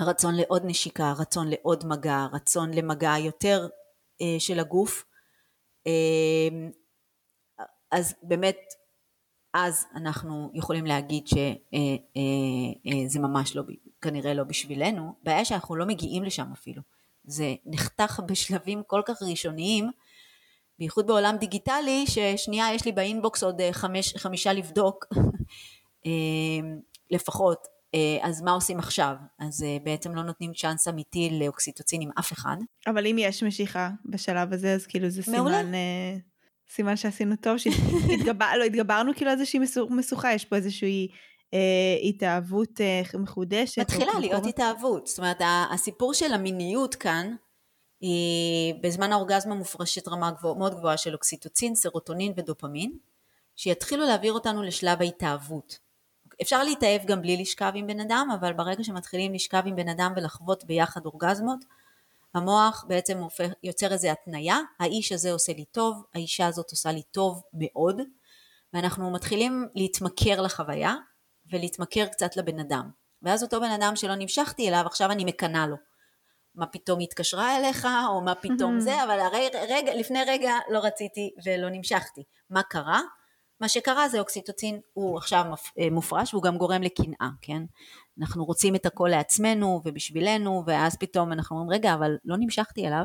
רצון 0.00 0.34
לעוד 0.34 0.62
נשיקה, 0.64 1.12
רצון 1.18 1.48
לעוד 1.48 1.86
מגע, 1.86 2.26
רצון 2.32 2.74
למגע 2.74 3.14
יותר 3.18 3.68
אה, 4.22 4.40
של 4.40 4.60
הגוף, 4.60 5.04
אמ, 5.86 6.70
אז 7.90 8.14
באמת 8.22 8.58
אז 9.66 9.86
אנחנו 9.94 10.50
יכולים 10.54 10.86
להגיד 10.86 11.26
שזה 11.26 11.52
אה, 11.74 13.16
אה, 13.16 13.20
ממש 13.20 13.56
לא, 13.56 13.62
כנראה 14.02 14.34
לא 14.34 14.44
בשבילנו, 14.44 15.14
בעיה 15.22 15.44
שאנחנו 15.44 15.76
לא 15.76 15.86
מגיעים 15.86 16.24
לשם 16.24 16.52
אפילו, 16.52 16.82
זה 17.24 17.54
נחתך 17.66 18.20
בשלבים 18.26 18.82
כל 18.86 19.02
כך 19.06 19.22
ראשוניים 19.22 19.90
בייחוד 20.78 21.06
בעולם 21.06 21.36
דיגיטלי, 21.40 22.04
ששנייה 22.06 22.74
יש 22.74 22.84
לי 22.84 22.92
באינבוקס 22.92 23.42
עוד 23.42 23.60
אה, 23.60 23.72
חמש, 23.72 24.16
חמישה 24.16 24.52
לבדוק 24.52 25.06
אה, 26.06 26.10
לפחות, 27.10 27.66
אה, 27.94 28.18
אז 28.22 28.42
מה 28.42 28.52
עושים 28.52 28.78
עכשיו? 28.78 29.14
אז 29.38 29.64
בעצם 29.82 30.14
לא 30.14 30.22
נותנים 30.22 30.52
צ'אנס 30.54 30.88
אמיתי 30.88 31.38
לאוקסיטוצין 31.40 32.02
עם 32.02 32.10
אף 32.18 32.32
אחד. 32.32 32.56
אבל 32.86 33.06
אם 33.06 33.16
יש 33.18 33.42
משיכה 33.42 33.90
בשלב 34.04 34.52
הזה, 34.52 34.74
אז 34.74 34.86
כאילו 34.86 35.10
זה 35.10 35.32
מעולה. 35.32 35.60
סימן... 35.60 35.72
סימן 36.70 36.96
שעשינו 36.96 37.36
טוב, 37.36 37.56
שהתגברנו 37.58 38.58
לא, 38.60 38.64
התגברנו 38.64 39.14
כאילו 39.14 39.30
איזושהי 39.30 39.60
משוכה, 39.90 40.32
יש 40.32 40.44
פה 40.44 40.56
איזושהי 40.56 41.08
אה, 41.54 41.98
התאהבות 42.02 42.80
אה, 42.80 43.02
מחודשת. 43.18 43.78
מתחילה 43.78 44.12
להיות 44.20 44.46
התאהבות, 44.46 45.06
זאת 45.06 45.18
אומרת 45.18 45.40
הסיפור 45.70 46.14
של 46.14 46.32
המיניות 46.32 46.94
כאן, 46.94 47.34
היא 48.00 48.74
בזמן 48.82 49.12
האורגזמה 49.12 49.54
מופרשת 49.54 50.08
רמה 50.08 50.30
גבוה, 50.30 50.54
מאוד 50.54 50.74
גבוהה 50.74 50.96
של 50.96 51.14
אוקסיטוצין, 51.14 51.74
סרוטונין 51.74 52.32
ודופמין, 52.36 52.98
שיתחילו 53.56 54.06
להעביר 54.06 54.32
אותנו 54.32 54.62
לשלב 54.62 55.02
ההתאהבות. 55.02 55.78
אפשר 56.42 56.64
להתאהב 56.64 57.04
גם 57.04 57.22
בלי 57.22 57.36
לשכב 57.36 57.72
עם 57.74 57.86
בן 57.86 58.00
אדם, 58.00 58.28
אבל 58.40 58.52
ברגע 58.52 58.84
שמתחילים 58.84 59.34
לשכב 59.34 59.62
עם 59.66 59.76
בן 59.76 59.88
אדם 59.88 60.12
ולחוות 60.16 60.64
ביחד 60.64 61.06
אורגזמות, 61.06 61.64
המוח 62.38 62.84
בעצם 62.88 63.18
יוצר 63.62 63.92
איזו 63.92 64.08
התניה, 64.08 64.58
האיש 64.80 65.12
הזה 65.12 65.32
עושה 65.32 65.52
לי 65.52 65.64
טוב, 65.64 66.02
האישה 66.14 66.46
הזאת 66.46 66.70
עושה 66.70 66.92
לי 66.92 67.02
טוב 67.02 67.42
מאוד, 67.52 68.00
ואנחנו 68.72 69.10
מתחילים 69.10 69.68
להתמכר 69.74 70.40
לחוויה 70.40 70.94
ולהתמכר 71.52 72.06
קצת 72.06 72.36
לבן 72.36 72.58
אדם. 72.58 72.90
ואז 73.22 73.42
אותו 73.42 73.60
בן 73.60 73.70
אדם 73.70 73.96
שלא 73.96 74.14
נמשכתי 74.14 74.68
אליו, 74.68 74.82
עכשיו 74.86 75.10
אני 75.10 75.24
מקנאה 75.24 75.66
לו. 75.66 75.76
מה 76.54 76.66
פתאום 76.66 76.98
היא 76.98 77.06
התקשרה 77.08 77.56
אליך, 77.56 77.88
או 78.08 78.20
מה 78.20 78.34
פתאום 78.34 78.80
זה, 78.86 79.04
אבל 79.04 79.20
הרי, 79.20 79.48
רגע, 79.68 79.94
לפני 79.94 80.18
רגע 80.26 80.52
לא 80.70 80.78
רציתי 80.78 81.30
ולא 81.44 81.70
נמשכתי. 81.70 82.22
מה 82.50 82.62
קרה? 82.62 83.00
מה 83.60 83.68
שקרה 83.68 84.08
זה 84.08 84.20
אוקסיטוצין 84.20 84.80
הוא 84.92 85.16
עכשיו 85.18 85.44
אה, 85.78 85.90
מופרש 85.90 86.34
והוא 86.34 86.42
גם 86.42 86.58
גורם 86.58 86.82
לקנאה, 86.82 87.28
כן? 87.42 87.62
אנחנו 88.20 88.44
רוצים 88.44 88.74
את 88.74 88.86
הכל 88.86 89.08
לעצמנו 89.10 89.80
ובשבילנו, 89.84 90.62
ואז 90.66 90.96
פתאום 90.96 91.32
אנחנו 91.32 91.58
אומרים, 91.58 91.78
רגע, 91.78 91.94
אבל 91.94 92.16
לא 92.24 92.36
נמשכתי 92.38 92.86
אליו. 92.86 93.04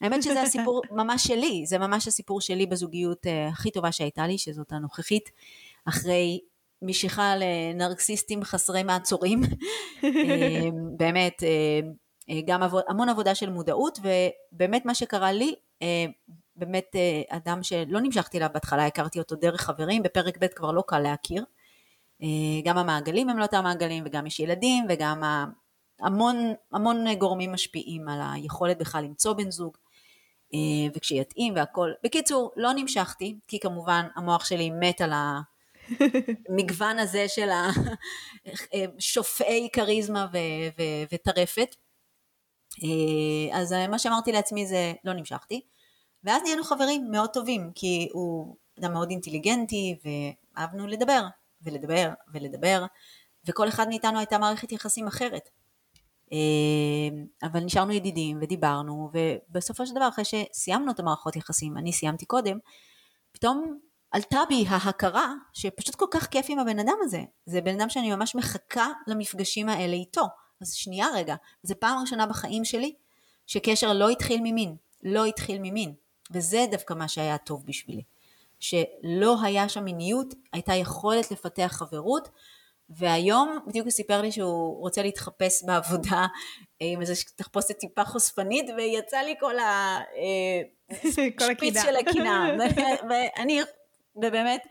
האמת 0.00 0.22
שזה 0.22 0.42
הסיפור 0.42 0.82
ממש 1.00 1.26
שלי, 1.26 1.66
זה 1.66 1.78
ממש 1.78 2.08
הסיפור 2.08 2.40
שלי 2.40 2.66
בזוגיות 2.66 3.26
uh, 3.26 3.52
הכי 3.52 3.70
טובה 3.70 3.92
שהייתה 3.92 4.26
לי, 4.26 4.38
שזאת 4.38 4.72
הנוכחית, 4.72 5.30
אחרי 5.84 6.40
משיכה 6.82 7.34
לנרקסיסטים 7.36 8.44
חסרי 8.44 8.82
מעצורים. 8.82 9.40
uh, 9.42 10.04
באמת, 10.98 11.42
uh, 11.42 12.32
גם 12.46 12.62
עבוד, 12.62 12.82
המון 12.88 13.08
עבודה 13.08 13.34
של 13.34 13.50
מודעות, 13.50 13.98
ובאמת 14.52 14.86
מה 14.86 14.94
שקרה 14.94 15.32
לי, 15.32 15.54
אה, 15.82 16.06
באמת 16.56 16.96
אה, 16.96 17.36
אדם 17.36 17.62
שלא 17.62 18.00
נמשכתי 18.00 18.38
אליו 18.38 18.48
בהתחלה, 18.54 18.86
הכרתי 18.86 19.18
אותו 19.18 19.36
דרך 19.36 19.60
חברים, 19.60 20.02
בפרק 20.02 20.38
ב' 20.40 20.46
כבר 20.46 20.72
לא 20.72 20.82
קל 20.86 20.98
להכיר. 20.98 21.44
גם 22.64 22.78
המעגלים 22.78 23.28
הם 23.28 23.38
לא 23.38 23.42
אותם 23.42 23.64
מעגלים, 23.64 24.04
וגם 24.06 24.26
יש 24.26 24.40
ילדים, 24.40 24.86
וגם 24.88 25.22
המון, 26.00 26.36
המון 26.72 27.14
גורמים 27.14 27.52
משפיעים 27.52 28.08
על 28.08 28.20
היכולת 28.32 28.78
בכלל 28.78 29.04
למצוא 29.04 29.32
בן 29.32 29.50
זוג, 29.50 29.76
וכשיתאים 30.94 31.54
והכל. 31.56 31.90
בקיצור, 32.04 32.52
לא 32.56 32.72
נמשכתי, 32.72 33.38
כי 33.48 33.60
כמובן 33.60 34.06
המוח 34.16 34.44
שלי 34.44 34.70
מת 34.70 35.00
על 35.00 35.12
המגוון 36.48 36.98
הזה 37.02 37.28
של 37.28 37.48
השופעי 38.98 39.68
כריזמה 39.72 40.26
וטרפת. 41.12 41.76
אה, 42.82 43.58
אז 43.58 43.74
מה 43.90 43.98
שאמרתי 43.98 44.32
לעצמי 44.32 44.66
זה 44.66 44.92
לא 45.04 45.12
נמשכתי, 45.12 45.60
ואז 46.24 46.42
נהיינו 46.42 46.64
חברים 46.64 47.10
מאוד 47.10 47.30
טובים, 47.30 47.70
כי 47.74 48.08
הוא 48.12 48.56
אדם 48.78 48.92
מאוד 48.92 49.10
אינטליגנטי, 49.10 49.98
ואהבנו 50.04 50.86
לדבר, 50.86 51.22
ולדבר, 51.62 52.10
ולדבר, 52.32 52.84
וכל 53.48 53.68
אחד 53.68 53.88
מאיתנו 53.88 54.18
הייתה 54.18 54.38
מערכת 54.38 54.72
יחסים 54.72 55.06
אחרת. 55.06 55.48
אה, 56.32 56.38
אבל 57.42 57.60
נשארנו 57.60 57.92
ידידים 57.92 58.38
ודיברנו, 58.40 59.10
ובסופו 59.12 59.86
של 59.86 59.94
דבר 59.94 60.08
אחרי 60.08 60.24
שסיימנו 60.24 60.92
את 60.92 61.00
המערכות 61.00 61.36
יחסים, 61.36 61.78
אני 61.78 61.92
סיימתי 61.92 62.26
קודם, 62.26 62.58
פתאום 63.32 63.78
עלתה 64.10 64.40
בי 64.48 64.64
ההכרה 64.68 65.32
שפשוט 65.52 65.94
כל 65.94 66.06
כך 66.10 66.26
כיף 66.26 66.46
עם 66.48 66.58
הבן 66.58 66.78
אדם 66.78 66.96
הזה. 67.02 67.20
זה 67.46 67.60
בן 67.60 67.80
אדם 67.80 67.88
שאני 67.90 68.14
ממש 68.14 68.34
מחכה 68.34 68.88
למפגשים 69.06 69.68
האלה 69.68 69.94
איתו. 69.94 70.24
אז 70.60 70.72
שנייה 70.72 71.06
רגע, 71.14 71.34
זו 71.62 71.74
פעם 71.78 72.00
ראשונה 72.00 72.26
בחיים 72.26 72.64
שלי 72.64 72.94
שקשר 73.46 73.92
לא 73.92 74.08
התחיל 74.08 74.40
ממין, 74.42 74.76
לא 75.02 75.24
התחיל 75.24 75.58
ממין, 75.62 75.94
וזה 76.30 76.66
דווקא 76.70 76.94
מה 76.94 77.08
שהיה 77.08 77.38
טוב 77.38 77.66
בשבילי. 77.66 78.02
שלא 78.60 79.36
היה 79.42 79.68
שם 79.68 79.84
מיניות, 79.84 80.34
הייתה 80.52 80.74
יכולת 80.74 81.30
לפתח 81.30 81.72
חברות, 81.72 82.28
והיום 82.90 83.58
בדיוק 83.66 83.84
הוא 83.84 83.90
סיפר 83.90 84.22
לי 84.22 84.32
שהוא 84.32 84.80
רוצה 84.80 85.02
להתחפש 85.02 85.64
בעבודה 85.64 86.26
אה, 86.82 86.86
עם 86.92 87.00
איזה 87.00 87.12
תחפושת 87.36 87.78
טיפה 87.78 88.04
חושפנית, 88.04 88.70
ויצא 88.76 89.18
לי 89.18 89.34
כל 89.40 89.54
השפיץ 90.90 91.76
אה, 91.76 91.82
של 91.86 91.96
הקינה. 91.96 92.50
ואני, 93.08 93.60
ובאמת, 94.16 94.66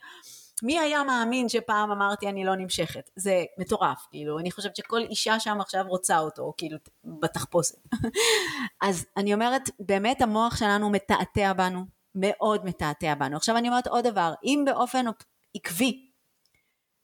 מי 0.63 0.79
היה 0.79 1.03
מאמין 1.03 1.49
שפעם 1.49 1.91
אמרתי 1.91 2.27
אני 2.29 2.45
לא 2.45 2.55
נמשכת? 2.55 3.09
זה 3.15 3.43
מטורף, 3.59 4.07
כאילו, 4.11 4.39
אני 4.39 4.51
חושבת 4.51 4.75
שכל 4.75 5.01
אישה 5.01 5.39
שם 5.39 5.61
עכשיו 5.61 5.85
רוצה 5.87 6.19
אותו, 6.19 6.53
כאילו, 6.57 6.77
בתחפושת. 7.03 7.77
אז 8.87 9.05
אני 9.17 9.33
אומרת, 9.33 9.69
באמת 9.79 10.21
המוח 10.21 10.55
שלנו 10.55 10.89
מתעתע 10.89 11.53
בנו, 11.53 11.98
מאוד 12.19 12.65
מתעתע 12.65 13.15
בנו. 13.15 13.37
עכשיו 13.37 13.57
אני 13.57 13.67
אומרת 13.67 13.87
עוד 13.87 14.07
דבר, 14.07 14.33
אם 14.43 14.63
באופן 14.65 15.05
עקבי 15.55 16.09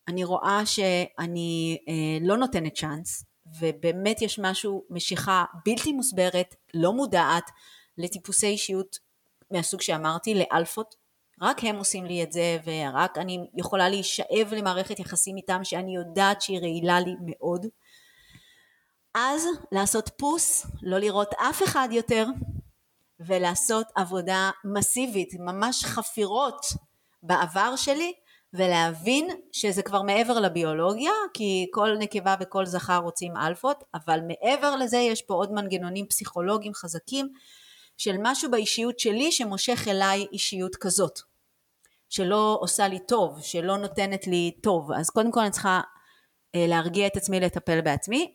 אני 0.08 0.24
רואה 0.24 0.66
שאני 0.66 1.78
אה, 1.90 2.28
לא 2.28 2.38
נותנת 2.38 2.76
צ'אנס, 2.76 3.26
ובאמת 3.60 4.22
יש 4.22 4.40
משהו, 4.40 4.84
משיכה 4.90 5.46
בלתי 5.66 5.94
מוסברת, 5.94 6.56
לא 6.74 6.94
מודעת, 6.94 7.52
לטיפוסי 7.98 8.48
אישיות 8.48 9.00
מהסוג 9.52 9.82
שאמרתי, 9.82 10.34
לאלפות, 10.34 10.96
רק 11.42 11.64
הם 11.64 11.76
עושים 11.76 12.06
לי 12.06 12.24
את 12.24 12.32
זה, 12.32 12.58
ורק 12.66 13.18
אני 13.18 13.48
יכולה 13.58 13.90
להישאב 13.90 14.54
למערכת 14.58 15.00
יחסים 15.00 15.38
איתם 15.38 15.64
שאני 15.64 15.96
יודעת 15.96 16.42
שהיא 16.42 16.60
רעילה 16.60 17.00
לי 17.00 17.16
מאוד. 17.22 17.66
אז 19.16 19.48
לעשות 19.72 20.10
פוס, 20.18 20.66
לא 20.82 20.98
לראות 20.98 21.34
אף 21.34 21.64
אחד 21.64 21.88
יותר, 21.92 22.26
ולעשות 23.20 23.88
עבודה 23.96 24.52
מסיבית, 24.66 25.34
ממש 25.40 25.86
חפירות 25.86 26.66
בעבר 27.24 27.76
שלי, 27.76 28.14
ולהבין 28.54 29.30
שזה 29.52 29.82
כבר 29.82 30.02
מעבר 30.02 30.40
לביולוגיה, 30.40 31.12
כי 31.34 31.68
כל 31.72 31.90
נקבה 32.00 32.36
וכל 32.40 32.66
זכר 32.66 32.98
רוצים 32.98 33.38
אלפות, 33.38 33.84
אבל 33.94 34.20
מעבר 34.28 34.76
לזה 34.76 34.98
יש 34.98 35.22
פה 35.22 35.34
עוד 35.34 35.52
מנגנונים 35.52 36.08
פסיכולוגיים 36.08 36.74
חזקים 36.74 37.30
של 37.98 38.16
משהו 38.22 38.52
באישיות 38.52 39.00
שלי 39.00 39.32
שמושך 39.32 39.88
אליי 39.88 40.26
אישיות 40.32 40.76
כזאת, 40.76 41.20
שלא 42.10 42.58
עושה 42.62 42.88
לי 42.88 43.00
טוב, 43.00 43.42
שלא 43.42 43.78
נותנת 43.78 44.28
לי 44.28 44.52
טוב. 44.64 44.92
אז 44.92 45.10
קודם 45.10 45.32
כל 45.32 45.40
אני 45.40 45.52
צריכה 45.52 45.82
אה, 46.56 46.66
להרגיע 46.68 47.08
את 47.08 47.18
עצמי 47.18 47.40
לטפל 47.40 47.82
בעצמי. 47.82 48.34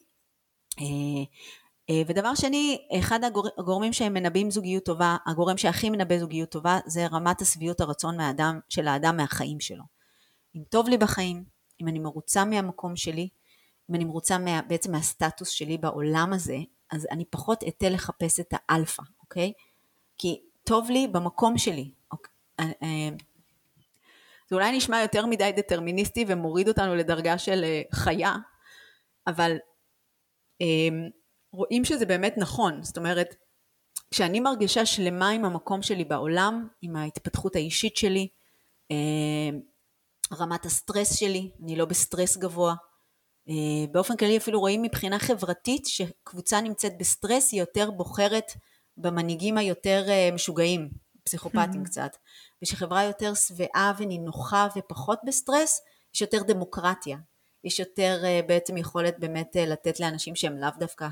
אה, 1.90 2.02
ודבר 2.06 2.34
שני, 2.34 2.86
אחד 2.98 3.20
הגורמים 3.58 3.92
שהם 3.92 4.14
מנבאים 4.14 4.50
זוגיות 4.50 4.84
טובה, 4.84 5.16
הגורם 5.26 5.56
שהכי 5.56 5.90
מנבא 5.90 6.18
זוגיות 6.18 6.50
טובה, 6.50 6.78
זה 6.86 7.06
רמת 7.06 7.40
השביעות 7.40 7.80
הרצון 7.80 8.16
מהאדם, 8.16 8.60
של 8.68 8.88
האדם 8.88 9.16
מהחיים 9.16 9.60
שלו. 9.60 9.84
אם 10.56 10.62
טוב 10.68 10.88
לי 10.88 10.98
בחיים, 10.98 11.44
אם 11.80 11.88
אני 11.88 11.98
מרוצה 11.98 12.44
מהמקום 12.44 12.96
שלי, 12.96 13.28
אם 13.90 13.94
אני 13.94 14.04
מרוצה 14.04 14.38
מה, 14.38 14.62
בעצם 14.62 14.92
מהסטטוס 14.92 15.48
שלי 15.48 15.78
בעולם 15.78 16.32
הזה, 16.32 16.56
אז 16.90 17.06
אני 17.10 17.24
פחות 17.24 17.64
אתן 17.68 17.92
לחפש 17.92 18.40
את 18.40 18.54
האלפא, 18.54 19.02
אוקיי? 19.20 19.52
כי 20.18 20.40
טוב 20.64 20.90
לי 20.90 21.08
במקום 21.08 21.58
שלי. 21.58 21.90
אוקיי? 22.12 22.32
אה, 22.60 22.64
אה, 22.82 23.16
זה 24.48 24.56
אולי 24.56 24.76
נשמע 24.76 25.00
יותר 25.00 25.26
מדי 25.26 25.52
דטרמיניסטי 25.56 26.24
ומוריד 26.28 26.68
אותנו 26.68 26.94
לדרגה 26.94 27.38
של 27.38 27.64
חיה, 27.92 28.36
אבל 29.26 29.56
רואים 31.52 31.84
שזה 31.84 32.06
באמת 32.06 32.34
נכון. 32.36 32.82
זאת 32.82 32.96
אומרת, 32.96 33.34
כשאני 34.10 34.40
מרגישה 34.40 34.86
שלמה 34.86 35.28
עם 35.28 35.44
המקום 35.44 35.82
שלי 35.82 36.04
בעולם, 36.04 36.68
עם 36.82 36.96
ההתפתחות 36.96 37.56
האישית 37.56 37.96
שלי, 37.96 38.28
רמת 40.32 40.66
הסטרס 40.66 41.16
שלי, 41.16 41.50
אני 41.62 41.76
לא 41.76 41.84
בסטרס 41.84 42.36
גבוה. 42.36 42.74
אה, 43.48 43.86
באופן 43.92 44.16
כללי 44.16 44.36
אפילו 44.36 44.60
רואים 44.60 44.82
מבחינה 44.82 45.18
חברתית 45.18 45.86
שקבוצה 45.86 46.60
נמצאת 46.60 46.98
בסטרס 46.98 47.52
היא 47.52 47.60
יותר 47.60 47.90
בוחרת 47.90 48.52
במנהיגים 48.96 49.58
היותר 49.58 50.04
אה, 50.08 50.30
משוגעים, 50.34 50.90
פסיכופטים 51.24 51.82
mm-hmm. 51.82 51.84
קצת, 51.84 52.16
ושחברה 52.62 53.04
יותר 53.04 53.34
שבעה 53.34 53.92
ונינוחה 53.98 54.68
ופחות 54.76 55.18
בסטרס, 55.26 55.80
יש 56.14 56.20
יותר 56.20 56.42
דמוקרטיה, 56.42 57.18
יש 57.64 57.78
יותר 57.78 58.20
אה, 58.24 58.40
בעצם 58.46 58.76
יכולת 58.76 59.18
באמת 59.18 59.56
לתת 59.56 60.00
לאנשים 60.00 60.36
שהם 60.36 60.58
לאו 60.58 60.70
דווקא 60.78 61.08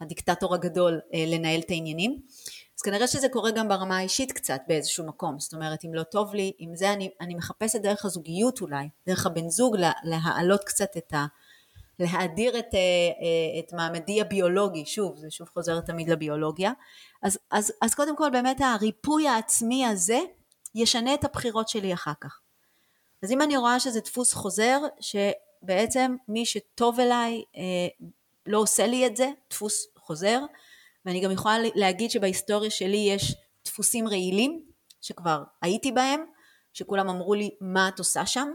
הדיקטטור 0.00 0.54
הגדול 0.54 1.00
לנהל 1.26 1.60
את 1.60 1.70
העניינים. 1.70 2.20
אז 2.78 2.82
כנראה 2.82 3.06
שזה 3.06 3.28
קורה 3.28 3.50
גם 3.50 3.68
ברמה 3.68 3.96
האישית 3.96 4.32
קצת 4.32 4.60
באיזשהו 4.68 5.06
מקום, 5.06 5.38
זאת 5.38 5.54
אומרת 5.54 5.84
אם 5.84 5.94
לא 5.94 6.02
טוב 6.02 6.34
לי, 6.34 6.52
עם 6.58 6.76
זה 6.76 6.92
אני, 6.92 7.10
אני 7.20 7.34
מחפשת 7.34 7.80
דרך 7.80 8.04
הזוגיות 8.04 8.60
אולי, 8.60 8.88
דרך 9.06 9.26
הבן 9.26 9.48
זוג 9.48 9.76
להעלות 10.04 10.64
קצת 10.64 10.96
את 10.96 11.14
ה... 11.14 11.26
להאדיר 11.98 12.58
את, 12.58 12.74
אה, 12.74 12.78
אה, 12.78 13.60
את 13.60 13.72
מעמדי 13.72 14.20
הביולוגי, 14.20 14.86
שוב, 14.86 15.16
זה 15.16 15.30
שוב 15.30 15.48
חוזר 15.48 15.80
תמיד 15.80 16.08
לביולוגיה, 16.08 16.72
אז, 17.22 17.38
אז, 17.50 17.72
אז 17.82 17.94
קודם 17.94 18.16
כל 18.16 18.30
באמת 18.30 18.60
הריפוי 18.60 19.28
העצמי 19.28 19.86
הזה 19.86 20.18
ישנה 20.74 21.14
את 21.14 21.24
הבחירות 21.24 21.68
שלי 21.68 21.94
אחר 21.94 22.12
כך. 22.20 22.40
אז 23.22 23.32
אם 23.32 23.42
אני 23.42 23.56
רואה 23.56 23.80
שזה 23.80 24.00
דפוס 24.00 24.32
חוזר, 24.32 24.78
שבעצם 25.00 26.16
מי 26.28 26.46
שטוב 26.46 27.00
אליי 27.00 27.42
אה, 27.56 28.06
לא 28.46 28.58
עושה 28.58 28.86
לי 28.86 29.06
את 29.06 29.16
זה, 29.16 29.30
דפוס 29.50 29.86
חוזר, 29.98 30.40
ואני 31.04 31.20
גם 31.20 31.30
יכולה 31.30 31.56
להגיד 31.74 32.10
שבהיסטוריה 32.10 32.70
שלי 32.70 32.96
יש 32.96 33.34
דפוסים 33.64 34.08
רעילים 34.08 34.62
שכבר 35.00 35.42
הייתי 35.62 35.92
בהם, 35.92 36.20
שכולם 36.72 37.08
אמרו 37.08 37.34
לי 37.34 37.50
מה 37.60 37.88
את 37.88 37.98
עושה 37.98 38.26
שם, 38.26 38.48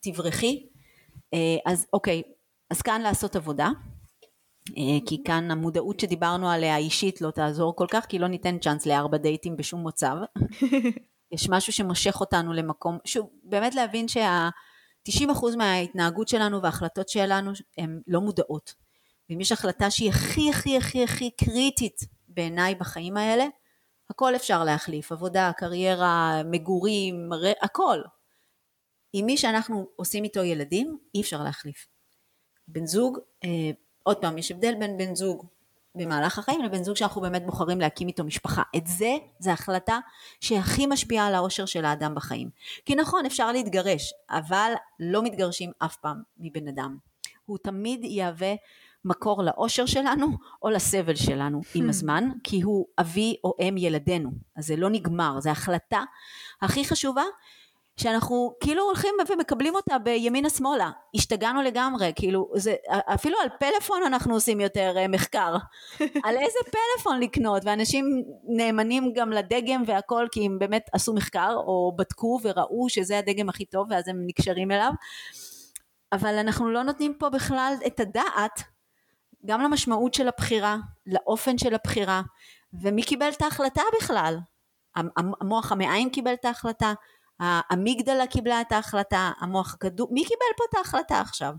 תברחי, 0.00 0.66
אה, 1.34 1.56
אז 1.66 1.86
אוקיי, 1.92 2.22
אז 2.70 2.82
כאן 2.82 3.00
לעשות 3.00 3.36
עבודה, 3.36 3.68
אה, 4.68 4.98
כי 5.06 5.22
כאן 5.24 5.50
המודעות 5.50 6.00
שדיברנו 6.00 6.50
עליה 6.50 6.76
אישית 6.76 7.20
לא 7.20 7.30
תעזור 7.30 7.76
כל 7.76 7.86
כך, 7.90 8.06
כי 8.06 8.18
לא 8.18 8.28
ניתן 8.28 8.58
צ'אנס 8.58 8.86
לארבע 8.86 9.16
דייטים 9.16 9.56
בשום 9.56 9.86
מצב. 9.86 10.16
יש 11.32 11.48
משהו 11.48 11.72
שמושך 11.72 12.20
אותנו 12.20 12.52
למקום, 12.52 12.98
שוב, 13.04 13.30
באמת 13.42 13.74
להבין 13.74 14.08
שה... 14.08 14.48
90% 15.08 15.56
מההתנהגות 15.56 16.28
שלנו 16.28 16.62
וההחלטות 16.62 17.08
שלנו 17.08 17.50
הן 17.78 18.00
לא 18.06 18.20
מודעות. 18.20 18.85
ואם 19.30 19.40
יש 19.40 19.52
החלטה 19.52 19.90
שהיא 19.90 20.10
הכי 20.10 20.50
הכי 20.50 20.76
הכי 20.76 21.04
הכי 21.04 21.30
קריטית 21.30 22.00
בעיניי 22.28 22.74
בחיים 22.74 23.16
האלה, 23.16 23.46
הכל 24.10 24.36
אפשר 24.36 24.64
להחליף, 24.64 25.12
עבודה, 25.12 25.50
קריירה, 25.56 26.42
מגורים, 26.44 27.28
מראה, 27.28 27.52
הכל. 27.62 27.98
עם 29.12 29.26
מי 29.26 29.36
שאנחנו 29.36 29.86
עושים 29.96 30.24
איתו 30.24 30.44
ילדים, 30.44 30.98
אי 31.14 31.20
אפשר 31.20 31.42
להחליף. 31.42 31.86
בן 32.68 32.86
זוג, 32.86 33.18
אה, 33.44 33.70
עוד 34.02 34.16
פעם, 34.16 34.38
יש 34.38 34.50
הבדל 34.50 34.74
בין 34.74 34.96
בן 34.96 35.14
זוג 35.14 35.46
במהלך 35.96 36.38
החיים 36.38 36.62
לבן 36.62 36.82
זוג 36.82 36.96
שאנחנו 36.96 37.20
באמת 37.20 37.46
בוחרים 37.46 37.80
להקים 37.80 38.08
איתו 38.08 38.24
משפחה. 38.24 38.62
את 38.76 38.86
זה, 38.86 39.16
זה 39.38 39.52
החלטה 39.52 39.98
שהכי 40.40 40.86
משפיעה 40.86 41.26
על 41.26 41.34
האושר 41.34 41.66
של 41.66 41.84
האדם 41.84 42.14
בחיים. 42.14 42.50
כי 42.84 42.94
נכון, 42.94 43.26
אפשר 43.26 43.52
להתגרש, 43.52 44.12
אבל 44.30 44.72
לא 45.00 45.22
מתגרשים 45.22 45.72
אף 45.78 45.96
פעם 45.96 46.22
מבן 46.38 46.68
אדם. 46.68 46.96
הוא 47.44 47.58
תמיד 47.58 48.04
יהווה 48.04 48.54
מקור 49.06 49.42
לאושר 49.42 49.86
שלנו 49.86 50.26
או 50.62 50.70
לסבל 50.70 51.14
שלנו 51.14 51.60
עם 51.74 51.86
hmm. 51.86 51.88
הזמן, 51.88 52.28
כי 52.44 52.60
הוא 52.60 52.86
אבי 53.00 53.36
או 53.44 53.54
אם 53.60 53.74
ילדינו. 53.78 54.30
אז 54.56 54.66
זה 54.66 54.76
לא 54.76 54.90
נגמר, 54.90 55.40
זו 55.40 55.50
החלטה 55.50 56.02
הכי 56.62 56.84
חשובה 56.84 57.22
שאנחנו 57.96 58.54
כאילו 58.60 58.82
הולכים 58.82 59.14
ומקבלים 59.28 59.74
אותה 59.74 59.98
בימינה 59.98 60.50
שמאלה, 60.50 60.90
השתגענו 61.14 61.62
לגמרי, 61.62 62.12
כאילו 62.16 62.50
זה, 62.54 62.74
אפילו 62.88 63.36
על 63.42 63.48
פלאפון 63.60 64.02
אנחנו 64.02 64.34
עושים 64.34 64.60
יותר 64.60 64.94
אה, 64.96 65.08
מחקר, 65.08 65.56
על 66.24 66.36
איזה 66.36 66.58
פלאפון 66.70 67.20
לקנות, 67.20 67.62
ואנשים 67.64 68.22
נאמנים 68.44 69.12
גם 69.14 69.30
לדגם 69.30 69.82
והכל 69.86 70.26
כי 70.32 70.46
הם 70.46 70.58
באמת 70.58 70.86
עשו 70.92 71.14
מחקר 71.14 71.54
או 71.56 71.92
בדקו 71.98 72.40
וראו 72.42 72.88
שזה 72.88 73.18
הדגם 73.18 73.48
הכי 73.48 73.64
טוב 73.64 73.86
ואז 73.90 74.08
הם 74.08 74.16
נקשרים 74.26 74.70
אליו, 74.70 74.92
אבל 76.12 76.34
אנחנו 76.34 76.70
לא 76.70 76.82
נותנים 76.82 77.14
פה 77.18 77.28
בכלל 77.28 77.74
את 77.86 78.00
הדעת 78.00 78.62
גם 79.46 79.60
למשמעות 79.60 80.14
של 80.14 80.28
הבחירה, 80.28 80.76
לאופן 81.06 81.58
של 81.58 81.74
הבחירה, 81.74 82.22
ומי 82.82 83.02
קיבל 83.02 83.28
את 83.28 83.42
ההחלטה 83.42 83.82
בכלל? 84.00 84.38
המוח 85.40 85.72
המעיים 85.72 86.10
קיבל 86.10 86.32
את 86.32 86.44
ההחלטה, 86.44 86.92
האמיגדלה 87.40 88.26
קיבלה 88.26 88.60
את 88.60 88.72
ההחלטה, 88.72 89.32
המוח 89.40 89.74
הקדום, 89.74 90.08
מי 90.10 90.24
קיבל 90.24 90.52
פה 90.56 90.64
את 90.70 90.74
ההחלטה 90.74 91.20
עכשיו? 91.20 91.54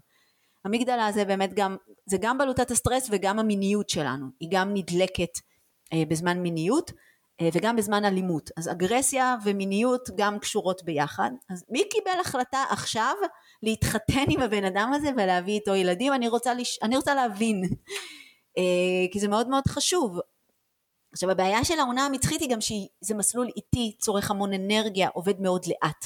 המגדלה 0.66 1.12
זה 1.12 1.26
באמת 1.26 1.54
גם, 1.54 1.78
זה 2.06 2.18
גם 2.22 2.38
בלוטת 2.38 2.72
הסטרס 2.72 3.08
וגם 3.12 3.40
המיניות 3.40 3.90
שלנו, 3.90 4.26
היא 4.40 4.50
גם 4.52 4.74
נדלקת 4.74 5.40
אה, 5.94 6.04
בזמן 6.08 6.40
מיניות 6.40 6.92
אה, 7.42 7.50
וגם 7.54 7.76
בזמן 7.76 8.06
אלימות, 8.06 8.50
אז 8.58 8.72
אגרסיה 8.72 9.36
ומיניות 9.44 10.10
גם 10.18 10.40
קשורות 10.40 10.84
ביחד, 10.84 11.32
אז 11.50 11.66
מי 11.70 11.84
קיבל 11.90 12.20
החלטה 12.22 12.64
עכשיו 12.70 13.14
להתחתן 13.68 14.26
עם 14.30 14.41
הבן 14.41 14.64
אדם 14.64 14.91
הזה 14.95 15.10
ולהביא 15.18 15.53
איתו 15.53 15.76
ילדים, 15.76 16.14
אני 16.14 16.27
רוצה, 16.27 16.53
לש... 16.53 16.80
אני 16.84 16.95
רוצה 16.95 17.15
להבין, 17.15 17.64
אה, 18.57 19.11
כי 19.11 19.19
זה 19.19 19.27
מאוד 19.27 19.48
מאוד 19.49 19.68
חשוב. 19.68 20.19
עכשיו 21.11 21.31
הבעיה 21.31 21.65
של 21.65 21.80
העונה 21.80 22.06
המצחית 22.06 22.41
היא 22.41 22.49
גם 22.49 22.61
שזה 22.61 23.15
מסלול 23.15 23.48
איטי, 23.56 23.95
צורך 23.99 24.31
המון 24.31 24.53
אנרגיה, 24.53 25.10
עובד 25.14 25.39
מאוד 25.39 25.65
לאט. 25.68 26.06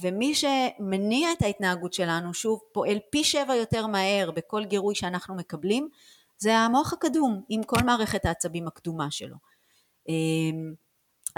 ומי 0.00 0.34
שמניע 0.34 1.32
את 1.32 1.42
ההתנהגות 1.42 1.92
שלנו, 1.92 2.34
שוב, 2.34 2.60
פועל 2.72 2.98
פי 3.10 3.24
שבע 3.24 3.54
יותר 3.54 3.86
מהר 3.86 4.30
בכל 4.30 4.64
גירוי 4.64 4.94
שאנחנו 4.94 5.34
מקבלים, 5.36 5.88
זה 6.38 6.56
המוח 6.56 6.92
הקדום, 6.92 7.42
עם 7.48 7.62
כל 7.62 7.82
מערכת 7.86 8.24
העצבים 8.24 8.66
הקדומה 8.66 9.10
שלו. 9.10 9.36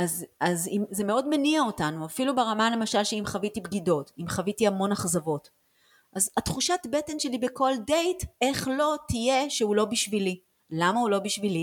אז, 0.00 0.26
אז 0.40 0.68
אם, 0.68 0.84
זה 0.90 1.04
מאוד 1.04 1.28
מניע 1.28 1.62
אותנו, 1.62 2.06
אפילו 2.06 2.36
ברמה 2.36 2.70
למשל 2.70 3.04
שאם 3.04 3.22
חוויתי 3.26 3.60
בגידות, 3.60 4.12
אם 4.18 4.28
חוויתי 4.28 4.66
המון 4.66 4.92
אכזבות, 4.92 5.50
אז 6.16 6.30
התחושת 6.36 6.78
בטן 6.90 7.18
שלי 7.18 7.38
בכל 7.38 7.72
דייט, 7.86 8.24
איך 8.40 8.68
לא 8.68 8.96
תהיה 9.08 9.50
שהוא 9.50 9.76
לא 9.76 9.84
בשבילי. 9.84 10.40
למה 10.70 11.00
הוא 11.00 11.10
לא 11.10 11.18
בשבילי? 11.18 11.62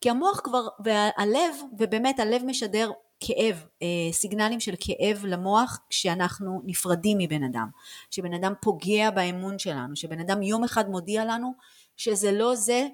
כי 0.00 0.10
המוח 0.10 0.40
כבר, 0.44 0.68
והלב, 0.84 1.54
ובאמת 1.78 2.18
הלב 2.18 2.42
משדר 2.44 2.90
כאב, 3.20 3.64
אה, 3.82 4.12
סיגנלים 4.12 4.60
של 4.60 4.74
כאב 4.80 5.24
למוח 5.24 5.80
כשאנחנו 5.90 6.62
נפרדים 6.64 7.18
מבן 7.18 7.42
אדם, 7.42 7.68
שבן 8.10 8.34
אדם 8.34 8.52
פוגע 8.62 9.10
באמון 9.10 9.58
שלנו, 9.58 9.96
שבן 9.96 10.20
אדם 10.20 10.42
יום 10.42 10.64
אחד 10.64 10.88
מודיע 10.88 11.24
לנו 11.24 11.54
שזה 11.96 12.32
לא 12.32 12.54
זה, 12.54 12.86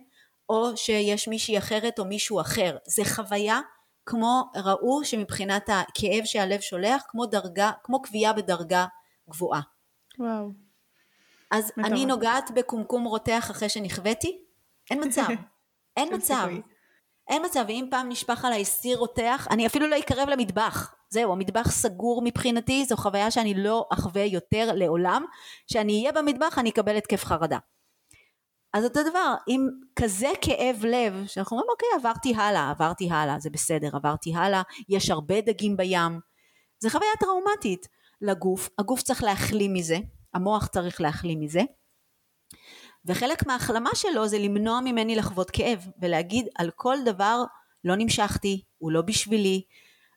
או 0.49 0.77
שיש 0.77 1.29
מישהי 1.29 1.59
אחרת 1.59 1.99
או 1.99 2.05
מישהו 2.05 2.41
אחר. 2.41 2.77
זה 2.87 3.05
חוויה 3.05 3.61
כמו, 4.11 4.43
ראו 4.57 5.05
שמבחינת 5.05 5.69
הכאב 5.69 6.25
שהלב 6.25 6.61
שולח, 6.61 7.03
כמו 7.09 7.27
דרגה, 7.27 7.71
כמו 7.83 8.03
קביעה 8.03 8.33
בדרגה 8.33 8.87
גבוהה. 9.31 9.61
וואו. 10.19 10.51
אז 11.51 11.73
מטורף. 11.77 11.93
אני 11.93 12.07
נוגעת 12.07 12.51
בקומקום 12.55 13.05
רותח 13.05 13.51
אחרי 13.51 13.69
שנכוויתי? 13.69 14.39
אין 14.91 15.01
מצב. 15.05 15.27
אין 15.97 16.15
מצב. 16.15 16.49
אין 17.29 17.45
מצב, 17.45 17.65
ואם 17.69 17.89
פעם 17.91 18.09
נשפך 18.09 18.45
עליי 18.45 18.65
סיר 18.65 18.99
רותח, 18.99 19.49
אני 19.51 19.67
אפילו 19.67 19.87
לא 19.87 19.99
אקרב 19.99 20.29
למטבח. 20.29 20.95
זהו, 21.09 21.33
המטבח 21.33 21.71
סגור 21.71 22.23
מבחינתי, 22.25 22.85
זו 22.85 22.97
חוויה 22.97 23.31
שאני 23.31 23.55
לא 23.55 23.89
אחווה 23.93 24.25
יותר 24.25 24.73
לעולם. 24.75 25.25
כשאני 25.67 26.01
אהיה 26.01 26.13
במטבח 26.13 26.59
אני 26.59 26.71
אקבל 26.71 26.97
התקף 26.97 27.25
חרדה. 27.25 27.59
אז 28.73 28.85
אותו 28.85 29.01
דבר, 29.11 29.35
עם 29.47 29.69
כזה 29.97 30.29
כאב 30.41 30.85
לב, 30.85 31.27
שאנחנו 31.27 31.57
אומרים 31.57 31.71
אוקיי 31.71 31.89
עברתי 31.97 32.35
הלאה, 32.35 32.71
עברתי 32.71 33.11
הלאה, 33.11 33.39
זה 33.39 33.51
בסדר, 33.51 33.97
עברתי 33.97 34.35
הלאה, 34.35 34.63
יש 34.89 35.11
הרבה 35.11 35.41
דגים 35.41 35.77
בים, 35.77 36.21
זה 36.79 36.91
חוויה 36.91 37.11
טראומטית 37.21 37.89
לגוף, 38.21 38.69
הגוף 38.79 39.03
צריך 39.03 39.23
להחלים 39.23 39.73
מזה, 39.73 39.99
המוח 40.35 40.67
צריך 40.67 41.01
להחלים 41.01 41.41
מזה, 41.41 41.61
וחלק 43.05 43.47
מההחלמה 43.47 43.91
שלו 43.95 44.29
זה 44.29 44.39
למנוע 44.39 44.81
ממני 44.81 45.17
לחוות 45.17 45.51
כאב, 45.51 45.87
ולהגיד 46.03 46.47
על 46.59 46.71
כל 46.77 46.97
דבר 47.05 47.45
לא 47.85 47.97
נמשכתי, 47.97 48.63
הוא 48.79 48.93
לא 48.93 49.03
בשבילי, 49.03 49.63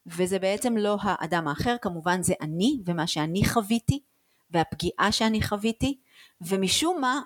וזה 0.08 0.40
בעצם 0.40 0.78
לא 0.78 0.98
האדם 1.02 1.48
האחר, 1.48 1.76
כמובן 1.82 2.24
זה 2.24 2.34
אני 2.42 2.82
ומה 2.86 3.08
שאני 3.08 3.46
חוויתי, 3.46 4.04
והפגיעה 4.52 5.12
שאני 5.12 5.42
חוויתי, 5.42 6.00
ומשום 6.42 7.02
מה 7.02 7.22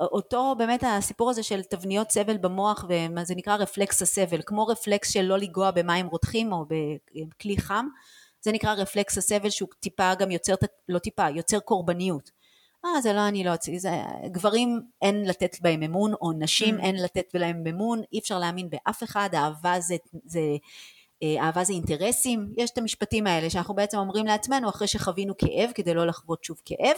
אותו 0.00 0.54
באמת 0.58 0.84
הסיפור 0.86 1.30
הזה 1.30 1.42
של 1.42 1.62
תבניות 1.62 2.10
סבל 2.10 2.36
במוח 2.36 2.84
ומה 2.88 3.24
זה 3.24 3.34
נקרא 3.34 3.56
רפלקס 3.56 4.02
הסבל 4.02 4.40
כמו 4.46 4.66
רפלקס 4.66 5.12
של 5.12 5.22
לא 5.22 5.38
לגוע 5.38 5.70
במים 5.70 6.06
רותחים 6.06 6.52
או 6.52 6.64
בכלי 6.68 7.56
חם 7.58 7.86
זה 8.40 8.52
נקרא 8.52 8.74
רפלקס 8.74 9.18
הסבל 9.18 9.50
שהוא 9.50 9.68
טיפה 9.80 10.14
גם 10.14 10.30
יוצר 10.30 10.54
לא 10.88 10.98
טיפה 10.98 11.28
יוצר 11.28 11.60
קורבניות 11.60 12.30
אה 12.84 13.00
זה 13.00 13.12
לא 13.12 13.28
אני 13.28 13.44
לא 13.44 13.54
אצלי 13.54 13.78
זה 13.78 13.90
גברים 14.26 14.80
אין 15.02 15.24
לתת 15.28 15.56
בהם 15.60 15.82
אמון 15.82 16.14
או 16.20 16.32
נשים 16.32 16.78
mm. 16.78 16.82
אין 16.82 17.02
לתת 17.02 17.26
בהם 17.34 17.64
אמון 17.70 18.02
אי 18.12 18.18
אפשר 18.18 18.38
להאמין 18.38 18.70
באף 18.70 19.02
אחד 19.02 19.28
אהבה 19.34 19.80
זה, 19.80 19.96
זה 20.24 20.38
אה, 20.38 20.56
אהבה 21.40 21.64
זה 21.64 21.72
אינטרסים, 21.72 22.52
יש 22.56 22.70
את 22.70 22.78
המשפטים 22.78 23.26
האלה 23.26 23.50
שאנחנו 23.50 23.74
בעצם 23.74 23.98
אומרים 23.98 24.26
לעצמנו 24.26 24.68
אחרי 24.68 24.88
שחווינו 24.88 25.34
כאב 25.38 25.70
כדי 25.74 25.94
לא 25.94 26.06
לחוות 26.06 26.44
שוב 26.44 26.60
כאב, 26.64 26.96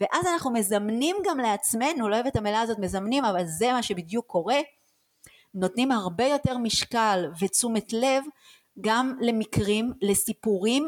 ואז 0.00 0.26
אנחנו 0.26 0.52
מזמנים 0.52 1.16
גם 1.24 1.38
לעצמנו, 1.38 2.08
לא 2.08 2.14
אוהבת 2.14 2.32
את 2.32 2.36
המילה 2.36 2.60
הזאת 2.60 2.78
מזמנים, 2.78 3.24
אבל 3.24 3.44
זה 3.44 3.72
מה 3.72 3.82
שבדיוק 3.82 4.26
קורה, 4.26 4.58
נותנים 5.54 5.92
הרבה 5.92 6.24
יותר 6.24 6.58
משקל 6.58 7.24
ותשומת 7.40 7.92
לב 7.92 8.24
גם 8.80 9.16
למקרים, 9.20 9.92
לסיפורים, 10.02 10.86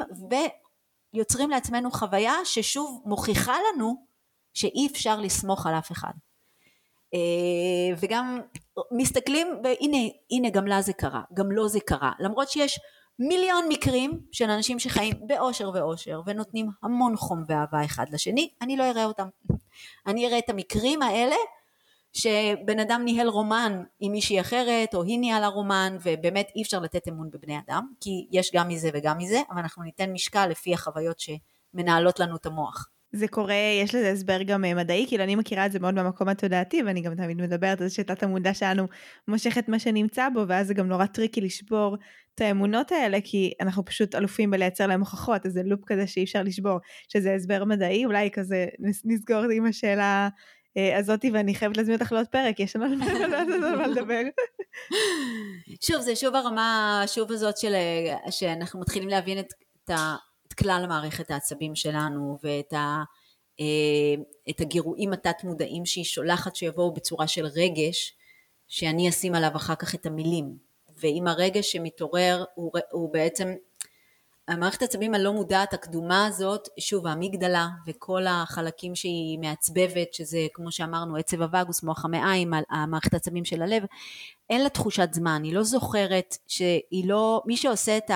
ויוצרים 1.14 1.50
לעצמנו 1.50 1.90
חוויה 1.90 2.34
ששוב 2.44 3.02
מוכיחה 3.04 3.54
לנו 3.74 4.06
שאי 4.54 4.88
אפשר 4.92 5.20
לסמוך 5.20 5.66
על 5.66 5.74
אף 5.74 5.92
אחד. 5.92 6.12
אה, 7.14 7.96
וגם 8.00 8.40
מסתכלים 8.92 9.46
והנה 9.64 10.08
הנה 10.30 10.50
גם 10.50 10.66
לה 10.66 10.82
זה 10.82 10.92
קרה 10.92 11.22
גם 11.34 11.52
לו 11.52 11.68
זה 11.68 11.80
קרה. 11.80 12.12
למרות 12.20 12.48
שיש 12.48 12.80
מיליון 13.18 13.64
מקרים 13.68 14.20
של 14.32 14.50
אנשים 14.50 14.78
שחיים 14.78 15.14
באושר 15.26 15.70
ואושר 15.74 16.20
ונותנים 16.26 16.66
המון 16.82 17.16
חום 17.16 17.42
ואהבה 17.48 17.84
אחד 17.84 18.04
לשני 18.12 18.50
אני 18.62 18.76
לא 18.76 18.90
אראה 18.90 19.04
אותם. 19.04 19.28
אני 20.06 20.26
אראה 20.26 20.38
את 20.38 20.50
המקרים 20.50 21.02
האלה 21.02 21.36
שבן 22.12 22.78
אדם 22.80 23.02
ניהל 23.04 23.28
רומן 23.28 23.82
עם 24.00 24.12
מישהי 24.12 24.40
אחרת 24.40 24.94
או 24.94 25.02
היא 25.02 25.18
ניהלה 25.18 25.46
רומן 25.46 25.96
ובאמת 26.02 26.48
אי 26.56 26.62
אפשר 26.62 26.80
לתת 26.80 27.08
אמון 27.08 27.30
בבני 27.30 27.58
אדם 27.58 27.92
כי 28.00 28.28
יש 28.32 28.50
גם 28.54 28.68
מזה 28.68 28.90
וגם 28.94 29.18
מזה 29.18 29.40
אבל 29.50 29.58
אנחנו 29.58 29.82
ניתן 29.82 30.12
משקל 30.12 30.46
לפי 30.46 30.74
החוויות 30.74 31.16
שמנהלות 31.20 32.20
לנו 32.20 32.36
את 32.36 32.46
המוח 32.46 32.88
זה 33.12 33.28
קורה, 33.28 33.54
יש 33.82 33.94
לזה 33.94 34.10
הסבר 34.10 34.42
גם 34.42 34.64
אה, 34.64 34.74
מדעי, 34.74 35.06
כאילו 35.08 35.24
אני 35.24 35.34
מכירה 35.34 35.66
את 35.66 35.72
זה 35.72 35.78
מאוד 35.78 35.94
במקום 35.94 36.28
התודעתי, 36.28 36.82
ואני 36.82 37.00
גם 37.00 37.14
תמיד 37.14 37.42
מדברת 37.42 37.80
על 37.80 37.88
זה 37.88 37.94
שתת 37.94 38.22
המודע 38.22 38.54
שלנו 38.54 38.86
מושך 39.28 39.58
את 39.58 39.68
מה 39.68 39.78
שנמצא 39.78 40.28
בו, 40.34 40.44
ואז 40.48 40.66
זה 40.66 40.74
גם 40.74 40.88
נורא 40.88 41.06
tricky 41.06 41.40
לשבור 41.40 41.96
את 42.34 42.40
האמונות 42.40 42.92
האלה, 42.92 43.18
כי 43.24 43.52
אנחנו 43.60 43.84
פשוט 43.84 44.14
אלופים 44.14 44.50
בלייצר 44.50 44.86
להם 44.86 45.00
הוכחות, 45.00 45.46
אז 45.46 45.52
זה 45.52 45.62
loop 45.62 45.80
כזה 45.86 46.06
שאי 46.06 46.24
אפשר 46.24 46.42
לשבור, 46.42 46.78
שזה 47.08 47.34
הסבר 47.34 47.64
מדעי, 47.64 48.04
אולי 48.04 48.30
כזה 48.30 48.66
נסגור 49.04 49.44
עם 49.52 49.66
השאלה 49.66 50.28
אה, 50.76 50.98
הזאתי, 50.98 51.30
ואני 51.30 51.54
חייבת 51.54 51.76
להזמין 51.76 51.96
אותך 52.00 52.12
לעוד 52.12 52.26
פרק, 52.26 52.60
יש 52.60 52.76
לנו 52.76 52.96
מה 53.76 53.86
לדבר. 53.86 54.20
שוב, 55.86 56.00
זה 56.00 56.16
שוב 56.16 56.34
הרמה, 56.34 57.02
שוב 57.06 57.32
הזאת 57.32 57.58
של, 57.58 57.74
אה, 57.74 58.32
שאנחנו 58.32 58.80
מתחילים 58.80 59.08
להבין 59.08 59.38
את, 59.38 59.52
את 59.84 59.90
ה... 59.90 60.16
כלל 60.58 60.84
מערכת 60.88 61.30
העצבים 61.30 61.74
שלנו 61.74 62.38
ואת 62.42 62.72
ה, 62.72 63.02
אה, 63.60 64.22
את 64.50 64.60
הגירויים 64.60 65.12
התת 65.12 65.44
מודעים 65.44 65.86
שהיא 65.86 66.04
שולחת 66.04 66.56
שיבואו 66.56 66.94
בצורה 66.94 67.26
של 67.28 67.46
רגש 67.46 68.14
שאני 68.68 69.08
אשים 69.08 69.34
עליו 69.34 69.50
אחר 69.56 69.74
כך 69.74 69.94
את 69.94 70.06
המילים. 70.06 70.68
ואם 71.00 71.26
הרגש 71.26 71.72
שמתעורר 71.72 72.44
הוא, 72.54 72.72
הוא 72.90 73.12
בעצם 73.12 73.54
המערכת 74.48 74.82
העצבים 74.82 75.14
הלא 75.14 75.32
מודעת 75.32 75.74
הקדומה 75.74 76.26
הזאת, 76.26 76.68
שוב 76.78 77.06
האמיגדלה 77.06 77.68
וכל 77.86 78.26
החלקים 78.26 78.94
שהיא 78.94 79.38
מעצבבת, 79.38 80.14
שזה 80.14 80.46
כמו 80.54 80.72
שאמרנו 80.72 81.16
עצב 81.16 81.42
הווגוס, 81.42 81.82
מוח 81.82 82.04
המעיים, 82.04 82.52
המערכת 82.70 83.14
העצבים 83.14 83.44
של 83.44 83.62
הלב, 83.62 83.82
אין 84.50 84.62
לה 84.62 84.68
תחושת 84.68 85.08
זמן, 85.12 85.42
היא 85.44 85.54
לא 85.54 85.62
זוכרת 85.62 86.36
שהיא 86.46 87.08
לא, 87.08 87.42
מי 87.46 87.56
שעושה 87.56 87.96
את 87.96 88.10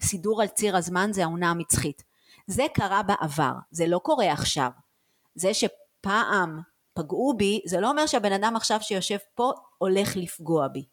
הסידור 0.00 0.42
על 0.42 0.48
ציר 0.48 0.76
הזמן 0.76 1.10
זה 1.12 1.24
העונה 1.24 1.50
המצחית. 1.50 2.02
זה 2.46 2.66
קרה 2.74 3.02
בעבר, 3.02 3.52
זה 3.70 3.86
לא 3.86 3.98
קורה 3.98 4.32
עכשיו. 4.32 4.70
זה 5.34 5.50
שפעם 5.54 6.60
פגעו 6.94 7.34
בי, 7.36 7.60
זה 7.66 7.80
לא 7.80 7.90
אומר 7.90 8.06
שהבן 8.06 8.32
אדם 8.32 8.56
עכשיו 8.56 8.78
שיושב 8.82 9.18
פה 9.34 9.52
הולך 9.78 10.16
לפגוע 10.16 10.68
בי. 10.68 10.84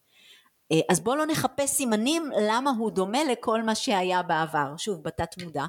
אה, 0.72 0.80
אז 0.90 1.00
בואו 1.00 1.16
לא 1.16 1.26
נחפש 1.26 1.70
סימנים 1.70 2.32
למה 2.42 2.72
הוא 2.78 2.92
דומה 2.92 3.24
לכל 3.24 3.64
מה 3.64 3.76
שהיה 3.76 4.24
בעבר, 4.24 4.78
שוב 4.78 5.04
בתת 5.04 5.44
מודע. 5.44 5.66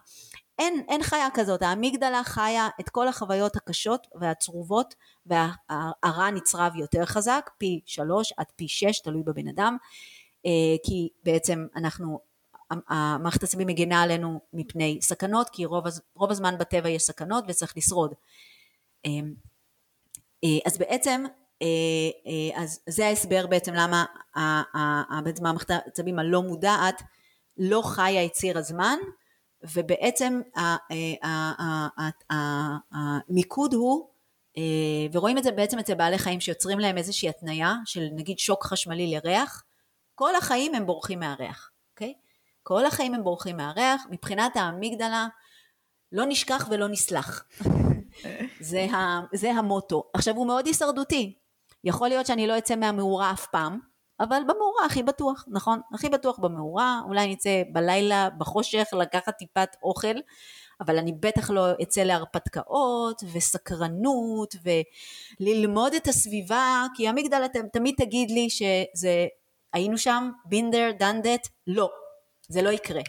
אין, 0.59 0.83
אין 0.89 1.03
חיה 1.03 1.29
כזאת, 1.35 1.63
האמיגדלה 1.63 2.25
חיה 2.25 2.69
את 2.81 2.89
כל 2.89 3.09
החוויות 3.09 3.57
הקשות 3.57 4.07
והצרובות 4.21 4.95
והרע 5.27 6.31
נצרב 6.31 6.77
יותר 6.77 7.05
חזק, 7.05 7.51
פי 7.59 7.81
שלוש 7.87 8.33
עד 8.37 8.47
פי 8.57 8.69
שש, 8.69 9.01
תלוי 9.01 9.23
בבן 9.23 9.49
אדם, 9.49 9.77
אה, 10.47 10.77
כי 10.87 11.09
בעצם 11.25 11.67
אנחנו, 11.77 12.19
המערכת 12.89 13.43
העצבים 13.43 13.67
מגינה 13.67 14.03
עלינו 14.03 14.41
מפני 14.53 14.99
סכנות, 15.03 15.51
כי 15.51 15.65
רוב, 15.65 15.85
רוב 16.15 16.31
הזמן 16.31 16.59
בטבע 16.59 16.89
יש 16.89 17.03
סכנות 17.03 17.45
וצריך 17.49 17.77
לשרוד. 17.77 18.15
אה, 19.07 19.11
אז 20.67 20.79
בעצם 20.79 21.25
אז 22.55 22.81
זה 22.89 23.07
ההסבר 23.07 23.47
בעצם 23.47 23.75
למה 23.75 24.05
בעצם 25.25 25.47
המערכת 25.47 25.71
העצבים 25.71 26.19
הלא 26.19 26.43
מודעת 26.43 27.03
לא 27.57 27.83
חיה 27.85 28.25
את 28.25 28.33
ציר 28.33 28.59
הזמן 28.59 28.99
ובעצם 29.75 30.41
המיקוד 33.01 33.75
הוא 33.75 34.09
ורואים 35.13 35.39
את 35.39 35.43
זה 35.43 35.51
בעצם 35.51 35.79
אצל 35.79 35.95
בעלי 35.95 36.19
חיים 36.19 36.41
שיוצרים 36.41 36.79
להם 36.79 36.99
איזושהי 36.99 37.29
התניה 37.29 37.75
של 37.85 38.09
נגיד 38.13 38.39
שוק 38.39 38.65
חשמלי 38.65 39.15
לריח 39.15 39.63
כל 40.17 40.37
החיים 40.37 40.75
הם 40.75 40.87
בורחים 40.87 41.21
מהריח, 41.21 41.71
אוקיי? 41.93 42.15
כל 42.63 42.87
החיים 42.87 43.15
הם 43.15 43.25
בורחים 43.25 43.57
מהריח, 43.57 44.03
מבחינת 44.11 44.57
האמיגדלה 44.57 45.27
לא 46.13 46.25
נשכח 46.29 46.69
ולא 46.71 46.89
נסלח. 46.89 47.45
זה, 48.61 48.85
ה, 48.85 49.21
זה 49.35 49.51
המוטו. 49.51 50.11
עכשיו 50.15 50.37
הוא 50.37 50.47
מאוד 50.47 50.67
הישרדותי, 50.67 51.39
יכול 51.85 52.09
להיות 52.09 52.27
שאני 52.27 52.47
לא 52.47 52.59
אצא 52.59 52.77
מהמאורה 52.77 53.31
אף 53.33 53.47
פעם, 53.47 53.79
אבל 54.21 54.43
במאורה 54.43 54.87
הכי 54.87 55.03
בטוח, 55.03 55.45
נכון? 55.49 55.81
הכי 55.95 56.09
בטוח 56.09 56.39
במאורה, 56.39 57.01
אולי 57.05 57.33
נצא 57.33 57.63
בלילה 57.73 58.29
בחושך 58.39 58.87
לקחת 58.93 59.35
טיפת 59.39 59.69
אוכל, 59.83 60.17
אבל 60.81 60.99
אני 60.99 61.13
בטח 61.13 61.51
לא 61.51 61.67
אצא 61.83 62.01
להרפתקאות 62.01 63.23
וסקרנות 63.33 64.55
וללמוד 65.41 65.95
את 65.95 66.09
הסביבה, 66.09 66.87
כי 66.95 67.09
המגדל 67.09 67.47
תמיד 67.73 67.95
תגיד 67.99 68.31
לי 68.31 68.51
שזה 68.51 69.27
היינו 69.73 69.99
שם, 69.99 70.31
been 70.47 70.75
there, 70.75 71.01
done 71.01 71.25
that, 71.25 71.49
לא. 71.67 71.91
זה 72.49 72.63
לא 72.63 72.71
יקרה. 72.71 73.01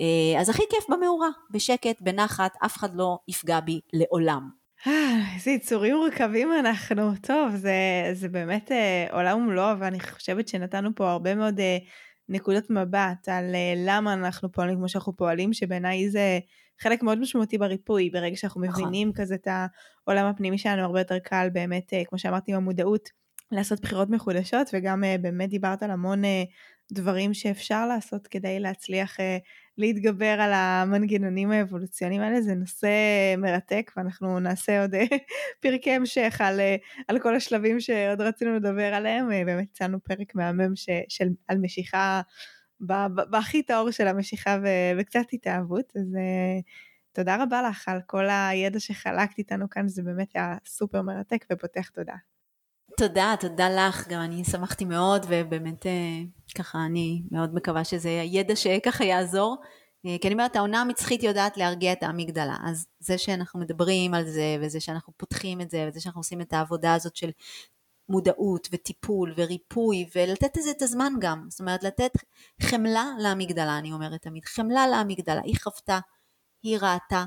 אה, 0.00 0.40
אז 0.40 0.48
הכי 0.48 0.62
כיף 0.70 0.84
במאורה, 0.88 1.28
בשקט, 1.50 2.00
בנחת, 2.00 2.52
אף 2.64 2.76
אחד 2.76 2.94
לא 2.94 3.18
יפגע 3.28 3.60
בי 3.60 3.80
לעולם. 3.92 4.57
אה, 4.86 5.34
איזה 5.34 5.50
יצורים 5.50 5.96
מורכבים 5.96 6.48
אנחנו. 6.60 7.12
טוב, 7.22 7.56
זה, 7.56 7.72
זה 8.12 8.28
באמת 8.28 8.72
אה, 8.72 9.06
עולם 9.12 9.38
ומלואו, 9.38 9.78
ואני 9.78 10.00
חושבת 10.00 10.48
שנתנו 10.48 10.94
פה 10.94 11.10
הרבה 11.10 11.34
מאוד 11.34 11.60
אה, 11.60 11.78
נקודות 12.28 12.70
מבט 12.70 13.28
על 13.28 13.54
אה, 13.54 13.74
למה 13.76 14.12
אנחנו 14.12 14.52
פועלים 14.52 14.76
כמו 14.76 14.88
שאנחנו 14.88 15.16
פועלים, 15.16 15.52
שבעיניי 15.52 16.10
זה 16.10 16.38
חלק 16.80 17.02
מאוד 17.02 17.18
משמעותי 17.20 17.58
בריפוי, 17.58 18.10
ברגע 18.10 18.36
שאנחנו 18.36 18.64
נכון. 18.64 18.82
מבינים 18.82 19.12
כזה 19.12 19.34
את 19.34 19.48
העולם 20.06 20.26
הפנימי 20.26 20.58
שלנו, 20.58 20.82
הרבה 20.82 21.00
יותר 21.00 21.18
קל 21.18 21.48
באמת, 21.52 21.92
אה, 21.92 22.02
כמו 22.04 22.18
שאמרתי, 22.18 22.52
עם 22.52 22.56
המודעות, 22.56 23.08
לעשות 23.52 23.80
בחירות 23.80 24.10
מחודשות, 24.10 24.70
וגם 24.72 25.04
אה, 25.04 25.16
באמת 25.20 25.50
דיברת 25.50 25.82
על 25.82 25.90
המון 25.90 26.24
אה, 26.24 26.42
דברים 26.92 27.34
שאפשר 27.34 27.86
לעשות 27.86 28.26
כדי 28.26 28.60
להצליח 28.60 29.20
אה, 29.20 29.38
להתגבר 29.78 30.36
על 30.40 30.52
המנגנונים 30.52 31.50
האבולוציוניים 31.50 32.20
האלה, 32.22 32.42
זה 32.42 32.54
נושא 32.54 32.88
מרתק 33.38 33.90
ואנחנו 33.96 34.40
נעשה 34.40 34.82
עוד 34.82 34.94
אה, 34.94 35.04
פרקי 35.60 35.90
המשך 35.90 36.40
על, 36.44 36.60
אה, 36.60 36.76
על 37.08 37.18
כל 37.18 37.36
השלבים 37.36 37.80
שעוד 37.80 38.20
רצינו 38.20 38.56
לדבר 38.56 38.94
עליהם, 38.94 39.28
באמת 39.28 39.68
יצאנו 39.70 40.00
פרק 40.02 40.34
מהמם 40.34 40.76
ש, 40.76 40.88
של, 41.08 41.28
על 41.48 41.58
משיכה, 41.58 42.20
בהכי 43.30 43.62
טהור 43.62 43.90
של 43.90 44.06
המשיכה 44.06 44.58
ו, 44.62 44.68
וקצת 44.98 45.24
התאהבות, 45.32 45.92
אז 45.96 46.16
תודה 47.12 47.42
רבה 47.42 47.62
לך 47.62 47.88
על 47.88 48.00
כל 48.06 48.24
הידע 48.30 48.80
שחלקת 48.80 49.38
איתנו 49.38 49.70
כאן, 49.70 49.88
זה 49.88 50.02
באמת 50.02 50.28
היה 50.34 50.56
סופר 50.66 51.02
מרתק 51.02 51.44
ופותח 51.52 51.88
תודה. 51.88 52.14
תודה, 52.98 53.34
תודה 53.40 53.68
לך, 53.70 54.08
גם 54.08 54.20
אני 54.20 54.44
שמחתי 54.44 54.84
מאוד 54.84 55.26
ובאמת 55.28 55.86
ככה 56.54 56.78
אני 56.86 57.22
מאוד 57.30 57.54
מקווה 57.54 57.84
שזה 57.84 58.10
ידע 58.10 58.56
שככה 58.56 59.04
יעזור. 59.04 59.56
אה, 60.06 60.16
כי 60.20 60.28
אני 60.28 60.34
אומרת, 60.34 60.56
העונה 60.56 60.80
המצחית 60.80 61.22
יודעת 61.22 61.56
להרגיע 61.56 61.92
את 61.92 62.02
האמיגדלה, 62.02 62.56
אז 62.64 62.86
זה 63.00 63.18
שאנחנו 63.18 63.60
מדברים 63.60 64.14
על 64.14 64.24
זה, 64.28 64.56
וזה 64.60 64.80
שאנחנו 64.80 65.12
פותחים 65.16 65.60
את 65.60 65.70
זה, 65.70 65.88
וזה 65.88 66.00
שאנחנו 66.00 66.20
עושים 66.20 66.40
את 66.40 66.52
העבודה 66.52 66.94
הזאת 66.94 67.16
של 67.16 67.30
מודעות 68.08 68.68
וטיפול 68.72 69.34
וריפוי, 69.36 70.08
ולתת 70.14 70.56
לזה 70.56 70.70
את 70.70 70.82
הזמן 70.82 71.12
גם, 71.20 71.46
זאת 71.48 71.60
אומרת 71.60 71.82
לתת 71.82 72.12
חמלה 72.62 73.06
לאמיגדלה, 73.22 73.78
אני 73.78 73.92
אומרת 73.92 74.22
תמיד, 74.22 74.44
חמלה 74.44 74.88
לאמיגדלה, 74.88 75.40
היא 75.44 75.56
חוותה, 75.62 75.98
היא 76.62 76.78
ראתה, 76.78 77.24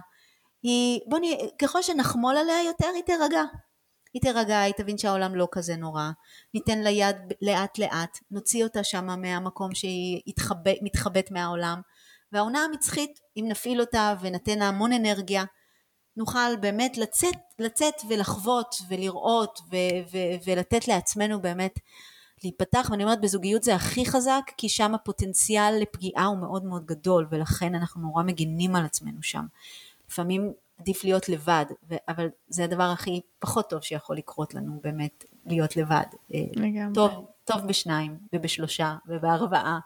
היא, 0.64 0.99
בוא 1.07 1.19
נהיה, 1.19 1.38
ככל 1.61 1.81
שנחמול 1.81 2.38
עליה 2.38 2.64
יותר 2.64 2.88
היא 2.95 3.03
תירגע, 3.03 3.43
היא 4.13 4.21
תירגע, 4.21 4.61
היא 4.61 4.73
תבין 4.77 4.97
שהעולם 4.97 5.35
לא 5.35 5.47
כזה 5.51 5.75
נורא, 5.75 6.09
ניתן 6.53 6.79
לה 6.79 6.89
יד 6.89 7.15
לאט 7.41 7.77
לאט, 7.77 8.17
נוציא 8.31 8.63
אותה 8.63 8.83
שמה 8.83 9.15
מהמקום 9.15 9.75
שהיא 9.75 10.21
התחבא, 10.27 10.71
מתחבאת 10.81 11.31
מהעולם, 11.31 11.81
והעונה 12.31 12.59
המצחית, 12.59 13.19
אם 13.38 13.45
נפעיל 13.47 13.81
אותה 13.81 14.15
ונתן 14.21 14.59
לה 14.59 14.67
המון 14.67 14.93
אנרגיה, 14.93 15.43
נוכל 16.17 16.55
באמת 16.59 16.97
לצאת, 16.97 17.35
לצאת 17.59 17.93
ולחוות 18.09 18.75
ולראות 18.89 19.59
ו- 19.71 20.11
ו- 20.11 20.49
ולתת 20.49 20.88
לעצמנו 20.88 21.41
באמת 21.41 21.79
להיפתח, 22.43 22.88
ואני 22.91 23.03
אומרת 23.03 23.21
בזוגיות 23.21 23.63
זה 23.63 23.75
הכי 23.75 24.05
חזק, 24.05 24.41
כי 24.57 24.69
שם 24.69 24.95
הפוטנציאל 24.95 25.75
לפגיעה 25.81 26.25
הוא 26.25 26.38
מאוד 26.38 26.65
מאוד 26.65 26.85
גדול, 26.85 27.27
ולכן 27.31 27.75
אנחנו 27.75 28.01
נורא 28.01 28.23
מגינים 28.23 28.75
על 28.75 28.85
עצמנו 28.85 29.23
שם. 29.23 29.45
לפעמים 30.09 30.53
עדיף 30.81 31.03
להיות 31.03 31.29
לבד, 31.29 31.65
ו- 31.89 31.95
אבל 32.07 32.29
זה 32.47 32.63
הדבר 32.63 32.83
הכי 32.83 33.21
פחות 33.39 33.69
טוב 33.69 33.81
שיכול 33.81 34.17
לקרות 34.17 34.53
לנו 34.53 34.79
באמת, 34.83 35.25
להיות 35.45 35.77
לבד. 35.77 36.05
אה, 36.33 36.39
לגמרי. 36.53 36.93
טוב, 36.93 37.25
טוב 37.43 37.67
בשניים, 37.67 38.17
ובשלושה, 38.33 38.95
ובארבעה, 39.07 39.79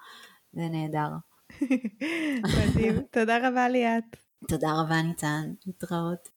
זה 0.54 0.62
נהדר. 0.72 1.10
מדהים, 2.58 3.02
תודה 3.12 3.50
רבה 3.50 3.70
ליאת. 3.70 4.04
תודה 4.48 4.70
רבה 4.82 5.02
ניצן, 5.02 5.54
להתראות. 5.66 6.35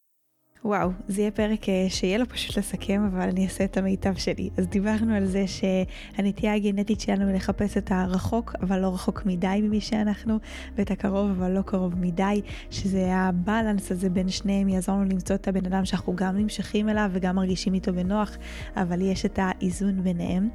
וואו, 0.65 0.91
זה 1.09 1.21
יהיה 1.21 1.31
פרק 1.31 1.69
אה, 1.69 1.87
שיהיה 1.89 2.19
לו 2.19 2.29
פשוט 2.29 2.59
לסכם, 2.59 3.09
אבל 3.13 3.29
אני 3.29 3.45
אעשה 3.45 3.65
את 3.65 3.77
המיטב 3.77 4.15
שלי. 4.15 4.51
אז 4.57 4.67
דיברנו 4.67 5.15
על 5.15 5.27
זה 5.27 5.45
שהנטייה 5.47 6.55
הגנטית 6.55 7.01
שלנו 7.01 7.33
לחפש 7.33 7.77
את 7.77 7.93
הרחוק, 7.93 8.55
אבל 8.63 8.79
לא 8.81 8.95
רחוק 8.95 9.27
מדי 9.27 9.61
ממי 9.63 9.81
שאנחנו, 9.81 10.39
ואת 10.77 10.91
הקרוב, 10.91 11.31
אבל 11.31 11.51
לא 11.51 11.63
קרוב 11.63 11.95
מדי, 12.01 12.41
שזה 12.71 13.15
הבלנס 13.15 13.93
הזה 13.93 14.11
בין 14.11 14.29
שניהם 14.29 14.69
יעזור 14.69 14.95
לנו 14.95 15.05
למצוא 15.05 15.37
את 15.37 15.49
הבן 15.49 15.67
אדם 15.67 15.85
שאנחנו 15.85 16.17
גם 16.17 16.37
נמשכים 16.37 16.89
אליו 16.89 17.11
וגם 17.13 17.37
מרגישים 17.37 17.75
איתו 17.75 17.93
בנוח, 17.93 18.37
אבל 18.77 19.03
יש 19.03 19.25
את 19.25 19.39
האיזון 19.43 20.03
ביניהם. 20.03 20.49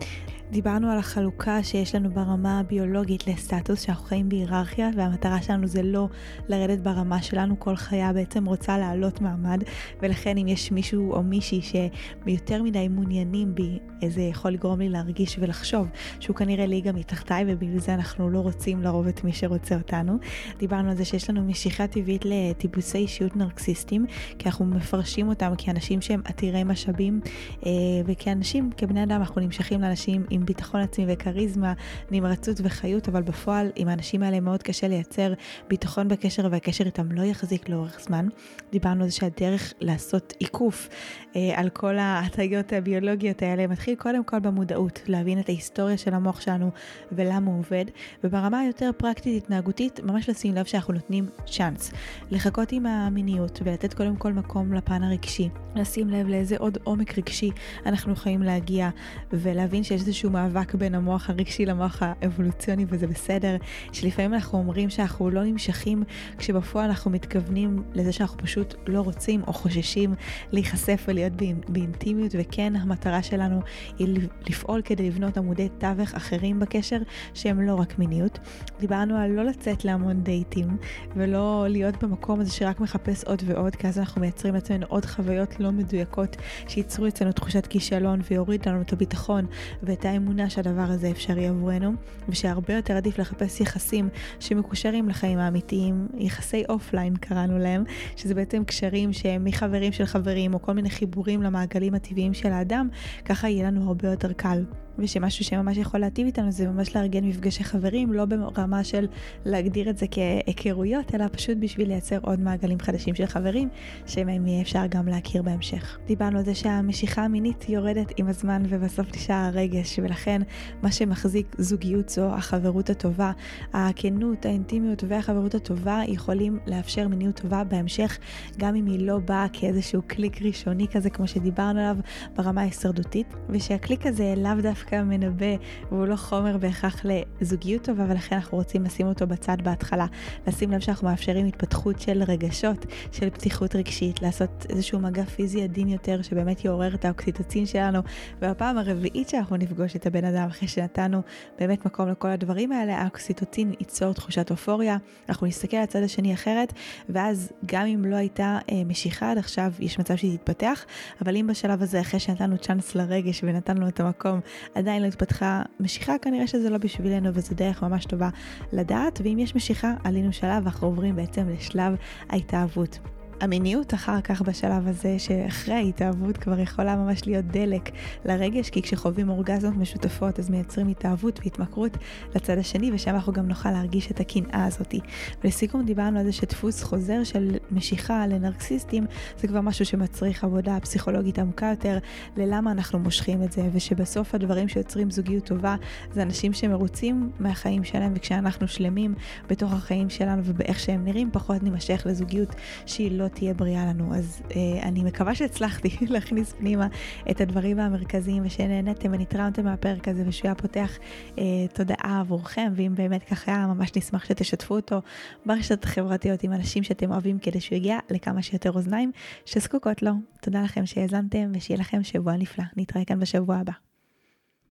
דיברנו 0.52 0.92
על 0.92 0.98
החלוקה 0.98 1.64
שיש 1.64 1.96
לנו 1.96 2.10
ברמה 2.10 2.60
הביולוגית 2.60 3.28
לסטטוס 3.28 3.82
שאנחנו 3.82 4.06
חיים 4.06 4.30
בהיררכיה 4.30 4.90
והמטרה 4.96 5.42
שלנו 5.42 5.68
זה 5.68 5.84
לא 5.84 6.08
לרדת 6.50 6.80
ברמה 6.80 7.22
שלנו, 7.22 7.60
כל 7.60 7.76
חיה 7.76 8.14
בעצם 8.14 8.46
רוצה 8.46 8.78
לעלות 8.78 9.22
מעמד 9.22 9.64
ולכן 10.02 10.38
אם 10.38 10.48
יש 10.48 10.72
מישהו 10.72 11.14
או 11.14 11.24
מישהי 11.24 11.62
שיותר 11.62 12.64
מדי 12.64 12.88
מעוניינים 12.88 13.56
בי, 13.56 13.80
זה 14.08 14.22
יכול 14.22 14.52
לגרום 14.52 14.80
לי 14.80 14.90
להרגיש 14.90 15.38
ולחשוב 15.40 15.88
שהוא 16.20 16.36
כנראה 16.36 16.66
ליגה 16.66 16.92
מתחתיי 16.92 17.46
ובגלל 17.48 17.80
זה 17.80 17.94
אנחנו 17.94 18.30
לא 18.30 18.40
רוצים 18.40 18.82
לרוב 18.82 19.08
את 19.08 19.24
מי 19.24 19.34
שרוצה 19.34 19.76
אותנו. 19.76 20.18
דיברנו 20.60 20.90
על 20.90 20.96
זה 20.96 21.06
שיש 21.06 21.30
לנו 21.30 21.44
משיכה 21.44 21.88
טבעית 21.88 22.26
לטיפוסי 22.26 22.98
אישיות 22.98 23.36
נרקסיסטים 23.36 24.06
כי 24.40 24.50
אנחנו 24.50 24.66
מפרשים 24.66 25.28
אותם 25.28 25.54
כאנשים 25.58 26.02
שהם 26.02 26.22
עתירי 26.26 26.64
משאבים 26.64 27.22
אה, 27.66 27.72
וכאנשים, 28.06 28.70
כבני 28.78 29.04
אדם 29.04 29.20
אנחנו 29.20 29.42
נמשכים 29.42 29.82
לאנשים 29.82 30.26
עם 30.34 30.46
ביטחון 30.46 30.82
עצמי 30.82 31.06
וכריזמה, 31.08 31.74
נמרצות 32.12 32.58
וחיות, 32.64 33.10
אבל 33.10 33.22
בפועל 33.22 33.72
עם 33.76 33.88
האנשים 33.88 34.24
האלה 34.24 34.40
מאוד 34.40 34.64
קשה 34.64 34.88
לייצר 34.88 35.34
ביטחון 35.70 36.08
בקשר 36.08 36.48
והקשר 36.52 36.86
איתם 36.86 37.12
לא 37.12 37.22
יחזיק 37.22 37.70
לאורך 37.70 38.00
זמן. 38.02 38.28
דיברנו 38.72 39.04
על 39.04 39.10
זה 39.10 39.16
שהדרך 39.16 39.74
לעשות 39.80 40.34
עיקוף 40.40 40.90
אה, 41.36 41.52
על 41.56 41.70
כל 41.70 41.98
ההטיות 41.98 42.74
הביולוגיות 42.74 43.42
האלה 43.42 43.68
מתחיל 43.68 43.96
קודם 43.96 44.24
כל 44.24 44.40
במודעות, 44.40 45.02
להבין 45.08 45.40
את 45.40 45.50
ההיסטוריה 45.50 45.98
של 45.98 46.14
המוח 46.14 46.42
שלנו 46.42 46.70
ולמה 47.12 47.52
הוא 47.52 47.60
עובד, 47.60 47.86
וברמה 48.24 48.60
היותר 48.60 48.90
פרקטית 48.98 49.44
התנהגותית 49.44 50.00
ממש 50.04 50.30
לשים 50.30 50.56
לב 50.56 50.66
שאנחנו 50.66 50.94
נותנים 50.94 51.26
צ'אנס. 51.46 51.92
לחכות 52.32 52.72
עם 52.72 52.86
המיניות 52.86 53.60
ולתת 53.64 53.94
קודם 53.94 54.16
כל 54.16 54.34
מקום 54.34 54.74
לפן 54.74 55.04
הרגשי, 55.04 55.50
לשים 55.76 56.10
לב 56.10 56.28
לאיזה 56.28 56.56
עוד 56.58 56.78
עומק 56.84 57.18
רגשי 57.18 57.52
אנחנו 57.86 58.14
יכולים 58.14 58.44
להגיע 58.44 58.90
ולהבין 59.34 59.84
שיש 59.84 60.02
איזשהו 60.02 60.23
מאבק 60.32 60.76
בין 60.76 60.96
המוח 60.96 61.30
הרגשי 61.30 61.66
למוח 61.66 61.98
האבולוציוני 62.02 62.86
וזה 62.90 63.08
בסדר, 63.08 63.58
שלפעמים 63.92 64.34
אנחנו 64.34 64.58
אומרים 64.58 64.90
שאנחנו 64.90 65.30
לא 65.30 65.44
נמשכים 65.44 66.04
כשבפועל 66.38 66.86
אנחנו 66.86 67.12
מתכוונים 67.12 67.84
לזה 67.94 68.12
שאנחנו 68.12 68.38
פשוט 68.38 68.76
לא 68.88 69.02
רוצים 69.02 69.42
או 69.48 69.54
חוששים 69.54 70.14
להיחשף 70.52 71.06
ולהיות 71.08 71.34
באינטימיות 71.68 72.32
וכן 72.40 72.76
המטרה 72.76 73.24
שלנו 73.24 73.60
היא 74.00 74.28
לפעול 74.50 74.82
כדי 74.82 75.08
לבנות 75.08 75.38
עמודי 75.38 75.70
תווך 75.78 76.14
אחרים 76.14 76.60
בקשר 76.60 76.98
שהם 77.34 77.62
לא 77.62 77.76
רק 77.76 78.00
מיניות. 78.00 78.40
דיברנו 78.80 79.18
על 79.18 79.32
לא 79.32 79.44
לצאת 79.44 79.86
להמון 79.86 80.24
דייטים 80.24 80.78
ולא 81.16 81.66
להיות 81.70 82.04
במקום 82.04 82.40
הזה 82.40 82.52
שרק 82.52 82.80
מחפש 82.80 83.24
עוד 83.24 83.44
ועוד 83.46 83.76
כי 83.76 83.88
אז 83.88 84.00
אנחנו 84.00 84.22
מייצרים 84.22 84.54
לעצמנו 84.54 84.86
עוד 84.90 85.06
חוויות 85.06 85.60
לא 85.60 85.72
מדויקות 85.72 86.38
שייצרו 86.68 87.08
אצלנו 87.08 87.32
תחושת 87.32 87.68
כישלון 87.68 88.22
ויוריד 88.30 88.68
לנו 88.68 88.82
את 88.82 88.94
הביטחון 88.94 89.46
ואת. 89.84 90.13
האמונה 90.14 90.50
שהדבר 90.50 90.82
הזה 90.82 91.12
אפשרי 91.12 91.48
עבורנו, 91.48 91.94
ושהרבה 92.30 92.74
יותר 92.74 92.94
עדיף 92.98 93.20
לחפש 93.20 93.62
יחסים 93.62 94.10
שמקושרים 94.40 95.10
לחיים 95.10 95.40
האמיתיים, 95.40 96.08
יחסי 96.18 96.64
אופליין 96.70 97.16
קראנו 97.16 97.60
להם, 97.60 97.84
שזה 98.16 98.36
בעצם 98.36 98.64
קשרים 98.64 99.14
שהם 99.14 99.44
מחברים 99.44 99.92
של 99.92 100.06
חברים, 100.06 100.54
או 100.54 100.62
כל 100.62 100.74
מיני 100.74 100.90
חיבורים 100.90 101.44
למעגלים 101.44 101.94
הטבעיים 101.94 102.34
של 102.34 102.52
האדם, 102.52 102.90
ככה 103.26 103.50
יהיה 103.50 103.68
לנו 103.68 103.88
הרבה 103.88 104.10
יותר 104.10 104.34
קל. 104.34 104.64
ושמשהו 105.00 105.46
שממש 105.46 105.78
יכול 105.78 106.00
להטיב 106.00 106.26
איתנו 106.26 106.52
זה 106.52 106.68
ממש 106.68 106.96
לארגן 106.96 107.24
מפגשי 107.24 107.64
חברים, 107.64 108.14
לא 108.14 108.26
ברמה 108.26 108.84
של 108.84 109.08
להגדיר 109.46 109.90
את 109.90 109.98
זה 109.98 110.06
כהיכרויות, 110.12 111.16
אלא 111.16 111.26
פשוט 111.32 111.58
בשביל 111.60 111.88
לייצר 111.88 112.18
עוד 112.22 112.40
מעגלים 112.40 112.80
חדשים 112.80 113.16
של 113.16 113.26
חברים, 113.26 113.70
שמהם 114.06 114.48
יהיה 114.48 114.62
אפשר 114.62 114.86
גם 114.90 115.08
להכיר 115.08 115.42
בהמשך. 115.42 115.98
דיברנו 116.08 116.38
על 116.38 116.46
זה 116.46 116.56
שהמשיכה 116.56 117.24
המינית 117.24 117.70
יורדת 117.70 118.12
עם 118.18 118.28
הזמן 118.28 118.64
ובסוף 118.70 119.16
נשאר 119.16 119.36
הרגש, 119.36 120.00
ולכן 120.04 120.42
מה 120.82 120.92
שמחזיק 120.92 121.56
זוגיות 121.58 122.10
זו 122.10 122.34
החברות 122.34 122.90
הטובה, 122.90 123.32
הכנות, 123.74 124.46
האינטימיות 124.46 125.04
והחברות 125.08 125.56
הטובה 125.56 126.02
יכולים 126.08 126.60
לאפשר 126.68 127.08
מיניות 127.08 127.42
טובה 127.42 127.64
בהמשך, 127.64 128.18
גם 128.58 128.76
אם 128.76 128.86
היא 128.86 129.08
לא 129.08 129.20
באה 129.20 129.46
כאיזשהו 129.54 130.02
קליק 130.08 130.42
ראשוני 130.42 130.88
כזה 130.88 131.10
כמו 131.10 131.28
שדיברנו 131.28 131.80
עליו 131.80 131.98
ברמה 132.36 132.62
ההישרדותית, 132.62 133.34
ושהקליק 133.50 134.06
הזה 134.06 134.34
לאו 134.38 134.62
דווקא 134.62 134.83
דווקא 134.84 135.04
מנבא 135.04 135.56
והוא 135.92 136.06
לא 136.06 136.16
חומר 136.16 136.58
בהכרח 136.58 137.06
לזוגיות 137.42 137.84
טובה 137.84 138.06
ולכן 138.10 138.36
אנחנו 138.36 138.58
רוצים 138.58 138.84
לשים 138.84 139.08
אותו 139.08 139.28
בצד 139.28 139.58
בהתחלה. 139.64 140.06
לשים 140.48 140.72
לב 140.72 140.80
שאנחנו 140.80 141.08
מאפשרים 141.08 141.46
התפתחות 141.46 142.00
של 142.00 142.24
רגשות, 142.28 142.86
של 143.12 143.30
פתיחות 143.30 143.76
רגשית, 143.76 144.22
לעשות 144.22 144.66
איזשהו 144.70 145.00
מגע 145.00 145.26
פיזי 145.26 145.64
עדין 145.64 145.88
יותר 145.88 146.22
שבאמת 146.22 146.66
יעורר 146.66 146.96
את 146.96 147.06
האוקסיטוצין 147.06 147.66
שלנו. 147.66 148.00
והפעם 148.42 148.78
הרביעית 148.78 149.30
שאנחנו 149.30 149.58
נפגוש 149.58 149.96
את 149.96 150.06
הבן 150.06 150.26
אדם 150.26 150.48
אחרי 150.48 150.68
שנתנו 150.68 151.22
באמת 151.60 151.86
מקום 151.86 152.10
לכל 152.10 152.28
הדברים 152.28 152.72
האלה, 152.72 152.98
האוקסיטוצין 152.98 153.74
ייצור 153.80 154.14
תחושת 154.14 154.52
אופוריה, 154.52 154.98
אנחנו 155.30 155.48
נסתכל 155.48 155.78
על 155.78 155.84
הצד 155.84 156.04
השני 156.04 156.34
אחרת, 156.34 156.74
ואז 157.10 157.52
גם 157.66 157.86
אם 157.86 158.06
לא 158.06 158.16
הייתה 158.16 158.60
אה, 158.72 158.84
משיכה 158.86 159.32
עד 159.32 159.38
עכשיו, 159.38 159.74
יש 159.80 160.00
מצב 160.00 160.16
שהיא 160.16 160.38
תתפתח, 160.38 160.86
אבל 161.22 161.36
אם 161.36 161.48
בשלב 161.48 161.82
הזה, 161.82 162.02
אחרי 162.02 162.20
שנתנו 162.20 162.58
צ'אנס 162.58 162.96
לרגש 162.96 163.44
ונתנו 163.44 163.88
את 163.88 164.00
המקום, 164.00 164.40
עדיין 164.76 165.02
לא 165.02 165.08
התפתחה 165.08 165.62
משיכה, 165.80 166.18
כנראה 166.18 166.48
שזה 166.48 166.70
לא 166.70 166.78
בשבילנו 166.78 167.30
וזו 167.34 167.56
דרך 167.56 167.84
ממש 167.84 168.06
טובה 168.06 168.30
לדעת, 168.74 169.22
ואם 169.24 169.40
יש 169.40 169.56
משיכה, 169.56 169.94
עלינו 170.04 170.34
שלב 170.34 170.64
ואנחנו 170.64 170.88
עוברים 170.88 171.16
בעצם 171.16 171.50
לשלב 171.50 171.96
ההתאהבות. 172.30 173.00
המיניות 173.42 173.94
אחר 173.94 174.22
כך 174.22 174.42
בשלב 174.42 174.88
הזה, 174.88 175.20
שאחרי 175.20 175.74
ההתאהבות 175.76 176.38
כבר 176.38 176.60
יכולה 176.60 176.96
ממש 176.96 177.28
להיות 177.28 177.46
דלק 177.46 177.90
לרגש, 178.26 178.70
כי 178.70 178.82
כשחווים 178.82 179.30
אורגזמות 179.30 179.78
משותפות 179.78 180.40
אז 180.40 180.50
מייצרים 180.50 180.88
התאהבות 180.88 181.40
והתמכרות 181.44 181.98
לצד 182.36 182.58
השני, 182.58 182.92
ושם 182.94 183.16
אנחנו 183.16 183.34
גם 183.34 183.48
נוכל 183.48 183.72
להרגיש 183.72 184.12
את 184.12 184.20
הקנאה 184.20 184.66
הזאתי. 184.66 185.00
ולסיכום 185.44 185.86
דיברנו 185.86 186.20
על 186.20 186.26
זה 186.26 186.32
שדפוס 186.32 186.84
חוזר 186.84 187.24
של 187.24 187.58
משיכה 187.72 188.28
לנרקסיסטים 188.28 189.06
זה 189.38 189.48
כבר 189.48 189.62
משהו 189.62 189.86
שמצריך 189.86 190.44
עבודה 190.44 190.80
פסיכולוגית 190.80 191.40
עמוקה 191.40 191.66
יותר 191.66 191.98
ללמה 192.38 192.72
אנחנו 192.72 193.00
מושכים 193.00 193.44
את 193.44 193.52
זה, 193.52 193.70
ושבסוף 193.74 194.36
הדברים 194.36 194.68
שיוצרים 194.68 195.12
זוגיות 195.12 195.46
טובה 195.46 195.76
זה 196.12 196.22
אנשים 196.22 196.54
שמרוצים 196.54 197.32
מהחיים 197.40 197.84
שלהם, 197.84 198.14
וכשאנחנו 198.16 198.68
שלמים 198.68 199.14
בתוך 199.50 199.74
החיים 199.74 200.10
שלנו 200.10 200.42
ובאיך 200.46 200.80
שהם 200.80 201.06
נראים, 201.06 201.30
פחות 201.32 201.64
נימשך 201.64 202.04
לזוגיות 202.06 202.56
שהיא 202.86 203.12
לא 203.24 203.28
תהיה 203.28 203.54
בריאה 203.54 203.86
לנו. 203.86 204.16
אז 204.16 204.42
אה, 204.56 204.84
אני 204.84 205.04
מקווה 205.04 205.36
שהצלחתי 205.36 205.98
להכניס 206.14 206.54
פנימה 206.54 206.88
את 207.32 207.42
הדברים 207.42 207.80
המרכזיים 207.80 208.44
ושנהנתם 208.46 209.10
ונתרמתם 209.14 209.64
מהפרק 209.64 210.08
הזה 210.08 210.24
ושהוא 210.28 210.48
היה 210.48 210.56
פותח 210.56 210.98
אה, 211.38 211.44
תודעה 211.74 212.20
עבורכם, 212.20 212.74
ואם 212.76 212.96
באמת 212.96 213.24
ככה 213.24 213.52
היה, 213.52 213.68
ממש 213.68 213.92
נשמח 213.96 214.26
שתשתפו 214.26 214.76
אותו 214.76 215.02
ברשתות 215.46 215.84
החברתיות 215.84 216.44
עם 216.44 216.54
אנשים 216.54 216.84
שאתם 216.84 217.12
אוהבים 217.12 217.40
כדי 217.40 217.62
שהוא 217.62 217.76
יגיע 217.76 218.00
לכמה 218.10 218.42
שיותר 218.42 218.72
אוזניים 218.72 219.12
שזקוקות 219.46 220.02
לו. 220.02 220.12
תודה 220.42 220.64
לכם 220.64 220.86
שהאזנתם 220.86 221.52
ושיהיה 221.56 221.80
לכם 221.80 222.04
שבוע 222.04 222.38
נפלא. 222.38 222.66
נתראה 222.78 223.06
כאן 223.06 223.20
בשבוע 223.20 223.56
הבא. 223.56 223.93